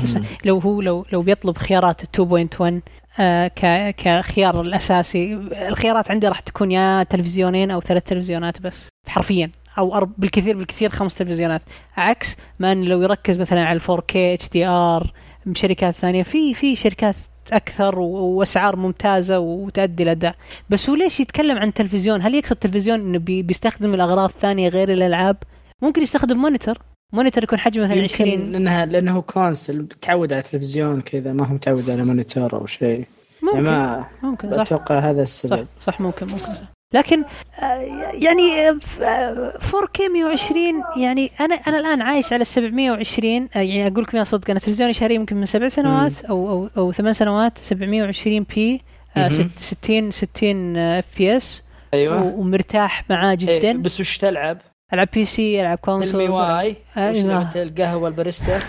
اسمع، 0.04 0.20
لو 0.44 0.58
هو 0.58 0.80
لو 0.80 1.06
لو 1.12 1.22
بيطلب 1.22 1.58
خيارات 1.58 2.02
2.1 2.02 2.80
آه 3.20 3.48
ك 3.48 3.94
كخيار 3.96 4.60
الأساسي 4.60 5.34
الخيارات 5.68 6.10
عندي 6.10 6.28
راح 6.28 6.40
تكون 6.40 6.70
يا 6.72 7.02
تلفزيونين 7.02 7.70
أو 7.70 7.80
ثلاث 7.80 8.02
تلفزيونات 8.02 8.60
بس 8.60 8.88
حرفيا. 9.06 9.50
أو 9.78 9.94
أرب 9.94 10.12
بالكثير 10.18 10.56
بالكثير 10.56 10.90
خمس 10.90 11.14
تلفزيونات. 11.14 11.62
عكس 11.96 12.36
ما 12.58 12.72
انه 12.72 12.86
لو 12.86 13.02
يركز 13.02 13.38
مثلا 13.38 13.64
على 13.66 13.80
4K 13.80 14.16
HDR 14.16 15.12
من 15.46 15.54
شركات 15.54 15.94
ثانية 15.94 16.22
في 16.22 16.54
في 16.54 16.76
شركات 16.76 17.16
أكثر 17.52 17.98
و- 17.98 18.04
وأسعار 18.08 18.76
ممتازة 18.76 19.38
وتؤدي 19.38 20.02
الأداء. 20.02 20.34
بس 20.70 20.88
هو 20.90 20.94
ليش 20.96 21.20
يتكلم 21.20 21.58
عن 21.58 21.72
تلفزيون؟ 21.74 22.22
هل 22.22 22.34
يقصد 22.34 22.56
تلفزيون 22.56 23.00
إنه 23.00 23.18
بي 23.18 23.42
بيستخدم 23.42 23.94
الأغراض 23.94 24.28
الثانية 24.28 24.68
غير 24.68 24.92
الألعاب؟ 24.92 25.36
ممكن 25.82 26.02
يستخدم 26.02 26.36
monitor 26.38 26.78
monitor 27.12 27.44
يكون 27.44 27.58
حجمه 27.58 27.84
مثلا 27.84 28.02
20 28.02 28.30
يمكن 28.30 28.52
لانها 28.52 28.86
لأنه 28.86 29.20
console 29.22 29.86
تعود 30.00 30.32
على 30.32 30.42
تلفزيون 30.42 31.00
كذا 31.00 31.32
ما 31.32 31.46
هو 31.46 31.54
متعود 31.54 31.90
على 31.90 32.02
monitor 32.02 32.52
أو 32.52 32.66
شيء. 32.66 32.88
يعني 32.88 33.06
ممكن 33.42 33.62
ما 33.62 34.04
ممكن 34.22 34.50
صح. 34.50 34.60
أتوقع 34.60 34.98
هذا 34.98 35.14
صح 35.16 35.20
السبب. 35.22 35.66
صح 35.86 36.00
ممكن 36.00 36.26
ممكن 36.26 36.44
صح. 36.44 36.72
لكن 36.94 37.22
آه، 37.62 37.64
يعني 38.12 38.68
آه، 38.68 38.78
ف- 38.80 39.00
آه، 39.02 39.58
4K 39.58 40.00
120 40.12 40.82
يعني 40.96 41.30
أنا 41.40 41.54
أنا 41.54 41.78
الآن 41.78 42.02
عايش 42.02 42.32
على 42.32 42.44
720 42.44 43.48
آه، 43.56 43.58
يعني 43.58 43.86
أقول 43.86 44.02
لكم 44.02 44.18
يا 44.18 44.24
صدق 44.24 44.50
أنا 44.50 44.60
تلفزيوني 44.60 44.92
شاريه 44.92 45.14
يمكن 45.14 45.36
من 45.36 45.46
سبع 45.46 45.68
سنوات 45.68 46.24
أو 46.24 46.50
أو 46.50 46.68
أو 46.76 46.92
ثمان 46.92 47.12
سنوات 47.12 47.58
720 47.58 48.46
p 48.54 48.82
مهم. 49.16 49.50
60 49.60 50.10
60 50.10 50.76
fps 50.76 51.62
أيوه. 51.94 52.22
ومرتاح 52.22 53.10
معاه 53.10 53.30
إيه، 53.42 53.60
جدا. 53.60 53.82
بس 53.82 54.00
وش 54.00 54.18
تلعب؟ 54.18 54.58
ألعب 54.92 55.08
بي 55.12 55.24
سي 55.24 55.60
ألعب 55.60 55.78
كونسول 55.78 56.20
المي 56.20 56.34
واي. 56.34 56.76
آه،. 56.96 57.12
لعبة 57.12 57.62
القهوة 57.62 58.08
الباريستا؟ 58.08 58.60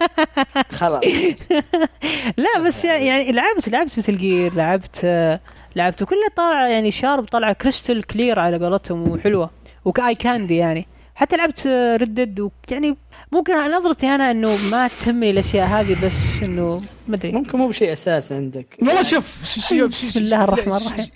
خلاص. 0.78 1.02
لا 2.36 2.60
بس 2.66 2.84
يعني 2.84 3.32
لعبت 3.32 3.68
لعبت 3.68 3.98
مثل 3.98 4.16
جير 4.16 4.54
لعبت 4.54 5.00
آه، 5.04 5.40
لعبت 5.76 6.02
وكلها 6.02 6.28
طالعه 6.36 6.68
يعني 6.68 6.90
شارب 6.90 7.24
طالعه 7.24 7.52
كريستال 7.52 8.02
كلير 8.06 8.38
على 8.38 8.58
قولتهم 8.58 9.08
وحلوة. 9.08 9.50
وكاي 9.84 10.14
كاندي 10.14 10.56
يعني. 10.56 10.86
حتى 11.14 11.36
لعبت 11.36 11.66
ردد 12.00 12.40
ويعني 12.40 12.96
ممكن 13.32 13.52
نظرتي 13.70 14.06
أنا 14.06 14.30
إنه 14.30 14.56
ما 14.70 14.88
تهمني 15.04 15.30
الأشياء 15.30 15.66
هذه 15.66 16.06
بس 16.06 16.14
إنه 16.42 16.80
ما 17.08 17.16
أدري. 17.16 17.32
ممكن 17.32 17.58
مو 17.58 17.68
بشيء 17.68 17.92
أساس 17.92 18.32
عندك. 18.32 18.76
والله 18.82 19.02
شوف 19.02 19.44
شوف 19.44 19.88
بسم 19.88 20.20
الله 20.20 20.44
الرحمن 20.44 20.72
الرحيم. 20.72 21.06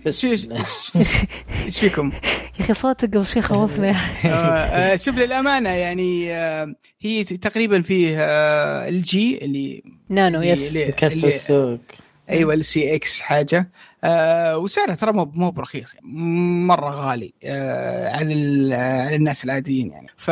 إيش 1.64 1.78
فيكم؟ 1.80 2.12
يا 2.59 2.64
أخي 2.64 2.74
صوتك 2.74 3.14
قبل 3.16 3.26
شوي 3.26 3.43
خوفنا 3.43 3.90
آه، 4.24 4.28
آه، 4.28 4.97
شوف 4.97 5.18
للأمانة 5.18 5.70
يعني 5.70 6.32
آه، 6.32 6.74
هي 7.01 7.24
تقريبا 7.24 7.82
فيه 7.82 8.16
LG 8.89 9.44
اللي 9.44 9.82
nano 10.09 10.43
yes. 10.43 10.68
اللي- 10.68 10.93
كسر 10.93 11.28
السوق. 11.28 11.78
أيوه 12.30 12.55
ال 12.55 12.94
CX 12.94 13.20
حاجة. 13.20 13.70
آه 14.05 14.59
وسعره 14.59 14.94
ترى 14.94 15.12
مو 15.12 15.32
مو 15.34 15.51
برخيص 15.51 15.94
يعني 15.94 16.06
مرة 16.66 16.90
غالي 16.90 17.32
آه 17.44 18.09
على 18.16 18.34
على 18.74 19.16
الناس 19.16 19.44
العاديين 19.44 19.90
يعني. 19.93 20.09
ف 20.16 20.30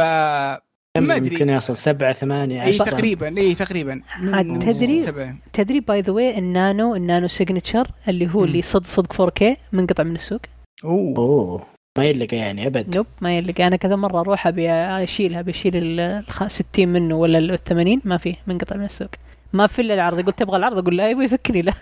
ما 0.99 1.15
يمكن 1.15 1.35
ادري 1.43 1.53
يصل؟ 1.57 1.77
سبعة 1.77 2.13
ثمانية 2.13 2.65
إي 2.65 2.79
تقريبا 2.79 3.39
إي 3.39 3.55
تقريبا. 3.55 4.03
تدري؟ 4.61 5.05
تدري 5.53 5.81
by 5.81 6.01
the 6.01 6.13
way 6.13 6.39
ال 6.39 6.50
nano 6.50 6.95
ال 6.95 7.01
nano 7.01 7.29
signature 7.29 7.91
اللي 8.09 8.35
هو. 8.35 8.45
اللي 8.45 8.63
صدق 8.63 8.87
صدق 8.87 9.13
4K 9.13 9.45
منقطع 9.73 10.03
من 10.03 10.15
السوق. 10.15 10.41
أوه. 10.85 11.17
أوه. 11.19 11.67
ما 11.99 12.05
يلقى 12.05 12.37
يعني 12.37 12.67
أبد. 12.67 12.97
nope 12.97 13.07
ما 13.21 13.37
يلقى. 13.39 13.67
أنا 13.67 13.77
كذا 13.77 13.97
مرة 13.97 14.21
أروح 14.21 14.47
أبي 14.47 14.71
اشيلها 14.71 15.43
بشيل 15.43 15.77
ال 15.77 16.01
الخ- 16.01 16.47
60 16.47 16.89
منه 16.89 17.15
ولا 17.17 17.39
ال 17.39 17.65
80 17.65 18.01
ما 18.05 18.17
في 18.17 18.37
منقطع 18.47 18.77
من 18.77 18.85
السوق. 18.85 19.11
ما 19.53 19.67
في 19.67 19.83
إلا 19.83 19.95
العرض. 19.95 20.19
يقول 20.19 20.33
تبغى 20.33 20.57
العرض؟ 20.57 20.79
أقول 20.79 20.97
لا 20.97 21.09
يبغى 21.11 21.25
يفكني. 21.25 21.63
لا. 21.67 21.73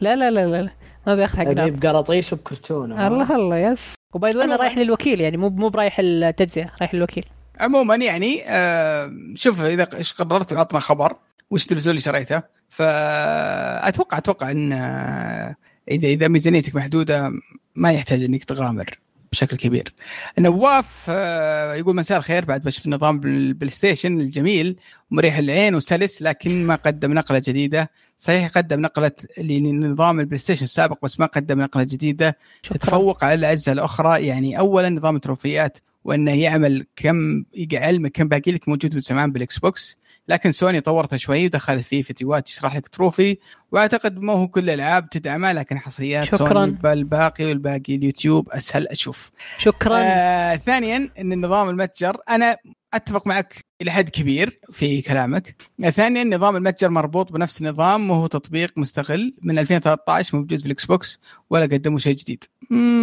لا 0.00 0.16
لا 0.16 0.30
لا, 0.30 0.62
لا. 0.62 0.70
ما 1.06 1.14
بياخذ 1.14 1.38
حق 1.38 1.46
أبي 1.46 1.70
بقراطيس 1.70 2.32
وبكرتون 2.32 2.92
الله 3.00 3.36
الله 3.36 3.56
yes. 3.58 3.94
و 4.14 4.19
by 4.19 4.30
the 4.32 4.44
أنا 4.44 4.56
أنا- 4.56 4.60
رايح 4.60 4.78
للوكيل 4.78 5.20
يعني 5.20 5.36
مو 5.36 5.48
مو 5.48 5.68
برايح 5.68 5.96
التجزئه 6.00 6.70
رايح 6.80 6.94
للوكيل. 6.94 7.24
عموما 7.60 7.96
يعني 7.96 8.42
آه 8.46 9.12
شوف 9.34 9.60
إذا 9.60 9.88
إيش 9.94 10.12
قررت 10.12 10.52
عطنا 10.52 10.80
خبر 10.80 11.16
وش 11.50 11.62
التلفزيون 11.62 11.90
اللي 11.90 12.02
شريته؟ 12.02 12.42
فاتوقع 12.68 14.18
أتوقع 14.18 14.50
إن 14.50 14.72
آه، 14.72 15.56
إذا 15.90 16.08
إذا 16.08 16.28
ميزانيتك 16.28 16.74
محدودة 16.74 17.32
ما 17.74 17.92
يحتاج 17.92 18.22
إنك 18.22 18.44
تغامر 18.44 18.98
بشكل 19.32 19.56
كبير. 19.56 19.94
نواف 20.38 21.04
آه، 21.08 21.74
يقول 21.74 21.96
مساء 21.96 22.18
الخير 22.18 22.44
بعد 22.44 22.64
ما 22.64 22.70
شفت 22.70 22.88
نظام 22.88 23.20
ال 23.24 23.70
PlayStation 23.70 24.20
الجميل 24.20 24.76
ومريح 25.10 25.38
العين 25.38 25.74
وسلس 25.74 26.22
لكن 26.22 26.66
ما 26.66 26.74
قدم 26.74 27.12
نقلة 27.12 27.42
جديدة. 27.46 27.90
صحيح 28.18 28.48
قدم 28.48 28.80
نقلة 28.80 29.12
لنظام 29.38 30.20
ال 30.20 30.38
PlayStation 30.38 30.64
السابق 30.64 31.04
بس 31.04 31.20
ما 31.20 31.26
قدم 31.26 31.60
نقلة 31.60 31.82
جديدة. 31.82 32.38
تتفوق 32.70 33.24
على 33.24 33.34
الاجهزه 33.34 33.72
الأخرى. 33.72 34.26
يعني 34.26 34.58
اولا 34.58 34.88
نظام 34.88 35.16
التروفيات 35.16 35.78
وانه 36.06 36.42
يعمل 36.42 36.86
كم 36.96 37.44
يقع 37.54 37.86
علمك 37.86 38.12
كم 38.12 38.28
باقي 38.28 38.52
لك 38.52 38.68
موجود 38.68 38.94
من 38.94 39.00
زمان 39.00 39.32
بال 39.32 39.58
Xbox 39.58 39.98
لكن 40.28 40.50
سوني 40.50 40.80
طورته 40.80 41.16
شوي 41.16 41.46
ودخلت 41.46 41.84
فيه 41.84 42.02
فيديوهات 42.02 42.46
تشرح 42.46 42.76
لك 42.76 42.88
trophy. 42.88 43.38
وأعتقد 43.72 44.18
ما 44.18 44.32
هو 44.32 44.48
كل 44.48 44.60
الألعاب 44.60 45.10
تدعمها 45.10 45.52
لكن 45.52 45.78
حصريات 45.78 46.24
شكراً. 46.24 46.48
سوني 46.48 46.70
بل 46.70 47.04
باقي 47.04 47.44
والباقي 47.44 47.94
اليوتيوب 47.94 48.48
أسهل 48.50 48.88
أشوف. 48.88 49.30
شكرا. 49.58 49.98
آه 49.98 50.56
ثانيا 50.56 51.10
إن 51.18 51.32
النظام 51.32 51.68
المتجر 51.68 52.16
أنا 52.28 52.56
أتفق 52.94 53.26
معك 53.26 53.54
إلى 53.82 53.90
حد 53.90 54.08
كبير 54.08 54.60
في 54.72 55.02
كلامك. 55.02 55.56
ثانيا 55.90 56.24
نظام 56.24 56.56
المتجر 56.56 56.90
مربوط 56.90 57.32
بنفس 57.32 57.62
النظام 57.62 58.10
وهو 58.10 58.26
تطبيق 58.26 58.72
مستقل 58.76 59.34
من 59.42 59.58
2013 59.58 60.36
موجود 60.36 60.60
في 60.60 60.66
ال 60.66 60.84
Xbox 60.84 61.20
ولا 61.50 61.64
قدموا 61.64 61.98
شيء 61.98 62.14
جديد. 62.14 62.44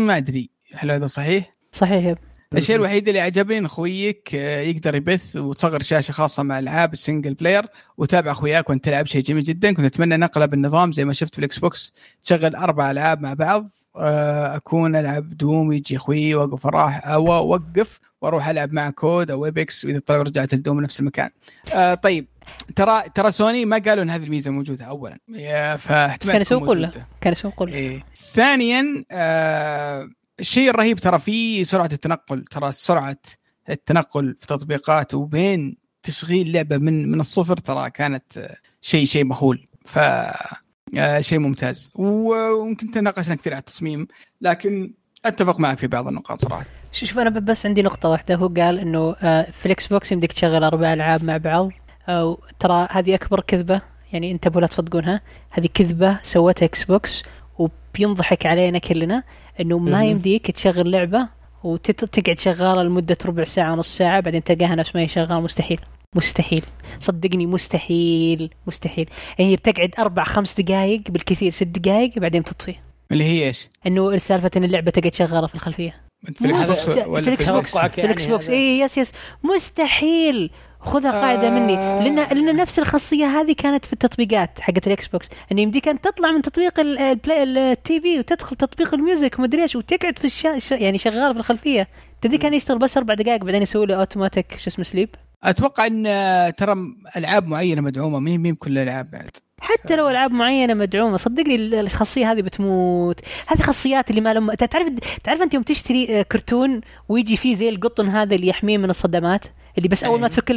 ما 0.07 0.17
أدري. 0.17 0.49
هل 0.73 0.91
هذا 0.91 1.07
صحيح؟ 1.07 1.51
صحيح 1.71 2.05
yep. 2.05 2.17
الشيء 2.57 2.75
الوحيد 2.75 3.07
اللي 3.07 3.19
عجبني 3.19 3.57
إن 3.57 3.65
أخويك 3.65 4.35
آه، 4.35 4.61
يقدر 4.61 4.95
يبث 4.95 5.35
وتصغر 5.35 5.79
شاشة 5.79 6.11
خاصة 6.11 6.43
مع 6.43 6.59
ألعاب 6.59 6.93
ال 6.93 6.99
single 6.99 7.33
player 7.33 7.65
وتابع 7.97 8.31
أخوياك 8.31 8.69
وأنت 8.69 8.85
تلعب 8.85 9.05
شيء 9.05 9.21
جميل 9.21 9.43
جدا 9.43 9.71
كنت 9.73 9.85
أتمنى 9.85 10.17
نقله 10.17 10.45
بالنظام 10.45 10.91
زي 10.91 11.05
ما 11.05 11.13
شفت 11.13 11.33
في 11.33 11.39
ال 11.39 11.59
Xbox 11.59 11.93
تشغل 12.23 12.55
أربع 12.55 12.91
ألعاب 12.91 13.21
مع 13.21 13.33
بعض 13.33 13.69
آه، 13.95 14.55
أكون 14.55 14.95
ألعب 14.95 15.37
Doom 15.37 15.71
يجي 15.71 15.97
أخوي 15.97 16.35
وأقف 16.35 16.67
أروح 16.67 17.07
أو 17.07 17.33
اوقف 17.33 17.99
وأروح 18.21 18.47
ألعب 18.47 18.73
مع 18.73 18.89
COD 18.89 19.31
أو 19.31 19.39
Apex 19.39 19.85
وإذا 19.85 19.99
طلع 19.99 20.21
رجعت 20.21 20.53
ال 20.53 20.59
Doom 20.59 20.81
نفس 20.81 20.99
المكان. 20.99 21.29
آه، 21.73 21.93
طيب 21.93 22.27
ترى 22.75 23.03
ترى 23.15 23.31
سوني 23.31 23.65
ما 23.65 23.77
قالوا 23.77 24.03
إن 24.03 24.09
هذه 24.09 24.23
الميزة 24.23 24.51
موجودة 24.51 24.85
اولا 24.85 25.17
فاحتمال 25.77 26.33
كان 26.33 26.41
يسوق 26.41 26.69
ولا؟ 26.69 26.87
موجودة. 26.87 27.07
كان 27.21 27.33
اسمه 27.33 27.53
قول 27.57 27.73
إيه. 27.73 28.05
ثانيا 28.15 29.05
آه 29.11 30.09
الشيء 30.39 30.69
الرهيب 30.69 30.99
ترى 30.99 31.19
في 31.19 31.63
سرعة 31.63 31.89
التنقل 31.93 32.43
ترى 32.43 32.71
سرعة 32.71 33.17
التنقل 33.69 34.35
في 34.39 34.47
تطبيقات 34.47 35.13
وبين 35.13 35.77
تشغيل 36.03 36.51
لعبة 36.51 36.77
من 36.77 37.11
من 37.11 37.19
الصفر 37.19 37.57
ترى 37.57 37.89
كانت 37.89 38.37
آه، 38.37 38.57
شيء 38.81 39.05
شيء 39.05 39.23
مهول. 39.23 39.67
ف 39.85 39.99
آه، 40.97 41.19
شيء 41.19 41.39
ممتاز. 41.39 41.91
وممكن 41.95 42.91
تناقشنا 42.91 43.35
كثير 43.35 43.53
على 43.53 43.59
التصميم 43.59 44.07
لكن 44.41 44.93
أتفق 45.25 45.59
معك 45.59 45.77
في 45.77 45.87
بعض 45.87 46.07
النقاط 46.07 46.41
صراحة. 46.41 46.65
شوف 46.91 47.19
أنا 47.19 47.29
بس 47.29 47.65
عندي 47.65 47.81
نقطة 47.81 48.09
واحدة. 48.09 48.35
هو 48.35 48.47
قال 48.47 48.79
إنه 48.79 49.15
آه، 49.21 49.51
في 49.51 49.65
ال 49.65 49.87
Xbox 49.87 50.11
يمديك 50.11 50.31
تشغل 50.31 50.63
أربع 50.63 50.93
ألعاب 50.93 51.23
مع 51.23 51.37
بعض. 51.37 51.69
أو 52.09 52.39
ترى 52.59 52.87
هذه 52.91 53.15
أكبر 53.15 53.39
كذبة 53.39 53.81
يعني 54.13 54.31
انتبهوا 54.31 54.61
لا 54.61 54.67
تصدقونها 54.67 55.21
هذه 55.49 55.69
كذبة 55.73 56.19
سوتها 56.23 56.65
Xbox 56.65 57.23
وبينضحك 57.57 58.45
علينا 58.45 58.79
كلنا. 58.79 59.23
إنه 59.59 59.79
ما. 59.79 60.05
يمديك 60.05 60.51
تشغل 60.51 60.91
لعبة 60.91 61.27
وتقعد 61.63 62.39
شغالة 62.39 62.83
لمدة 62.83 63.17
ربع 63.25 63.43
ساعة 63.43 63.75
نص 63.75 63.97
ساعة 63.97 64.19
بعدين 64.19 64.43
تلقاها 64.43 64.75
نفس 64.75 64.95
ما 64.95 65.01
هي 65.01 65.07
شغالة. 65.07 65.39
مستحيل. 65.39 65.79
مستحيل. 66.15 66.65
صدقني 66.99 67.45
مستحيل. 67.45 68.49
مستحيل. 68.67 69.09
هي 69.37 69.55
بتقعد 69.55 69.91
أربع 69.99 70.23
خمس 70.23 70.61
دقائق 70.61 71.01
بالكثير 71.09 71.51
ست 71.51 71.63
دقائق 71.63 72.19
بعدين 72.19 72.43
تطفي. 72.43 72.75
اللي 73.11 73.23
هي 73.23 73.47
إيش؟ 73.47 73.69
إنه 73.87 74.17
سالفة 74.17 74.51
إن 74.57 74.63
اللعبة 74.63 74.91
تقعد 74.91 75.13
شغالة 75.13 75.47
في 75.47 75.55
الخلفية. 75.55 76.03
في 76.33 76.45
ال 76.45 76.61
Xbox 76.61 76.89
في 76.89 77.09
ولا 77.09 77.27
ال 77.27 77.36
X 77.36 77.45
في 77.45 77.51
box 77.51 77.77
ال 77.77 78.01
X 78.01 78.25
يعني. 78.25 78.49
اي 78.49 78.79
yes 78.79 78.97
yes 78.97 79.11
مستحيل. 79.43 80.51
خذها 80.85 81.11
قاعدة 81.11 81.47
آه. 81.47 81.59
مني. 81.59 81.75
لأن 81.75 82.15
لأن 82.15 82.55
نفس 82.55 82.79
الخاصية 82.79 83.25
هذه 83.25 83.51
كانت 83.57 83.85
في 83.85 83.93
التطبيقات 83.93 84.59
حقت 84.59 84.87
ال 84.87 85.07
Xbox. 85.07 85.27
إن 85.51 85.59
يمديك 85.59 85.87
أن 85.87 86.01
تطلع 86.01 86.31
من 86.31 86.41
تطبيق 86.41 86.79
ال- 86.79 86.99
ال 86.99 87.43
Apple 87.43 88.01
TV 88.01 88.19
وتدخل 88.19 88.55
تطبيق 88.55 88.93
ال 88.93 89.01
music 89.01 89.39
ومدري 89.39 89.61
إيش 89.61 89.75
وتقعد 89.75 90.19
في 90.19 90.25
الشا... 90.25 90.59
ش- 90.59 90.71
يعني 90.71 90.97
شغال 90.97 91.33
في 91.33 91.39
الخلفية. 91.39 91.87
تدري 92.21 92.37
كان 92.37 92.53
يشتغل 92.53 92.77
بس 92.79 92.97
أربع 92.97 93.13
دقائق 93.13 93.43
بعدين 93.43 93.61
يسوي 93.61 93.85
له 93.85 93.95
اوتوماتيك 93.95 94.57
شو 94.57 94.69
اسمه 94.69 94.83
sleep 94.85 95.09
أتوقع 95.43 95.85
إن 95.87 96.03
آه، 96.07 96.49
ترى 96.49 96.75
ألعاب 97.17 97.47
معينة 97.47 97.81
مدعومة. 97.81 98.19
مين 98.19 98.41
مين 98.41 98.55
كل 98.55 98.71
الألعاب 98.71 99.11
بعد. 99.11 99.29
حتى 99.61 99.95
لو 99.95 100.09
ألعاب 100.09 100.31
معينة 100.31 100.73
مدعومة. 100.73 101.17
صدقني 101.17 101.55
ال- 101.55 101.73
الخاصية 101.75 102.31
هذه 102.31 102.41
بتموت. 102.41 103.19
هذه 103.47 103.61
خاصيات 103.61 104.09
اللي 104.09 104.21
ما 104.21 104.33
لما 104.33 104.55
تعرف 104.55 104.87
تعرف 105.23 105.41
أنت 105.41 105.53
يوم 105.53 105.63
تشتري 105.63 106.19
آه، 106.19 106.21
كرتون 106.21 106.81
ويجي 107.09 107.37
فيه 107.37 107.55
زي 107.55 107.69
القطن 107.69 108.09
هذا 108.09 108.35
اللي 108.35 108.47
يحميه 108.47 108.77
من 108.77 108.89
الصدمات؟ 108.89 109.45
اللي 109.77 109.89
بس 109.89 110.03
أول 110.03 110.19
ما 110.19 110.25
أي. 110.25 110.29
تفك 110.29 110.51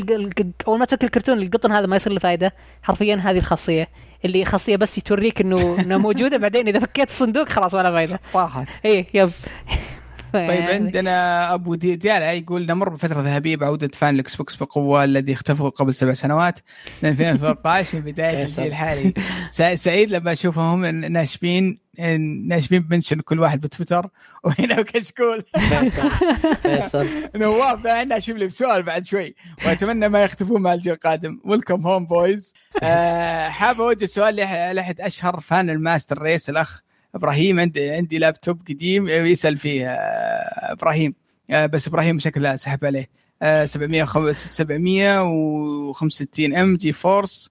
أول 0.69 0.79
ما 0.79 0.85
تفك 0.85 1.05
الكرتون 1.05 1.39
القطن 1.43 1.73
هذا 1.73 1.87
ما 1.87 1.97
يصير 1.97 2.13
له 2.13 2.19
فائده 2.19 2.55
حرفيا 2.83 3.15
هذه 3.15 3.39
الخاصية. 3.39 3.89
اللي 4.25 4.45
خاصية 4.45 4.77
بس 4.77 4.95
توريك 4.95 5.41
انه 5.41 5.81
انها 5.81 5.97
موجودة 5.97 6.37
بعدين 6.37 6.69
إذا 6.69 6.79
فكيت 6.81 7.09
الصندوق 7.09 7.49
خلاص 7.49 7.75
ولا 7.75 7.93
فائده 7.93 8.21
طاحت 8.35 8.67
اي 8.85 9.07
yep. 9.15 9.31
طيب 10.49 10.63
عندنا 10.63 11.55
أبو 11.55 11.75
دي 11.75 11.97
ديالا 11.97 12.33
يقول 12.33 12.67
نمر 12.67 12.89
بفترة 12.89 13.21
ذهبية 13.23 13.57
بعودة 13.57 13.91
fan 13.95 14.15
ال 14.15 14.37
Xbox 14.37 14.55
بقوة 14.57 15.05
الذي 15.05 15.33
اختفوا 15.33 15.69
قبل 15.69 15.95
سبع 15.95 16.13
سنوات 16.13 16.59
من 17.03 17.09
2013 17.09 17.97
من 17.99 18.05
بداية 18.05 18.43
الجيل. 18.45 18.67
الحالي. 18.67 19.15
سع- 19.51 19.75
سعيد 19.75 20.11
لما 20.11 20.33
أشوفهم 20.33 20.87
ناشبين 20.87 21.87
ناشبين 22.49 22.83
بنشن 22.83 23.21
كل 23.21 23.41
واحد 23.41 23.61
بتويتر 23.61 24.09
وهنا 24.45 24.83
كشكول. 24.83 25.45
فيصل 26.63 27.07
نواف 27.37 27.87
عندنا 27.87 28.19
شوف 28.19 28.37
لي 28.37 28.47
بسؤال 28.47 28.83
بعد 28.83 29.05
شوي 29.05 29.35
وأتمنى 29.67 30.09
ما 30.09 30.23
يختفون 30.23 30.63
مع 30.63 30.73
الجيل 30.73 30.93
القادم. 30.93 31.41
welcome 31.45 31.87
home 31.87 32.07
boys 32.07 32.55
حاب 33.49 33.81
اوجه 33.81 34.05
سؤال 34.05 34.37
لاحد 34.37 35.01
أشهر 35.01 35.41
fan 35.41 35.71
ال 35.71 35.78
master 35.78 36.23
race 36.23 36.51
الأخ 36.51 36.83
إبراهيم 37.17 37.61
عندي 37.61 37.91
عندي 37.91 38.19
لابتوب 38.19 38.61
قديم 38.69 39.09
يسأل 39.09 39.59
فيه 39.59 39.87
آه، 39.89 40.73
إبراهيم. 40.73 41.15
آه، 41.51 41.67
بس 41.67 41.89
إبراهيم 41.89 42.19
شكله 42.19 42.57
سحب 42.57 42.85
عليه. 42.85 43.09
آه، 43.43 43.65
700 43.65 44.05
765 44.33 46.57
M 46.57 46.77
GeForce 46.77 47.51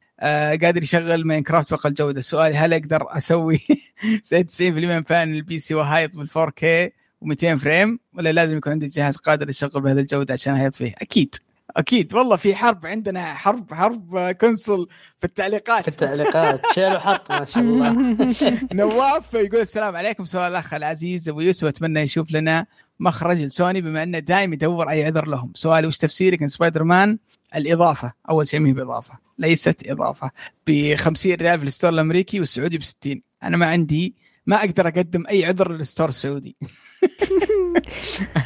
قادر 0.61 0.83
يشغل 0.83 1.27
Minecraft 1.27 1.71
بأقل 1.71 1.93
جودة. 1.93 2.21
سؤالي 2.21 2.55
هل 2.55 2.73
أقدر 2.73 3.17
أسوي 3.17 3.59
زي 4.29 4.43
90% 4.43 4.61
من 4.61 5.03
fan 5.03 5.33
ال 5.35 5.59
PC 5.59 5.75
وهايط 5.75 6.17
بال 6.17 6.29
4 6.37 6.51
K 6.51 6.87
و200 7.25 7.55
frame؟ 7.55 7.99
ولا 8.13 8.31
لازم 8.31 8.57
يكون 8.57 8.71
عندك 8.71 8.87
جهاز 8.87 9.17
قادر 9.17 9.49
يشغل 9.49 9.81
بهذا 9.81 10.01
الجودة 10.01 10.33
عشان 10.33 10.55
يطفيه 10.55 10.93
أكيد. 11.01 11.35
أكيد. 11.77 12.13
والله 12.13 12.35
في 12.35 12.55
حرب 12.55 12.85
عندنا 12.85 13.33
حرب 13.33 13.73
حرب 13.73 14.31
console 14.31 14.89
في 15.19 15.27
التعليقات. 15.27 15.81
في 15.81 15.87
التعليقات. 15.87 16.61
شيل 16.73 16.95
وحط 16.95 17.31
ما 17.31 17.45
شاء 17.45 17.63
الله. 17.63 17.89
نواف 18.73 19.33
يقول 19.33 19.61
السلام 19.61 19.95
عليكم. 19.95 20.25
سؤال 20.25 20.51
الأخ 20.51 20.73
العزيز 20.73 21.29
أبو 21.29 21.41
يوسف 21.41 21.67
أتمنى 21.67 21.99
يشوف 21.99 22.31
لنا 22.31 22.65
مخرج 22.99 23.41
لسوني 23.41 23.81
بما 23.81 24.03
أنه 24.03 24.19
دائما 24.19 24.53
يدور 24.53 24.89
أي 24.89 25.05
عذر 25.05 25.27
لهم. 25.27 25.51
سؤالي 25.55 25.87
وش 25.87 25.97
تفسيرك 25.97 26.41
ان 26.41 26.47
سبايدر 26.47 26.83
مان 26.83 27.17
الإضافة. 27.55 28.13
أول 28.29 28.47
شيء 28.47 28.59
ما 28.59 28.73
بإضافة. 28.73 29.13
ليست 29.39 29.87
إضافة. 29.87 30.31
ب 30.67 30.95
50 30.95 31.33
ريال 31.33 31.59
في 31.59 31.65
ال 31.65 31.69
store 31.69 31.89
الأمريكي 31.89 32.39
والسعودي 32.39 32.77
ب 32.77 32.83
60 32.83 33.21
أنا 33.43 33.57
ما 33.57 33.65
عندي 33.65 34.15
ما 34.47 34.55
أقدر 34.55 34.87
أقدم 34.87 35.23
أي 35.29 35.45
عذر 35.45 35.71
لل 35.71 35.82
store 35.82 36.09
السعودي. 36.09 36.55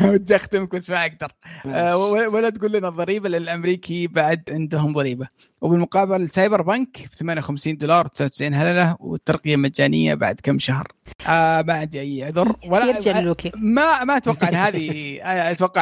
ودي 0.01 0.35
أخدمك 0.35 0.75
بس 0.75 0.89
ما 0.89 1.05
أقدر. 1.05 1.31
آه، 1.65 1.97
ولا 2.27 2.49
تقول 2.49 2.71
لنا 2.71 2.87
الضريبة 2.87 3.29
لأن 3.29 3.41
الأمريكي 3.41 4.07
بعد 4.07 4.43
عندهم 4.51 4.93
ضريبة. 4.93 5.27
وبالمقابل 5.61 6.29
Cyberpunk 6.29 7.09
ب 7.11 7.15
58 7.15 7.77
دولار 7.77 8.07
99 8.07 8.53
هللة 8.53 8.95
والترقية 8.99 9.55
مجانية 9.55 10.13
بعد 10.13 10.39
كم 10.43 10.59
شهر. 10.59 10.87
آه 11.27 11.61
ما 11.61 11.73
عندي 11.73 12.01
أي 12.01 12.23
عذر 12.23 12.55
ولا 12.71 13.35
ما 13.55 14.03
ما 14.03 14.17
أتوقع 14.17 14.49
إن 14.49 14.55
هذه 14.55 15.19
أتوقع 15.51 15.81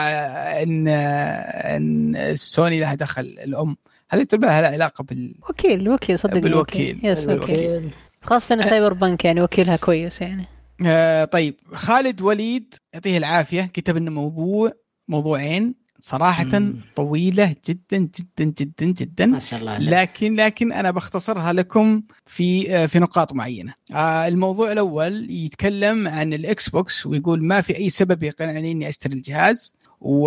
إن 0.64 0.88
إن 0.88 2.36
سوني 2.36 2.80
لها 2.80 2.96
دخل 2.96 3.22
الأم. 3.22 3.78
هذه 4.10 4.24
تبقى 4.24 4.62
لها 4.62 4.72
علاقة 4.72 5.04
بال 5.04 5.36
وكيل 5.50 5.90
وكيل 5.90 6.20
صدق 6.20 6.38
بالوكيل. 6.38 7.00
yes 7.04 7.26
بالوكيل. 7.26 7.92
خاصة 8.28 8.56
إن 8.56 8.64
Cyberpunk 8.64 9.26
يعني 9.26 9.42
وكيلها 9.42 9.76
كويس 9.76 10.22
يعني 10.22 10.46
آه 10.86 11.26
طيب 11.26 11.56
خالد 11.74 12.22
وليد 12.22 12.76
يعطيه 12.94 13.18
العافية 13.18 13.62
كتب 13.74 13.98
لنا 13.98 14.12
موضوع 14.12 14.72
موضوعين 15.08 15.76
صراحة 16.00 16.60
مم. 16.60 16.82
طويلة 16.96 17.56
جدا 17.70 17.98
جدا 17.98 18.54
جدا 18.60 18.86
جدا 18.86 19.26
ما 19.26 19.40
شاء 19.40 19.60
الله 19.60 19.72
عليك. 19.72 19.90
لكن 19.90 20.36
لكن 20.36 20.72
أنا 20.72 20.92
بختصرها 20.92 21.54
لكم 21.54 22.04
في 22.26 22.76
آه 22.76 22.86
في 22.86 23.00
نقاط 23.00 23.34
معينة. 23.34 23.74
آه 23.94 24.28
الموضوع 24.28 24.72
الأول 24.72 25.32
يتكلم 25.32 26.08
عن 26.08 26.34
ال 26.34 26.70
Xbox 26.70 27.06
ويقول 27.06 27.44
ما 27.44 27.62
في 27.62 27.78
أي 27.78 27.90
سبب 27.90 28.24
يقنعني 28.24 28.72
إني 28.72 28.90
أشتري 28.90 29.14
الجهاز 29.14 29.74
و... 30.02 30.24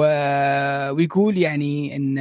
ويقول 0.91 1.39
يعني 1.39 1.97
إن 1.97 2.15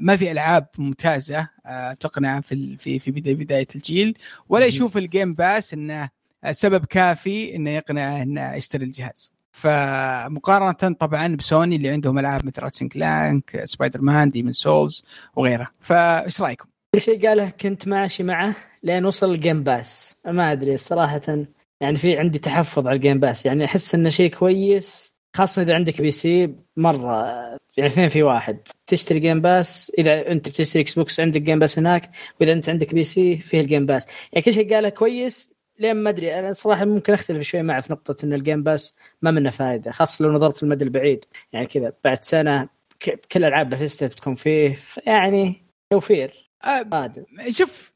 ما 0.00 0.16
في 0.16 0.32
ألعاب 0.32 0.66
ممتازة 0.78 1.48
آه، 1.66 1.92
تقنع 1.92 2.40
في 2.40 2.76
في 2.76 2.98
في 2.98 3.10
بداية 3.10 3.66
الجيل 3.74 4.18
ولا 4.48 4.66
يشوف 4.66 4.96
ال 4.96 5.04
Game 5.04 5.34
Pass 5.34 5.74
إنه 5.74 6.08
سبب 6.50 6.84
كافي 6.84 7.56
إنه 7.56 7.70
يقنع 7.70 8.22
إنه 8.22 8.54
يشتري 8.54 8.84
الجهاز. 8.84 9.32
فمقارنة 9.52 10.94
طبعا 10.94 11.36
بسوني 11.36 11.76
اللي 11.76 11.88
عندهم 11.88 12.18
ألعاب 12.18 12.46
مثل 12.46 12.62
Ratchet & 12.62 12.88
Clank 12.88 13.62
Spider-Man 13.64 14.30
Demon's 14.30 14.52
Souls 14.52 15.04
وغيرها. 15.36 15.70
فإيش 15.80 16.40
رأيكم؟ 16.40 16.68
كل 16.94 17.00
شيء 17.00 17.28
قاله 17.28 17.50
كنت 17.50 17.88
ماشي 17.88 18.22
معه 18.22 18.54
لين 18.82 19.04
وصل 19.04 19.32
ال 19.32 19.38
Game 19.38 19.62
Pass 19.62 20.16
ما 20.26 20.52
أدري 20.52 20.76
صراحة 20.76 21.46
يعني 21.80 21.96
في 21.96 22.18
عندي 22.18 22.38
تحفظ 22.38 22.86
على 22.86 22.96
ال 22.96 23.01
Game 23.01 23.20
Pass 23.20 23.46
يعني 23.46 23.64
أحس 23.64 23.94
إنه 23.94 24.08
شيء 24.08 24.30
كويس 24.30 25.15
خاصة 25.36 25.62
إذا 25.62 25.74
عندك 25.74 26.02
PC 26.02 26.54
مرة 26.76 27.24
يعني 27.76 27.90
اثنين 27.90 28.08
في 28.08 28.22
واحد. 28.22 28.58
تشتري 28.86 29.20
Game 29.20 29.40
Pass 29.40 29.92
إذا 29.98 30.32
أنت 30.32 30.48
بتشتري 30.48 30.82
Xbox 30.82 31.20
عندك 31.20 31.40
Game 31.40 31.58
Pass 31.58 31.78
هناك 31.78 32.10
وإذا 32.40 32.52
أنت 32.52 32.68
عندك 32.68 32.94
PC 32.94 33.36
فيه 33.36 33.60
ال 33.60 33.65
Game 33.65 33.86
Pass 33.86 34.06
يعني 34.32 34.44
كل 34.44 34.52
شيء 34.52 34.74
قاله 34.74 34.88
كويس 34.88 35.54
لين 35.78 35.96
ما 35.96 36.10
أدري 36.10 36.38
أنا 36.38 36.52
صراحة 36.52 36.84
ممكن 36.84 37.12
أختلف 37.12 37.42
شوي 37.42 37.62
معه 37.62 37.80
في 37.80 37.92
نقطة 37.92 38.24
إن 38.24 38.32
ال 38.32 38.38
Game 38.38 38.62
Pass 38.62 38.94
ما 39.22 39.30
منه 39.30 39.50
فائده 39.50 39.90
خاصة 39.90 40.24
لو 40.24 40.32
نظرت 40.32 40.62
المدى 40.62 40.84
البعيد. 40.84 41.24
يعني 41.52 41.66
كذا 41.66 41.92
بعد 42.04 42.24
سنة 42.24 42.68
كل 43.32 43.44
ألعاب 43.44 43.68
بثيستا 43.68 44.06
بتكون 44.06 44.34
فيه 44.34 44.76
يعني 45.06 45.62
توفير. 45.90 46.50
أه 46.64 47.12
شوف 47.50 47.92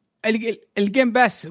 ال 0.79 0.86
Game 0.86 1.13
Pass 1.13 1.49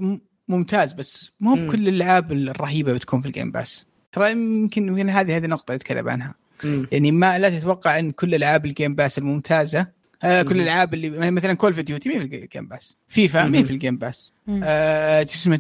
ممتاز 0.47 0.93
بس 0.93 1.31
مو 1.39 1.55
بكل 1.55 1.87
الألعاب 1.87 2.31
الرهيبة 2.31 2.93
بتكون 2.93 3.21
في 3.21 3.27
ال 3.27 3.32
Game 3.32 3.51
Pass 3.51 3.88
ترى 4.11 4.31
يمكن 4.31 4.87
يمكن 4.87 5.09
هذه 5.09 5.37
هذه 5.37 5.47
نقطة 5.47 5.73
يتكلم 5.73 6.09
عنها. 6.09 6.35
مم. 6.63 6.87
يعني 6.91 7.11
ما 7.11 7.39
لا 7.39 7.49
تتوقع 7.49 7.99
إن 7.99 8.11
كل 8.11 8.35
ألعاب 8.35 8.65
ال 8.65 8.71
Game 8.71 8.95
Pass 8.95 9.17
الممتازة 9.17 9.87
آه 10.23 10.41
كل 10.41 10.55
الالعاب 10.55 10.93
اللي 10.93 11.31
مثلا 11.31 11.53
Call 11.53 11.71
of 11.71 11.79
Duty 11.79 12.09
مين 12.09 12.29
في 12.29 12.43
ال 12.43 12.48
Game 12.48 12.67
Pass 12.67 12.97
FIFA 13.07 13.43
مين 13.43 13.63
في 13.63 13.71
ال 13.71 13.77
Game 13.77 13.97
Pass 13.97 14.33
آه 14.63 15.23
شو 15.23 15.33
اسمه؟ 15.33 15.59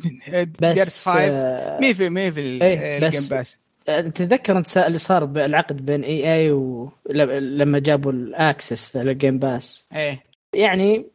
PES 0.61 1.09
5 1.09 1.19
آه 1.19 1.79
مين 1.79 1.93
في 1.93 2.09
مين 2.09 2.31
في 2.31 2.41
الجيم 2.41 3.23
باس 3.29 3.59
تتذكر 3.85 4.57
أنت 4.57 4.77
اللي 4.77 4.97
صار 4.97 5.25
بالعقد 5.25 5.85
بين 5.85 6.03
EA 6.03 6.51
ولما 6.51 7.79
جابوا 7.79 8.11
ال 8.11 8.24
access 8.24 8.97
على 8.97 9.11
ال 9.11 9.17
Game 9.17 9.39
Pass 9.39 9.87
إيه. 9.95 10.23
يعني 10.53 11.05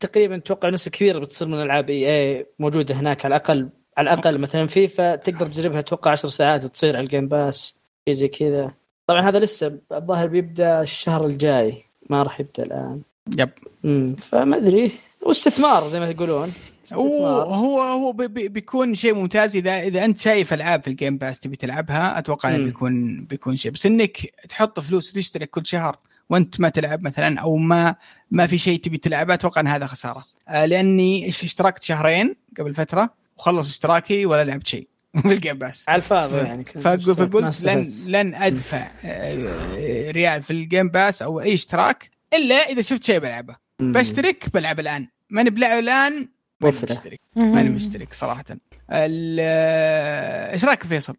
تقريبا 0.00 0.36
أتوقع 0.36 0.70
نسبه 0.70 0.90
كبيرة 0.90 1.18
بتصير 1.18 1.48
من 1.48 1.62
ألعاب 1.62 1.90
EA 1.90 2.46
موجودة 2.58 2.94
هناك 2.94 3.24
على 3.24 3.36
الأقل 3.36 3.68
على 3.96 4.12
الأقل 4.12 4.38
مثلا 4.38 4.66
فيفا 4.66 5.16
تقدر 5.16 5.46
تجربها 5.46 5.78
أتوقع 5.78 6.10
10 6.10 6.28
ساعات 6.28 6.64
تصير 6.64 6.96
على 6.96 7.04
ال 7.04 7.09
Game 7.09 7.28
Pass 7.28 7.74
شيء 8.08 8.14
زي 8.14 8.28
كذا. 8.28 8.72
طبعا 9.06 9.20
هذا 9.20 9.38
لسه 9.38 9.78
الظاهر 9.92 10.26
بيبدأ 10.26 10.80
الشهر 10.80 11.26
الجاي 11.26 11.82
ما 12.10 12.22
راح 12.22 12.40
يبدأ 12.40 12.62
الآن. 12.62 13.00
yep. 13.38 13.50
امم 13.84 14.14
فما 14.14 14.56
أدري. 14.56 14.92
واستثمار 15.22 15.88
زي 15.88 16.00
ما 16.00 16.10
يقولون. 16.10 16.52
هو 16.92 17.26
هو 17.26 17.80
هو 17.80 18.12
بي 18.12 18.48
بيكون 18.48 18.94
شيء 18.94 19.14
ممتاز. 19.14 19.56
إذا 19.56 19.80
إذا 19.80 20.04
أنت 20.04 20.18
شايف 20.18 20.54
ألعاب 20.54 20.82
في 20.82 20.88
ال 20.88 20.94
Game 20.94 21.18
Pass 21.18 21.40
تبي 21.40 21.56
تلعبها 21.56 22.18
أتوقع 22.18 22.50
إنه 22.50 22.64
بيكون 22.64 23.24
بيكون 23.24 23.56
شيء. 23.56 23.72
بس 23.72 23.86
إنك 23.86 24.18
تحط 24.48 24.80
فلوس 24.80 25.10
وتشترك 25.10 25.50
كل 25.50 25.66
شهر 25.66 25.96
وأنت 26.30 26.60
ما 26.60 26.68
تلعب 26.68 27.02
مثلا 27.02 27.40
أو 27.40 27.56
ما 27.56 27.94
ما 28.30 28.46
في 28.46 28.58
شيء 28.58 28.80
تبي 28.80 28.98
تلعبه 28.98 29.34
أتوقع 29.34 29.60
إن 29.60 29.66
هذا 29.66 29.86
خسارة. 29.86 30.24
آه 30.48 30.66
لأني 30.66 31.28
اشتركت 31.28 31.82
شهرين 31.82 32.36
قبل 32.58 32.74
فترة. 32.74 33.21
وخلص 33.42 33.70
اشتراكي 33.70 34.26
ولا 34.26 34.44
لعبت 34.44 34.66
شيء. 34.66 34.88
في 35.22 35.32
ال 35.32 35.37
Game 35.37 35.58
Pass 35.58 35.88
على 35.88 35.96
الفاضي 35.96 36.36
يعني 36.36 36.64
فقلت 36.64 37.62
لن 37.62 37.92
لن 38.06 38.34
أدفع 38.34 38.90
آه، 39.04 40.10
ريال 40.10 40.42
في 40.42 40.50
ال 40.50 40.58
Game 40.58 40.88
Pass 40.88 41.22
أو 41.22 41.40
أي 41.40 41.54
اشتراك 41.54 42.10
إلا 42.34 42.54
إذا 42.54 42.82
شفت 42.82 43.04
شيء 43.04 43.18
بلعبه. 43.18 43.56
بشترك 43.80 44.48
بلعب 44.54 44.80
الآن. 44.80 45.08
ماني 45.30 45.50
بلعب 45.50 45.78
الآن 45.78 46.28
ماني 46.60 46.76
مشترك. 46.90 47.20
ماني 47.36 47.68
مشترك 47.68 48.14
صراحة. 48.14 48.44
إيش 48.90 50.64
رأيك 50.64 50.82
فيصل؟ 50.82 51.16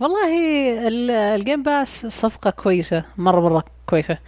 والله 0.00 0.28
ال 1.34 1.40
Game 1.40 1.62
Pass 1.62 2.06
صفقة 2.06 2.50
كويسة 2.50 3.04
مرة 3.16 3.40
مرة 3.40 3.64
كويسة. 3.86 4.18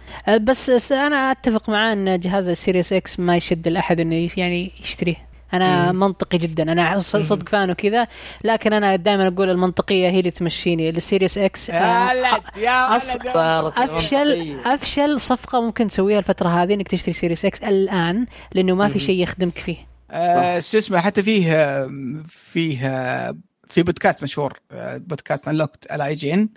بس 0.41 0.91
أنا 0.91 1.31
أتفق 1.31 1.69
معاه 1.69 1.93
أن 1.93 2.19
جهاز 2.19 2.49
ال 2.49 2.55
Series 2.55 2.93
X 2.93 3.19
ما 3.19 3.37
يشد 3.37 3.67
أحد 3.67 3.99
أنه 3.99 4.29
يعني 4.37 4.71
يشتريه. 4.81 5.28
أنا 5.53 5.91
مم. 5.91 5.99
منطقي 5.99 6.37
جدا. 6.37 6.71
أنا 6.71 6.99
صدق 6.99 7.49
fan 7.49 7.71
وكذا. 7.71 8.07
لكن 8.43 8.73
أنا 8.73 8.95
دائما 8.95 9.27
أقول 9.27 9.49
المنطقية 9.49 10.09
هي 10.09 10.19
اللي 10.19 10.31
تمشيني 10.31 10.89
ال 10.89 10.96
Series 10.96 11.37
X 11.37 11.69
يا 11.69 12.09
ولد 12.09 12.41
يا 12.57 12.87
ولد 12.87 13.73
أفشل 13.77 14.59
أفشل 14.65 15.19
صفقة 15.19 15.61
ممكن 15.61 15.87
تسويها 15.87 16.19
الفترة 16.19 16.49
هذه 16.49 16.73
إنك 16.73 16.87
تشتري 16.87 17.13
Series 17.13 17.45
X 17.45 17.63
الآن 17.63 18.25
لأنه 18.51 18.75
ما 18.75 18.89
في 18.89 18.99
شيء 18.99 19.23
يخدمك 19.23 19.57
فيه. 19.57 19.77
آه 20.11 20.59
شو 20.59 20.77
اسمه 20.77 20.99
حتى 20.99 21.23
فيه 21.23 21.87
فيه 22.27 23.33
في 23.69 23.83
بودكاست 23.83 24.23
مشهور 24.23 24.59
آه، 24.71 24.97
بودكاست 24.97 25.47
Unlocked 25.47 25.91
على 25.91 26.05
IGN 26.05 26.49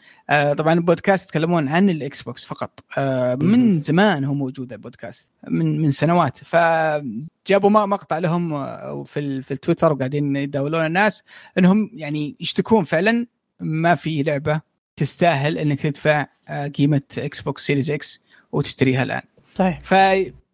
طبعا 0.54 0.72
البودكاست 0.72 1.28
يتكلمون 1.28 1.68
عن 1.68 1.90
ال 1.90 2.22
Xbox 2.22 2.44
فقط. 2.44 2.84
آه، 2.98 3.34
من 3.34 3.80
زمان 3.80 4.24
هو 4.24 4.34
موجود 4.34 4.72
البودكاست 4.72 5.28
من 5.48 5.80
من 5.80 5.90
سنوات. 5.90 6.38
فجابوا 6.38 7.70
مقطع 7.70 8.18
لهم 8.18 8.54
آه، 8.54 9.04
في 9.04 9.42
في 9.42 9.50
التويتر 9.50 9.92
وقاعدين 9.92 10.36
يداولون 10.36 10.86
الناس 10.86 11.22
إنهم 11.58 11.90
يعني 11.94 12.36
يشتكون 12.40 12.84
فعلا 12.84 13.26
ما 13.60 13.94
في 13.94 14.22
لعبة 14.22 14.60
تستاهل 14.96 15.58
إنك 15.58 15.80
تدفع 15.80 16.26
قيمة 16.74 17.02
Xbox 17.18 17.66
Series 17.66 17.90
X 17.90 18.20
وتشتريها 18.52 19.02
الآن. 19.02 19.22
صحيح. 19.56 19.80
ف 19.82 19.94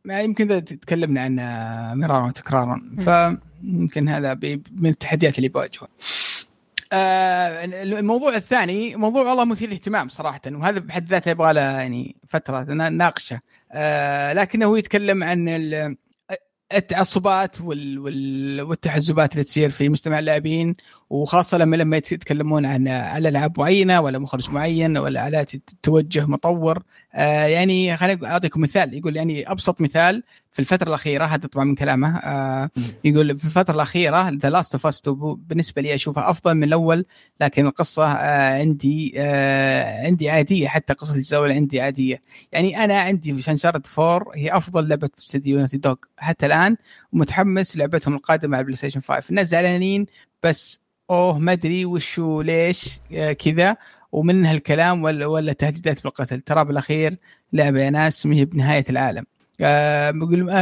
يمكن 0.05 0.65
تكلمنا 0.65 1.21
عنها 1.21 1.95
مرارا 1.95 2.27
وتكرارا. 2.27 2.83
فيمكن 2.99 4.09
هذا 4.09 4.35
من 4.73 4.91
التحديات 4.91 5.39
اللي 5.39 5.49
بواجهها 5.49 5.89
آه 6.93 7.65
الموضوع 7.65 8.37
الثاني 8.37 8.97
موضوع 8.97 9.23
والله 9.23 9.45
مثير 9.45 9.69
للاهتمام 9.69 10.09
صراحة 10.09 10.41
وهذا 10.53 10.79
بحد 10.79 11.09
ذاته 11.09 11.31
يبغى 11.31 11.53
له 11.53 11.61
يعني 11.61 12.17
فترة 12.29 12.61
نناقشه 12.61 13.41
آه 13.73 14.33
لكنه 14.33 14.79
يتكلم 14.79 15.25
عن 15.25 15.49
التعصبات 16.75 17.61
وال... 17.61 17.99
وال... 17.99 18.63
والتحزبات 18.63 19.33
اللي 19.33 19.45
تصير 19.45 19.71
في 19.71 19.89
مجتمع 19.89 20.19
اللاعبين 20.19 20.77
وخاصة 21.11 21.59
لما 21.59 21.77
لما 21.77 21.97
يتكلمون 21.97 22.67
عن 22.67 22.89
على 22.89 23.29
ألعاب 23.29 23.61
معينة 23.61 24.01
ولا 24.01 24.19
مخرج 24.19 24.51
معين 24.51 24.99
ولا 24.99 25.21
على 25.21 25.47
توجه 25.83 26.27
مطور. 26.27 26.83
آه 27.15 27.47
يعني 27.47 27.97
خليني 27.97 28.27
أعطيكم 28.27 28.61
مثال 28.61 28.95
يقول 28.95 29.17
يعني 29.17 29.51
أبسط 29.51 29.81
مثال 29.81 30.23
في 30.59 30.63
الفترة 30.63 30.89
الأخيرة 30.89 31.25
هذا 31.25 31.47
طبعا 31.47 31.65
من 31.65 31.75
كلامه 31.75 32.19
آه 32.19 32.71
يقول 33.05 33.39
في 33.39 33.45
الفترة 33.45 33.75
الأخيرة 33.75 34.29
The 34.29 34.51
Last 34.51 34.75
of 34.75 34.87
Us 34.87 35.03
بالنسبة 35.09 35.83
لي 35.83 35.95
أشوفها 35.95 36.31
أفضل 36.31 36.55
من 36.55 36.65
الأول 36.65 37.05
لكن 37.41 37.67
القصة 37.67 38.07
آه 38.13 38.59
عندي 38.61 39.15
آه 39.17 40.07
عندي 40.07 40.31
عادية 40.31 40.69
حتى 40.69 40.93
قصة 40.93 41.15
الجوله 41.15 41.55
عندي 41.55 41.81
عادية. 41.81 42.21
يعني 42.53 42.85
أنا 42.85 43.01
عندي 43.01 43.43
Uncharted 43.43 43.87
4 43.99 44.25
هي 44.35 44.57
أفضل 44.57 44.89
لعبة 44.89 45.11
استديو 45.19 45.61
Naughty 45.61 45.77
Dog 45.77 45.95
حتى 46.17 46.47
الآن 46.47 46.77
ومتحمس 47.13 47.77
لعبتهم 47.77 48.15
القادمة 48.15 48.57
على 48.57 48.61
ال 48.63 48.77
PlayStation 48.77 49.01
5 49.01 49.31
الناس 49.31 49.49
زعلانين 49.49 50.07
بس 50.43 50.81
أوه 51.11 51.39
ما 51.39 51.53
أدري 51.53 51.85
وشو 51.85 52.41
ليش 52.43 53.01
آه 53.13 53.33
كذا 53.33 53.77
ومن 54.13 54.47
هالكلام 54.47 55.03
ولا 55.03 55.27
ولا 55.27 55.53
تهديدات 55.53 56.03
بالقتل. 56.03 56.41
ترى 56.41 56.65
بالأخير 56.65 57.17
لعبة 57.53 57.81
يا 57.81 57.91
ناس 57.91 58.27
ما 58.27 58.35
هي 58.35 58.45
بنهاية 58.45 58.85
العالم. 58.91 59.25
آه 59.61 60.13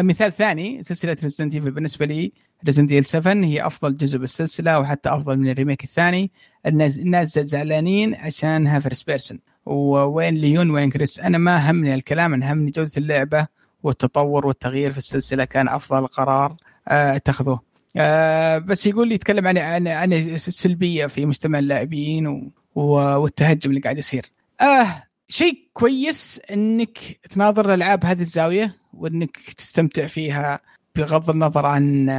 مثال 0.02 0.32
ثاني 0.32 0.82
سلسلة 0.82 1.16
Resident 1.22 1.54
Evil 1.54 1.70
بالنسبة 1.70 2.06
لي 2.06 2.32
Resident 2.66 2.92
Evil 2.92 3.06
7 3.08 3.34
هي 3.34 3.66
أفضل 3.66 3.96
جزء 3.96 4.18
بالسلسلة 4.18 4.78
وحتى 4.78 5.08
أفضل 5.08 5.36
من 5.38 5.48
ال 5.50 5.55
remake 5.55 5.84
الثاني. 5.84 6.30
الناس 6.66 6.98
الناس 6.98 7.38
زعلانين 7.38 8.14
عشانها 8.14 8.78
first 8.80 9.06
person 9.06 9.38
وين 9.66 10.34
ليون 10.34 10.70
وين 10.70 10.90
كريس؟ 10.90 11.20
أنا 11.20 11.38
ما 11.38 11.70
همني 11.70 11.94
الكلام 11.94 12.34
أنا 12.34 12.52
همني 12.52 12.70
جودة 12.70 12.90
اللعبة 12.96 13.46
والتطور 13.82 14.46
والتغيير 14.46 14.92
في 14.92 14.98
السلسلة 14.98 15.44
كان 15.44 15.68
أفضل 15.68 16.06
قرار 16.06 16.56
آه 16.88 17.16
اتخذوه. 17.16 17.60
آه 17.96 18.58
بس 18.58 18.86
يقول 18.86 19.08
لي 19.08 19.14
يتكلم 19.14 19.46
عن 19.46 19.58
عن 19.58 19.88
عن 19.88 20.12
السلبيه 20.12 21.06
في 21.06 21.26
مجتمع 21.26 21.58
اللاعبين. 21.58 22.52
والتهجم 22.74 23.70
اللي 23.70 23.80
قاعد 23.80 23.98
يصير. 23.98 24.26
آه 24.60 25.05
شيء 25.28 25.68
كويس 25.72 26.40
إنك 26.50 26.98
تناظر 27.30 27.66
الألعاب 27.66 28.04
هذه 28.04 28.20
الزاوية 28.20 28.76
وإنك 28.94 29.36
تستمتع 29.36 30.06
فيها 30.06 30.60
بغض 30.96 31.30
النظر 31.30 31.66
عن 31.66 32.10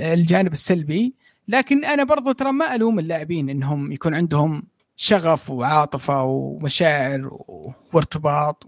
الجانب 0.00 0.52
السلبي. 0.52 1.14
لكن 1.48 1.84
أنا 1.84 2.04
برضو 2.04 2.32
ترى 2.32 2.52
ما 2.52 2.74
ألوم 2.74 2.98
اللاعبين 2.98 3.50
إنهم 3.50 3.92
يكون 3.92 4.14
عندهم 4.14 4.62
شغف 4.96 5.50
وعاطفة 5.50 6.22
ومشاعر 6.22 7.38
وارتباط 7.92 8.66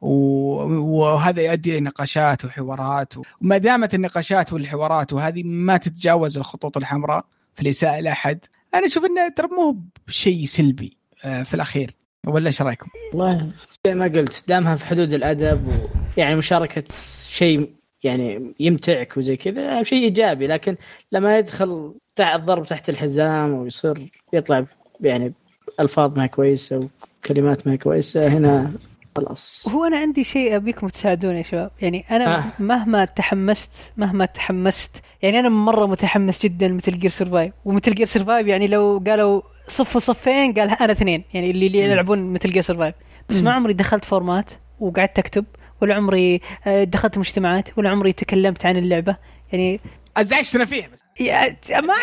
وهذا 0.00 1.42
يؤدي 1.42 1.70
إلى 1.72 1.80
نقاشات 1.80 2.44
وحوارات 2.44 3.14
وما 3.40 3.58
دامت 3.58 3.94
النقاشات 3.94 4.52
والحوارات 4.52 5.12
وهذه 5.12 5.42
ما 5.42 5.76
تتجاوز 5.76 6.38
الخطوط 6.38 6.76
الحمراء 6.76 7.24
في 7.54 7.62
الإساءة 7.62 8.00
لأحد 8.00 8.38
أنا 8.74 8.86
أشوف 8.86 9.04
إنه 9.04 9.28
ترى 9.28 9.48
مو 9.48 9.82
بشيء 10.06 10.44
سلبي. 10.44 10.97
في 11.22 11.54
الأخير. 11.54 11.90
ولا 12.26 12.46
إيش 12.46 12.62
رأيكم؟ 12.62 12.88
والله 13.14 13.50
زي 13.86 13.94
ما 13.94 14.04
قلت 14.04 14.44
دامها 14.48 14.74
في 14.74 14.86
حدود 14.86 15.12
الأدب 15.12 15.68
ويعني 16.16 16.36
مشاركة 16.36 16.84
شيء 17.28 17.70
يعني 18.02 18.54
يمتعك 18.60 19.16
وزي 19.16 19.36
كذا 19.36 19.82
شيء 19.82 20.04
إيجابي. 20.04 20.46
لكن 20.46 20.76
لما 21.12 21.38
يدخل 21.38 21.94
الضرب 22.20 22.66
تحت 22.66 22.88
الحزام 22.88 23.52
ويصير 23.52 24.10
يطلع 24.32 24.64
يعني 25.00 25.32
ألفاظ 25.80 26.18
ما 26.18 26.26
كويسة 26.26 26.88
وكلمات 27.24 27.66
ما 27.66 27.76
كويسة 27.76 28.28
هنا 28.28 28.72
خلاص. 29.16 29.68
هو 29.68 29.84
أنا 29.84 29.96
عندي 29.96 30.24
شيء 30.24 30.56
أبيكم 30.56 30.88
تساعدوني 30.88 31.38
يا 31.38 31.42
شباب. 31.42 31.70
يعني 31.82 32.04
أنا 32.10 32.38
آه. 32.38 32.44
مهما 32.58 33.04
تحمست 33.04 33.70
مهما 33.96 34.24
تحمست 34.24 35.02
يعني 35.22 35.38
أنا 35.38 35.48
مرة 35.48 35.86
متحمس 35.86 36.42
جدا 36.42 36.68
Metal 36.68 36.98
Gear 36.98 37.10
Survive 37.10 37.52
و 37.64 37.69
Metal 37.69 37.94
Gear 37.94 38.06
Survive 38.06 38.46
يعني 38.46 38.66
لو 38.66 39.02
قالوا 39.06 39.42
صف 39.68 39.96
وصفين 39.96 40.52
قال 40.52 40.70
أنا 40.70 40.92
اثنين. 40.92 41.24
يعني 41.34 41.50
اللي, 41.50 41.66
اللي 41.66 41.78
يلعبون 41.78 42.32
Metal 42.32 42.50
Gear 42.50 42.62
Survive 42.62 42.94
بس 43.28 43.36
ما 43.42 43.52
عمري 43.52 43.72
دخلت 43.72 44.04
forum 44.04 44.42
ات 44.42 44.50
وقعدت 44.80 45.18
اكتب 45.18 45.44
ولا 45.80 45.94
عمري 45.94 46.40
دخلت 46.66 47.18
مجتمعات 47.18 47.68
ولا 47.78 47.90
عمري 47.90 48.12
تكلمت 48.12 48.66
عن 48.66 48.76
اللعبة. 48.76 49.16
يعني 49.52 49.80
ازعجتنا 50.20 50.64
فيها 50.64 50.88
بس. 50.92 51.04
يا 51.20 51.56
ما 51.70 51.94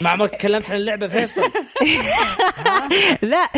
ما 0.00 0.10
عمرك 0.10 0.30
تكلمت 0.30 0.70
عن 0.70 0.76
اللعبة 0.76 1.08
فيصل؟ 1.08 1.42
لا 3.22 3.48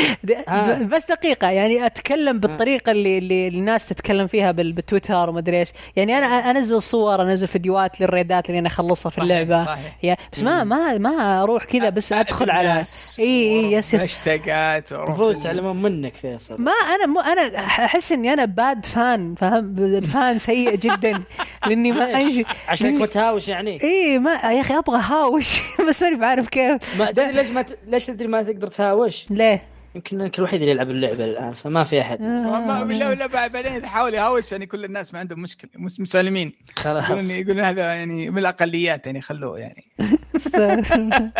بس 0.85 1.05
دقيقة 1.05 1.51
يعني 1.51 1.87
أتكلم 1.87 2.41
بالطريقة 2.41 2.93
اللي 2.93 3.19
اللي 3.19 3.49
الناس 3.49 3.87
تتكلم 3.87 4.27
فيها 4.27 4.53
بالتويتر 4.53 5.29
وما 5.31 5.39
أدري 5.39 5.61
إيش. 5.61 5.69
يعني 5.97 6.19
أنا 6.19 6.27
أنزل 6.27 6.83
صور 6.83 7.23
أنزل 7.23 7.47
فيديوهات 7.47 8.01
لل 8.01 8.14
raid 8.14 8.42
ات 8.42 8.49
اللي 8.49 8.59
أنا 8.59 8.69
أخلصها 8.69 9.11
في 9.11 9.19
اللعبة. 9.19 9.65
صحيح. 9.65 9.97
يا 10.03 10.17
بس 10.33 10.43
ما 10.43 10.65
ما 10.65 10.99
ما 10.99 11.43
أروح 11.43 11.65
كذا 11.65 11.89
بس 11.89 12.13
أدخل 12.13 12.51
على 12.51 12.83
إي 13.19 13.25
إي 13.25 13.73
يس 13.73 13.95
يس 13.95 14.01
هاشتاجات 14.01 14.93
المفروض 14.93 15.37
يتعلمون 15.37 15.83
منك 15.83 16.15
فيصل. 16.15 16.63
ما 16.63 16.73
أنا 16.73 17.07
مو 17.07 17.21
أنا 17.21 17.59
أحس 17.59 18.13
إني 18.13 18.33
أنا 18.33 18.45
bad 18.45 18.87
fan 18.87 19.35
فاهم 19.35 20.01
fan 20.01 20.39
سيء 20.39 20.77
جدا. 20.77 21.23
لأني 21.67 21.93
ما 21.93 22.15
أنجي. 22.15 22.47
عشان 22.69 22.99
متهاوش 22.99 23.49
يعني. 23.49 23.78
اي 23.83 24.19
ما 24.19 24.33
يا 24.33 24.61
أخي 24.61 24.79
أبغى 24.79 25.01
هاوش 25.03 25.61
بس 25.89 26.03
ماني 26.03 26.17
بعرف 26.17 26.49
كيف. 26.49 26.99
ما 26.99 27.11
تدري 27.11 27.33
ليش 27.33 27.49
ما 27.51 27.63
ت... 27.63 27.79
ليش 27.87 28.07
تدري 28.07 28.29
ما 28.29 28.43
تقدر 28.43 28.67
تهاوش؟ 28.67 29.27
ليه؟ 29.31 29.63
يمكن 29.95 30.21
انك 30.21 30.39
الوحيد 30.39 30.61
اللي 30.61 30.73
يلعب 30.73 30.91
اللعبة 30.91 31.25
الآن 31.25 31.53
فما 31.53 31.85
في 31.85 32.01
أحد. 32.01 32.23
آه. 32.23 32.85
لا 32.85 33.15
لا 33.15 33.27
بعدين 33.27 33.85
يحاول 33.85 34.15
يهاوش 34.15 34.53
يعني 34.53 34.67
كل 34.67 34.85
الناس 34.85 35.15
ما 35.15 35.21
عندهم 35.21 35.43
مشكلة 35.43 35.71
مسالمين. 35.77 36.53
خلاص. 36.77 37.05
يقولون 37.05 37.31
يقولون 37.31 37.65
هذا 37.65 37.95
يعني 37.95 38.31
من 38.31 38.39
الاقليات 38.39 39.07
يعني 39.07 39.21
خلوه 39.21 39.59
يعني. 39.59 39.85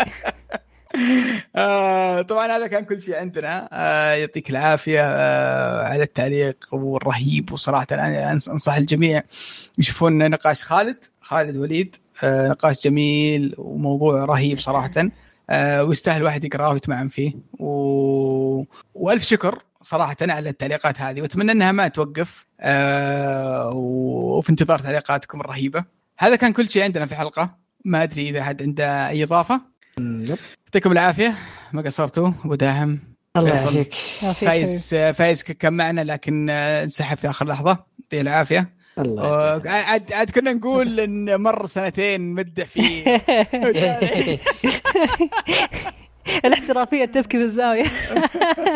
آه 1.55 2.21
طبعا 2.21 2.47
هذا 2.57 2.67
كان 2.67 2.85
كل 2.85 3.01
شيء 3.01 3.15
عندنا. 3.15 3.69
آه 3.71 4.13
يعطيك 4.13 4.49
العافية. 4.49 5.01
آه 5.03 5.83
على 5.83 6.03
التعليق 6.03 6.67
والرهيب 6.71 7.51
وصراحة 7.51 7.87
أنا 7.91 8.31
أنصح 8.31 8.75
الجميع 8.75 9.23
يشوفون 9.77 10.29
نقاش 10.29 10.63
خالد 10.63 11.05
خالد 11.21 11.57
وليد. 11.57 11.95
نقاش 12.23 12.83
جميل 12.83 13.55
وموضوع 13.57 14.25
رهيب 14.25 14.59
صراحة. 14.59 14.91
آه 15.49 15.83
ويستاهل 15.83 16.17
الواحد 16.17 16.43
يقرأه 16.43 16.69
ويتمعن 16.69 17.07
فيه. 17.07 17.33
و... 17.59 18.63
وألف 18.93 19.23
شكر 19.23 19.63
صراحة 19.81 20.15
على 20.21 20.49
التعليقات 20.49 21.01
هذه. 21.01 21.21
وأتمنى 21.21 21.51
إنها 21.51 21.71
ما 21.71 21.87
توقف. 21.87 22.45
آه 22.59 23.69
وفي 23.73 24.49
انتظار 24.49 24.79
تعليقاتكم 24.79 25.41
الرهيبة. 25.41 25.83
هذا 26.19 26.35
كان 26.35 26.53
كل 26.53 26.69
شيء 26.69 26.83
عندنا 26.83 27.05
في 27.05 27.11
الحلقة 27.11 27.55
ما 27.85 28.03
أدري 28.03 28.29
إذا 28.29 28.43
حد 28.43 28.61
عنده 28.61 29.09
أي 29.09 29.23
إضافة. 29.23 29.61
يعطيكم 29.97 30.91
العافية. 30.91 31.35
ما 31.73 31.81
قصرتوا؟ 31.81 32.31
أبو 32.45 32.55
داهم. 32.55 32.99
الله 33.37 33.49
يعافيك. 33.49 33.93
فايز 34.33 34.95
فايز 34.95 35.43
كان 35.43 35.73
معنا 35.73 36.01
لكن 36.01 36.49
انسحب 36.49 37.17
في 37.17 37.29
آخر 37.29 37.47
لحظة. 37.47 37.85
يعطيه 37.99 38.21
العافية. 38.21 38.78
الله 38.99 39.61
عاد 39.65 40.13
عاد 40.13 40.29
كنا 40.29 40.53
نقول 40.53 40.99
إن 40.99 41.41
مر 41.41 41.65
سنتين 41.65 42.21
مدح 42.21 42.65
فيه. 42.65 43.21
الاحترافية 46.45 47.05
تبكي 47.05 47.37
بالزاوية. 47.37 47.83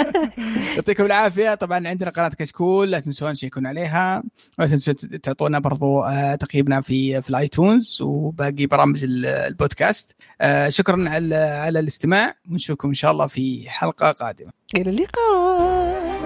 يعطيكم 0.75 1.05
العافية. 1.05 1.55
طبعا 1.55 1.87
عندنا 1.87 2.09
قناة 2.09 2.27
كشكول 2.29 2.91
لا 2.91 2.99
تنسون 2.99 3.33
تشيكون 3.33 3.67
عليها. 3.67 4.23
ولا 4.59 4.67
تنسوا 4.67 4.93
تعطونا 5.23 5.59
برضو 5.59 6.03
تقييمنا 6.39 6.81
في 6.81 7.21
في 7.21 7.29
الآيتونز 7.29 8.01
وباقي 8.01 8.65
برامج 8.65 8.99
البودكاست. 9.03 10.15
شكرا 10.67 11.09
على 11.09 11.35
على 11.35 11.79
الاستماع. 11.79 12.33
ونشوفكم 12.51 12.87
إن 12.87 12.93
شاء 12.93 13.11
الله 13.11 13.27
في 13.27 13.69
حلقة 13.69 14.11
قادمة. 14.11 14.51
إلى 14.75 14.89
اللقاء. 14.89 16.22